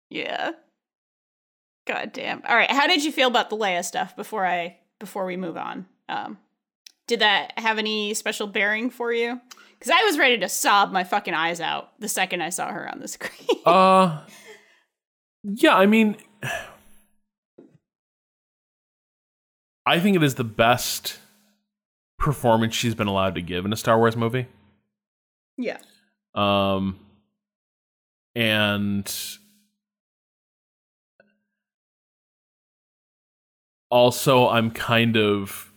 Yeah. 0.09 0.51
God 1.87 2.11
damn. 2.13 2.41
All 2.47 2.55
right. 2.55 2.71
How 2.71 2.87
did 2.87 3.03
you 3.03 3.11
feel 3.11 3.27
about 3.27 3.49
the 3.51 3.57
Leia 3.57 3.83
stuff 3.85 4.15
before 4.15 4.45
I 4.45 4.77
before 5.05 5.25
we 5.25 5.37
move 5.37 5.55
on? 5.57 5.85
Um, 6.09 6.37
did 7.07 7.19
that 7.19 7.53
have 7.59 7.77
any 7.77 8.13
special 8.15 8.47
bearing 8.47 8.89
for 8.89 9.13
you? 9.13 9.39
Because 9.77 9.91
I 9.95 10.03
was 10.05 10.17
ready 10.17 10.39
to 10.39 10.49
sob 10.49 10.91
my 10.91 11.03
fucking 11.03 11.33
eyes 11.35 11.61
out 11.61 11.99
the 11.99 12.07
second 12.07 12.41
I 12.41 12.49
saw 12.49 12.71
her 12.71 12.89
on 12.91 12.99
the 12.99 13.07
screen. 13.15 13.59
Uh 13.65 14.21
yeah, 15.43 15.75
I 15.75 15.85
mean 15.85 16.15
I 19.85 19.99
think 19.99 20.15
it 20.15 20.23
is 20.23 20.35
the 20.35 20.43
best 20.43 21.19
performance 22.17 22.73
she's 22.73 22.95
been 22.95 23.05
allowed 23.07 23.35
to 23.35 23.41
give 23.41 23.65
in 23.65 23.73
a 23.73 23.75
Star 23.75 23.97
Wars 23.99 24.15
movie. 24.15 24.47
yeah. 25.57 25.77
Um 26.33 26.99
and 28.35 29.05
also 33.95 34.49
I'm 34.49 34.71
kind 34.71 35.15
of 35.15 35.71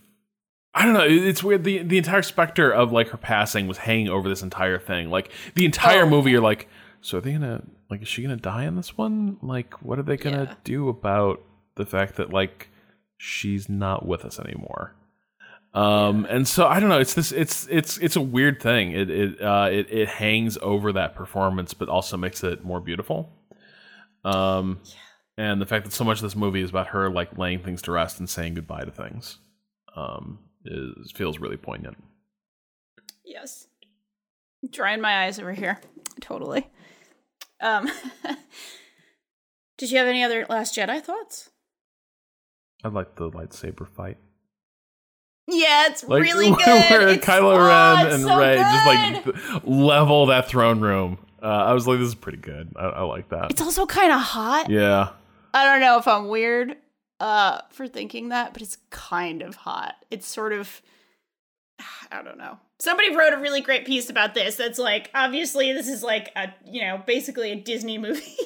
I 0.74 0.84
don't 0.84 0.92
know. 0.94 1.06
It's 1.08 1.42
weird. 1.42 1.64
the 1.64 1.82
The 1.82 1.98
entire 1.98 2.22
specter 2.22 2.70
of 2.72 2.92
like 2.92 3.08
her 3.10 3.16
passing 3.16 3.66
was 3.68 3.78
hanging 3.78 4.08
over 4.08 4.28
this 4.28 4.42
entire 4.42 4.78
thing. 4.78 5.08
Like 5.10 5.30
the 5.54 5.64
entire 5.64 6.02
Oh. 6.04 6.10
movie, 6.10 6.30
you're 6.32 6.40
like, 6.42 6.68
so 7.00 7.18
are 7.18 7.20
they 7.20 7.32
gonna 7.32 7.62
like? 7.90 8.02
Is 8.02 8.08
she 8.08 8.22
gonna 8.22 8.36
die 8.36 8.64
in 8.64 8.76
this 8.76 8.96
one? 8.98 9.38
Like, 9.42 9.74
what 9.82 9.98
are 9.98 10.02
they 10.02 10.16
gonna 10.16 10.44
Yeah. 10.50 10.54
do 10.64 10.88
about 10.88 11.40
the 11.76 11.86
fact 11.86 12.16
that 12.16 12.30
like 12.32 12.68
she's 13.16 13.68
not 13.68 14.06
with 14.06 14.24
us 14.24 14.38
anymore? 14.40 14.94
Um, 15.74 16.26
and 16.30 16.46
so 16.48 16.66
I 16.66 16.80
don't 16.80 16.88
know. 16.88 16.98
It's 17.00 17.14
this. 17.14 17.30
It's 17.32 17.66
it's 17.70 17.98
it's 17.98 18.16
a 18.16 18.20
weird 18.20 18.61
thing. 18.61 18.92
It 18.92 19.11
it 19.11 19.40
uh 19.42 19.68
it 19.70 19.86
it 19.90 20.08
hangs 20.08 20.58
over 20.62 20.92
that 20.92 21.14
performance, 21.14 21.72
but 21.74 21.88
also 21.88 22.16
makes 22.16 22.42
it 22.45 22.64
more 22.64 22.80
beautiful. 22.80 23.30
Um, 24.24 24.80
and 25.38 25.58
the 25.62 25.66
fact 25.66 25.86
that 25.86 25.92
so 25.94 26.04
much 26.04 26.18
of 26.18 26.22
this 26.24 26.36
movie 26.36 26.60
is 26.60 26.68
about 26.68 26.88
her 26.88 27.08
like 27.08 27.38
laying 27.38 27.60
things 27.60 27.80
to 27.82 27.92
rest 27.92 28.18
and 28.18 28.28
saying 28.28 28.54
goodbye 28.54 28.84
to 28.84 28.90
things, 28.90 29.38
um, 29.96 30.38
is 30.66 31.10
feels 31.12 31.38
really 31.38 31.56
poignant. 31.56 31.96
Yes. 33.24 33.66
Drying 34.70 35.00
my 35.00 35.24
eyes 35.24 35.38
over 35.38 35.52
here. 35.52 35.80
Totally. 36.20 36.66
Um 37.60 37.88
Did 39.78 39.90
you 39.92 39.98
have 39.98 40.08
any 40.08 40.24
other 40.24 40.44
Last 40.48 40.76
Jedi 40.76 41.00
thoughts? 41.00 41.50
I 42.82 42.88
like 42.88 43.14
the 43.14 43.30
lightsaber 43.30 43.86
fight. 43.88 44.16
Yeah, 45.46 45.86
it's 45.88 46.02
Like 46.04 46.22
really 46.22 46.50
good. 46.64 46.66
where 46.90 47.08
It's- 47.08 47.24
Kylo 47.24 47.56
oh, 47.56 47.66
Ren 48.04 48.12
and 48.12 48.22
so 48.24 48.36
Rey 48.38 48.56
just 48.56 48.86
like 49.54 49.64
level 49.64 50.26
that 50.26 50.48
throne 50.48 50.80
room. 50.80 51.18
Uh, 51.42 51.46
I 51.46 51.72
was 51.72 51.86
like, 51.86 51.98
this 52.00 52.08
is 52.08 52.14
pretty 52.16 52.38
good. 52.38 52.72
I, 52.76 52.86
I 52.86 53.02
like 53.02 53.28
that. 53.28 53.52
It's 53.52 53.62
also 53.62 53.86
kind 53.86 54.10
of 54.12 54.20
hot. 54.20 54.68
Yeah. 54.70 55.10
I 55.54 55.64
don't 55.64 55.80
know 55.80 55.99
if 55.99 56.07
I'm 56.08 56.29
weird 56.29 56.76
uh 57.20 57.61
for 57.70 57.88
thinking 57.88 58.29
that, 58.29 58.53
but 58.53 58.62
it's 58.62 58.79
kind 58.91 59.42
of 59.42 59.57
hot. 59.57 59.95
It's 60.11 60.26
sort 60.26 60.53
of 60.53 60.80
I 62.12 62.22
don't 62.22 62.38
know. 62.38 62.58
Somebody 62.80 63.14
wrote 63.16 63.33
a 63.33 63.38
really 63.38 63.61
great 63.61 63.84
piece 63.84 64.08
about 64.08 64.34
this 64.34 64.54
that's 64.57 64.79
like 64.79 65.11
obviously 65.14 65.72
this 65.72 65.88
is 65.88 66.03
like 66.03 66.30
a 66.37 66.53
you 66.64 66.83
know 66.83 67.03
basically 67.07 67.50
a 67.53 67.57
Disney 67.57 67.99
movie. 68.07 68.37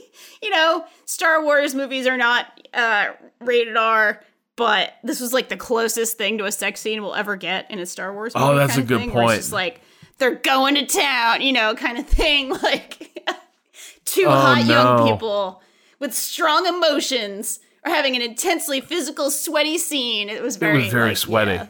you 0.43 0.51
know, 0.51 0.85
Star 1.05 1.43
Wars 1.43 1.75
movies 1.75 2.07
are 2.07 2.17
not 2.17 2.47
uh 2.73 3.09
rated 3.41 3.77
R, 3.77 4.23
but 4.57 4.95
this 5.05 5.21
was 5.21 5.33
like 5.33 5.49
the 5.49 5.57
closest 5.57 6.17
thing 6.17 6.39
to 6.39 6.45
a 6.45 6.53
sex 6.53 6.81
scene 6.81 7.03
we'll 7.03 7.15
ever 7.15 7.37
get 7.37 7.71
in 7.71 7.79
a 7.79 7.87
Star 7.87 8.13
Wars 8.13 8.35
movie. 8.35 8.47
Oh, 8.47 8.55
that's 8.57 8.77
a 8.77 8.83
good 8.83 9.01
thing, 9.01 9.13
where 9.13 9.25
it's 9.25 9.31
point. 9.33 9.39
just 9.41 9.53
like 9.53 9.81
they're 10.19 10.37
going 10.37 10.77
to 10.77 10.87
town, 10.87 11.43
you 11.43 11.53
know, 11.53 11.75
kind 11.75 11.99
of 11.99 12.07
thing 12.07 12.49
like 12.63 13.21
two 14.05 14.25
Oh, 14.27 14.31
hot 14.31 14.65
young 14.65 15.09
people 15.09 15.63
with 16.03 16.13
strong 16.15 16.67
emotions 16.67 17.61
or 17.87 17.91
having 17.91 18.15
an 18.15 18.21
intensely 18.23 18.81
physical, 18.83 19.31
sweaty 19.31 19.79
scene. 19.79 20.29
It 20.29 20.43
was 20.43 20.57
very, 20.57 20.91
very 20.91 21.09
like, 21.11 21.17
sweaty. 21.17 21.53
yeah. 21.53 21.67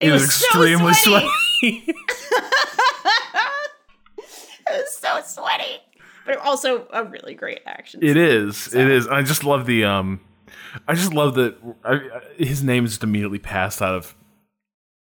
It, 0.00 0.08
It 0.08 0.12
was, 0.12 0.22
was 0.22 0.34
so 0.34 0.46
extremely 0.46 0.94
sweaty. 0.94 1.28
sweaty. 1.58 1.94
It 4.72 4.84
was 4.84 4.96
so 4.96 5.20
sweaty, 5.42 5.78
but 6.24 6.36
also 6.38 6.86
a 6.92 7.02
really 7.04 7.34
great 7.34 7.60
action. 7.66 8.00
It 8.04 8.14
scene. 8.14 8.16
is. 8.18 8.72
It 8.74 8.88
is. 8.88 9.08
I 9.08 9.22
just 9.22 9.42
love 9.42 9.66
the 9.66 9.84
um 9.84 10.20
I 10.86 10.94
just 10.94 11.12
love 11.12 11.34
that 11.34 11.56
I, 11.84 11.94
I- 11.94 12.20
his 12.44 12.62
name 12.62 12.84
is 12.84 12.92
just 12.92 13.02
immediately 13.02 13.40
passed 13.40 13.82
out 13.82 13.94
of 13.96 14.14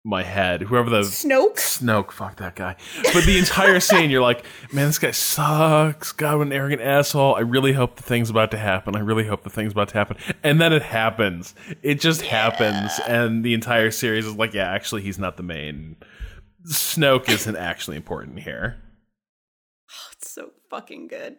my 0.05 0.23
head. 0.23 0.63
Whoever 0.63 0.89
the 0.89 1.01
Snoke. 1.01 1.55
Snoke, 1.55 2.11
fuck 2.11 2.35
that 2.37 2.55
guy. 2.55 2.75
But 3.13 3.25
the 3.25 3.37
entire 3.37 3.79
scene, 3.79 4.09
you're 4.09 4.21
like, 4.21 4.43
man, 4.73 4.87
this 4.87 4.99
guy 4.99 5.11
sucks. 5.11 6.11
God, 6.11 6.37
what 6.37 6.47
an 6.47 6.53
arrogant 6.53 6.81
asshole. 6.81 7.35
I 7.35 7.39
really 7.39 7.73
hope 7.73 7.95
the 7.95 8.03
thing's 8.03 8.29
about 8.29 8.51
to 8.51 8.57
happen. 8.57 8.95
I 8.95 8.99
really 8.99 9.25
hope 9.25 9.43
the 9.43 9.49
thing's 9.49 9.71
about 9.71 9.89
to 9.89 9.93
happen. 9.93 10.17
And 10.43 10.59
then 10.59 10.73
it 10.73 10.81
happens. 10.81 11.55
It 11.81 12.01
just 12.01 12.21
happens. 12.21 12.99
And 13.07 13.45
the 13.45 13.53
entire 13.53 13.91
series 13.91 14.25
is 14.25 14.35
like, 14.35 14.53
yeah, 14.53 14.69
actually, 14.69 15.03
he's 15.03 15.19
not 15.19 15.37
the 15.37 15.43
main. 15.43 15.95
Snoke 16.67 17.29
isn't 17.29 17.55
actually 17.55 17.97
important 17.97 18.39
here. 18.39 18.77
Oh, 19.89 20.09
it's 20.13 20.31
so 20.31 20.51
fucking 20.69 21.07
good. 21.07 21.37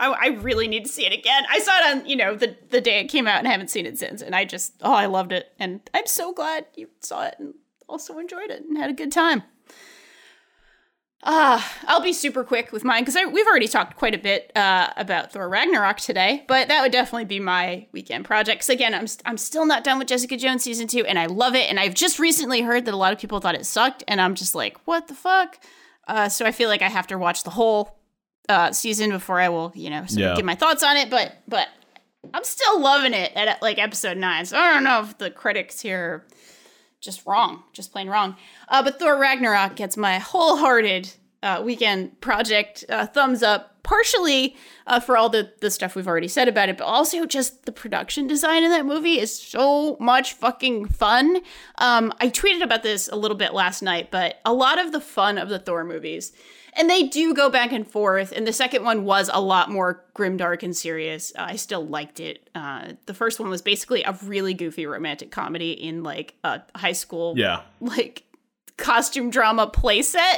I, 0.00 0.10
I 0.10 0.26
really 0.28 0.68
need 0.68 0.84
to 0.84 0.90
see 0.90 1.06
it 1.06 1.12
again. 1.12 1.44
I 1.50 1.58
saw 1.58 1.78
it 1.78 1.96
on, 1.96 2.06
you 2.06 2.16
know, 2.16 2.34
the, 2.34 2.56
the 2.70 2.80
day 2.80 3.00
it 3.00 3.08
came 3.08 3.26
out 3.26 3.38
and 3.38 3.48
I 3.48 3.50
haven't 3.50 3.70
seen 3.70 3.86
it 3.86 3.98
since. 3.98 4.22
And 4.22 4.34
I 4.34 4.44
just, 4.44 4.74
oh, 4.82 4.92
I 4.92 5.06
loved 5.06 5.32
it. 5.32 5.52
And 5.58 5.80
I'm 5.92 6.06
so 6.06 6.32
glad 6.32 6.66
you 6.76 6.88
saw 7.00 7.26
it 7.26 7.36
and 7.38 7.54
also 7.88 8.18
enjoyed 8.18 8.50
it 8.50 8.62
and 8.62 8.76
had 8.76 8.90
a 8.90 8.94
good 8.94 9.12
time. 9.12 9.42
Ah, 11.24 11.76
I'll 11.88 12.00
be 12.00 12.12
super 12.12 12.44
quick 12.44 12.70
with 12.70 12.84
mine 12.84 13.02
because 13.04 13.16
we've 13.32 13.46
already 13.46 13.66
talked 13.66 13.96
quite 13.96 14.14
a 14.14 14.18
bit 14.18 14.52
uh, 14.54 14.90
about 14.96 15.32
Thor 15.32 15.48
Ragnarok 15.48 15.98
today, 15.98 16.44
but 16.46 16.68
that 16.68 16.80
would 16.80 16.92
definitely 16.92 17.24
be 17.24 17.40
my 17.40 17.88
weekend 17.90 18.24
project. 18.24 18.60
Because 18.60 18.68
again, 18.70 18.94
I'm 18.94 19.06
I'm 19.24 19.36
still 19.36 19.66
not 19.66 19.82
done 19.82 19.98
with 19.98 20.06
Jessica 20.06 20.36
Jones 20.36 20.62
season 20.62 20.86
two, 20.86 21.04
and 21.04 21.18
I 21.18 21.26
love 21.26 21.56
it. 21.56 21.68
And 21.68 21.80
I've 21.80 21.94
just 21.94 22.20
recently 22.20 22.60
heard 22.60 22.84
that 22.84 22.94
a 22.94 22.96
lot 22.96 23.12
of 23.12 23.18
people 23.18 23.40
thought 23.40 23.56
it 23.56 23.66
sucked, 23.66 24.04
and 24.06 24.20
I'm 24.20 24.36
just 24.36 24.54
like, 24.54 24.78
what 24.86 25.08
the 25.08 25.14
fuck? 25.14 25.58
Uh, 26.06 26.28
so 26.28 26.46
I 26.46 26.52
feel 26.52 26.68
like 26.68 26.82
I 26.82 26.88
have 26.88 27.08
to 27.08 27.18
watch 27.18 27.42
the 27.42 27.50
whole 27.50 27.97
uh, 28.48 28.72
season 28.72 29.10
before 29.10 29.40
I 29.40 29.48
will, 29.48 29.72
you 29.74 29.90
know, 29.90 30.04
Yeah. 30.08 30.34
give 30.36 30.44
my 30.44 30.54
thoughts 30.54 30.82
on 30.82 30.96
it. 30.96 31.10
But 31.10 31.36
but 31.46 31.68
I'm 32.34 32.44
still 32.44 32.80
loving 32.80 33.14
it 33.14 33.32
at 33.34 33.60
like 33.62 33.78
episode 33.78 34.16
nine. 34.16 34.44
So 34.46 34.58
I 34.58 34.72
don't 34.74 34.84
know 34.84 35.00
if 35.02 35.18
the 35.18 35.30
critics 35.30 35.80
here 35.80 35.98
are 36.00 36.26
just 37.00 37.24
wrong, 37.26 37.62
just 37.72 37.92
plain 37.92 38.08
wrong. 38.08 38.36
Uh, 38.68 38.82
but 38.82 38.98
Thor 38.98 39.18
Ragnarok 39.18 39.76
gets 39.76 39.96
my 39.96 40.18
wholehearted 40.18 41.10
uh, 41.42 41.62
weekend 41.64 42.20
project 42.20 42.84
uh, 42.88 43.06
thumbs 43.06 43.44
up, 43.44 43.80
partially 43.84 44.56
uh, 44.88 44.98
for 44.98 45.16
all 45.16 45.28
the, 45.28 45.52
the 45.60 45.70
stuff 45.70 45.94
we've 45.94 46.08
already 46.08 46.26
said 46.26 46.48
about 46.48 46.68
it, 46.68 46.76
but 46.76 46.84
also 46.84 47.24
just 47.24 47.64
the 47.64 47.70
production 47.70 48.26
design 48.26 48.64
in 48.64 48.70
that 48.70 48.84
movie 48.84 49.20
is 49.20 49.32
so 49.40 49.96
much 50.00 50.32
fucking 50.32 50.86
fun. 50.88 51.36
Um, 51.78 52.12
I 52.20 52.28
tweeted 52.28 52.62
about 52.62 52.82
this 52.82 53.08
a 53.08 53.14
little 53.14 53.36
bit 53.36 53.54
last 53.54 53.80
night, 53.82 54.10
but 54.10 54.40
a 54.44 54.52
lot 54.52 54.80
of 54.84 54.90
the 54.90 55.00
fun 55.00 55.38
of 55.38 55.48
the 55.48 55.60
Thor 55.60 55.84
movies. 55.84 56.32
And 56.78 56.88
they 56.88 57.02
do 57.02 57.34
go 57.34 57.50
back 57.50 57.72
and 57.72 57.86
forth. 57.90 58.32
And 58.34 58.46
the 58.46 58.52
second 58.52 58.84
one 58.84 59.04
was 59.04 59.28
a 59.32 59.40
lot 59.40 59.68
more 59.68 60.04
grimdark 60.14 60.62
and 60.62 60.76
serious. 60.76 61.32
Uh, 61.36 61.46
I 61.48 61.56
still 61.56 61.84
liked 61.84 62.20
it. 62.20 62.48
Uh, 62.54 62.92
the 63.06 63.14
first 63.14 63.40
one 63.40 63.50
was 63.50 63.60
basically 63.60 64.04
a 64.04 64.16
really 64.22 64.54
goofy 64.54 64.86
romantic 64.86 65.32
comedy 65.32 65.72
in 65.72 66.04
like 66.04 66.34
a 66.44 66.62
high 66.76 66.92
school 66.92 67.34
Yeah. 67.36 67.62
like 67.80 68.22
costume 68.76 69.28
drama 69.30 69.66
playset 69.66 70.36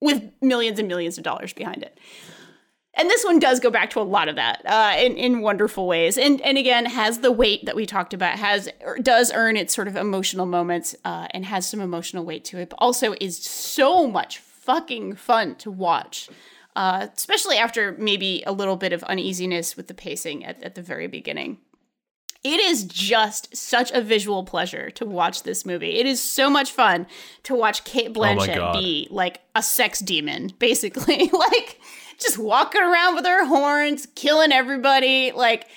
with 0.00 0.22
millions 0.40 0.78
and 0.78 0.88
millions 0.88 1.18
of 1.18 1.24
dollars 1.24 1.52
behind 1.52 1.82
it. 1.82 1.98
And 2.94 3.08
this 3.08 3.24
one 3.24 3.38
does 3.38 3.60
go 3.60 3.70
back 3.70 3.90
to 3.90 4.00
a 4.00 4.02
lot 4.02 4.28
of 4.28 4.36
that 4.36 4.62
uh, 4.66 4.94
in 4.98 5.16
in 5.16 5.40
wonderful 5.40 5.86
ways, 5.86 6.18
and 6.18 6.42
and 6.42 6.58
again 6.58 6.84
has 6.84 7.20
the 7.20 7.32
weight 7.32 7.64
that 7.64 7.74
we 7.74 7.86
talked 7.86 8.12
about, 8.12 8.38
has 8.38 8.68
er, 8.86 8.98
does 9.00 9.32
earn 9.34 9.56
its 9.56 9.74
sort 9.74 9.88
of 9.88 9.96
emotional 9.96 10.44
moments, 10.44 10.94
uh, 11.06 11.26
and 11.30 11.46
has 11.46 11.66
some 11.66 11.80
emotional 11.80 12.22
weight 12.22 12.44
to 12.46 12.58
it, 12.58 12.68
but 12.68 12.76
also 12.78 13.14
is 13.18 13.38
so 13.38 14.06
much 14.06 14.38
fucking 14.62 15.16
fun 15.16 15.56
to 15.56 15.70
watch, 15.70 16.28
uh, 16.76 17.08
especially 17.16 17.56
after 17.56 17.92
maybe 17.98 18.42
a 18.46 18.52
little 18.52 18.76
bit 18.76 18.92
of 18.92 19.02
uneasiness 19.04 19.76
with 19.76 19.88
the 19.88 19.94
pacing 19.94 20.44
at, 20.44 20.62
at 20.62 20.74
the 20.74 20.82
very 20.82 21.06
beginning. 21.06 21.58
It 22.44 22.58
is 22.58 22.84
just 22.84 23.56
such 23.56 23.92
a 23.92 24.00
visual 24.00 24.42
pleasure 24.42 24.90
to 24.92 25.04
watch 25.06 25.44
this 25.44 25.64
movie. 25.64 26.00
It 26.00 26.06
is 26.06 26.20
so 26.20 26.50
much 26.50 26.72
fun 26.72 27.06
to 27.44 27.54
watch 27.54 27.84
Cate 27.84 28.12
Blanchett 28.12 28.56
God. 28.56 28.72
be 28.74 29.06
like 29.10 29.42
a 29.54 29.62
sex 29.62 30.00
demon, 30.00 30.52
basically. 30.58 31.30
like 31.32 31.78
just 32.18 32.38
walking 32.38 32.82
around 32.82 33.14
with 33.14 33.26
her 33.26 33.46
horns, 33.46 34.06
killing 34.16 34.50
everybody. 34.50 35.30
Like 35.30 35.68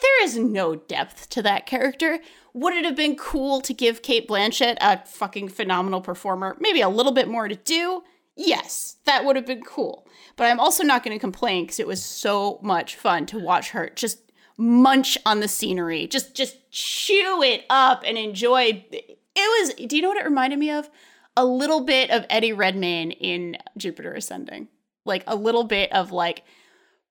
there 0.00 0.24
is 0.24 0.36
no 0.36 0.76
depth 0.76 1.28
to 1.30 1.42
that 1.42 1.66
character. 1.66 2.20
Would 2.54 2.74
it 2.74 2.84
have 2.84 2.96
been 2.96 3.16
cool 3.16 3.60
to 3.62 3.72
give 3.72 4.02
Cate 4.02 4.28
Blanchett, 4.28 4.76
a 4.80 5.04
fucking 5.06 5.48
phenomenal 5.48 6.02
performer, 6.02 6.56
maybe 6.60 6.82
a 6.82 6.88
little 6.88 7.12
bit 7.12 7.26
more 7.26 7.48
to 7.48 7.56
do? 7.56 8.02
Yes, 8.36 8.96
that 9.04 9.24
would 9.24 9.36
have 9.36 9.46
been 9.46 9.62
cool. 9.62 10.06
But 10.36 10.50
I'm 10.50 10.60
also 10.60 10.82
not 10.82 11.04
going 11.04 11.14
to 11.16 11.20
complain 11.20 11.64
because 11.64 11.78
it 11.78 11.86
was 11.86 12.02
so 12.02 12.58
much 12.62 12.96
fun 12.96 13.26
to 13.26 13.38
watch 13.38 13.70
her 13.70 13.90
just 13.94 14.32
munch 14.56 15.18
on 15.26 15.40
the 15.40 15.48
scenery, 15.48 16.06
just 16.06 16.34
just 16.34 16.70
chew 16.70 17.42
it 17.42 17.64
up 17.68 18.02
and 18.06 18.16
enjoy. 18.16 18.84
It 18.90 19.18
was. 19.36 19.74
Do 19.74 19.96
you 19.96 20.02
know 20.02 20.08
what 20.08 20.18
it 20.18 20.24
reminded 20.24 20.58
me 20.58 20.70
of? 20.70 20.88
A 21.36 21.44
little 21.44 21.80
bit 21.80 22.10
of 22.10 22.26
Eddie 22.28 22.52
Redmayne 22.52 23.10
in 23.10 23.56
Jupiter 23.76 24.12
Ascending, 24.12 24.68
like 25.04 25.24
a 25.26 25.36
little 25.36 25.64
bit 25.64 25.92
of 25.92 26.12
like 26.12 26.44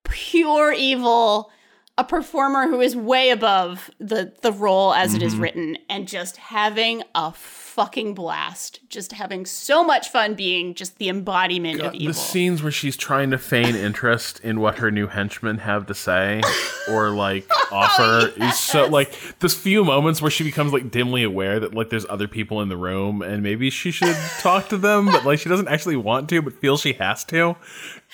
pure 0.03 0.71
evil, 0.73 1.51
a 1.97 2.03
performer 2.03 2.67
who 2.67 2.81
is 2.81 2.95
way 2.95 3.29
above 3.29 3.91
the 3.99 4.33
the 4.41 4.51
role 4.51 4.93
as 4.93 5.13
it 5.13 5.21
is 5.21 5.33
mm-hmm. 5.33 5.41
written, 5.43 5.77
and 5.89 6.07
just 6.07 6.37
having 6.37 7.03
a 7.13 7.31
fucking 7.71 8.13
blast, 8.13 8.81
just 8.89 9.13
having 9.13 9.45
so 9.45 9.81
much 9.81 10.09
fun 10.09 10.33
being 10.33 10.73
just 10.73 10.97
the 10.97 11.07
embodiment 11.07 11.79
of 11.79 11.93
evil. 11.93 12.07
The 12.07 12.13
scenes 12.13 12.61
where 12.61 12.71
she's 12.71 12.97
trying 12.97 13.31
to 13.31 13.37
feign 13.37 13.75
interest 13.75 14.41
in 14.41 14.59
what 14.59 14.79
her 14.79 14.91
new 14.91 15.07
henchmen 15.07 15.59
have 15.59 15.85
to 15.85 15.93
say 15.93 16.41
or 16.89 17.11
like 17.11 17.45
oh, 17.51 17.67
offer 17.71 18.33
is 18.43 18.59
so 18.59 18.87
like 18.87 19.15
those 19.39 19.53
few 19.53 19.85
moments 19.85 20.21
where 20.21 20.29
she 20.29 20.43
becomes 20.43 20.73
like 20.73 20.91
dimly 20.91 21.23
aware 21.23 21.61
that 21.61 21.73
like 21.73 21.89
there's 21.89 22.05
other 22.09 22.27
people 22.27 22.61
in 22.61 22.67
the 22.67 22.75
room 22.75 23.21
and 23.21 23.41
maybe 23.41 23.69
she 23.69 23.89
should 23.89 24.17
talk 24.39 24.67
to 24.67 24.77
them, 24.77 25.05
but 25.05 25.23
like 25.23 25.39
she 25.39 25.47
doesn't 25.47 25.69
actually 25.69 25.95
want 25.95 26.27
to, 26.29 26.41
but 26.41 26.51
feels 26.53 26.81
she 26.81 26.93
has 26.93 27.23
to. 27.25 27.55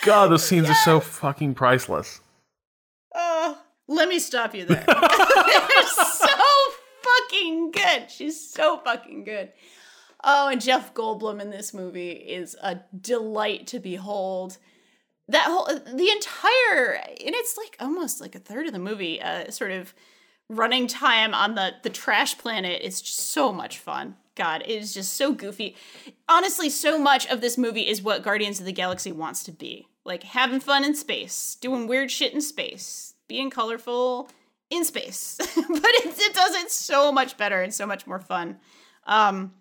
God, 0.03 0.27
those 0.27 0.45
scenes 0.45 0.69
are 0.69 0.75
so 0.85 0.99
fucking 0.99 1.55
priceless. 1.55 2.21
Oh, 3.15 3.57
let 3.87 4.07
me 4.07 4.19
stop 4.19 4.53
you 4.53 4.65
there. 4.65 4.85
They're 4.87 5.83
so 5.83 6.27
fucking 7.07 7.71
good. 7.71 8.11
She's 8.11 8.49
so 8.49 8.77
fucking 8.77 9.23
good. 9.23 9.51
Oh, 10.23 10.49
and 10.49 10.61
Jeff 10.61 10.93
Goldblum 10.93 11.41
in 11.41 11.49
this 11.49 11.73
movie 11.73 12.11
is 12.11 12.55
a 12.61 12.79
delight 12.99 13.67
to 13.67 13.79
behold. 13.79 14.57
That 15.27 15.45
whole, 15.45 15.65
the 15.65 16.09
entire, 16.09 16.93
and 16.95 17.35
it's 17.35 17.57
like 17.57 17.75
almost 17.79 18.21
like 18.21 18.33
a 18.33 18.39
third 18.39 18.65
of 18.67 18.73
the 18.73 18.79
movie, 18.79 19.21
uh, 19.21 19.51
sort 19.51 19.71
of 19.71 19.93
running 20.49 20.87
time 20.87 21.33
on 21.33 21.55
the 21.55 21.73
the 21.83 21.89
trash 21.89 22.37
planet 22.37 22.81
is 22.81 22.97
so 22.97 23.51
much 23.51 23.77
fun. 23.77 24.15
God, 24.35 24.61
it 24.61 24.69
is 24.69 24.93
just 24.93 25.13
so 25.13 25.33
goofy. 25.33 25.75
Honestly, 26.29 26.69
so 26.69 26.97
much 26.99 27.27
of 27.27 27.41
this 27.41 27.57
movie 27.57 27.87
is 27.87 28.01
what 28.01 28.23
Guardians 28.23 28.59
of 28.59 28.65
the 28.65 28.71
Galaxy 28.71 29.11
wants 29.11 29.43
to 29.43 29.51
be. 29.51 29.87
Like 30.05 30.23
having 30.23 30.59
fun 30.59 30.85
in 30.85 30.95
space, 30.95 31.57
doing 31.59 31.87
weird 31.87 32.11
shit 32.11 32.33
in 32.33 32.41
space, 32.41 33.15
being 33.27 33.49
colorful 33.49 34.29
in 34.69 34.83
space. 34.85 35.35
but 35.39 35.47
it, 35.55 36.05
it 36.19 36.33
does 36.33 36.55
it 36.55 36.71
so 36.71 37.11
much 37.11 37.37
better 37.37 37.61
and 37.61 37.73
so 37.73 37.85
much 37.85 38.05
more 38.07 38.19
fun. 38.19 38.57
Um 39.05 39.53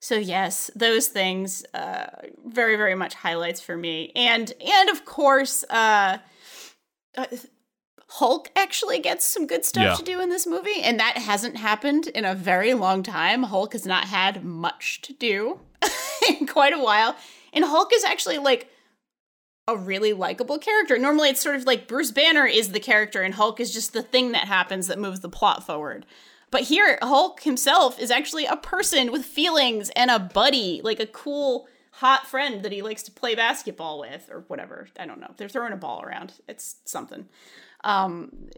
so 0.00 0.16
yes, 0.16 0.70
those 0.74 1.08
things 1.08 1.64
uh 1.74 2.06
very 2.46 2.76
very 2.76 2.94
much 2.94 3.14
highlights 3.14 3.60
for 3.60 3.76
me. 3.76 4.12
And 4.16 4.52
and 4.60 4.88
of 4.90 5.04
course 5.04 5.64
uh, 5.70 6.18
uh 7.16 7.26
Hulk 8.16 8.50
actually 8.54 8.98
gets 8.98 9.24
some 9.24 9.46
good 9.46 9.64
stuff 9.64 9.82
Yeah. 9.84 9.94
to 9.94 10.02
do 10.02 10.20
in 10.20 10.28
this 10.28 10.46
movie, 10.46 10.82
and 10.82 11.00
that 11.00 11.16
hasn't 11.16 11.56
happened 11.56 12.08
in 12.08 12.26
a 12.26 12.34
very 12.34 12.74
long 12.74 13.02
time. 13.02 13.44
Hulk 13.44 13.72
has 13.72 13.86
not 13.86 14.04
had 14.04 14.44
much 14.44 15.00
to 15.02 15.14
do 15.14 15.60
in 16.28 16.46
quite 16.46 16.74
a 16.74 16.78
while, 16.78 17.16
and 17.54 17.64
Hulk 17.64 17.90
is 17.94 18.04
actually 18.04 18.36
like 18.36 18.68
a 19.68 19.76
really 19.76 20.12
likable 20.12 20.58
character. 20.58 20.98
Normally, 20.98 21.28
it's 21.30 21.40
sort 21.40 21.56
of 21.56 21.64
like 21.64 21.86
Bruce 21.86 22.10
Banner 22.10 22.46
is 22.46 22.70
the 22.72 22.80
character, 22.80 23.22
and 23.22 23.34
Hulk 23.34 23.60
is 23.60 23.72
just 23.72 23.92
the 23.92 24.02
thing 24.02 24.32
that 24.32 24.48
happens 24.48 24.86
that 24.88 24.98
moves 24.98 25.20
the 25.20 25.28
plot 25.28 25.64
forward. 25.64 26.04
But 26.50 26.62
here, 26.62 26.98
Hulk 27.00 27.42
himself 27.42 27.98
is 27.98 28.10
actually 28.10 28.44
a 28.44 28.56
person 28.56 29.10
with 29.12 29.24
feelings 29.24 29.90
and 29.96 30.10
a 30.10 30.18
buddy, 30.18 30.80
like 30.84 31.00
a 31.00 31.06
cool, 31.06 31.66
hot 31.92 32.26
friend 32.26 32.62
that 32.64 32.72
he 32.72 32.82
likes 32.82 33.02
to 33.04 33.10
play 33.12 33.34
basketball 33.34 34.00
with, 34.00 34.28
or 34.30 34.44
whatever. 34.48 34.88
I 34.98 35.06
don't 35.06 35.20
know. 35.20 35.32
They're 35.36 35.48
throwing 35.48 35.72
a 35.72 35.76
ball 35.76 36.02
around. 36.02 36.34
It's 36.48 36.76
something. 36.84 37.28
Um, 37.84 38.48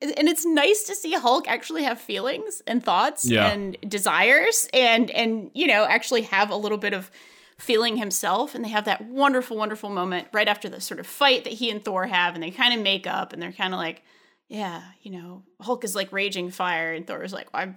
and 0.00 0.28
it's 0.28 0.44
nice 0.46 0.84
to 0.84 0.94
see 0.94 1.12
Hulk 1.14 1.48
actually 1.48 1.82
have 1.84 2.00
feelings 2.00 2.62
and 2.66 2.82
thoughts 2.84 3.28
Yeah. 3.28 3.50
and 3.50 3.76
desires, 3.88 4.68
and 4.72 5.10
and 5.10 5.50
you 5.54 5.66
know 5.66 5.84
actually 5.84 6.22
have 6.22 6.50
a 6.50 6.56
little 6.56 6.78
bit 6.78 6.92
of 6.92 7.10
feeling 7.58 7.96
himself. 7.96 8.54
And 8.54 8.64
they 8.64 8.68
have 8.70 8.84
that 8.86 9.04
wonderful, 9.06 9.56
wonderful 9.56 9.90
moment 9.90 10.28
right 10.32 10.48
after 10.48 10.68
the 10.68 10.80
sort 10.80 11.00
of 11.00 11.06
fight 11.06 11.44
that 11.44 11.54
he 11.54 11.70
and 11.70 11.84
Thor 11.84 12.06
have, 12.06 12.34
and 12.34 12.42
they 12.42 12.50
kind 12.50 12.74
of 12.74 12.80
make 12.80 13.06
up, 13.06 13.32
and 13.32 13.40
they're 13.40 13.52
kind 13.52 13.72
of 13.74 13.78
like, 13.78 14.02
yeah, 14.48 14.82
you 15.02 15.10
know, 15.10 15.42
Hulk 15.60 15.84
is 15.84 15.94
like 15.94 16.12
raging 16.12 16.50
fire, 16.50 16.92
and 16.92 17.06
Thor 17.06 17.22
is 17.22 17.32
like, 17.32 17.48
I'm. 17.54 17.76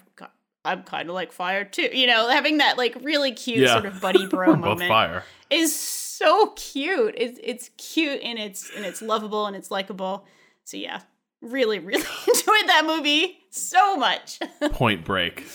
I'm 0.65 0.83
kind 0.83 1.07
of 1.07 1.15
like 1.15 1.31
fire 1.31 1.63
too, 1.63 1.89
you 1.93 2.07
know, 2.07 2.27
having 2.27 2.57
that 2.57 2.77
like 2.77 2.97
really 3.01 3.31
cute 3.31 3.59
Yeah. 3.59 3.71
sort 3.71 3.85
of 3.85 4.01
buddy 4.01 4.25
bro 4.29 4.47
We're 4.49 4.53
both 4.55 4.65
moment 4.65 4.89
fire. 4.89 5.23
is 5.49 5.73
so 5.73 6.47
cute. 6.57 7.13
It's 7.17 7.39
it's 7.41 7.69
cute 7.77 8.19
and 8.21 8.37
it's 8.37 8.69
and 8.75 8.83
it's 8.85 9.01
lovable 9.01 9.45
and 9.45 9.55
it's 9.55 9.71
likable. 9.71 10.25
So 10.65 10.75
yeah, 10.75 11.03
really 11.41 11.79
really 11.91 12.01
enjoyed 12.27 12.67
that 12.67 12.83
movie 12.85 13.37
so 13.49 13.95
much. 13.95 14.39
Point 14.71 15.05
break. 15.05 15.45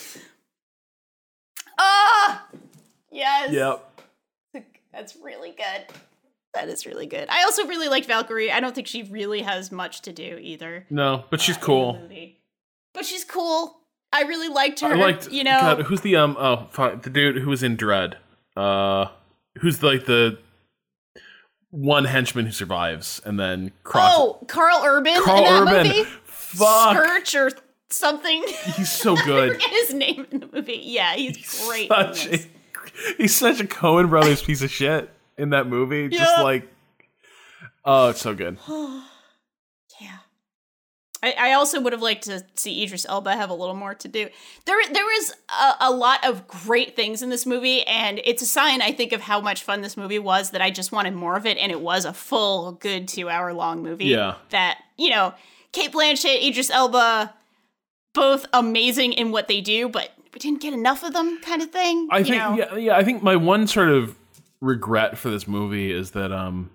Ah, 1.79 2.47
Yes. 3.11 3.53
Yep. 3.53 3.92
That's 4.93 5.17
really 5.17 5.51
good. 5.51 5.87
That 6.55 6.69
is 6.69 6.85
really 6.87 7.07
good. 7.07 7.29
I 7.31 7.45
also 7.45 7.67
really 7.67 7.89
liked 7.89 8.07
Valkyrie. 8.07 8.53
I 8.53 8.61
don't 8.61 8.75
think 8.75 8.87
she 8.87 9.05
really 9.05 9.41
has 9.41 9.73
much 9.73 10.03
to 10.03 10.13
do 10.13 10.39
either. 10.41 10.85
No, 10.91 11.25
but 11.31 11.41
she's 11.41 11.57
uh, 11.57 11.61
cool. 11.61 12.09
But 12.93 13.07
she's 13.07 13.25
cool. 13.25 13.79
I 14.13 14.23
really 14.25 14.49
liked 14.49 14.81
her. 14.81 14.89
I 14.89 14.97
liked 14.97 15.33
you 15.33 15.45
know. 15.45 15.59
God, 15.59 15.83
who's 15.83 16.03
the 16.03 16.17
um 16.17 16.37
oh 16.39 16.69
the 17.03 17.09
dude 17.11 17.37
who 17.39 17.49
was 17.49 17.63
in 17.63 17.77
Dredd. 17.79 18.15
Uh 18.55 19.07
who's 19.61 19.83
like 19.83 20.05
the 20.05 20.39
one 21.71 22.05
henchman 22.05 22.45
who 22.45 22.53
survives 22.53 23.21
and 23.25 23.41
then 23.41 23.73
crosses 23.83 24.19
oh, 24.19 24.45
Karl 24.47 24.83
Urban 24.85 25.23
Karl 25.23 25.39
in 25.39 25.45
that 25.45 25.63
Urban. 25.63 25.89
movie. 25.89 26.11
Fuck. 26.25 26.97
Skurge 26.99 27.35
or 27.41 27.51
something. 27.91 28.45
He's 28.77 28.93
so 28.93 29.17
I 29.17 29.25
good. 29.25 29.53
forget 29.55 29.71
his 29.71 29.95
name 29.95 30.27
in 30.31 30.41
the 30.41 30.49
movie. 30.53 30.81
Yeah, 30.83 31.15
he's, 31.15 31.37
He's 31.39 31.67
great. 31.67 31.85
in 31.85 31.89
Such 31.89 32.47
he's 33.17 33.35
such 33.35 33.61
a 33.61 33.65
Coen 33.65 34.09
Brothers 34.09 34.43
piece 34.43 34.63
of 34.63 34.71
shit 34.71 35.11
in 35.39 35.51
that 35.51 35.67
movie. 35.67 36.09
Just 36.09 36.43
like 36.43 36.69
Oh, 37.85 38.11
it's 38.11 38.21
so 38.21 38.35
good. 38.35 38.59
yeah. 38.69 40.19
I, 41.25 41.35
I 41.39 41.53
also 41.53 41.81
would 41.81 41.93
have 41.93 42.03
liked 42.03 42.25
to 42.25 42.45
see 42.55 42.83
Idris 42.83 43.07
Elba 43.09 43.35
have 43.35 43.51
a 43.51 43.55
little 43.55 43.75
more 43.75 43.95
to 43.95 44.09
do. 44.09 44.29
There, 44.67 44.77
there 44.93 45.05
was 45.05 45.35
a, 45.49 45.75
a 45.81 45.91
lot 45.91 46.25
of 46.25 46.47
great 46.47 46.97
things 46.97 47.23
in 47.23 47.31
this 47.31 47.47
movie, 47.47 47.83
and 47.85 48.21
it's 48.25 48.43
a 48.43 48.47
sign, 48.47 48.83
I 48.83 48.93
think, 48.93 49.13
of 49.13 49.21
how 49.21 49.41
much 49.41 49.63
fun 49.63 49.83
this 49.83 49.97
movie 49.97 50.19
was 50.19 50.51
that 50.51 50.63
I 50.63 50.71
just 50.71 50.93
wanted 50.93 51.15
more 51.15 51.37
of 51.37 51.47
it, 51.47 51.59
and 51.59 51.73
it 51.73 51.81
was 51.81 52.05
a 52.05 52.13
full, 52.13 52.73
good 52.73 53.09
two 53.09 53.29
hour 53.29 53.53
long 53.53 53.83
movie. 53.83 54.07
Yeah. 54.07 54.37
That, 54.51 54.79
you 54.97 55.11
know, 55.11 55.35
Cate 55.73 55.93
Blanchett, 55.93 56.49
Idris 56.49 56.71
Elba, 56.71 57.35
both 58.15 58.47
amazing 58.53 59.13
in 59.13 59.33
what 59.33 59.49
they 59.49 59.61
do, 59.61 59.89
but 59.89 60.11
we 60.33 60.39
didn't 60.39 60.61
get 60.63 60.73
enough 60.73 61.03
of 61.03 61.13
them, 61.13 61.41
kind 61.43 61.63
of 61.63 61.71
thing. 61.71 62.09
I 62.11 62.19
you 62.19 62.25
think 62.25 62.37
know? 62.37 62.55
yeah, 62.57 62.77
yeah, 62.77 62.97
I 62.97 63.05
think 63.05 63.23
my 63.23 63.37
one 63.37 63.67
sort 63.67 63.89
of 63.91 64.17
regret 64.61 65.19
for 65.19 65.29
this 65.31 65.47
movie 65.49 65.91
is 65.93 66.13
that 66.13 66.31
um 66.33 66.71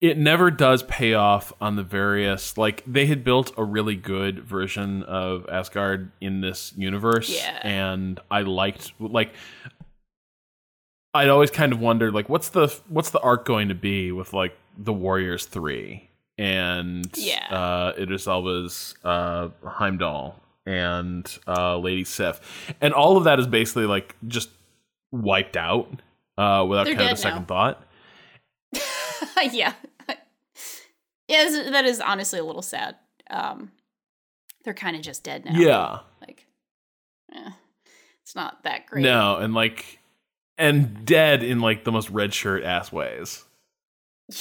it 0.00 0.18
never 0.18 0.50
does 0.50 0.82
pay 0.82 1.14
off 1.14 1.52
on 1.60 1.76
the 1.76 1.82
various 1.82 2.58
like 2.58 2.82
they 2.86 3.06
had 3.06 3.24
built 3.24 3.52
a 3.56 3.64
really 3.64 3.96
good 3.96 4.40
version 4.40 5.02
of 5.04 5.48
Asgard 5.48 6.10
in 6.20 6.40
this 6.40 6.72
universe 6.76 7.28
Yeah. 7.30 7.58
and 7.62 8.20
I 8.30 8.42
liked 8.42 8.92
like 8.98 9.32
I'd 11.14 11.28
always 11.28 11.50
kind 11.52 11.72
of 11.72 11.80
wondered 11.80 12.12
like 12.12 12.28
what's 12.28 12.48
the 12.50 12.68
what's 12.88 13.10
the 13.10 13.20
arc 13.20 13.44
going 13.44 13.68
to 13.68 13.74
be 13.74 14.12
with 14.12 14.32
like 14.32 14.56
the 14.76 14.92
Warriors 14.92 15.46
3 15.46 16.08
and 16.36 17.08
Yeah. 17.16 17.46
uh 17.48 17.92
Idris 17.96 18.26
Elba's 18.26 18.96
uh 19.04 19.50
Heimdall 19.64 20.40
and 20.66 21.38
uh 21.46 21.78
Lady 21.78 22.04
Sif. 22.04 22.40
And 22.80 22.94
all 22.94 23.16
of 23.16 23.24
that 23.24 23.38
is 23.38 23.46
basically 23.46 23.86
like 23.86 24.16
just 24.26 24.50
wiped 25.12 25.56
out 25.56 25.88
uh 26.38 26.64
without 26.68 26.86
They're 26.86 26.94
kind 26.96 27.08
of 27.08 27.14
a 27.14 27.20
second 27.20 27.42
now. 27.42 27.46
thought. 27.46 27.86
yeah. 29.52 29.74
Yeah, 31.28 31.48
that 31.70 31.86
is 31.86 32.00
honestly 32.00 32.38
a 32.38 32.44
little 32.44 32.62
sad. 32.62 32.96
Um, 33.30 33.72
they're 34.62 34.74
kind 34.74 34.94
of 34.94 35.02
just 35.02 35.24
dead 35.24 35.44
now. 35.46 35.52
Yeah. 35.54 35.98
Like, 36.20 36.46
eh, 37.34 37.50
it's 38.22 38.34
not 38.34 38.62
that 38.64 38.86
great. 38.86 39.02
No, 39.02 39.36
and 39.36 39.54
like 39.54 39.98
and 40.58 41.04
dead 41.06 41.42
in 41.42 41.60
like 41.60 41.84
the 41.84 41.92
most 41.92 42.10
red 42.10 42.34
shirt 42.34 42.62
ass 42.62 42.92
ways. 42.92 43.44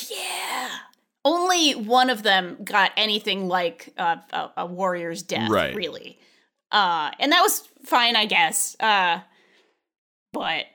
Yeah. 0.09 0.69
Only 1.25 1.73
one 1.73 2.09
of 2.09 2.23
them 2.23 2.57
got 2.63 2.91
anything 2.97 3.47
like 3.47 3.93
uh, 3.97 4.17
a, 4.31 4.49
a 4.57 4.65
warrior's 4.65 5.23
death, 5.23 5.49
Right. 5.49 5.73
really. 5.75 6.19
Uh, 6.71 7.11
and 7.19 7.31
that 7.31 7.41
was 7.41 7.67
fine, 7.85 8.15
I 8.15 8.25
guess. 8.25 8.75
Uh, 8.79 9.19
but 10.33 10.65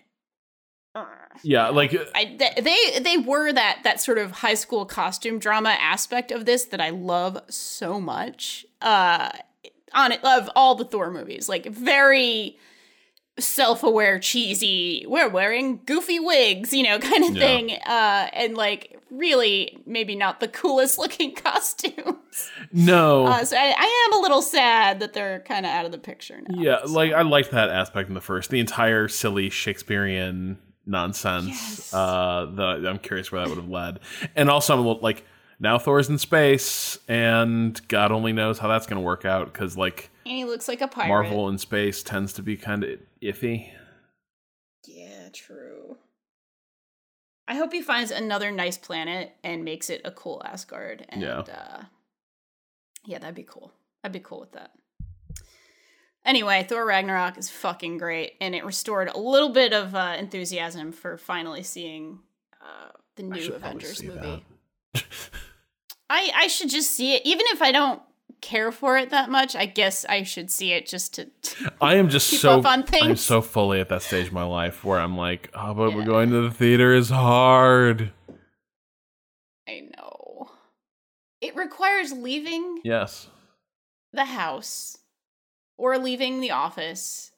uh, 0.95 1.05
Yeah, 1.43 1.69
like 1.69 1.95
I, 2.15 2.25
th- 2.25 2.57
they 2.65 2.99
they 3.01 3.17
were 3.19 3.53
that 3.53 3.81
that 3.85 4.01
sort 4.01 4.19
of 4.19 4.31
high 4.31 4.55
school 4.55 4.87
costume 4.87 5.39
drama 5.39 5.71
aspect 5.79 6.31
of 6.33 6.45
this 6.47 6.65
that 6.67 6.81
I 6.81 6.91
love 6.91 7.39
so 7.51 8.01
much. 8.01 8.65
Uh, 8.81 9.31
on 9.93 10.13
it 10.13 10.23
of 10.25 10.49
all 10.55 10.75
the 10.77 10.85
Thor 10.85 11.11
movies, 11.11 11.49
like 11.49 11.67
very 11.67 12.57
self-aware, 13.39 14.19
cheesy. 14.19 15.05
We're 15.09 15.29
wearing 15.29 15.81
goofy 15.87 16.21
wigs, 16.21 16.73
you 16.73 16.83
know, 16.83 16.99
kind 17.01 17.25
of 17.25 17.37
Yeah. 17.37 17.41
thing. 17.47 17.71
Uh, 17.87 18.29
and 18.33 18.57
like 18.57 18.98
really 19.11 19.83
maybe 19.87 20.15
not 20.17 20.41
the 20.41 20.49
coolest 20.61 20.99
looking 20.99 21.35
costumes. 21.35 22.51
no. 22.73 23.27
Uh, 23.27 23.45
so 23.45 23.57
I, 23.57 23.75
I 23.77 24.09
am 24.13 24.19
a 24.19 24.23
little 24.23 24.43
sad 24.43 25.01
that 25.01 25.13
they're 25.13 25.41
kind 25.41 25.65
of 25.67 25.71
out 25.73 25.87
of 25.87 25.93
the 25.93 25.99
picture 25.99 26.41
now. 26.49 26.61
yeah, 26.63 26.85
So- 26.85 26.93
like 26.93 27.13
I 27.13 27.23
liked 27.23 27.51
that 27.53 27.71
aspect 27.71 28.09
in 28.09 28.15
the 28.15 28.21
first. 28.21 28.51
The 28.51 28.61
entire 28.61 29.09
silly 29.09 29.51
Shakespearean 29.51 30.59
nonsense. 30.87 31.47
Yes. 31.49 31.95
Uh 31.95 32.47
the 32.55 32.89
I'm 32.89 32.99
curious 32.99 33.31
where 33.31 33.41
that 33.43 33.49
would 33.49 33.59
have 33.59 33.69
led. 33.71 34.01
And 34.37 34.49
also 34.51 34.73
I'm 34.75 34.81
a 34.81 34.83
little, 34.87 35.03
like 35.03 35.25
now 35.61 35.79
Thor's 35.79 36.09
in 36.09 36.19
space 36.19 36.99
and 37.09 37.79
God 37.89 38.13
only 38.13 38.33
knows 38.33 38.59
how 38.59 38.69
that's 38.69 38.87
going 38.87 38.97
to 39.01 39.05
work 39.05 39.25
out 39.25 39.53
cuz 39.53 39.77
like 39.77 40.11
and 40.25 40.37
he 40.37 40.45
looks 40.45 40.69
like 40.69 40.81
a 40.81 40.89
pirate. 40.89 41.09
Marvel 41.09 41.49
in 41.49 41.59
space 41.59 42.03
tends 42.03 42.33
to 42.35 42.43
be 42.43 42.57
kind 42.57 42.85
of 42.85 42.99
iffy. 43.23 43.71
Yeah, 44.87 45.29
true. 45.33 45.78
I 47.49 47.55
hope 47.57 47.73
he 47.73 47.81
finds 47.83 48.11
another 48.11 48.53
nice 48.53 48.77
planet 48.79 49.33
and 49.43 49.65
makes 49.65 49.89
it 49.91 50.03
a 50.05 50.11
cool 50.11 50.43
Asgard. 50.45 51.05
And 51.09 51.23
Yeah. 51.23 51.39
uh 51.41 51.83
yeah, 53.07 53.19
that'd 53.19 53.35
be 53.35 53.43
cool. 53.43 53.73
I'd 54.05 54.13
be 54.13 54.21
cool 54.21 54.39
with 54.41 54.53
that. 54.53 54.73
Anyway, 56.25 56.67
Thor 56.69 56.85
Ragnarok 56.85 57.39
is 57.39 57.49
fucking 57.49 57.97
great, 57.97 58.35
and 58.41 58.55
it 58.55 58.65
restored 58.65 59.09
a 59.09 59.19
little 59.19 59.49
bit 59.49 59.73
of 59.73 59.95
uh, 59.95 60.17
enthusiasm 60.19 60.93
for 60.93 61.17
finally 61.17 61.63
seeing 61.63 62.19
uh, 62.61 62.91
the 63.17 63.23
new 63.23 63.55
Avengers 63.55 64.03
movie. 64.03 64.45
I 66.11 66.31
I 66.35 66.47
should 66.49 66.69
just 66.69 66.91
see 66.93 67.15
it, 67.15 67.23
even 67.25 67.47
if 67.49 67.63
I 67.63 67.73
don't 67.73 68.03
care 68.41 68.71
for 68.73 68.97
it 68.97 69.11
that 69.11 69.31
much. 69.31 69.55
I 69.57 69.67
guess 69.67 70.05
I 70.09 70.23
should 70.23 70.51
see 70.51 70.73
it 70.73 70.87
just 70.87 71.15
to. 71.15 71.29
I 71.81 71.95
am 71.97 72.09
just 72.09 72.29
so 72.41 72.63
I'm 72.65 73.17
so 73.17 73.41
fully 73.43 73.81
at 73.81 73.89
that 73.89 74.03
stage 74.03 74.29
of 74.29 74.33
my 74.33 74.45
life 74.45 74.85
where 74.85 74.99
I'm 75.01 75.17
like, 75.17 75.51
oh, 75.55 75.75
but 75.75 75.91
Yeah. 75.91 75.97
we're 75.97 76.05
going 76.05 76.31
to 76.31 76.43
the 76.43 76.51
theater 76.51 76.95
is 76.95 77.11
hard. 77.11 78.13
I 79.69 79.89
know. 79.97 80.51
It 81.41 81.55
requires 81.57 82.13
leaving 82.13 82.81
Yes. 82.85 83.29
the 84.13 84.25
house 84.25 84.99
or 85.77 85.99
leaving 85.99 86.41
the 86.41 86.51
office. 86.53 87.31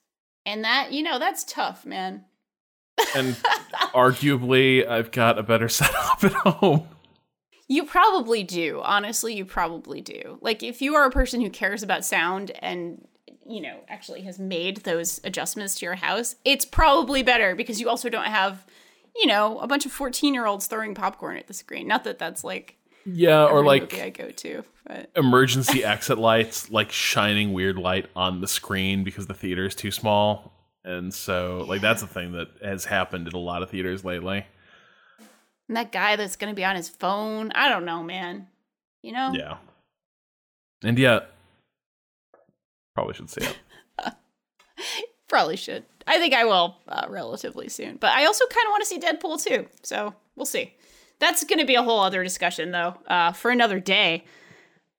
And 0.46 0.64
that, 0.64 0.92
you 0.92 1.02
know, 1.02 1.18
that's 1.18 1.44
tough, 1.44 1.84
man. 1.84 2.24
And 3.14 3.34
arguably, 3.94 4.86
I've 4.88 5.10
got 5.10 5.38
a 5.38 5.42
better 5.42 5.68
setup 5.70 6.24
at 6.24 6.32
home. 6.32 6.88
You 7.70 7.84
probably 7.84 8.42
do. 8.42 8.80
Honestly, 8.82 9.32
you 9.32 9.44
probably 9.44 10.00
do. 10.00 10.38
Like, 10.40 10.64
if 10.64 10.82
you 10.82 10.96
are 10.96 11.04
a 11.04 11.10
person 11.12 11.40
who 11.40 11.48
cares 11.48 11.84
about 11.84 12.04
sound 12.04 12.50
and, 12.58 13.06
you 13.46 13.60
know, 13.60 13.78
actually 13.88 14.22
has 14.22 14.40
made 14.40 14.78
those 14.78 15.20
adjustments 15.22 15.76
to 15.76 15.86
your 15.86 15.94
house, 15.94 16.34
it's 16.44 16.64
probably 16.64 17.22
better 17.22 17.54
because 17.54 17.80
you 17.80 17.88
also 17.88 18.08
don't 18.08 18.26
have, 18.26 18.66
you 19.14 19.24
know, 19.24 19.60
a 19.60 19.68
bunch 19.68 19.86
of 19.86 19.92
14 19.92 20.34
year 20.34 20.46
olds 20.46 20.66
throwing 20.66 20.96
popcorn 20.96 21.36
at 21.36 21.46
the 21.46 21.54
screen. 21.54 21.86
Not 21.86 22.02
that 22.02 22.18
that's 22.18 22.42
like, 22.42 22.76
Yeah, 23.06 23.44
or 23.44 23.64
like 23.64 23.94
I 23.94 24.10
go 24.10 24.30
to, 24.30 24.64
but 24.84 25.08
emergency 25.14 25.84
exit 25.84 26.18
lights, 26.18 26.72
like 26.72 26.90
shining 26.90 27.52
weird 27.52 27.78
light 27.78 28.06
on 28.16 28.40
the 28.40 28.48
screen 28.48 29.04
because 29.04 29.28
the 29.28 29.34
theater 29.34 29.66
is 29.66 29.76
too 29.76 29.92
small. 29.92 30.52
And 30.82 31.14
so, 31.14 31.64
like, 31.68 31.82
that's 31.82 32.02
a 32.02 32.08
thing 32.08 32.32
that 32.32 32.48
has 32.64 32.84
happened 32.84 33.28
in 33.28 33.34
a 33.34 33.38
lot 33.38 33.62
of 33.62 33.70
theaters 33.70 34.04
lately. 34.04 34.44
And 35.70 35.76
that 35.76 35.92
guy 35.92 36.16
that's 36.16 36.34
going 36.34 36.50
to 36.50 36.56
be 36.56 36.64
on 36.64 36.74
his 36.74 36.88
phone, 36.88 37.52
I 37.52 37.68
don't 37.68 37.84
know, 37.84 38.02
man. 38.02 38.48
You 39.04 39.12
know? 39.12 39.30
Yeah. 39.32 39.58
And 40.82 40.98
yet, 40.98 41.30
probably 42.92 43.14
should 43.14 43.30
see 43.30 43.42
it. 43.42 43.56
Probably 45.28 45.54
should. 45.54 45.84
I 46.08 46.18
think 46.18 46.34
I 46.34 46.44
will 46.44 46.76
uh, 46.88 47.06
relatively 47.08 47.68
soon. 47.68 47.98
But 47.98 48.10
I 48.10 48.24
also 48.24 48.46
kind 48.46 48.66
of 48.66 48.70
want 48.72 48.82
to 48.82 48.86
see 48.88 48.98
Deadpool 48.98 49.44
too. 49.44 49.68
So 49.84 50.12
we'll 50.34 50.44
see. 50.44 50.74
That's 51.20 51.44
going 51.44 51.60
to 51.60 51.64
be 51.64 51.76
a 51.76 51.84
whole 51.84 52.00
other 52.00 52.24
discussion 52.24 52.72
though 52.72 52.96
uh, 53.06 53.30
for 53.30 53.52
another 53.52 53.78
day. 53.78 54.24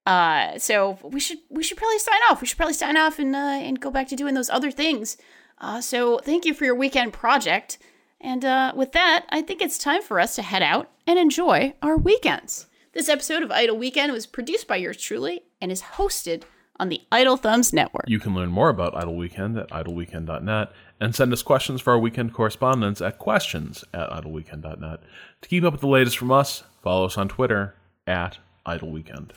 Uh, 0.06 0.57
so 0.57 0.99
we 1.03 1.19
should 1.19 1.39
we 1.49 1.64
should 1.64 1.77
probably 1.77 1.99
sign 1.99 2.22
off. 2.30 2.39
We 2.39 2.48
should 2.48 2.56
probably 2.56 2.76
sign 2.76 2.95
off 2.95 3.19
and 3.19 3.35
uh, 3.35 3.39
and 3.39 3.81
go 3.81 3.91
back 3.91 4.07
to 4.07 4.15
doing 4.15 4.35
those 4.35 4.49
other 4.49 4.72
things. 4.72 5.18
Uh, 5.60 5.81
so 5.81 6.19
thank 6.19 6.45
you 6.45 6.53
for 6.53 6.64
your 6.64 6.76
weekend 6.76 7.11
project. 7.11 7.77
And 8.22 8.45
uh, 8.45 8.73
with 8.76 8.91
that, 8.91 9.26
I 9.30 9.41
think 9.41 9.61
it's 9.61 9.77
time 9.77 10.02
for 10.02 10.19
us 10.19 10.35
to 10.35 10.41
head 10.41 10.61
out 10.61 10.89
and 11.07 11.18
enjoy 11.18 11.73
our 11.81 11.98
weekends. 11.98 12.68
This 12.93 13.10
episode 13.10 13.41
of 13.41 13.52
Idle 13.52 13.77
Weekend 13.77 14.11
was 14.11 14.26
produced 14.26 14.68
by 14.68 14.76
yours 14.76 14.98
truly 14.98 15.41
and 15.60 15.72
is 15.72 15.81
hosted 15.81 16.43
on 16.80 16.89
the 16.89 17.02
Idle 17.11 17.38
Thumbs 17.38 17.73
Network. 17.73 18.06
You 18.07 18.19
can 18.19 18.34
learn 18.34 18.49
more 18.49 18.69
about 18.69 18.95
Idle 18.95 19.15
Weekend 19.15 19.57
at 19.57 19.69
idleweekend.net 19.69 20.72
and 20.99 21.15
send 21.15 21.31
us 21.31 21.41
questions 21.41 21.81
for 21.81 21.93
our 21.93 21.99
weekend 21.99 22.34
correspondence 22.34 23.02
at 23.02 23.18
questions 23.18 23.84
at 23.93 24.10
idleweekend.net. 24.10 24.99
To 25.41 25.49
keep 25.49 25.64
up 25.64 25.73
with 25.73 25.81
the 25.81 25.88
latest 25.88 26.18
from 26.18 26.31
us, 26.31 26.64
follow 26.81 27.06
us 27.06 27.18
on 27.18 27.27
Twitter 27.27 27.76
at 28.06 28.39
Idle 28.65 28.91
Weekend. 28.91 29.34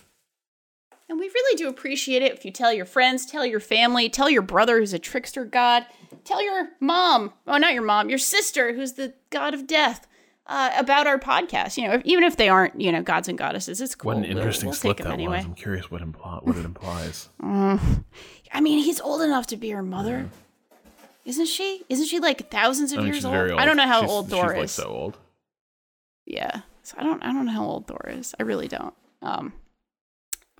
We 1.25 1.31
really 1.31 1.57
do 1.57 1.69
appreciate 1.71 2.21
it 2.21 2.33
if 2.35 2.45
you 2.45 2.51
tell 2.51 2.71
your 2.71 2.85
friends, 2.85 3.25
tell 3.25 3.47
your 3.47 3.59
family, 3.61 4.11
tell 4.11 4.29
your 4.29 4.43
brother 4.43 4.79
who's 4.79 4.93
a 4.93 4.99
trickster 4.99 5.47
god, 5.47 5.87
tell 6.23 6.43
your 6.45 6.69
mom, 6.81 7.33
oh, 7.47 7.57
not 7.57 7.73
your 7.73 7.83
mom, 7.83 8.11
your 8.11 8.19
sister 8.19 8.75
who's 8.75 8.93
the 8.93 9.15
god 9.31 9.55
of 9.55 9.67
death. 9.67 10.07
Uh, 10.47 10.71
about 10.77 11.07
our 11.07 11.19
podcast, 11.19 11.79
you 11.79 11.89
know, 11.89 12.03
even 12.05 12.23
if 12.23 12.37
they 12.37 12.51
aren't, 12.51 12.79
you 12.79 12.93
know, 12.93 13.01
gods 13.03 13.29
and 13.29 13.39
goddesses, 13.39 13.81
it's 13.81 13.95
cool. 13.95 14.09
What 14.11 14.19
an 14.19 14.25
interesting 14.27 14.67
we'll, 14.67 14.73
we'll 14.73 14.79
slip 14.79 14.97
that 14.99 15.07
anyway. 15.07 15.39
was. 15.39 15.47
I'm 15.47 15.55
curious 15.55 15.91
what 15.91 16.03
impl- 16.03 16.43
what 16.43 16.59
it 16.59 16.67
implies. 16.67 17.31
I 17.41 18.61
mean, 18.61 18.81
he's 18.85 19.01
old 19.01 19.23
enough 19.23 19.47
to 19.47 19.57
be 19.57 19.71
her 19.71 19.83
mother, 19.83 20.29
isn't 21.25 21.47
she? 21.47 21.85
Isn't 21.89 22.05
she 22.09 22.21
like 22.21 22.51
thousands 22.51 22.93
of 22.93 22.99
I 22.99 23.03
think 23.05 23.15
years 23.15 23.25
old? 23.25 23.35
old. 23.35 23.53
I 23.59 23.65
don't 23.65 23.79
know 23.79 23.87
how 23.87 24.01
She's- 24.01 24.11
old 24.11 24.27
she's, 24.27 24.35
Thor 24.35 24.49
like 24.49 24.65
is. 24.65 24.73
so 24.73 24.85
old. 24.89 25.17
Yeah. 26.27 26.61
So 26.83 26.97
I 26.99 27.03
don't 27.03 27.23
I 27.23 27.33
don't 27.33 27.47
know 27.47 27.53
how 27.53 27.65
old 27.65 27.87
Thor 27.87 28.05
is. 28.11 28.35
I 28.39 28.43
really 28.43 28.69
don't. 28.69 28.93
Um 29.23 29.55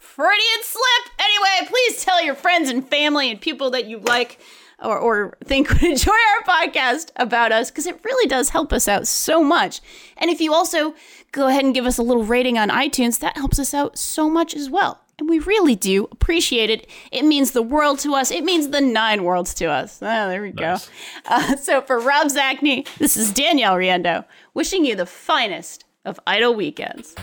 Freudian 0.05 0.63
slip. 0.63 1.15
Anyway, 1.19 1.69
please 1.69 2.05
tell 2.05 2.23
your 2.25 2.35
friends 2.35 2.69
and 2.69 2.87
family 2.89 3.31
and 3.31 3.41
people 3.41 3.71
that 3.71 3.87
you 3.87 3.99
like 3.99 4.39
or, 4.83 4.99
or 4.99 5.37
think 5.45 5.69
would 5.71 5.83
enjoy 5.83 6.13
our 6.13 6.43
podcast 6.45 7.11
about 7.17 7.53
us 7.53 7.71
because 7.71 7.87
it 7.87 7.99
really 8.05 8.29
does 8.29 8.51
help 8.51 8.73
us 8.73 8.87
out 8.87 9.07
so 9.09 9.43
much. 9.43 9.81
And 10.17 10.31
if 10.31 10.41
you 10.41 10.53
also 10.53 10.95
go 11.33 11.49
ahead 11.49 11.65
and 11.65 11.75
give 11.75 11.87
us 11.87 11.99
a 11.99 12.03
little 12.03 12.25
rating 12.25 12.59
on 12.59 12.69
iTunes, 12.69 13.19
that 13.21 13.37
helps 13.37 13.59
us 13.59 13.73
out 13.75 13.99
so 13.99 14.29
much 14.29 14.55
as 14.55 14.69
well. 14.71 15.01
And 15.19 15.29
we 15.29 15.39
really 15.39 15.77
do 15.77 16.09
appreciate 16.11 16.71
it. 16.71 16.89
It 17.13 17.25
means 17.25 17.53
the 17.53 17.63
world 17.63 18.01
to 18.01 18.15
us. 18.15 18.31
It 18.33 18.43
means 18.45 18.69
the 18.71 18.81
nine 18.81 19.23
worlds 19.23 19.55
to 19.55 19.67
us. 19.67 20.01
Ah, 20.03 20.27
there 20.29 20.43
we 20.43 20.51
Nice. 20.53 20.89
go. 20.89 20.93
Uh, 21.27 21.57
so 21.57 21.81
for 21.81 22.01
Rob 22.01 22.27
Zacny, 22.29 22.87
this 22.99 23.17
is 23.17 23.33
Danielle 23.33 23.77
Riendeau, 23.77 24.25
wishing 24.55 24.85
you 24.85 24.97
the 24.97 25.07
finest 25.07 25.85
of 26.05 26.19
idle 26.27 26.55
weekends. 26.55 27.15